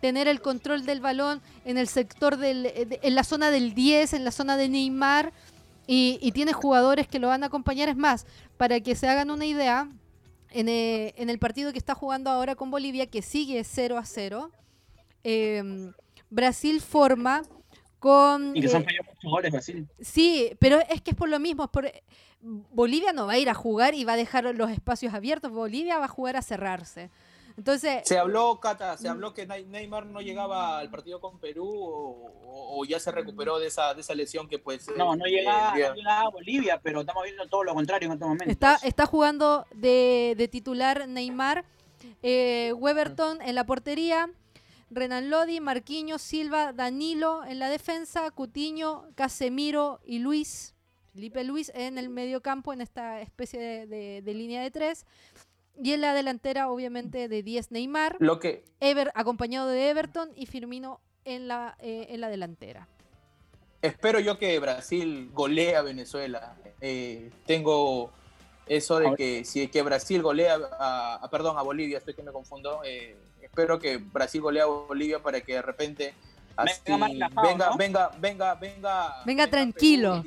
tener 0.00 0.28
el 0.28 0.40
control 0.40 0.86
del 0.86 1.00
balón 1.00 1.42
en 1.64 1.78
el 1.78 1.88
sector 1.88 2.36
del, 2.36 2.72
en 2.74 3.14
la 3.14 3.24
zona 3.24 3.50
del 3.50 3.74
10, 3.74 4.14
en 4.14 4.24
la 4.24 4.30
zona 4.30 4.56
de 4.56 4.68
Neymar 4.68 5.32
y, 5.86 6.30
tiene 6.32 6.52
jugadores 6.52 7.08
que 7.08 7.18
lo 7.18 7.28
van 7.28 7.42
a 7.42 7.46
acompañar. 7.46 7.88
Es 7.88 7.96
más, 7.96 8.26
para 8.56 8.80
que 8.80 8.94
se 8.94 9.08
hagan 9.08 9.30
una 9.30 9.44
idea, 9.44 9.88
en, 10.50 10.68
eh, 10.68 11.14
el 11.16 11.38
partido 11.38 11.72
que 11.72 11.78
está 11.78 11.94
jugando 11.94 12.30
ahora 12.30 12.54
con 12.54 12.70
Bolivia, 12.70 13.06
que 13.06 13.22
sigue 13.22 13.62
0 13.64 13.98
a 13.98 14.04
0, 14.04 14.50
em, 15.24 15.92
Brasil 16.30 16.80
forma 16.80 17.42
con... 18.00 18.56
Y 18.56 18.62
que 18.62 18.68
son 18.68 18.82
eh, 18.82 18.98
muchos 19.06 19.30
goles 19.30 19.52
Brasil. 19.52 19.86
Sí, 20.00 20.56
pero 20.58 20.80
es 20.88 21.00
que 21.02 21.12
es 21.12 21.16
por 21.16 21.28
lo 21.28 21.38
mismo. 21.38 21.70
por, 21.70 21.92
Bolivia 22.40 23.12
no 23.12 23.26
va 23.26 23.34
a 23.34 23.38
ir 23.38 23.50
a 23.50 23.54
jugar 23.54 23.94
y 23.94 24.04
va 24.04 24.14
a 24.14 24.16
dejar 24.16 24.44
los 24.56 24.70
espacios 24.70 25.14
abiertos. 25.14 25.52
Bolivia 25.52 25.98
va 25.98 26.06
a 26.06 26.08
jugar 26.08 26.36
a 26.36 26.42
cerrarse. 26.42 27.10
Entonces, 27.56 28.02
se 28.04 28.16
habló, 28.16 28.58
Cata, 28.58 28.96
se 28.96 29.06
habló 29.06 29.34
que 29.34 29.46
Neymar 29.46 30.06
no 30.06 30.22
llegaba 30.22 30.78
al 30.78 30.88
partido 30.88 31.20
con 31.20 31.38
Perú 31.38 31.68
o, 31.68 32.84
ya 32.88 32.98
se 32.98 33.10
recuperó 33.10 33.58
de 33.58 33.66
esa, 33.66 33.92
de 33.92 34.00
esa 34.00 34.14
lesión 34.14 34.48
que 34.48 34.58
pues... 34.58 34.88
No, 34.96 35.14
no 35.14 35.26
llegaba, 35.26 35.74
a 35.74 36.28
Bolivia, 36.30 36.80
pero 36.82 37.00
estamos 37.00 37.24
viendo 37.24 37.46
todo 37.48 37.64
lo 37.64 37.74
contrario 37.74 38.06
en 38.06 38.12
estos 38.14 38.28
momentos. 38.28 38.50
Está, 38.50 38.78
está 38.82 39.04
jugando 39.04 39.66
de, 39.74 40.48
titular 40.50 41.06
Neymar, 41.06 41.66
eh, 42.22 42.72
Weberton 42.74 43.42
en 43.42 43.54
la 43.54 43.66
portería, 43.66 44.30
Renan 44.90 45.30
Lodi, 45.30 45.60
Marquinhos, 45.60 46.20
Silva, 46.20 46.72
Danilo 46.72 47.44
en 47.44 47.58
la 47.58 47.68
defensa, 47.68 48.30
Cutiño, 48.30 49.06
Casemiro 49.14 50.00
y 50.04 50.18
Luis, 50.18 50.74
Felipe 51.12 51.44
Luis 51.44 51.70
en 51.74 51.96
el 51.96 52.08
medio 52.08 52.40
campo 52.40 52.72
en 52.72 52.80
esta 52.80 53.20
especie 53.20 53.86
de, 53.86 54.22
de 54.22 54.34
línea 54.34 54.62
de 54.62 54.70
tres. 54.70 55.06
Y 55.82 55.92
en 55.92 56.02
la 56.02 56.12
delantera, 56.12 56.68
obviamente, 56.70 57.28
de 57.28 57.42
10 57.42 57.70
Neymar. 57.70 58.16
Lo 58.18 58.38
que... 58.38 58.64
Ever, 58.80 59.10
acompañado 59.14 59.68
de 59.68 59.88
Everton 59.88 60.30
y 60.36 60.44
Firmino 60.44 61.00
en 61.24 61.48
la, 61.48 61.76
eh, 61.80 62.08
en 62.10 62.20
la 62.20 62.28
delantera. 62.28 62.86
Espero 63.80 64.20
yo 64.20 64.38
que 64.38 64.58
Brasil 64.58 65.30
golee 65.32 65.74
a 65.74 65.82
Venezuela. 65.82 66.56
Eh, 66.82 67.30
tengo 67.46 68.12
eso 68.66 68.98
de 68.98 69.14
que 69.16 69.44
si 69.44 69.68
que 69.68 69.82
Brasil 69.82 70.22
golea 70.22 70.58
a, 70.78 71.26
perdón, 71.30 71.56
a 71.56 71.62
Bolivia, 71.62 71.98
estoy 71.98 72.14
que 72.14 72.22
me 72.22 72.30
confundo. 72.30 72.82
Eh, 72.84 73.16
espero 73.50 73.78
que 73.78 73.98
Brasil 73.98 74.40
golea 74.40 74.62
a 74.62 74.66
Bolivia 74.66 75.18
para 75.18 75.40
que 75.40 75.54
de 75.54 75.62
repente 75.62 76.14
venga, 76.86 77.28
venga, 77.42 77.76
venga, 77.76 78.10
venga, 78.18 78.54
venga, 78.54 79.22
venga, 79.24 79.50
tranquilo. 79.50 80.22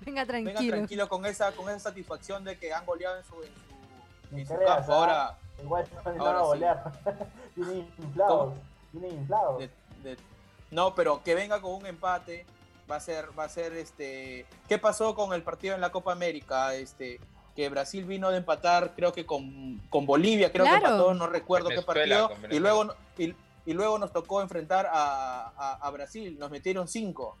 venga 0.00 0.26
tranquilo. 0.26 0.60
Venga 0.60 0.76
tranquilo 0.76 1.08
con 1.08 1.24
esa, 1.24 1.52
con 1.52 1.68
esa 1.68 1.90
satisfacción 1.90 2.44
de 2.44 2.58
que 2.58 2.72
han 2.72 2.84
goleado 2.84 3.18
en 3.18 3.24
su 3.24 4.92
ahora. 4.92 5.36
Igual 5.62 5.86
ahora 6.18 6.38
a 6.38 6.42
golear. 6.42 6.92
tiene 7.54 7.86
inflado. 7.98 8.54
Tiene 8.92 9.08
inflado. 9.08 9.58
no, 10.70 10.94
pero 10.94 11.22
que 11.22 11.34
venga 11.34 11.60
con 11.60 11.74
un 11.74 11.86
empate 11.86 12.44
va 12.90 12.96
a 12.96 13.00
ser, 13.00 13.38
va 13.38 13.44
a 13.44 13.48
ser 13.48 13.72
este. 13.74 14.46
¿Qué 14.68 14.78
pasó 14.78 15.14
con 15.14 15.32
el 15.32 15.42
partido 15.42 15.74
en 15.74 15.80
la 15.80 15.90
Copa 15.90 16.12
América? 16.12 16.74
Este, 16.74 17.20
que 17.58 17.68
Brasil 17.68 18.04
vino 18.04 18.30
de 18.30 18.36
empatar, 18.36 18.94
creo 18.94 19.12
que 19.12 19.26
con, 19.26 19.82
con 19.90 20.06
Bolivia, 20.06 20.52
creo 20.52 20.64
que 20.64 20.74
empató, 20.76 21.12
no 21.12 21.26
recuerdo 21.26 21.70
qué 21.70 21.82
partido, 21.82 22.30
y 22.52 22.60
luego, 22.60 22.94
y, 23.18 23.34
luego 23.72 23.98
nos 23.98 24.12
tocó 24.12 24.40
enfrentar 24.40 24.86
a, 24.86 25.52
a, 25.56 25.72
a, 25.72 25.90
Brasil, 25.90 26.38
nos 26.38 26.52
metieron 26.52 26.86
cinco. 26.86 27.36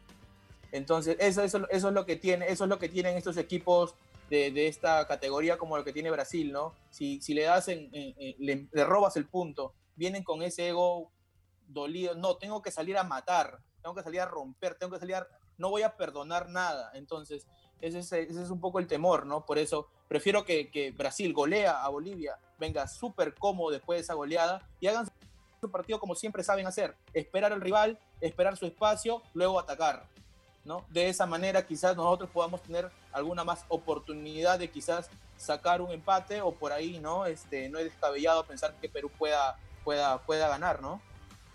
Entonces, 0.72 1.16
eso, 1.20 1.44
eso, 1.44 1.68
eso 1.70 1.88
es 1.88 1.94
lo 1.94 2.04
que 2.04 2.16
tiene, 2.16 2.48
eso 2.48 2.64
es 2.64 2.68
lo 2.68 2.80
que 2.80 2.88
tienen 2.88 3.16
estos 3.16 3.36
equipos 3.36 3.94
de, 4.28 4.66
esta 4.66 5.06
categoría 5.06 5.56
como 5.56 5.76
lo 5.76 5.84
que 5.84 5.92
tiene 5.92 6.10
Brasil, 6.10 6.50
¿no? 6.50 6.74
Si, 6.90 7.20
si 7.20 7.32
le 7.32 7.42
das, 7.42 7.68
en, 7.68 7.88
le, 7.92 8.66
robas 8.84 9.16
el 9.16 9.26
punto, 9.26 9.72
vienen 9.94 10.24
con 10.24 10.42
ese 10.42 10.70
ego 10.70 11.12
dolido, 11.68 12.16
no, 12.16 12.38
tengo 12.38 12.60
que 12.60 12.72
salir 12.72 12.98
a 12.98 13.04
matar, 13.04 13.60
tengo 13.82 13.94
que 13.94 14.02
salir 14.02 14.20
a 14.20 14.26
romper, 14.26 14.74
tengo 14.74 14.94
que 14.94 14.98
salir 14.98 15.14
a, 15.14 15.28
no 15.58 15.70
voy 15.70 15.82
a 15.82 15.96
perdonar 15.96 16.48
nada. 16.48 16.90
Entonces, 16.94 17.46
ese 17.80 18.00
es, 18.00 18.12
ese 18.12 18.42
es 18.42 18.50
un 18.50 18.60
poco 18.60 18.80
el 18.80 18.88
temor, 18.88 19.24
¿no? 19.24 19.46
Por 19.46 19.58
eso 19.58 19.86
prefiero 20.08 20.44
que, 20.44 20.92
Brasil 20.96 21.32
golea 21.32 21.82
a 21.82 21.88
Bolivia, 21.88 22.38
venga 22.58 22.88
súper 22.88 23.34
cómodo 23.34 23.70
después 23.70 23.98
de 23.98 24.02
esa 24.02 24.14
goleada 24.14 24.66
y 24.80 24.88
hagan 24.88 25.06
su 25.60 25.70
partido 25.70 26.00
como 26.00 26.14
siempre 26.14 26.42
saben 26.42 26.66
hacer, 26.66 26.94
esperar 27.14 27.52
al 27.52 27.60
rival, 27.60 27.98
esperar 28.20 28.56
su 28.56 28.66
espacio, 28.66 29.22
luego 29.34 29.60
atacar. 29.60 30.06
¿no? 30.64 30.84
De 30.90 31.08
esa 31.08 31.24
manera 31.24 31.66
quizás 31.66 31.96
nosotros 31.96 32.28
podamos 32.30 32.62
tener 32.62 32.90
alguna 33.12 33.44
más 33.44 33.64
oportunidad 33.68 34.58
de 34.58 34.68
quizás 34.68 35.08
sacar 35.36 35.80
un 35.80 35.90
empate 35.92 36.42
o 36.42 36.52
por 36.52 36.72
ahí, 36.72 36.98
¿no? 36.98 37.24
Este, 37.24 37.68
no 37.68 37.78
es 37.78 37.86
descabellado 37.86 38.44
pensar 38.44 38.74
que 38.80 38.88
Perú 38.88 39.10
pueda, 39.16 39.56
pueda, 39.84 40.18
pueda 40.22 40.48
ganar, 40.48 40.82
¿no? 40.82 41.00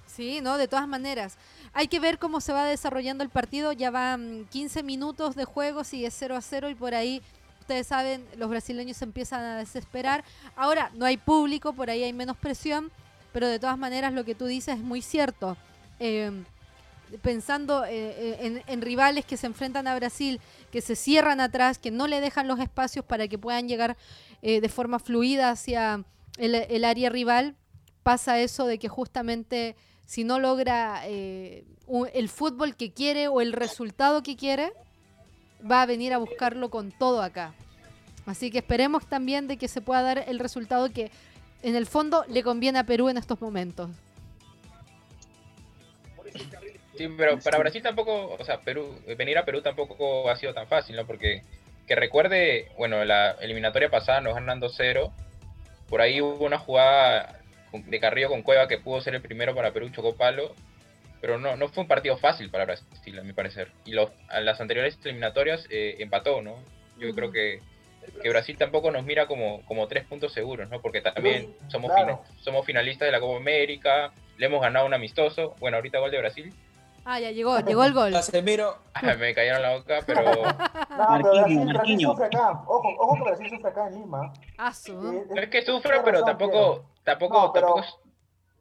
Sí, 0.07 0.41
no, 0.41 0.57
de 0.57 0.67
todas 0.67 0.87
maneras. 0.87 1.37
Hay 1.73 1.87
que 1.87 1.99
ver 1.99 2.19
cómo 2.19 2.39
se 2.39 2.53
va 2.53 2.65
desarrollando 2.65 3.23
el 3.23 3.29
partido. 3.29 3.71
Ya 3.71 3.89
van 3.89 4.47
15 4.51 4.83
minutos 4.83 5.35
de 5.35 5.45
juego, 5.45 5.83
sigue 5.83 6.11
0 6.11 6.35
a 6.35 6.41
0 6.41 6.69
y 6.69 6.75
por 6.75 6.93
ahí, 6.93 7.21
ustedes 7.63 7.87
saben, 7.87 8.25
los 8.37 8.49
brasileños 8.49 8.97
se 8.97 9.05
empiezan 9.05 9.41
a 9.41 9.57
desesperar. 9.57 10.23
Ahora, 10.55 10.91
no 10.95 11.05
hay 11.05 11.17
público, 11.17 11.73
por 11.73 11.89
ahí 11.89 12.03
hay 12.03 12.13
menos 12.13 12.37
presión, 12.37 12.91
pero 13.31 13.47
de 13.47 13.57
todas 13.59 13.77
maneras 13.77 14.13
lo 14.13 14.23
que 14.23 14.35
tú 14.35 14.45
dices 14.45 14.77
es 14.77 14.83
muy 14.83 15.01
cierto. 15.01 15.57
Eh, 15.99 16.43
pensando 17.21 17.85
eh, 17.85 18.15
eh, 18.39 18.63
en, 18.65 18.81
rivales 18.81 19.25
que 19.25 19.37
se 19.37 19.47
enfrentan 19.47 19.87
a 19.87 19.95
Brasil, 19.95 20.39
que 20.71 20.81
se 20.81 20.95
cierran 20.95 21.39
atrás, 21.39 21.77
que 21.77 21.91
no 21.91 22.07
le 22.07 22.21
dejan 22.21 22.47
los 22.47 22.59
espacios 22.59 23.05
para 23.05 23.27
que 23.27 23.37
puedan 23.37 23.67
llegar 23.67 23.97
eh, 24.41 24.61
de 24.61 24.69
forma 24.69 24.99
fluida 24.99 25.49
hacia 25.49 26.03
el, 26.37 26.55
el, 26.55 26.85
área 26.85 27.09
rival, 27.09 27.55
pasa 28.03 28.39
eso 28.39 28.65
de 28.65 28.79
que 28.79 28.89
justamente 28.89 29.75
si 30.05 30.23
no 30.23 30.39
logra 30.39 31.05
el 31.05 32.29
fútbol 32.29 32.75
que 32.75 32.91
quiere 32.91 33.27
o 33.27 33.39
el 33.39 33.53
resultado 33.53 34.21
que 34.21 34.35
quiere, 34.35 34.73
va 35.69 35.81
a 35.81 35.85
venir 35.85 36.13
a 36.13 36.17
buscarlo 36.17 36.69
con 36.69 36.91
todo 36.91 37.21
acá. 37.21 37.53
Así 38.25 38.51
que 38.51 38.59
esperemos 38.59 39.05
también 39.07 39.47
de 39.47 39.57
que 39.57 39.67
se 39.67 39.81
pueda 39.81 40.01
dar 40.01 40.25
el 40.27 40.39
resultado 40.39 40.91
que 40.91 41.11
en 41.61 41.75
el 41.75 41.85
fondo 41.85 42.25
le 42.29 42.43
conviene 42.43 42.79
a 42.79 42.85
Perú 42.85 43.09
en 43.09 43.17
estos 43.17 43.41
momentos. 43.41 43.91
Sí, 46.97 47.07
pero 47.17 47.39
para 47.39 47.57
Brasil 47.57 47.81
tampoco, 47.81 48.35
o 48.39 48.45
sea, 48.45 48.59
Perú, 48.61 48.95
venir 49.17 49.37
a 49.37 49.45
Perú 49.45 49.61
tampoco 49.61 50.29
ha 50.29 50.35
sido 50.35 50.53
tan 50.53 50.67
fácil, 50.67 50.95
¿no? 50.95 51.05
Porque 51.05 51.43
que 51.87 51.95
recuerde, 51.95 52.71
bueno, 52.77 53.03
la 53.03 53.31
eliminatoria 53.41 53.89
pasada 53.89 54.21
nos 54.21 54.35
ganan 54.35 54.61
2-0. 54.61 55.11
Por 55.89 56.01
ahí 56.01 56.21
hubo 56.21 56.45
una 56.45 56.59
jugada 56.59 57.39
de 57.73 57.99
Carrillo 57.99 58.29
con 58.29 58.43
Cueva 58.43 58.67
que 58.67 58.77
pudo 58.77 59.01
ser 59.01 59.15
el 59.15 59.21
primero 59.21 59.55
para 59.55 59.73
Perú, 59.73 59.89
chocó 59.89 60.15
palo. 60.15 60.53
Pero 61.23 61.39
no, 61.39 61.55
no 61.55 61.69
fue 61.69 61.83
un 61.83 61.87
partido 61.87 62.17
fácil 62.17 62.49
para 62.49 62.65
Brasil, 62.65 63.17
a 63.17 63.23
mi 63.23 63.31
parecer. 63.31 63.71
Y 63.85 63.93
los, 63.93 64.09
a 64.27 64.41
las 64.41 64.59
anteriores 64.59 64.99
eliminatorias 65.05 65.65
eh, 65.69 65.95
empató, 65.99 66.41
¿no? 66.41 66.57
Yo 66.97 67.07
uh 67.07 67.11
-huh. 67.11 67.15
creo 67.15 67.31
que, 67.31 67.61
que, 68.21 68.29
Brasil 68.29 68.57
tampoco 68.57 68.91
nos 68.91 69.05
mira 69.05 69.25
como, 69.25 69.61
como 69.65 69.87
tres 69.87 70.03
puntos 70.03 70.33
seguros, 70.33 70.69
¿no? 70.69 70.81
Porque 70.81 70.99
también 70.99 71.55
somos, 71.69 71.93
claro. 71.93 72.21
somos 72.41 72.65
finalistas 72.65 73.05
de 73.05 73.13
la 73.13 73.21
Copa 73.21 73.37
América, 73.37 74.11
le 74.37 74.47
hemos 74.47 74.61
ganado 74.61 74.85
un 74.85 74.93
amistoso. 74.93 75.55
Bueno, 75.61 75.77
ahorita 75.77 75.99
gol 75.99 76.11
de 76.11 76.17
Brasil, 76.17 76.53
Ah, 77.05 77.19
ya 77.19 77.31
llegó, 77.31 77.59
llegó 77.59 77.83
el 77.83 77.93
gol. 77.93 78.11
Casemiro. 78.11 78.77
me 79.19 79.33
cayeron 79.33 79.61
la 79.61 79.77
boca, 79.77 79.99
pero. 80.05 80.23
no, 80.23 80.41
Marquinhos, 80.89 81.21
pero 81.21 81.35
Brasil, 81.35 81.73
Brasil 81.73 81.99
sufre 82.01 82.25
acá. 82.25 82.63
Ojo, 82.65 82.87
ojo 82.99 83.15
que 83.15 83.23
Brasil 83.23 83.49
sufre 83.49 83.69
acá 83.69 83.87
en 83.87 83.93
Lima. 83.95 84.33
Ah, 84.57 84.73
su. 84.73 85.25
Eh, 85.35 85.41
es 85.43 85.49
que 85.49 85.61
sufre, 85.63 86.01
pero 86.03 86.23
tampoco. 86.23 86.85
Tampoco, 87.03 87.41
no, 87.41 87.53
pero, 87.53 87.67
tampoco, 87.67 87.99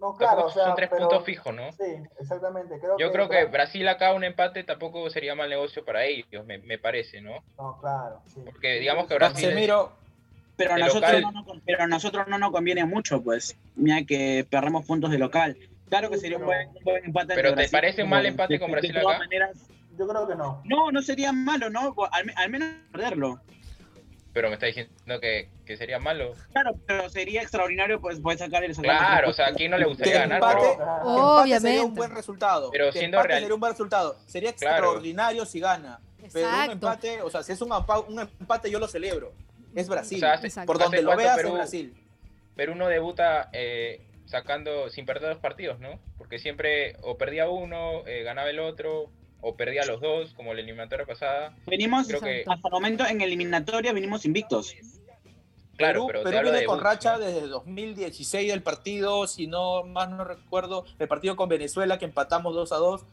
no, 0.02 0.16
claro, 0.16 0.32
tampoco 0.36 0.48
o 0.48 0.50
sea, 0.52 0.64
son 0.66 0.74
tres 0.76 0.88
pero, 0.90 1.08
puntos 1.08 1.24
fijos, 1.24 1.54
¿no? 1.54 1.72
Sí, 1.72 1.84
exactamente. 2.18 2.78
Creo 2.78 2.98
Yo 2.98 3.06
que, 3.06 3.12
creo 3.12 3.28
que 3.30 3.44
Brasil 3.46 3.88
acá 3.88 4.12
un 4.12 4.24
empate 4.24 4.64
tampoco 4.64 5.08
sería 5.08 5.34
mal 5.34 5.48
negocio 5.48 5.84
para 5.84 6.04
ellos, 6.04 6.44
me, 6.44 6.58
me 6.58 6.76
parece, 6.78 7.20
¿no? 7.22 7.42
No, 7.56 7.78
claro. 7.80 8.20
Sí. 8.26 8.40
Porque 8.44 8.80
digamos 8.80 9.06
que 9.06 9.14
Brasil. 9.14 9.48
Casemiro. 9.48 9.92
Pero 10.56 10.74
a, 10.74 10.78
nosotros 10.78 11.22
no, 11.22 11.32
nos- 11.32 11.46
pero 11.64 11.82
a 11.82 11.86
nosotros 11.86 12.28
no 12.28 12.38
nos 12.38 12.50
conviene 12.50 12.84
mucho, 12.84 13.22
pues. 13.22 13.56
Mira 13.74 14.02
que 14.04 14.46
perdemos 14.50 14.84
puntos 14.84 15.10
de 15.10 15.18
local. 15.18 15.56
Claro 15.88 16.10
que 16.10 16.18
sería 16.18 16.36
un 16.38 16.44
buen, 16.44 16.68
un 16.68 16.84
buen 16.84 17.04
empate. 17.06 17.34
Pero 17.34 17.54
¿te 17.54 17.68
parece 17.68 18.02
un 18.02 18.10
mal 18.10 18.26
empate 18.26 18.58
con 18.58 18.68
de- 18.68 18.72
Brasil 18.72 18.92
de 18.92 19.00
todas 19.00 19.16
acá? 19.16 19.24
maneras, 19.24 19.56
Yo 19.98 20.06
creo 20.06 20.26
que 20.28 20.34
no. 20.34 20.60
no, 20.64 20.90
no 20.92 21.02
sería 21.02 21.32
malo, 21.32 21.70
¿no? 21.70 21.94
Al, 22.12 22.32
al 22.36 22.50
menos 22.50 22.68
perderlo. 22.92 23.40
Pero 24.32 24.48
me 24.48 24.54
está 24.54 24.66
diciendo 24.66 25.20
que, 25.20 25.50
que 25.66 25.76
sería 25.76 25.98
malo. 25.98 26.34
Claro, 26.52 26.72
pero 26.86 27.08
sería 27.10 27.42
extraordinario 27.42 28.00
pues 28.00 28.18
poder 28.18 28.38
sacar 28.38 28.64
el 28.64 28.74
Claro, 28.74 29.28
o 29.30 29.32
sea, 29.34 29.48
¿a 29.48 29.52
quién 29.52 29.70
no 29.70 29.76
le 29.78 29.84
gustaría 29.84 30.20
ganar? 30.20 30.40
Pero, 30.40 30.72
empate 30.72 30.76
sería 30.78 31.02
Obviamente. 31.04 31.80
un 31.82 31.94
buen 31.94 32.10
resultado. 32.14 32.70
Pero 32.70 32.90
Que 32.92 32.98
siendo 32.98 33.22
real- 33.22 33.40
sería 33.40 33.54
un 33.54 33.60
buen 33.60 33.72
resultado. 33.72 34.16
Sería 34.26 34.52
Claro. 34.54 34.76
extraordinario 34.86 35.44
si 35.44 35.60
gana. 35.60 36.00
Pero 36.32 36.46
un 36.48 36.54
Exacto. 36.54 36.72
empate, 36.72 37.22
o 37.22 37.28
sea, 37.30 37.42
si 37.42 37.52
es 37.52 37.60
un, 37.60 37.70
empa- 37.70 38.06
un 38.08 38.20
empate, 38.20 38.70
yo 38.70 38.78
lo 38.78 38.88
celebro. 38.88 39.32
Es 39.74 39.88
Brasil. 39.88 40.16
o 40.18 40.20
sea, 40.20 40.32
hace- 40.34 40.46
Exacto. 40.46 40.66
Por 40.66 40.76
hace 40.76 40.84
donde 40.84 41.02
lo 41.02 41.16
veas, 41.16 41.36
Perú- 41.36 41.48
es 41.48 41.54
Brasil. 41.54 41.94
Perú 42.56 42.74
no 42.74 42.88
debuta 42.88 43.50
eh, 43.52 44.00
sacando 44.26 44.88
sin 44.88 45.04
perder 45.04 45.30
dos 45.30 45.38
partidos, 45.42 45.78
¿no? 45.80 45.98
Porque 46.16 46.38
siempre 46.38 46.96
o 47.02 47.18
perdía 47.18 47.48
uno, 47.50 48.06
eh, 48.06 48.22
ganaba 48.22 48.48
el 48.50 48.60
otro, 48.60 49.10
o 49.42 49.56
perdía 49.56 49.84
los 49.84 50.00
dos, 50.00 50.32
como 50.34 50.54
la 50.54 50.60
eliminatoria 50.60 51.04
pasada. 51.04 51.54
Venimos, 51.66 52.06
Creo 52.06 52.20
que, 52.20 52.44
hasta 52.46 52.68
el 52.68 52.72
momento, 52.72 53.04
en 53.04 53.20
eliminatoria 53.20 53.92
venimos 53.92 54.24
invictos. 54.24 54.74
claro, 55.76 56.06
Perú, 56.06 56.20
pero 56.22 56.22
Perú 56.22 56.42
viene 56.44 56.60
de 56.60 56.64
con 56.64 56.80
racha 56.80 57.18
¿no? 57.18 57.24
desde 57.24 57.48
2016 57.48 58.50
del 58.50 58.62
partido, 58.62 59.26
si 59.26 59.48
no 59.48 59.82
más 59.82 60.08
no 60.08 60.24
recuerdo, 60.24 60.84
el 60.98 61.08
partido 61.08 61.34
con 61.34 61.48
Venezuela 61.48 61.98
que 61.98 62.04
empatamos 62.04 62.54
2 62.54 62.72
a 62.72 62.76
2 62.76 63.04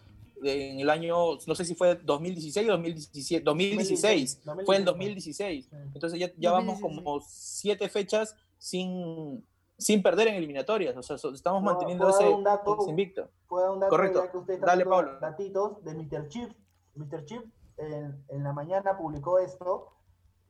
en 0.44 0.80
el 0.80 0.90
año, 0.90 1.38
no 1.46 1.56
sé 1.56 1.66
si 1.66 1.76
fue 1.76 1.96
2016 1.96 2.68
o 2.70 2.72
2017, 2.74 3.44
2016, 3.44 4.42
fue 4.66 4.78
el 4.78 4.86
2016. 4.86 5.66
Sí. 5.66 5.72
Entonces 5.94 6.20
ya, 6.20 6.32
ya 6.38 6.52
vamos 6.52 6.80
2016. 6.80 7.04
como 7.04 7.26
siete 7.28 7.90
fechas 7.90 8.36
sin, 8.58 9.44
sin 9.80 10.04
perder 10.04 10.28
en 10.28 10.36
eliminatorias, 10.36 10.96
o 10.96 11.02
sea, 11.02 11.16
estamos 11.16 11.40
¿Puedo- 11.42 11.62
manteniendo 11.62 12.10
ese, 12.10 12.30
un 12.30 12.44
dato? 12.44 12.78
ese 12.82 12.90
invicto. 12.92 13.30
Un 13.50 13.80
dato 13.80 13.90
Correcto. 13.90 14.30
que 14.32 14.38
usted 14.38 14.54
está 14.56 14.66
Dale, 14.68 14.86
Pablo. 14.86 15.20
datitos 15.20 15.84
de 15.84 15.96
Mr. 15.96 16.28
Chip. 16.28 16.52
Mr. 16.96 17.26
Chip 17.26 17.44
en, 17.78 18.24
en 18.28 18.44
la 18.44 18.52
mañana 18.54 18.98
publicó 18.98 19.40
esto 19.40 19.88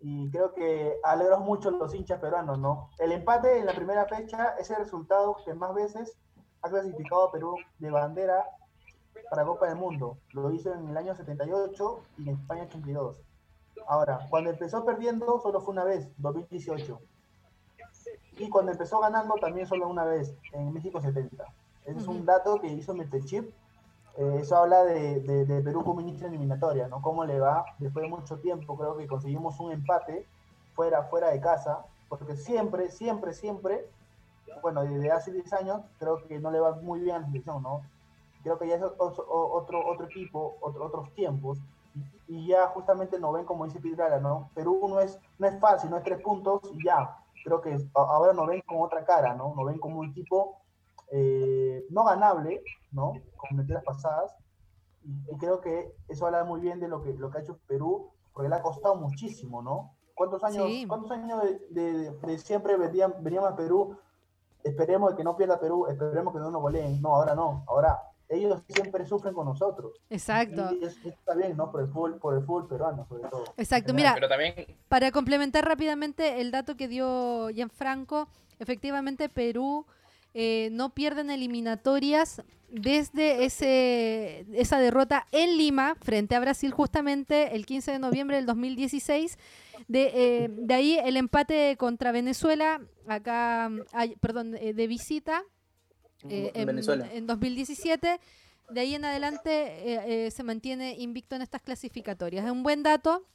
y 0.02 0.30
creo 0.32 0.54
que 0.54 0.98
alegró 1.04 1.40
mucho 1.40 1.70
los 1.72 1.94
hinchas 1.94 2.20
peruanos, 2.20 2.58
¿no? 2.58 2.90
El 2.98 3.12
empate 3.12 3.60
en 3.60 3.66
la 3.68 3.74
primera 3.74 4.06
fecha 4.08 4.56
es 4.60 4.70
el 4.72 4.78
resultado 4.78 5.38
que 5.46 5.54
más 5.54 5.74
veces 5.76 6.18
ha 6.62 6.70
clasificado 6.70 7.28
a 7.28 7.32
Perú 7.32 7.56
de 7.78 7.92
bandera 7.92 8.46
para 9.30 9.46
Copa 9.46 9.68
del 9.68 9.76
Mundo. 9.76 10.18
Lo 10.34 10.52
hizo 10.52 10.74
en 10.74 10.90
el 10.90 10.98
año 10.98 11.14
78 11.16 12.00
y 12.18 12.30
en 12.30 12.36
España 12.36 12.64
82. 12.64 13.16
Ahora, 13.88 14.26
cuando 14.30 14.50
empezó 14.50 14.84
perdiendo 14.86 15.40
solo 15.40 15.62
fue 15.62 15.74
una 15.74 15.84
vez, 15.84 16.10
2018. 16.18 17.00
Y 18.40 18.50
cuando 18.50 18.72
empezó 18.72 19.00
ganando 19.00 19.36
también 19.36 19.68
solo 19.68 19.88
una 19.88 20.06
vez, 20.06 20.34
en 20.54 20.74
México 20.74 21.00
70. 21.02 21.44
Ese 21.86 22.00
es 22.00 22.08
un 22.08 22.26
dato 22.26 22.60
que 22.60 22.68
hizo 22.68 22.94
Mr. 22.94 23.24
Chip. 23.26 23.50
Eh, 24.18 24.38
eso 24.42 24.58
habla 24.58 24.84
de, 24.84 25.20
de- 25.22 25.46
de 25.46 25.62
Perú 25.62 25.84
como 25.84 26.02
inicio 26.02 26.28
eliminatoria, 26.28 26.88
¿no? 26.88 27.02
Cómo 27.02 27.24
le 27.26 27.40
va 27.40 27.66
después 27.78 28.04
de 28.04 28.10
mucho 28.10 28.38
tiempo. 28.40 28.78
Creo 28.78 28.98
que 28.98 29.08
conseguimos 29.08 29.60
un 29.60 29.72
empate 29.72 30.26
fuera, 30.74 31.04
fuera 31.04 31.30
de 31.32 31.40
casa, 31.40 31.86
porque 32.10 32.36
siempre, 32.36 32.90
siempre, 32.90 33.34
siempre, 33.34 33.86
bueno, 34.62 34.82
desde 34.84 35.12
hace 35.12 35.32
10 35.32 35.52
años, 35.54 35.82
creo 36.00 36.26
que 36.28 36.40
no 36.40 36.52
le 36.52 36.60
va 36.60 36.76
muy 36.82 37.00
bien 37.02 37.16
a 37.16 37.20
la 37.20 37.26
selección, 37.28 37.62
¿no? 37.64 37.82
Creo 38.44 38.58
que 38.58 38.68
ya 38.68 38.76
es 38.76 38.84
otro, 38.84 39.26
otro, 39.28 39.86
otro 39.88 40.06
equipo, 40.06 40.56
otro- 40.62 40.86
otros 40.86 41.14
tiempos, 41.14 41.60
y, 42.28 42.36
y 42.36 42.48
ya 42.48 42.68
justamente 42.68 43.20
nos 43.20 43.34
ven 43.34 43.46
como 43.46 43.66
dice 43.66 43.80
Pidrara, 43.80 44.20
¿no? 44.20 44.50
Perú 44.54 44.80
no 44.88 45.00
es, 45.02 45.20
no 45.38 45.48
es 45.48 45.60
fácil, 45.60 45.90
no 45.90 45.98
es 45.98 46.04
tres 46.04 46.22
puntos 46.22 46.62
y 46.74 46.86
ya. 46.86 47.18
Creo 47.44 47.62
que 47.62 47.78
ahora 47.94 48.34
nos 48.34 48.48
ven 48.48 48.62
con 48.68 48.82
otra 48.82 49.04
cara, 49.06 49.34
¿no? 49.36 49.54
Nos 49.56 49.66
ven 49.66 49.80
como 49.80 50.00
un 50.00 50.10
equipo 50.10 50.58
eh, 51.12 51.86
no 51.90 52.04
ganable, 52.04 52.64
¿no? 52.92 53.14
Como 53.38 53.62
en 53.62 53.68
las 53.68 53.84
pasadas. 53.84 54.36
Y, 55.04 55.34
y 55.34 55.38
creo 55.38 55.62
que 55.62 55.96
eso 56.08 56.26
habla 56.26 56.44
muy 56.44 56.60
bien 56.62 56.80
de 56.80 56.88
lo 56.88 57.02
que, 57.02 57.14
lo 57.14 57.30
que 57.32 57.38
ha 57.40 57.42
hecho 57.42 57.58
Perú, 57.68 58.12
porque 58.34 58.50
le 58.50 58.56
ha 58.56 58.62
costado 58.62 58.96
muchísimo, 58.96 59.62
¿no? 59.62 59.96
¿Cuántos 60.16 60.44
años, 60.44 60.66
Sí. 60.68 60.86
¿cuántos 60.88 61.12
años 61.12 61.42
de, 61.44 61.60
de- 61.70 62.12
de 62.12 62.38
siempre 62.40 62.76
veníamos 62.78 63.52
a 63.52 63.56
Perú? 63.56 63.98
Esperemos 64.64 65.14
que 65.16 65.24
no 65.24 65.38
pierda 65.38 65.60
Perú, 65.60 65.88
esperemos 65.88 66.34
que 66.34 66.40
no 66.40 66.52
nos 66.52 66.62
goleen. 66.62 67.02
No, 67.02 67.16
ahora 67.16 67.34
no. 67.34 67.64
Ahora 67.68 67.98
ellos 68.30 68.62
siempre 68.68 69.06
sufren 69.06 69.34
con 69.34 69.46
nosotros. 69.46 69.94
Exacto. 70.10 70.70
Y 70.80 70.86
eso 70.86 71.10
está 71.10 71.36
bien, 71.36 71.58
¿no? 71.58 71.72
Por 71.72 71.82
el 71.82 71.88
fútbol, 71.88 72.20
por 72.20 72.36
el 72.36 72.44
fútbol 72.44 72.68
peruano, 72.68 73.06
sobre 73.08 73.28
todo. 73.28 73.44
Exacto. 73.58 73.94
Mira, 73.94 74.14
Pero 74.14 74.30
también, 74.30 74.54
Para 74.88 75.12
complementar 75.12 75.66
rápidamente 75.66 76.40
el 76.40 76.52
dato 76.52 76.78
que 76.78 76.88
dio 76.88 77.50
Gianfranco, 77.50 78.28
efectivamente 78.60 79.30
Perú 79.30 79.86
eh, 80.36 80.70
no 80.72 80.94
pierde 80.94 81.22
en 81.22 81.32
eliminatorias 81.32 82.44
desde 82.72 83.46
ese, 83.46 84.46
esa 84.54 84.80
derrota 84.80 85.26
en 85.32 85.58
Lima 85.58 85.96
frente 86.00 86.36
a 86.36 86.40
Brasil 86.40 86.72
justamente 86.72 87.56
el 87.56 87.66
15 87.66 87.94
de 87.94 88.00
noviembre 88.00 88.36
del 88.36 88.46
2016. 88.46 89.40
De, 89.88 90.12
eh, 90.14 90.50
de 90.52 90.74
ahí 90.74 91.00
el 91.04 91.18
empate 91.18 91.76
contra 91.78 92.12
Venezuela, 92.12 92.82
acá, 93.08 93.72
ay, 93.92 94.16
perdón, 94.20 94.56
eh, 94.56 94.74
de 94.74 94.88
visita 94.88 95.44
eh, 96.28 96.52
en 96.54 96.66
Venezuela. 96.66 97.08
en 97.14 97.28
2017. 97.28 98.20
de 98.70 98.80
ahí 98.80 98.96
en 98.96 99.06
adelante 99.06 99.52
eh, 99.52 100.26
eh, 100.26 100.32
se 100.32 100.44
mantiene 100.44 100.96
invicto 100.98 101.36
en 101.36 101.42
estas 101.42 101.62
clasificatorias. 101.62 102.46
Es 102.46 102.52
un 102.52 102.64
buen 102.64 102.84
dato 102.84 103.26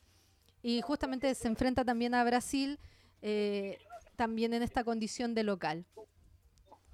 y 0.64 0.80
justamente 0.80 1.34
se 1.34 1.46
enfrenta 1.46 1.84
también 1.84 2.14
a 2.14 2.24
Brasil, 2.24 2.78
eh, 3.20 3.78
también 4.16 4.54
en 4.54 4.62
esta 4.62 4.82
condición 4.82 5.34
de 5.34 5.44
local. 5.44 5.84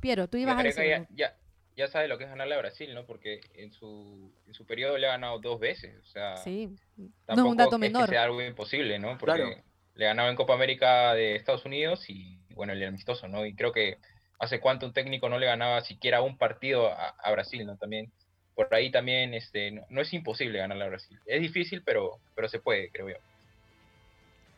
Piero, 0.01 0.29
tú 0.29 0.39
ibas 0.39 0.59
a 0.59 0.63
decir. 0.63 0.85
Ya, 0.85 1.07
ya, 1.15 1.37
ya, 1.77 1.89
sabe 1.89 2.09
lo 2.09 2.19
que 2.19 2.25
es 2.25 2.31
ganarle 2.31 2.57
a 2.57 2.59
Brasil, 2.59 2.93
¿no? 2.95 3.07
Porque 3.07 3.41
en 3.55 3.71
su, 3.71 4.33
en 4.47 4.55
su 4.55 4.67
periodo 4.67 4.99
le 4.99 5.07
ha 5.07 5.11
ganado 5.11 5.39
dos 5.39 5.61
veces. 5.61 5.97
O 6.03 6.07
sea, 6.07 6.37
sí, 6.39 6.75
no 6.97 7.35
es 7.35 7.39
un 7.39 7.57
dato 7.57 7.79
menor. 7.79 8.03
Es 8.03 8.09
que 8.09 8.15
sea 8.15 8.25
algo 8.25 8.43
imposible, 8.43 8.99
¿no? 8.99 9.17
Porque 9.19 9.63
le 9.95 10.05
ganaba 10.05 10.31
en 10.31 10.37
Copa 10.37 10.55
América 10.55 11.15
de 11.15 11.37
Estados 11.37 11.65
Unidos 11.65 12.11
y, 12.11 12.41
bueno, 12.55 12.73
el 12.73 12.83
amistoso, 12.83 13.29
¿no? 13.29 13.47
Y 13.47 13.55
creo 13.55 13.71
que 13.71 13.99
hace 14.41 14.59
cuánto 14.59 14.87
un 14.87 14.93
técnico 14.93 15.29
no 15.29 15.39
le 15.39 15.47
ganaba 15.47 15.83
siquiera 15.83 16.23
un 16.23 16.37
partido 16.37 16.89
a, 16.89 17.11
a 17.11 17.31
Brasil, 17.31 17.65
¿no? 17.65 17.77
También 17.77 18.11
por 18.55 18.75
ahí 18.75 18.91
también 18.91 19.33
este, 19.33 19.71
no, 19.89 20.01
es 20.01 20.13
imposible 20.13 20.59
ganarle 20.59 20.85
a 20.85 20.89
Brasil. 20.89 21.19
Es 21.25 21.41
difícil, 21.41 21.83
pero, 21.83 22.19
pero 22.35 22.49
se 22.49 22.59
puede, 22.59 22.91
creo 22.91 23.09
yo. 23.09 23.17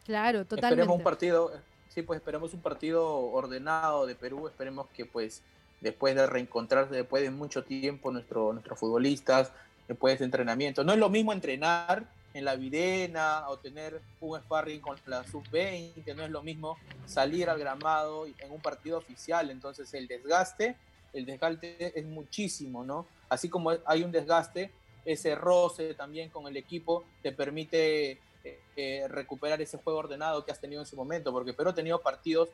Claro, 0.05 0.45
totalmente. 0.45 0.75
Esperemos 0.75 0.97
un 0.97 1.05
partido, 1.05 1.53
sí, 1.89 2.03
pues 2.03 2.19
esperemos 2.19 2.53
un 2.55 2.61
partido 2.61 3.09
ordenado 3.17 4.07
de 4.07 4.17
Perú, 4.17 4.49
esperemos 4.49 4.89
que 4.89 5.05
pues 5.05 5.43
después 5.81 6.15
de 6.15 6.27
reencontrarse 6.27 6.95
después 6.95 7.23
de 7.23 7.31
mucho 7.31 7.63
tiempo 7.65 8.11
nuestro, 8.11 8.53
nuestros 8.53 8.79
futbolistas, 8.79 9.53
después 9.87 10.19
de 10.19 10.25
entrenamiento. 10.25 10.83
No 10.85 10.93
es 10.93 10.99
lo 10.99 11.09
mismo 11.09 11.33
entrenar 11.33 12.07
en 12.35 12.45
la 12.45 12.57
Videna 12.57 13.49
o 13.49 13.59
tener 13.59 14.01
un 14.21 14.39
sparring 14.41 14.81
con 14.81 14.97
la 15.07 15.25
sub-20, 15.25 16.15
no 16.15 16.23
es 16.23 16.31
lo 16.31 16.43
mismo 16.43 16.79
salir 17.07 17.51
al 17.51 17.59
gramado 17.59 18.27
en 18.27 18.51
un 18.51 18.61
partido 18.61 18.99
oficial, 18.99 19.51
entonces 19.51 19.93
el 19.95 20.09
desgaste, 20.09 20.77
el 21.13 21.27
desgaste 21.27 21.99
es 21.99 22.07
muchísimo, 22.07 22.85
¿no? 22.85 23.07
Así 23.29 23.49
como 23.49 23.73
hay 23.85 24.03
un 24.03 24.13
desgaste, 24.13 24.71
ese 25.05 25.35
roce 25.35 25.95
también 25.95 26.31
con 26.31 26.47
el 26.47 26.57
equipo 26.57 27.05
te 27.23 27.33
permite 27.33 28.13
eh, 28.45 28.61
eh, 28.77 29.07
recuperar 29.09 29.61
ese 29.61 29.79
juego 29.79 29.99
ordenado 29.99 30.45
que 30.45 30.53
has 30.53 30.61
tenido 30.61 30.81
en 30.81 30.87
su 30.87 30.97
momento, 30.97 31.33
porque 31.33 31.53
Perú 31.53 31.71
ha 31.71 31.75
tenido 31.75 32.01
partidos 32.01 32.49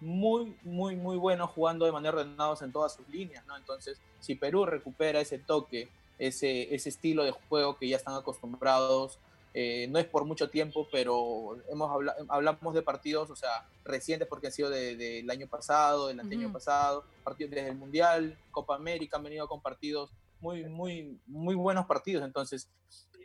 muy, 0.00 0.56
muy, 0.62 0.96
muy 0.96 1.16
buenos 1.16 1.50
jugando 1.50 1.86
de 1.86 1.92
manera 1.92 2.16
ordenada 2.16 2.56
en 2.60 2.72
todas 2.72 2.94
sus 2.94 3.08
líneas, 3.08 3.46
¿no? 3.46 3.56
Entonces, 3.56 4.00
si 4.20 4.34
Perú 4.34 4.66
recupera 4.66 5.20
ese 5.20 5.38
toque, 5.38 5.88
ese, 6.26 6.72
ese 6.72 6.88
estilo 6.88 7.24
de 7.24 7.32
juego 7.32 7.76
que 7.76 7.88
ya 7.88 7.96
están 7.96 8.14
acostumbrados, 8.14 9.18
eh, 9.54 9.88
no 9.90 9.98
es 9.98 10.06
por 10.06 10.24
mucho 10.24 10.48
tiempo, 10.48 10.86
pero 10.90 11.58
hemos 11.68 11.90
hablamos 12.28 12.74
de 12.74 12.82
partidos, 12.82 13.28
o 13.28 13.36
sea, 13.36 13.66
recientes 13.84 14.28
porque 14.28 14.46
han 14.46 14.52
sido 14.52 14.70
del 14.70 15.28
año 15.28 15.48
pasado, 15.48 16.06
del 16.06 16.20
año 16.20 16.52
pasado, 16.52 17.04
partidos 17.24 17.50
desde 17.50 17.68
el 17.68 17.76
Mundial, 17.76 18.38
Copa 18.50 18.76
América, 18.76 19.16
han 19.16 19.24
venido 19.24 19.48
con 19.48 19.60
partidos 19.60 20.10
muy, 20.40 20.64
muy, 20.64 21.20
muy 21.26 21.54
buenos 21.54 21.86
partidos. 21.86 22.24
Entonces, 22.24 22.70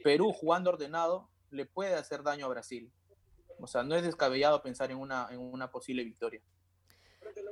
Perú 0.03 0.34
jugando 0.34 0.72
ordenado 0.72 1.30
le 1.52 1.65
puede 1.65 1.94
hacer 1.94 2.24
daño 2.24 2.48
a 2.48 2.49
Brasil. 2.49 2.91
O 3.60 3.68
sea, 3.68 3.84
no 3.84 3.95
es 3.95 4.03
descabellado 4.03 4.61
pensar 4.61 4.91
en 4.91 4.98
una, 4.98 5.28
en 5.32 5.40
una 5.40 5.69
posible 5.69 6.03
victoria. 6.03 6.41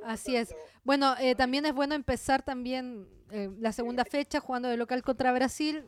Así 0.06 0.36
es. 0.36 0.54
Bueno, 0.84 1.14
eh, 1.18 1.34
también 1.34 1.66
es 1.66 1.74
bueno 1.74 1.94
empezar 1.94 2.42
también 2.42 3.08
eh, 3.30 3.50
la 3.58 3.72
segunda 3.72 4.04
fecha 4.04 4.40
jugando 4.40 4.68
de 4.68 4.76
local 4.76 5.02
contra 5.02 5.32
Brasil. 5.32 5.84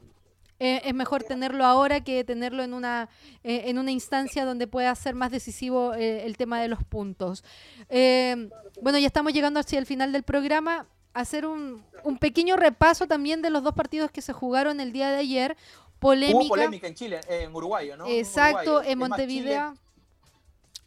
Eh, 0.59 0.81
es 0.85 0.93
mejor 0.93 1.23
tenerlo 1.23 1.65
ahora 1.65 2.03
que 2.03 2.25
tenerlo 2.25 2.65
en 2.65 2.75
una, 2.75 3.09
en 3.45 3.79
una 3.79 3.93
instancia 3.93 4.45
donde 4.45 4.67
pueda 4.67 4.93
ser 4.97 5.15
más 5.15 5.31
decisivo 5.31 5.95
el 5.95 6.37
tema 6.37 6.61
de 6.61 6.67
los 6.67 6.83
puntos. 6.83 7.45
bueno, 7.89 8.99
ya 8.99 9.07
estamos 9.07 9.33
llegando 9.33 9.61
hacia 9.61 9.79
el 9.79 9.87
final 9.87 10.13
del 10.13 10.25
programa. 10.25 10.89
Hacer 11.15 11.47
un, 11.47 11.85
un 12.05 12.19
pequeño 12.19 12.57
repaso 12.57 13.07
también 13.07 13.41
de 13.41 13.51
los 13.51 13.63
dos 13.63 13.75
partidos 13.75 14.11
que 14.11 14.21
se 14.21 14.33
jugaron 14.33 14.81
el 14.81 14.93
día 14.93 15.11
de 15.11 15.19
ayer 15.19 15.57
polémica. 16.01 16.39
Hubo 16.39 16.49
polémica 16.49 16.87
en 16.87 16.95
Chile, 16.95 17.21
en 17.29 17.55
Uruguay, 17.55 17.91
¿no? 17.97 18.07
Exacto, 18.07 18.83
en 18.83 18.99
Montevideo. 18.99 19.75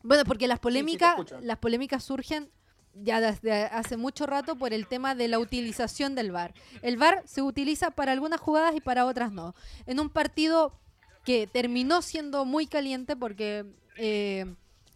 Bueno, 0.04 0.24
porque 0.26 0.48
las 0.48 0.60
polémicas, 0.60 1.16
las 1.42 1.58
polémicas 1.58 2.04
surgen 2.04 2.50
ya 2.94 3.22
desde 3.22 3.64
hace 3.66 3.98
mucho 3.98 4.26
rato 4.26 4.56
por 4.58 4.74
el 4.74 4.88
tema 4.88 5.16
de 5.16 5.28
la 5.28 5.40
utilización 5.40 6.16
del 6.16 6.32
VAR. 6.32 6.54
El 6.82 6.98
VAR 6.98 7.24
se 7.26 7.42
utiliza 7.42 7.92
para 7.92 8.12
algunas 8.12 8.40
jugadas 8.40 8.76
y 8.76 8.82
para 8.82 9.06
otras 9.06 9.32
no. 9.32 9.56
En 9.86 10.00
un 10.00 10.10
partido 10.10 10.80
que 11.26 11.48
terminó 11.48 12.02
siendo 12.02 12.46
muy 12.46 12.68
caliente 12.68 13.16
porque 13.16 13.66
eh, 13.98 14.46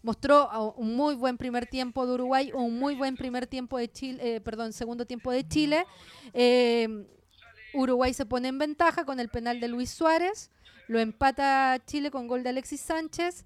mostró 0.02 0.74
un 0.76 0.94
muy 0.96 1.14
buen 1.14 1.36
primer 1.36 1.66
tiempo 1.66 2.06
de 2.06 2.14
Uruguay, 2.14 2.52
un 2.54 2.78
muy 2.78 2.94
buen 2.94 3.16
primer 3.16 3.46
tiempo 3.46 3.78
de 3.78 3.90
Chile, 3.90 4.36
eh, 4.36 4.40
perdón, 4.40 4.72
segundo 4.72 5.04
tiempo 5.06 5.32
de 5.32 5.46
Chile. 5.46 5.86
Eh, 6.32 7.06
Uruguay 7.74 8.14
se 8.14 8.26
pone 8.26 8.48
en 8.48 8.58
ventaja 8.58 9.04
con 9.04 9.20
el 9.20 9.28
penal 9.28 9.60
de 9.60 9.68
Luis 9.68 9.90
Suárez, 9.90 10.50
lo 10.88 10.98
empata 10.98 11.80
Chile 11.86 12.10
con 12.10 12.28
gol 12.28 12.42
de 12.42 12.50
Alexis 12.50 12.80
Sánchez 12.80 13.44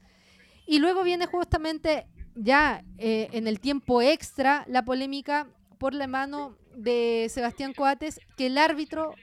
y 0.66 0.78
luego 0.78 1.02
viene 1.02 1.27
justamente 1.27 2.06
ya 2.35 2.85
eh, 2.98 3.28
en 3.32 3.47
el 3.47 3.61
tiempo 3.61 4.02
extra 4.02 4.65
la 4.69 4.85
polémica 4.85 5.47
por 5.78 5.94
la 5.94 6.07
mano 6.07 6.57
de 6.74 7.27
Sebastián 7.31 7.74
Coates 7.74 8.20
que 8.36 8.47
el 8.47 8.59
árbitro 8.59 9.15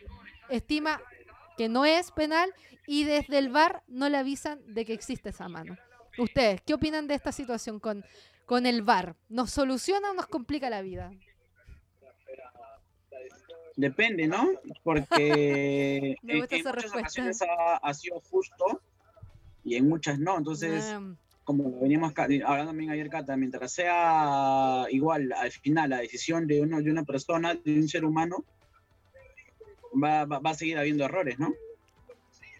estima 0.49 0.99
que 1.57 1.69
no 1.69 1.85
es 1.85 2.11
penal 2.11 2.53
y 2.85 3.03
desde 3.03 3.38
el 3.38 3.49
VAR 3.49 3.84
no 3.88 4.09
le 4.09 4.17
avisan 4.17 4.61
de 4.73 4.85
que 4.85 4.93
existe 4.93 5.29
esa 5.29 5.49
mano. 5.49 5.77
Ustedes, 6.17 6.61
¿qué 6.61 6.73
opinan 6.73 7.07
de 7.07 7.15
esta 7.15 7.31
situación 7.31 7.79
con, 7.79 8.05
con 8.45 8.65
el 8.65 8.81
VAR? 8.81 9.15
¿Nos 9.29 9.51
soluciona 9.51 10.11
o 10.11 10.13
nos 10.13 10.27
complica 10.27 10.69
la 10.69 10.81
vida? 10.81 11.11
Depende, 13.75 14.27
¿no? 14.27 14.49
Porque 14.84 16.17
en, 16.23 16.38
muchas 16.39 16.65
ocasiones 16.65 17.39
ha, 17.81 17.93
sido 17.93 18.19
justo 18.21 18.81
y 19.63 19.75
en 19.75 19.88
muchas 19.88 20.17
no. 20.17 20.38
Entonces. 20.38 20.95
Como 21.48 21.69
lo 21.69 21.80
veníamos 21.80 22.11
hablando 22.18 22.72
también 22.72 22.90
ayer, 22.90 23.10
Cata, 23.10 23.38
mientras 23.38 23.72
sea 23.72 24.86
igual 24.90 25.32
al 25.32 25.49
final 25.49 25.91
la 25.91 25.99
decisión 25.99 26.45
de, 26.45 26.60
uno, 26.60 26.82
de 26.82 26.91
una 26.91 27.06
persona, 27.06 27.56
de 27.56 27.80
un 27.80 27.88
ser 27.88 28.03
humano, 28.03 28.44
va, 30.03 30.26
va, 30.26 30.49
a 30.49 30.53
seguir 30.53 30.78
habiendo 30.78 31.06
errores, 31.06 31.40
¿no? 31.40 31.53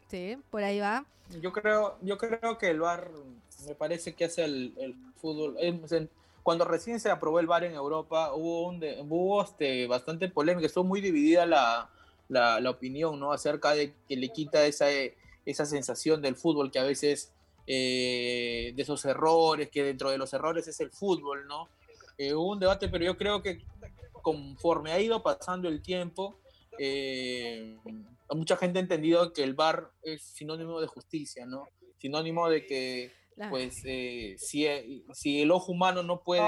Sí, 0.10 0.38
por 0.50 0.64
ahí 0.64 0.80
va. 0.80 1.06
Yo 1.42 1.52
creo, 1.52 1.98
yo 2.02 2.18
creo 2.18 2.58
que 2.58 2.70
el 2.70 2.80
VAR 2.80 3.12
me 3.68 3.76
parece 3.76 4.16
que 4.16 4.24
hace 4.24 4.46
el, 4.46 4.74
el 4.78 4.96
fútbol 5.18 5.58
cuando 6.44 6.64
recién 6.64 7.02
se 7.02 7.10
aprobó 7.10 7.42
el 7.42 7.48
VAR 7.48 7.66
en 7.66 7.74
Europa, 7.74 8.34
hubo, 8.34 8.70
un 8.70 8.82
hubo 9.02 9.44
este, 9.44 9.86
bastante 9.86 10.30
polémica, 10.30 10.66
estuvo 10.66 10.86
muy 10.86 11.02
dividida 11.02 11.46
la, 11.46 11.90
la, 12.30 12.70
opinión 12.70 13.20
¿no? 13.20 13.34
acerca 13.34 13.74
de 13.74 13.94
que 14.08 14.16
le 14.16 14.30
quita 14.30 14.66
esa, 14.66 14.86
esa 15.46 15.66
sensación 15.66 16.22
del 16.22 16.38
fútbol 16.38 16.72
que 16.72 16.80
a 16.80 16.84
veces, 16.84 17.34
eh, 17.68 18.74
de 18.76 18.82
esos 18.82 19.06
errores, 19.06 19.70
que 19.70 19.84
dentro 19.84 20.10
de 20.10 20.18
los 20.18 20.34
errores 20.34 20.68
es 20.68 20.80
el 20.80 20.90
fútbol, 20.90 21.46
¿no? 21.48 21.70
Eh, 22.18 22.34
hubo 22.34 22.54
un 22.54 22.60
debate, 22.60 22.90
pero 22.90 23.06
yo 23.06 23.18
creo 23.18 23.44
que 23.44 23.62
conforme 24.22 24.92
ha 24.92 25.00
ido 25.00 25.22
pasando 25.22 25.68
el 25.68 25.82
tiempo, 25.82 26.40
eh, 26.80 27.78
mucha 28.30 28.58
gente 28.58 28.80
ha 28.80 28.82
entendido 28.82 29.34
que 29.34 29.44
el 29.44 29.54
VAR 29.54 29.92
es 30.04 30.22
sinónimo 30.22 30.82
de 30.82 30.88
justicia, 30.88 31.46
¿no? 31.46 31.68
Sinónimo 31.98 32.50
de 32.50 32.66
que 32.66 33.14
pues 33.50 33.84
eh, 33.86 34.36
si, 34.40 34.66
eh, 34.66 35.04
si, 35.14 35.42
el 35.44 35.52
ojo 35.52 35.72
humano 35.72 36.02
no 36.02 36.22
puede, 36.24 36.42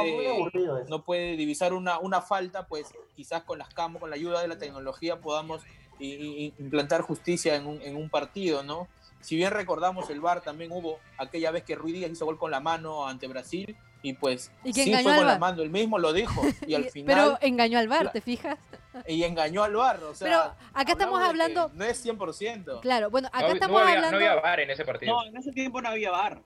no, 0.90 1.04
puede 1.04 1.38
divisar 1.38 1.74
una, 1.74 2.00
una, 2.00 2.20
falta, 2.20 2.66
pues 2.66 2.88
quizás 3.16 3.44
con 3.44 3.60
las 3.60 3.72
camos, 3.74 4.00
con 4.00 4.10
la 4.10 4.16
ayuda 4.16 4.42
de 4.42 4.48
la 4.48 4.58
tecnología 4.58 5.22
podamos 5.22 5.62
implantar 6.00 7.02
justicia 7.02 7.56
en 7.56 7.68
un, 7.68 7.82
en 7.82 7.96
un, 7.96 8.10
partido, 8.10 8.64
¿no? 8.64 8.88
Si 9.22 9.36
bien 9.36 9.52
recordamos 9.52 10.10
el 10.10 10.22
VAR, 10.22 10.42
también 10.42 10.72
hubo 10.72 11.00
aquella 11.18 11.52
vez 11.52 11.64
que 11.64 11.76
Ruiz 11.76 11.94
Díaz 11.94 12.12
hizo 12.12 12.26
gol 12.26 12.38
con 12.38 12.52
la 12.52 12.60
mano 12.60 13.08
ante 13.08 13.28
Brasil 13.28 13.76
y 14.02 14.14
pues 14.14 14.52
¿Y 14.64 14.72
sí 14.72 14.94
fue 15.04 15.16
con 15.16 15.28
la 15.28 15.38
mano, 15.38 15.62
el 15.62 15.70
mismo 15.70 16.00
lo 16.00 16.14
dijo 16.14 16.42
y 16.68 16.74
al 16.74 16.86
final... 16.86 17.16
Pero 17.16 17.38
engañó 17.42 17.80
al 17.80 17.88
VAR, 17.88 18.12
¿te 18.12 18.22
fijas? 18.22 18.58
Y 19.08 19.24
engañó 19.24 19.64
al 19.64 19.76
VAR, 19.76 20.04
o 20.04 20.16
sea... 20.16 20.28
Pero 20.28 20.56
acá 20.74 20.94
estamos 20.94 21.22
hablando... 21.22 21.72
No 21.74 21.86
es 21.86 22.04
100%. 22.04 22.82
Claro, 22.82 23.10
bueno, 23.10 23.30
acá 23.32 23.52
estamos 23.52 23.82
hablando... 23.82 24.12
No 24.12 24.18
había 24.18 24.36
VAR 24.36 24.60
en 24.62 24.72
ese 24.72 24.84
partido. 24.84 25.14
No, 25.14 25.26
en 25.26 25.38
ese 25.38 25.52
tiempo 25.52 25.82
no 25.82 25.90
había 25.90 26.12
VAR 26.12 26.42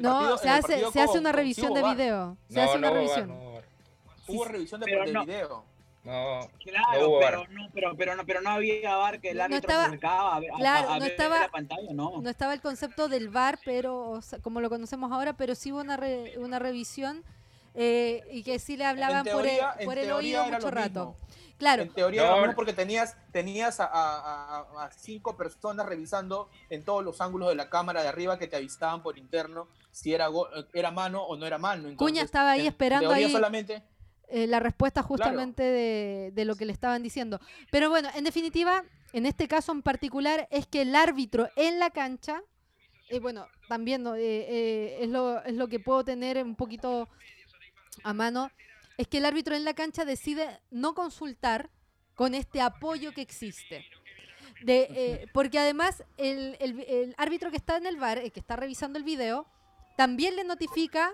no, 0.00 0.38
se, 0.38 0.48
hace, 0.48 0.90
se 0.90 1.00
hace 1.00 1.18
una 1.18 1.32
revisión 1.32 1.72
de 1.72 1.82
video. 1.82 2.36
Se 2.48 2.60
hace 2.60 2.78
una 2.78 2.90
revisión. 2.90 3.30
hubo 4.26 4.44
revisión 4.44 4.80
de, 4.80 4.86
video. 4.86 5.64
No, 6.04 6.40
claro, 6.64 7.18
pero, 7.20 7.46
no, 7.48 7.68
pero, 7.74 7.96
pero, 7.96 8.16
no, 8.16 8.24
pero 8.24 8.40
no 8.40 8.50
había 8.50 8.96
VAR 8.96 9.20
que 9.20 9.30
el 9.30 9.40
árbitro 9.40 9.60
estaba, 9.60 9.82
se 9.82 9.88
acercaba 9.88 10.36
a, 10.36 10.40
claro, 10.40 10.90
a, 10.90 10.98
no 10.98 11.04
estaba, 11.04 11.40
la 11.40 11.50
pantalla, 11.50 11.92
no. 11.92 12.22
No 12.22 12.30
estaba 12.30 12.54
el 12.54 12.60
concepto 12.60 13.08
del 13.08 13.28
VAR, 13.28 13.58
pero 13.64 14.20
como 14.42 14.60
lo 14.60 14.70
conocemos 14.70 15.12
ahora, 15.12 15.34
pero 15.34 15.54
sí 15.54 15.72
hubo 15.72 15.80
una, 15.80 16.00
una 16.38 16.58
revisión 16.58 17.24
eh, 17.74 18.24
y 18.30 18.42
que 18.42 18.58
sí 18.58 18.76
le 18.76 18.84
hablaban 18.84 19.24
por 19.24 19.46
el, 19.46 19.60
por 19.84 19.98
el 19.98 20.10
oído 20.12 20.46
mucho 20.46 20.70
rato. 20.70 21.16
Claro. 21.58 21.82
En 21.82 21.92
teoría 21.92 22.46
no. 22.46 22.54
porque 22.54 22.72
tenías, 22.72 23.16
tenías 23.32 23.78
a, 23.80 24.90
cinco 24.96 25.36
personas 25.36 25.86
revisando 25.86 26.48
en 26.70 26.84
todos 26.84 27.04
los 27.04 27.20
ángulos 27.20 27.48
de 27.48 27.56
la 27.56 27.68
cámara 27.68 28.02
de 28.02 28.08
arriba 28.08 28.38
que 28.38 28.46
te 28.46 28.56
avisaban 28.56 29.02
por 29.02 29.18
interno 29.18 29.68
si 29.90 30.14
era, 30.14 30.28
era 30.72 30.92
mano 30.92 31.22
o 31.22 31.36
no 31.36 31.46
era 31.46 31.58
mano. 31.58 31.88
Cuña 31.96 32.22
estaba 32.22 32.52
ahí 32.52 32.66
esperando 32.66 33.10
ahí 33.10 33.30
solamente... 33.30 33.82
Eh, 34.30 34.46
la 34.46 34.60
respuesta 34.60 35.02
justamente 35.02 35.62
de, 35.62 36.44
lo 36.44 36.54
que 36.54 36.66
le 36.66 36.72
estaban 36.72 37.02
diciendo. 37.02 37.40
Pero 37.70 37.88
bueno, 37.88 38.10
en 38.14 38.24
definitiva, 38.24 38.84
en 39.14 39.24
este 39.24 39.48
caso 39.48 39.72
en 39.72 39.80
particular 39.82 40.46
es 40.50 40.66
que 40.66 40.82
el 40.82 40.94
árbitro 40.94 41.48
en 41.56 41.78
la 41.78 41.88
cancha, 41.88 42.42
eh, 43.08 43.20
bueno, 43.20 43.46
también 43.68 44.02
¿no? 44.02 44.16
Eh, 44.16 44.20
eh, 44.22 44.98
es, 45.00 45.08
lo, 45.08 45.42
es 45.44 45.54
lo 45.54 45.68
que 45.68 45.80
puedo 45.80 46.04
tener 46.04 46.36
un 46.44 46.56
poquito 46.56 47.08
a 48.04 48.12
mano, 48.12 48.50
es 48.98 49.08
que 49.08 49.16
el 49.18 49.24
árbitro 49.24 49.54
en 49.56 49.64
la 49.64 49.72
cancha 49.72 50.04
decide 50.04 50.60
no 50.70 50.94
consultar 50.94 51.70
con 52.14 52.34
este 52.34 52.60
apoyo 52.60 53.12
que 53.12 53.22
existe. 53.22 53.86
De, 54.62 54.88
eh, 54.90 55.26
porque 55.32 55.58
además 55.58 56.04
el, 56.18 56.56
el- 56.60 56.80
el 56.80 57.14
árbitro 57.16 57.50
que 57.50 57.56
está 57.56 57.76
en 57.78 57.86
el 57.86 57.96
bar, 57.96 58.18
el 58.18 58.30
que 58.32 58.40
está 58.40 58.56
revisando 58.56 58.98
el 58.98 59.04
video, 59.04 59.46
también 59.96 60.36
le 60.36 60.44
notifica 60.44 61.12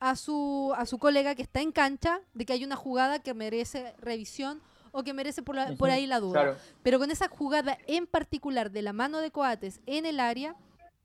a 0.00 0.16
su, 0.16 0.72
a 0.76 0.86
su 0.86 0.98
colega 0.98 1.34
que 1.34 1.42
está 1.42 1.60
en 1.60 1.72
cancha 1.72 2.20
de 2.34 2.44
que 2.46 2.52
hay 2.54 2.64
una 2.64 2.76
jugada 2.76 3.18
que 3.20 3.34
merece 3.34 3.94
revisión 3.98 4.60
o 4.92 5.04
que 5.04 5.12
merece 5.14 5.42
por, 5.42 5.54
la- 5.54 5.76
por 5.76 5.90
ahí 5.90 6.06
la 6.06 6.18
duda. 6.20 6.42
Claro. 6.42 6.56
Pero 6.82 6.98
con 6.98 7.10
esa 7.10 7.28
jugada 7.28 7.78
en 7.86 8.06
particular 8.06 8.70
de 8.70 8.82
la 8.82 8.92
mano 8.92 9.18
de 9.18 9.30
Coates 9.30 9.80
en 9.86 10.06
el 10.06 10.18
área, 10.18 10.56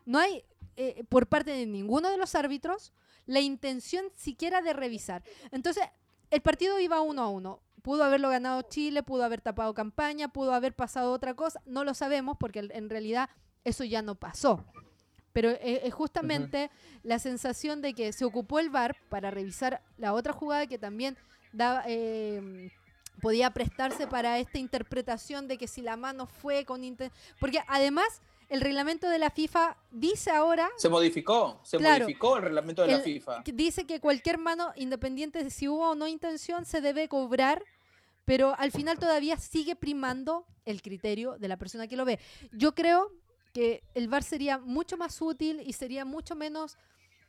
no 0.06 0.18
hay 0.20 0.44
eh, 0.78 1.04
por 1.10 1.28
parte 1.28 1.52
de 1.52 1.66
ninguno 1.66 2.10
de 2.10 2.18
los 2.18 2.36
árbitros 2.36 2.94
la 3.28 3.42
intención 3.42 4.06
siquiera 4.16 4.62
de 4.62 4.74
revisar. 4.74 5.24
Entonces, 5.52 5.84
el 6.32 6.42
partido 6.42 6.80
iba 6.80 7.02
uno 7.02 7.22
a 7.22 7.30
uno. 7.30 7.62
Pudo 7.82 8.04
haberlo 8.04 8.30
ganado 8.30 8.62
Chile, 8.64 9.04
pudo 9.04 9.24
haber 9.24 9.42
tapado 9.42 9.74
campaña, 9.76 10.30
pudo 10.30 10.54
haber 10.54 10.74
pasado 10.76 11.12
otra 11.12 11.36
cosa. 11.36 11.62
No 11.66 11.84
lo 11.84 11.94
sabemos 11.94 12.38
porque 12.40 12.60
en- 12.60 12.72
en 12.72 12.90
realidad 12.90 13.30
eso 13.64 13.84
ya 13.84 14.02
no 14.02 14.16
pasó. 14.16 14.66
Pero 15.36 15.50
eh, 15.52 15.82
es 15.84 15.94
justamente 15.94 16.72
la 17.04 17.20
sensación 17.20 17.82
de 17.82 17.94
que 17.94 18.14
se 18.14 18.24
ocupó 18.24 18.60
el 18.60 18.70
VAR 18.70 18.96
para 19.10 19.32
revisar 19.32 19.82
la 19.98 20.14
otra 20.14 20.32
jugada 20.32 20.66
que 20.66 20.78
también 20.78 21.18
daba, 21.52 21.84
eh, 21.88 22.72
podía 23.22 23.50
prestarse 23.52 24.08
para 24.08 24.40
esta 24.40 24.60
interpretación 24.60 25.50
de 25.50 25.58
que 25.58 25.68
si 25.68 25.82
la 25.82 25.98
mano 25.98 26.26
fue 26.26 26.64
con 26.64 26.84
inten- 26.84 27.12
porque 27.38 27.60
además 27.68 28.06
el 28.48 28.62
reglamento 28.62 29.10
de 29.10 29.20
la 29.20 29.30
FIFA 29.30 29.76
dice 29.92 30.32
ahora 30.32 30.70
Se 30.78 30.88
modificó, 30.88 31.60
se 31.64 31.78
Claro. 31.80 32.06
modificó 32.06 32.38
el 32.38 32.44
reglamento 32.44 32.84
de 32.84 32.94
la 32.94 33.00
FIFA. 33.00 33.44
dice 33.46 33.86
que 33.86 34.00
cualquier 34.00 34.38
mano 34.38 34.72
independiente 34.78 35.44
de 35.44 35.50
si 35.50 35.68
hubo 35.68 35.90
o 35.90 35.96
no 35.96 36.08
intención 36.08 36.64
se 36.64 36.80
debe 36.80 37.10
cobrar 37.10 37.62
pero 38.24 38.56
al 38.58 38.72
final 38.72 38.98
todavía 39.00 39.36
sigue 39.38 39.76
primando 39.76 40.46
el 40.64 40.82
criterio 40.82 41.38
de 41.38 41.48
la 41.50 41.58
persona 41.58 41.88
que 41.88 41.98
lo 41.98 42.06
ve 42.06 42.20
yo 42.54 42.74
creo 42.74 43.12
que 43.56 43.82
el 43.94 44.10
VAR 44.10 44.22
sería 44.22 44.58
mucho 44.58 44.98
más 44.98 45.22
útil 45.22 45.62
y 45.66 45.72
sería 45.72 46.04
mucho 46.04 46.36
menos 46.36 46.78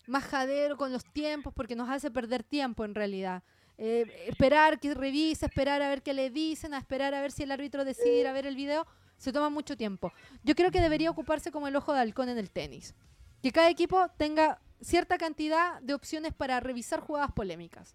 majadero 0.09 0.77
con 0.77 0.93
los 0.93 1.05
tiempos 1.05 1.55
porque 1.55 1.77
nos 1.77 1.89
hace 1.89 2.11
perder 2.11 2.43
tiempo 2.43 2.85
en 2.85 2.97
realidad. 2.97 3.45
Eh, 3.79 4.25
esperar 4.27 4.81
que 4.81 4.93
revise, 4.93 5.47
esperar 5.47 5.83
a 5.83 5.89
ver 5.89 6.03
qué 6.03 6.15
le 6.15 6.31
dicen, 6.31 6.75
a 6.75 6.79
esperar 6.79 7.15
a 7.15 7.21
ver 7.21 7.31
si 7.31 7.45
el 7.45 7.53
árbitro 7.53 7.85
decide 7.85 8.19
ir 8.21 8.27
a 8.27 8.33
ver 8.33 8.45
el 8.45 8.57
video, 8.57 8.89
se 9.19 9.33
toma 9.33 9.51
mucho 9.51 9.77
tiempo. 9.77 10.13
Yo 10.43 10.57
creo 10.57 10.73
que 10.73 10.81
debería 10.81 11.11
ocuparse 11.11 11.53
como 11.53 11.69
el 11.69 11.77
ojo 11.77 11.93
de 11.93 12.01
halcón 12.01 12.29
en 12.29 12.39
el 12.39 12.51
tenis. 12.51 12.93
Que 13.41 13.53
cada 13.53 13.71
equipo 13.71 14.09
tenga 14.17 14.61
cierta 14.81 15.19
cantidad 15.19 15.81
de 15.81 15.95
opciones 15.95 16.35
para 16.35 16.59
revisar 16.59 16.99
jugadas 16.99 17.31
polémicas. 17.31 17.95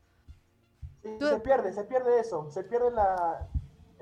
Sí, 1.03 1.09
Tú- 1.19 1.27
se 1.27 1.39
pierde, 1.41 1.73
se 1.73 1.83
pierde 1.83 2.21
eso, 2.21 2.49
se 2.49 2.63
pierde 2.63 2.91
la, 2.91 3.49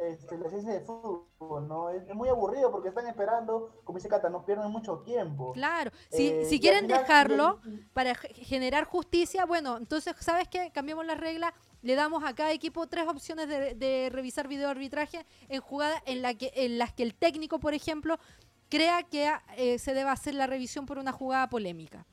este, 0.01 0.38
la 0.38 0.47
esencia 0.47 0.73
de 0.73 0.81
fútbol, 0.81 1.67
¿no? 1.67 1.89
Es, 1.89 2.07
es 2.07 2.15
muy 2.15 2.30
aburrido 2.30 2.71
porque 2.71 2.89
están 2.89 3.07
esperando, 3.07 3.81
como 3.84 3.97
dice 3.97 4.09
Cata, 4.09 4.30
nos 4.30 4.43
pierden 4.45 4.71
mucho 4.71 4.99
tiempo. 4.99 5.53
Claro, 5.53 5.91
si, 6.09 6.27
Eh, 6.30 6.45
si 6.45 6.59
quieren 6.59 6.85
final- 6.85 7.01
dejarlo 7.01 7.59
para 7.93 8.15
ge- 8.15 8.34
generar 8.34 8.85
justicia, 8.85 9.45
bueno, 9.45 9.77
entonces, 9.77 10.15
¿sabes 10.19 10.47
qué? 10.47 10.71
Cambiamos 10.71 11.05
las 11.05 11.19
reglas, 11.19 11.53
le 11.81 11.95
damos 11.95 12.23
a 12.23 12.34
cada 12.35 12.51
equipo 12.51 12.88
tres 12.88 13.07
opciones 13.07 13.47
de, 13.47 13.76
de 13.76 14.09
revisar 14.11 14.47
video 14.47 14.69
arbitraje 14.69 15.26
en 15.47 15.61
jugadas 15.61 16.01
en, 16.05 16.21
la 16.21 16.34
que, 16.34 16.51
en 16.55 16.77
las 16.77 16.93
que 16.93 17.03
el 17.03 17.15
técnico, 17.15 17.59
por 17.59 17.73
ejemplo, 17.73 18.17
crea 18.69 19.03
que 19.03 19.31
eh, 19.57 19.80
se 19.80 19.93
deba 19.93 20.11
hacer 20.11 20.35
la 20.35 20.45
revisión 20.47 20.85
por 20.85 20.97
una 20.99 21.11
jugada 21.11 21.49
polémica. 21.49 22.05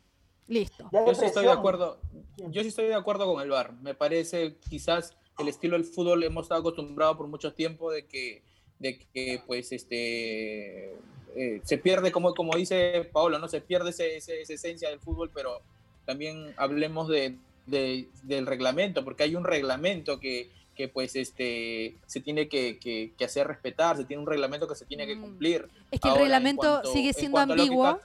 Listo. 0.48 0.88
Yo 0.92 1.14
sí 1.14 1.24
estoy 1.24 1.44
de 1.44 1.50
acuerdo. 1.50 1.98
Yo 2.36 2.62
sí 2.62 2.68
estoy 2.68 2.86
de 2.86 2.94
acuerdo 2.94 3.26
con 3.26 3.42
el 3.42 3.50
VAR. 3.50 3.72
Me 3.82 3.94
parece 3.94 4.58
quizás 4.60 5.16
el 5.38 5.48
estilo 5.48 5.76
del 5.76 5.84
fútbol 5.84 6.22
hemos 6.24 6.44
estado 6.44 6.60
acostumbrados 6.60 7.16
por 7.16 7.26
mucho 7.28 7.52
tiempo 7.52 7.90
de 7.90 8.06
que, 8.06 8.42
de 8.78 8.98
que 9.12 9.42
pues 9.46 9.72
este 9.72 10.94
eh, 11.36 11.60
se 11.64 11.78
pierde 11.78 12.10
como, 12.12 12.34
como 12.34 12.56
dice 12.56 13.08
Paolo, 13.12 13.38
no 13.38 13.48
se 13.48 13.60
pierde 13.60 13.90
ese- 13.90 14.16
ese- 14.16 14.40
esa 14.40 14.54
esencia 14.54 14.88
del 14.88 15.00
fútbol, 15.00 15.30
pero 15.34 15.60
también 16.06 16.54
hablemos 16.56 17.08
de, 17.08 17.36
de- 17.66 18.08
del 18.22 18.46
reglamento, 18.46 19.04
porque 19.04 19.24
hay 19.24 19.34
un 19.36 19.44
reglamento 19.44 20.18
que, 20.18 20.50
que 20.74 20.88
pues 20.88 21.14
este 21.16 21.96
se 22.06 22.20
tiene 22.20 22.48
que, 22.48 22.78
que- 22.78 23.12
que 23.18 23.24
hacer 23.26 23.46
respetar, 23.46 23.98
se 23.98 24.04
tiene 24.06 24.22
un 24.22 24.28
reglamento 24.28 24.66
que 24.66 24.74
se 24.74 24.86
tiene 24.86 25.06
que 25.06 25.16
Mm. 25.16 25.20
cumplir. 25.20 25.68
Es 25.90 26.00
que 26.00 26.08
Ahora, 26.08 26.20
el 26.22 26.26
en 26.28 26.32
reglamento 26.32 26.60
cuanto- 26.60 26.92
sigue 26.92 27.08
en 27.08 27.14
siendo 27.14 27.38
ambiguo. 27.38 28.00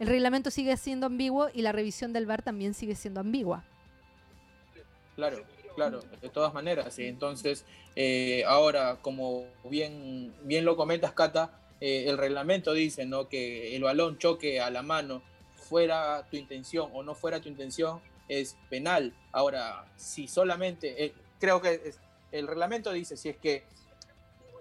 El 0.00 0.08
reglamento 0.08 0.50
sigue 0.50 0.76
siendo 0.76 1.06
ambiguo 1.06 1.48
y 1.54 1.62
la 1.62 1.72
revisión 1.72 2.12
del 2.12 2.26
VAR 2.26 2.42
también 2.42 2.74
sigue 2.74 2.96
siendo 2.96 3.20
ambigua. 3.20 3.64
Claro, 5.14 5.38
claro, 5.76 6.00
de 6.20 6.28
todas 6.30 6.52
maneras. 6.52 6.98
Entonces, 6.98 7.64
eh, 7.94 8.42
ahora, 8.46 8.98
como 9.02 9.44
bien, 9.64 10.34
bien 10.42 10.64
lo 10.64 10.76
comentas, 10.76 11.12
Cata, 11.12 11.60
eh, 11.80 12.06
el 12.08 12.18
reglamento 12.18 12.72
dice 12.72 13.04
¿no? 13.04 13.28
que 13.28 13.76
el 13.76 13.82
balón 13.82 14.18
choque 14.18 14.60
a 14.60 14.70
la 14.70 14.82
mano, 14.82 15.22
fuera 15.54 16.26
tu 16.30 16.36
intención 16.36 16.90
o 16.94 17.02
no 17.02 17.14
fuera 17.14 17.40
tu 17.40 17.48
intención, 17.48 18.00
es 18.28 18.56
penal. 18.70 19.12
Ahora, 19.32 19.84
si 19.96 20.26
solamente, 20.26 21.04
eh, 21.04 21.12
creo 21.38 21.60
que 21.60 21.92
el 22.32 22.48
reglamento 22.48 22.90
dice, 22.92 23.16
si 23.16 23.28
es 23.28 23.36
que 23.36 23.64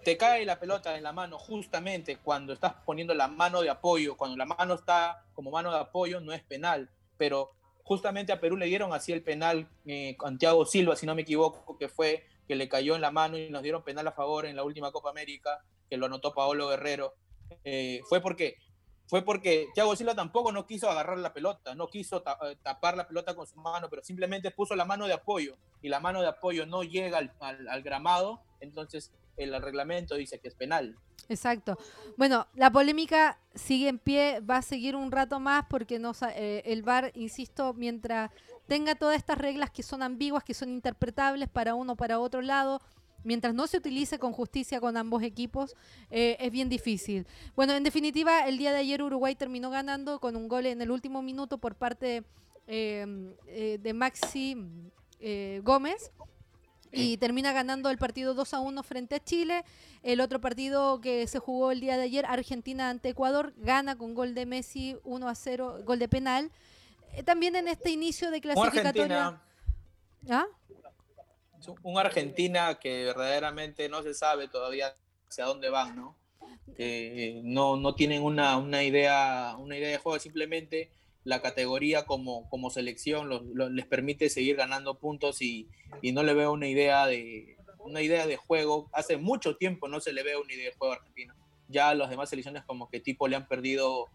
te 0.04 0.18
cae 0.18 0.46
la 0.46 0.60
pelota 0.60 0.98
en 0.98 1.04
la 1.04 1.14
mano 1.14 1.40
justamente 1.40 2.18
cuando 2.18 2.54
estás 2.54 2.74
poniendo 2.86 3.14
la 3.16 3.28
mano 3.28 3.62
de 3.62 3.70
apoyo, 3.70 4.18
cuando 4.18 4.38
la 4.38 4.46
mano 4.46 4.76
está 4.76 5.24
como 5.34 5.50
mano 5.50 5.72
de 5.72 5.80
apoyo, 5.80 6.20
no 6.20 6.34
es 6.34 6.44
penal, 6.44 6.90
pero 7.18 7.55
justamente 7.86 8.34
a 8.34 8.42
Perú 8.42 8.58
le 8.58 8.66
dieron 8.66 8.94
así 8.94 9.14
el 9.14 9.22
penal 9.22 9.70
eh, 9.86 10.16
con 10.18 10.38
Thiago 10.38 10.66
Silva, 10.66 10.96
si 10.96 11.06
no 11.06 11.16
me 11.16 11.22
equivoco, 11.22 11.78
que 11.78 11.88
fue 11.88 12.26
que 12.48 12.56
le 12.56 12.68
cayó 12.68 12.96
en 12.96 13.02
la 13.02 13.12
mano 13.12 13.38
y 13.38 13.50
nos 13.50 13.62
dieron 13.62 13.84
penal 13.84 14.08
a 14.08 14.12
favor 14.12 14.46
en 14.46 14.56
la 14.56 14.64
última 14.64 14.92
Copa 14.92 15.12
América, 15.12 15.64
que 15.90 15.98
lo 15.98 16.08
anotó 16.08 16.34
Paolo 16.34 16.68
Guerrero, 16.68 17.14
eh, 17.64 18.02
fue 18.10 18.22
porque 18.22 18.58
fue 19.08 19.22
porque 19.22 19.68
Thiago 19.76 19.96
Silva 19.96 20.16
tampoco 20.16 20.52
no 20.52 20.66
quiso 20.66 20.90
agarrar 20.90 21.20
la 21.20 21.32
pelota, 21.32 21.76
no 21.76 21.88
quiso 21.88 22.24
eh, 22.42 22.58
tapar 22.64 22.98
la 22.98 23.08
pelota 23.08 23.36
con 23.36 23.46
su 23.46 23.56
mano, 23.58 23.88
pero 23.88 24.04
simplemente 24.04 24.50
puso 24.50 24.76
la 24.76 24.84
mano 24.84 25.06
de 25.06 25.14
apoyo 25.14 25.56
y 25.84 25.90
la 25.90 26.00
mano 26.00 26.22
de 26.22 26.28
apoyo 26.28 26.66
no 26.66 26.82
llega 26.82 27.20
al 27.40 27.84
gramado, 27.84 28.42
entonces 28.62 29.14
el 29.38 29.62
reglamento 29.62 30.16
dice 30.16 30.40
que 30.40 30.48
es 30.48 30.56
penal. 30.56 30.96
Exacto. 31.30 31.78
Bueno, 32.18 32.48
la 32.54 32.72
polémica 32.72 33.40
sigue 33.54 33.88
en 33.88 34.00
pie, 34.00 34.40
va 34.42 34.58
a 34.58 34.62
seguir 34.62 34.96
un 34.96 35.12
rato 35.12 35.40
más 35.40 35.66
porque 35.70 36.00
no 36.00 36.14
eh, 36.36 36.62
el 36.66 36.84
VAR, 36.84 37.12
insisto, 37.16 37.74
mientras 37.74 38.32
tenga 38.68 38.96
todas 38.96 39.18
estas 39.18 39.38
reglas 39.38 39.72
que 39.72 39.84
son 39.84 40.04
ambiguas, 40.04 40.44
que 40.44 40.54
son 40.54 40.70
interpretables 40.70 41.50
para 41.50 41.76
uno 41.76 41.94
o 41.94 41.96
para 41.96 42.20
otro 42.20 42.42
lado, 42.42 42.82
mientras 43.26 43.54
no 43.54 43.68
se 43.68 43.78
utilice 43.78 44.20
con 44.20 44.32
justicia 44.32 44.80
con 44.80 44.96
ambos 44.96 45.24
equipos, 45.24 45.76
eh, 46.10 46.38
es 46.40 46.52
bien 46.52 46.70
difícil. 46.70 47.28
Bueno, 47.56 47.74
en 47.74 47.84
definitiva, 47.84 48.48
el 48.48 48.58
día 48.58 48.72
de 48.72 48.78
ayer 48.78 49.02
Uruguay 49.02 49.36
terminó 49.36 49.70
ganando 49.70 50.20
con 50.20 50.36
un 50.36 50.48
gol 50.48 50.68
en 50.68 50.82
el 50.82 50.92
último 50.92 51.22
minuto 51.22 51.58
por 51.58 51.76
parte 51.76 52.24
eh, 52.68 53.34
eh, 53.48 53.80
de 53.82 53.94
Maxi 53.94 54.56
Gómez. 55.64 56.12
Y 56.96 57.18
termina 57.18 57.52
ganando 57.54 57.90
el 57.90 57.98
partido 57.98 58.34
2 58.34 58.54
a 58.54 58.60
1 58.60 58.84
frente 58.84 59.16
a 59.16 59.24
Chile. 59.24 59.64
El 60.04 60.22
otro 60.22 60.40
partido 60.40 61.02
que 61.02 61.28
se 61.28 61.40
jugó 61.40 61.72
el 61.72 61.80
día 61.80 61.98
de 61.98 62.04
ayer, 62.04 62.26
Argentina 62.26 62.90
ante 62.90 63.10
Ecuador, 63.10 63.54
gana 63.58 63.98
con 63.98 64.14
gol 64.14 64.34
de 64.34 64.46
Messi 64.46 64.98
1 65.04 65.28
a 65.28 65.36
0, 65.36 65.80
gol 65.84 66.00
de 66.00 66.08
penal. 66.08 66.52
Eh, 67.14 67.24
también 67.24 67.56
en 67.56 67.68
este 67.68 67.92
inicio 67.92 68.32
de 68.32 68.42
clasificatoria. 68.42 69.42
¿Ah? 70.30 70.46
un 71.82 71.98
Argentina 71.98 72.78
que 72.80 73.06
verdaderamente 73.06 73.90
no 73.90 74.04
se 74.04 74.14
sabe 74.14 74.48
todavía 74.48 74.96
hacia 75.28 75.46
dónde 75.46 75.70
van, 75.70 75.96
¿no? 75.96 76.16
Eh, 76.78 77.42
no, 77.44 77.76
no 77.76 77.96
tienen 77.96 78.22
una, 78.22 78.58
una, 78.58 78.84
idea, 78.84 79.56
una 79.58 79.78
idea 79.78 79.90
de 79.90 79.98
juego, 79.98 80.20
simplemente 80.20 80.92
la 81.26 81.42
categoría 81.42 82.06
como, 82.06 82.48
como 82.50 82.70
selección 82.70 83.28
los- 83.28 83.44
les 83.72 83.86
permite 83.86 84.30
seguir 84.30 84.56
ganando 84.56 84.98
puntos 85.00 85.42
y, 85.42 85.68
y 86.02 86.14
no 86.14 86.24
le 86.24 86.34
veo 86.34 86.54
una 86.54 86.68
idea 86.68 87.06
de 87.08 87.58
una 87.80 88.02
idea 88.02 88.26
de 88.26 88.38
juego. 88.38 88.90
Hace 88.94 89.18
mucho 89.18 89.58
tiempo 89.58 89.88
no 89.88 90.00
se 90.00 90.14
le 90.14 90.24
ve 90.24 90.38
una 90.38 90.54
idea 90.54 90.70
de 90.70 90.76
juego 90.78 90.94
a 90.94 90.98
Argentina. 90.98 91.36
Ya 91.68 91.94
las 91.94 92.10
demás 92.10 92.30
selecciones 92.30 92.64
como 92.64 92.90
que 92.90 93.00
tipo 93.00 93.28
le 93.28 93.36
han 93.36 93.48
perdido 93.48 94.08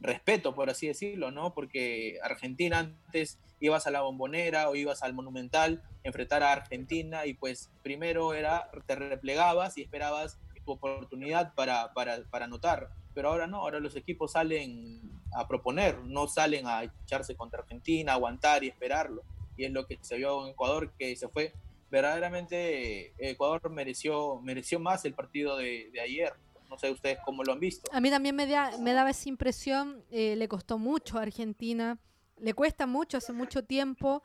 respeto, 0.00 0.54
por 0.54 0.70
así 0.70 0.86
decirlo, 0.86 1.30
¿no? 1.30 1.52
Porque 1.52 2.18
Argentina 2.22 2.78
antes 2.78 3.38
ibas 3.60 3.86
a 3.86 3.90
la 3.90 4.00
bombonera 4.00 4.70
o 4.70 4.74
ibas 4.74 5.02
al 5.02 5.12
monumental, 5.12 5.82
enfrentar 6.02 6.42
a 6.42 6.52
Argentina 6.52 7.26
y 7.26 7.34
pues 7.34 7.70
primero 7.82 8.32
era, 8.32 8.70
te 8.86 8.94
replegabas 8.96 9.76
y 9.76 9.82
esperabas 9.82 10.38
tu 10.64 10.72
oportunidad 10.72 11.54
para, 11.54 11.92
para, 11.92 12.22
para 12.30 12.46
anotar. 12.46 12.88
Pero 13.14 13.28
ahora 13.30 13.46
no, 13.46 13.58
ahora 13.58 13.80
los 13.80 13.96
equipos 13.96 14.32
salen 14.32 15.00
a 15.32 15.46
proponer, 15.46 15.98
no 16.04 16.26
salen 16.28 16.66
a 16.66 16.84
echarse 16.84 17.34
contra 17.36 17.60
Argentina, 17.60 18.12
aguantar 18.12 18.64
y 18.64 18.68
esperarlo. 18.68 19.22
Y 19.56 19.64
es 19.64 19.72
lo 19.72 19.86
que 19.86 19.98
se 20.00 20.16
vio 20.16 20.44
en 20.44 20.52
Ecuador, 20.52 20.92
que 20.98 21.14
se 21.16 21.28
fue. 21.28 21.52
Verdaderamente 21.90 23.12
Ecuador 23.18 23.68
mereció, 23.70 24.40
mereció 24.40 24.78
más 24.78 25.04
el 25.04 25.14
partido 25.14 25.56
de, 25.56 25.90
ayer. 26.02 26.32
No 26.68 26.78
sé 26.78 26.90
ustedes 26.90 27.18
cómo 27.24 27.42
lo 27.42 27.52
han 27.52 27.60
visto. 27.60 27.90
A 27.92 28.00
mí 28.00 28.10
también 28.10 28.36
me, 28.36 28.46
da- 28.46 28.78
me 28.78 28.92
daba 28.92 29.10
esa 29.10 29.28
impresión, 29.28 30.04
eh, 30.10 30.36
le 30.36 30.46
costó 30.46 30.78
mucho 30.78 31.18
a 31.18 31.22
Argentina, 31.22 31.98
le 32.38 32.54
cuesta 32.54 32.86
mucho, 32.86 33.18
hace 33.18 33.32
mucho 33.32 33.64
tiempo, 33.64 34.22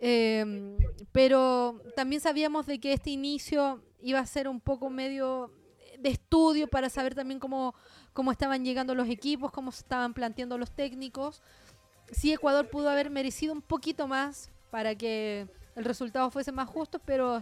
eh, 0.00 0.74
pero 1.12 1.82
también 1.94 2.20
sabíamos 2.22 2.66
de 2.66 2.80
que 2.80 2.94
este 2.94 3.10
inicio 3.10 3.84
iba 4.00 4.18
a 4.18 4.26
ser 4.26 4.48
un 4.48 4.60
poco 4.60 4.88
medio 4.90 5.52
de 6.02 6.10
estudio 6.10 6.66
para 6.66 6.90
saber 6.90 7.14
también 7.14 7.38
cómo, 7.38 7.74
cómo 8.12 8.32
estaban 8.32 8.64
llegando 8.64 8.94
los 8.94 9.08
equipos, 9.08 9.52
cómo 9.52 9.70
se 9.72 9.80
estaban 9.80 10.12
planteando 10.12 10.58
los 10.58 10.70
técnicos. 10.70 11.42
Sí, 12.10 12.32
Ecuador 12.32 12.68
pudo 12.68 12.90
haber 12.90 13.08
merecido 13.08 13.52
un 13.52 13.62
poquito 13.62 14.08
más 14.08 14.50
para 14.70 14.94
que 14.94 15.46
el 15.76 15.84
resultado 15.84 16.30
fuese 16.30 16.52
más 16.52 16.68
justo, 16.68 16.98
pero, 16.98 17.40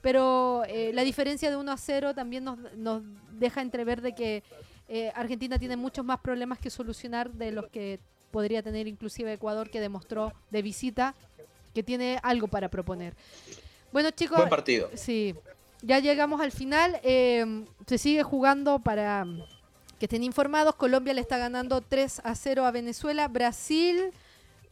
pero 0.00 0.64
eh, 0.66 0.92
la 0.94 1.02
diferencia 1.02 1.50
de 1.50 1.56
1 1.56 1.70
a 1.70 1.76
0 1.76 2.14
también 2.14 2.44
nos, 2.44 2.58
nos 2.74 3.02
deja 3.32 3.60
entrever 3.60 4.00
de 4.00 4.14
que 4.14 4.42
eh, 4.88 5.12
Argentina 5.14 5.58
tiene 5.58 5.76
muchos 5.76 6.04
más 6.04 6.20
problemas 6.20 6.58
que 6.58 6.70
solucionar 6.70 7.30
de 7.32 7.52
los 7.52 7.68
que 7.68 8.00
podría 8.30 8.62
tener 8.62 8.88
inclusive 8.88 9.32
Ecuador, 9.32 9.70
que 9.70 9.80
demostró 9.80 10.32
de 10.50 10.62
visita 10.62 11.14
que 11.74 11.82
tiene 11.82 12.18
algo 12.22 12.48
para 12.48 12.68
proponer. 12.68 13.14
Bueno, 13.92 14.10
chicos, 14.10 14.38
Buen 14.38 14.48
partido. 14.48 14.90
Sí, 14.94 15.34
ya 15.82 15.98
llegamos 15.98 16.40
al 16.40 16.52
final. 16.52 16.98
eh, 17.02 17.64
se 17.86 17.98
sigue 17.98 18.22
jugando 18.22 18.78
para 18.80 19.26
que 19.98 20.06
estén 20.06 20.22
informados. 20.22 20.74
Colombia 20.76 21.12
le 21.14 21.20
está 21.20 21.38
ganando 21.38 21.80
3 21.80 22.20
a 22.24 22.34
0 22.34 22.64
a 22.66 22.70
Venezuela. 22.70 23.28
Brasil 23.28 24.12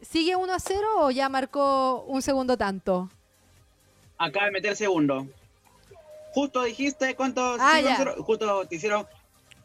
sigue 0.01 0.35
1 0.35 0.53
a 0.53 0.59
0 0.59 0.87
o 0.97 1.11
ya 1.11 1.29
marcó 1.29 2.03
un 2.07 2.21
segundo 2.21 2.57
tanto. 2.57 3.09
Acaba 4.17 4.45
de 4.45 4.51
meter 4.51 4.75
segundo. 4.75 5.27
Justo 6.33 6.63
dijiste 6.63 7.15
cuántos. 7.15 7.57
Ah? 7.59 7.79
Justo 8.19 8.65
te 8.67 8.75
hicieron. 8.75 9.05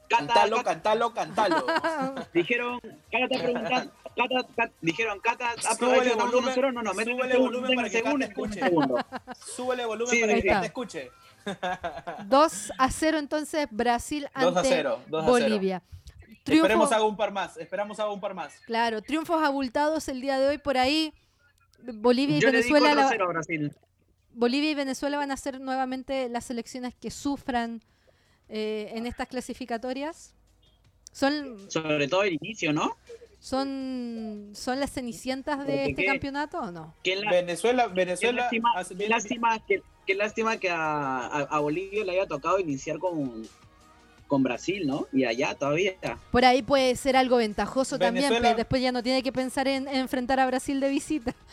Cata, 0.09 0.27
Cantalo, 0.27 0.57
Cata- 0.59 0.71
cantalo, 0.71 1.15
cantalo. 1.15 1.67
dijeron. 2.35 2.79
Cata 3.11 3.25
está 3.31 3.39
preguntando. 3.43 3.93
Cata, 4.17 4.49
Cata- 4.55 4.73
dijeron, 4.81 5.19
Cata, 5.21 5.55
Súbele 5.77 6.15
volumen, 6.15 6.45
1 6.45 6.53
0 6.55 6.73
No, 6.73 6.83
no, 6.83 6.93
súbele 6.93 7.37
volumen 7.37 7.75
para 7.75 7.89
que 7.89 7.97
segundo, 7.97 8.19
Cata 8.27 8.33
escuche. 8.33 8.61
segundo. 8.61 8.99
Súbele 9.57 9.85
volumen 9.87 10.11
Sí, 10.15 10.21
para 10.21 10.35
que 10.35 10.43
te 10.43 10.67
escuche. 10.67 11.11
2 12.27 12.73
a 12.79 12.91
0 12.91 13.19
entonces 13.19 13.67
Brasil 13.71 14.29
2 14.35 14.45
a 14.57 14.59
ante 14.61 14.69
0. 14.69 15.01
2 15.09 15.23
a 15.23 15.27
0. 15.27 15.33
Bolivia. 15.33 15.83
Triunfo, 16.43 16.67
Esperemos 16.67 16.93
haga 16.93 17.05
un 17.05 17.17
par 17.17 17.33
más. 17.33 17.57
Esperamos 17.57 17.99
haga 18.01 18.11
un 18.13 18.21
par 18.21 18.35
más. 18.35 18.55
claro, 18.67 19.01
triunfos 19.03 19.43
abultados 19.43 20.09
el 20.09 20.21
día 20.21 20.39
de 20.39 20.49
hoy 20.49 20.59
por 20.59 20.77
ahí. 20.77 21.13
Bolivia 21.83 22.39
y 22.39 22.41
Yo 22.41 22.51
Venezuela 22.51 22.89
4 22.89 23.03
la- 23.03 23.09
0 23.09 23.25
a 23.25 23.29
Brasil. 23.29 23.73
Bolivia 24.33 24.71
y 24.71 24.75
Venezuela 24.75 25.17
van 25.17 25.31
a 25.31 25.37
ser 25.37 25.61
nuevamente 25.61 26.29
las 26.29 26.45
selecciones 26.47 26.95
que 26.95 27.11
sufran 27.11 27.83
eh, 28.49 28.91
en 28.95 29.07
estas 29.07 29.29
clasificatorias. 29.29 30.35
Son, 31.13 31.71
Sobre 31.71 32.09
todo 32.09 32.25
el 32.25 32.35
inicio, 32.35 32.73
¿no? 32.73 32.97
son, 33.39 34.51
son 34.55 34.81
las 34.81 34.91
cenicientas 34.91 35.67
de 35.67 35.91
este 35.91 36.03
qué- 36.03 36.07
campeonato 36.07 36.59
o 36.59 36.71
no? 36.71 36.95
Qué, 37.03 37.17
la- 37.17 37.31
Venezuela, 37.31 37.87
qué 37.89 37.93
Venezuela 37.95 38.43
lástima, 38.43 38.73
hace 38.77 38.89
qué 38.95 38.99
bien- 38.99 39.11
lástima, 39.11 39.59
qué- 39.67 39.83
qué 40.07 40.15
lástima 40.15 40.57
que 40.59 40.71
a, 40.71 41.27
a- 41.27 41.41
a 41.51 41.59
Bolivia 41.61 42.05
le 42.05 42.13
haya 42.13 42.27
tocado 42.27 42.59
iniciar 42.59 42.99
con, 42.99 43.47
con 44.27 44.43
Brasil, 44.43 44.87
¿no? 44.87 45.07
Y 45.13 45.25
allá 45.25 45.55
todavía. 45.55 45.95
Por 46.31 46.45
ahí 46.45 46.63
puede 46.63 46.97
ser 46.97 47.17
algo 47.17 47.37
ventajoso 47.37 47.99
también, 47.99 48.33
pero 48.41 48.55
después 48.55 48.83
ya 48.83 48.93
no 48.93 49.03
tiene 49.03 49.23
que 49.23 49.33
pensar 49.33 49.69
en, 49.69 49.89
en 49.89 49.97
enfrentar 49.97 50.41
a 50.41 50.47
Brasil 50.47 50.81
de 50.81 50.89
visita. 50.89 51.35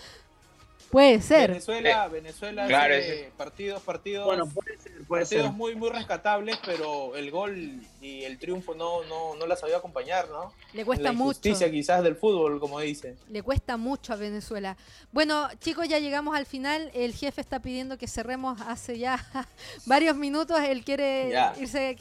Puede 0.91 1.22
ser. 1.22 1.52
Venezuela, 1.52 2.07
Venezuela 2.10 2.68
Claro, 2.68 2.94
hace 2.95 3.22
ese- 3.22 3.32
partidos, 3.38 3.82
partidos, 3.82 4.26
Bueno, 4.26 4.45
puede 4.45 4.78
ser, 4.78 5.01
puede 5.12 5.26
ser. 5.26 5.40
partidos 5.40 5.58
muy, 5.58 5.76
muy 5.76 5.90
rescatables, 5.90 6.58
pero 6.66 7.16
el 7.16 7.30
gol 7.32 7.82
y 8.02 8.24
el 8.24 8.40
triunfo 8.40 8.74
no, 8.74 9.04
no, 9.04 9.36
no 9.36 9.46
la 9.46 9.56
sabía 9.56 9.78
acompañar, 9.78 10.28
¿no? 10.30 10.52
Le 10.74 10.84
cuesta 10.86 11.04
la 11.04 11.12
mucho. 11.14 11.24
injusticia 11.30 11.70
quizás 11.70 12.04
del 12.04 12.16
fútbol, 12.16 12.60
como 12.60 12.80
dice. 12.80 13.16
Le 13.30 13.44
cuesta 13.44 13.78
mucho 13.78 14.14
a 14.14 14.16
Venezuela. 14.16 14.76
Bueno, 15.12 15.48
chicos, 15.60 15.88
ya 15.88 16.00
llegamos 16.00 16.36
al 16.36 16.46
final. 16.46 16.90
El 16.94 17.14
jefe 17.14 17.42
está 17.42 17.60
pidiendo 17.62 17.98
que 17.98 18.08
cerremos 18.08 18.60
hace 18.62 18.98
ya 18.98 19.24
varios 19.86 20.16
minutos. 20.16 20.60
Él 20.62 20.84
quiere 20.84 21.30
Ya. 21.32 21.54
irse, 21.60 21.98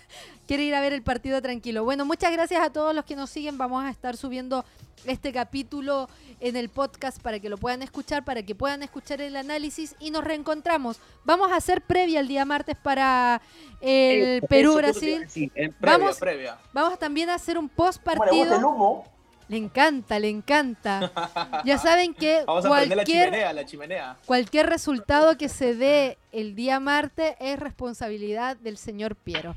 quiere 0.46 0.62
ir 0.64 0.74
a 0.74 0.80
ver 0.80 0.92
el 0.92 1.02
partido 1.02 1.42
tranquilo. 1.42 1.84
Bueno, 1.84 2.04
muchas 2.04 2.32
gracias 2.32 2.60
a 2.62 2.70
todos 2.72 2.94
los 2.94 3.04
que 3.04 3.16
nos 3.16 3.30
siguen. 3.30 3.58
Vamos 3.58 3.84
a 3.84 3.90
estar 3.90 4.16
subiendo 4.16 4.64
este 5.04 5.32
capítulo 5.32 6.08
en 6.40 6.56
el 6.56 6.68
podcast 6.68 7.20
para 7.20 7.38
que 7.40 7.48
lo 7.48 7.58
puedan 7.58 7.82
escuchar, 7.82 8.24
para 8.24 8.42
que 8.42 8.54
puedan 8.54 8.82
escuchar 8.82 9.20
el 9.20 9.36
análisis 9.36 9.94
y 10.00 10.10
nos 10.10 10.24
reencontramos. 10.24 10.98
Vamos 11.24 11.50
a 11.52 11.56
hacer 11.56 11.82
previa 11.82 12.20
el 12.20 12.28
día 12.28 12.44
martes 12.44 12.76
para 12.82 13.40
el 13.80 14.42
a 14.42 14.46
Perú-Brasil. 14.46 15.26
Eh, 15.34 15.48
Previa, 15.50 15.74
Vamos- 15.98 16.18
previa. 16.18 16.58
Vamos 16.72 16.98
también 16.98 17.30
a 17.30 17.34
hacer 17.34 17.58
un 17.58 17.68
post 17.68 18.02
¿Cómo 18.04 18.24
le 18.24 18.30
gusta 18.30 18.42
el 18.42 18.48
partido. 18.50 18.68
humo? 18.68 19.12
Le 19.48 19.56
encanta, 19.58 20.18
le 20.18 20.28
encanta. 20.30 21.12
Ya 21.64 21.76
saben 21.78 22.14
que 22.14 22.44
Vamos 22.46 22.64
a 22.64 22.70
prender 22.70 22.88
la 22.88 22.94
cualquier, 23.04 23.24
chimenea, 23.26 23.52
la 23.52 23.66
chimenea. 23.66 24.16
cualquier 24.24 24.66
resultado 24.70 25.36
que 25.36 25.48
se 25.48 25.74
dé 25.74 26.16
el 26.30 26.54
día 26.54 26.80
martes 26.80 27.34
es 27.40 27.58
responsabilidad 27.58 28.56
del 28.56 28.78
señor 28.78 29.14
Piero. 29.16 29.54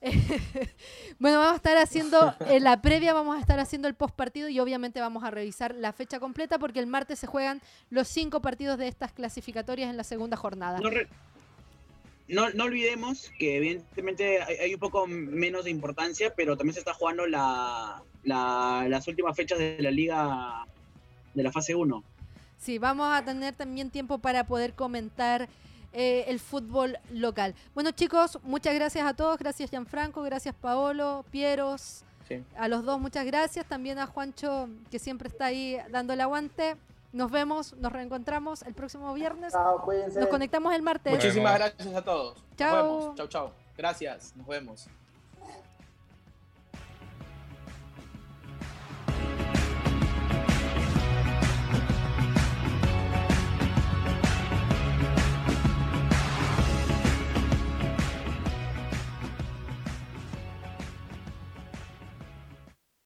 bueno, 1.18 1.38
vamos 1.38 1.52
a 1.54 1.56
estar 1.56 1.76
haciendo, 1.76 2.34
en 2.46 2.62
la 2.64 2.80
previa 2.80 3.12
vamos 3.12 3.36
a 3.36 3.40
estar 3.40 3.58
haciendo 3.58 3.88
el 3.88 3.94
post 3.94 4.14
partido 4.14 4.48
y 4.48 4.60
obviamente 4.60 5.00
vamos 5.00 5.24
a 5.24 5.30
revisar 5.30 5.74
la 5.74 5.92
fecha 5.92 6.20
completa 6.20 6.58
porque 6.58 6.78
el 6.78 6.86
martes 6.86 7.18
se 7.18 7.26
juegan 7.26 7.60
los 7.90 8.08
cinco 8.08 8.40
partidos 8.40 8.78
de 8.78 8.88
estas 8.88 9.12
clasificatorias 9.12 9.90
en 9.90 9.96
la 9.96 10.04
segunda 10.04 10.36
jornada. 10.36 10.78
No, 10.80 10.90
no, 12.28 12.50
no 12.50 12.64
olvidemos 12.64 13.30
que 13.38 13.56
evidentemente 13.56 14.42
hay, 14.42 14.56
hay 14.56 14.74
un 14.74 14.80
poco 14.80 15.06
menos 15.06 15.64
de 15.64 15.70
importancia, 15.70 16.34
pero 16.34 16.56
también 16.56 16.74
se 16.74 16.80
está 16.80 16.92
jugando 16.94 17.26
la, 17.26 18.02
la- 18.22 18.86
las 18.88 19.08
últimas 19.08 19.34
fechas 19.36 19.58
de 19.58 19.78
la 19.80 19.90
liga 19.90 20.66
de 21.34 21.42
la 21.42 21.50
fase 21.50 21.74
1. 21.74 22.04
Sí, 22.58 22.78
vamos 22.78 23.08
a 23.12 23.24
tener 23.24 23.54
también 23.54 23.90
tiempo 23.90 24.18
para 24.18 24.44
poder 24.44 24.74
comentar 24.74 25.48
eh, 25.92 26.24
el 26.28 26.40
fútbol 26.40 26.98
local. 27.12 27.54
Bueno, 27.74 27.90
chicos, 27.92 28.38
muchas 28.42 28.74
gracias 28.74 29.06
a 29.06 29.14
todos. 29.14 29.38
Gracias, 29.38 29.70
Gianfranco. 29.70 30.22
Gracias, 30.22 30.54
Paolo, 30.54 31.24
Pieros. 31.30 32.04
Sí. 32.26 32.44
A 32.56 32.68
los 32.68 32.84
dos, 32.84 33.00
muchas 33.00 33.24
gracias. 33.24 33.66
También 33.66 33.98
a 33.98 34.06
Juancho, 34.06 34.68
que 34.90 34.98
siempre 34.98 35.28
está 35.28 35.46
ahí 35.46 35.78
dando 35.90 36.12
el 36.12 36.20
aguante. 36.20 36.76
Nos 37.12 37.30
vemos, 37.30 37.74
nos 37.74 37.90
reencontramos 37.90 38.62
el 38.62 38.74
próximo 38.74 39.12
viernes. 39.14 39.52
Chao, 39.52 39.80
cuídense. 39.82 40.20
Nos 40.20 40.28
conectamos 40.28 40.74
el 40.74 40.82
martes. 40.82 41.12
Muchísimas 41.12 41.54
gracias 41.54 41.94
a 41.94 42.02
todos. 42.02 42.36
Chao. 42.56 42.76
Nos 42.76 42.98
vemos. 43.00 43.16
Chau, 43.16 43.28
chau. 43.28 43.50
Gracias. 43.76 44.34
Nos 44.36 44.46
vemos. 44.46 44.88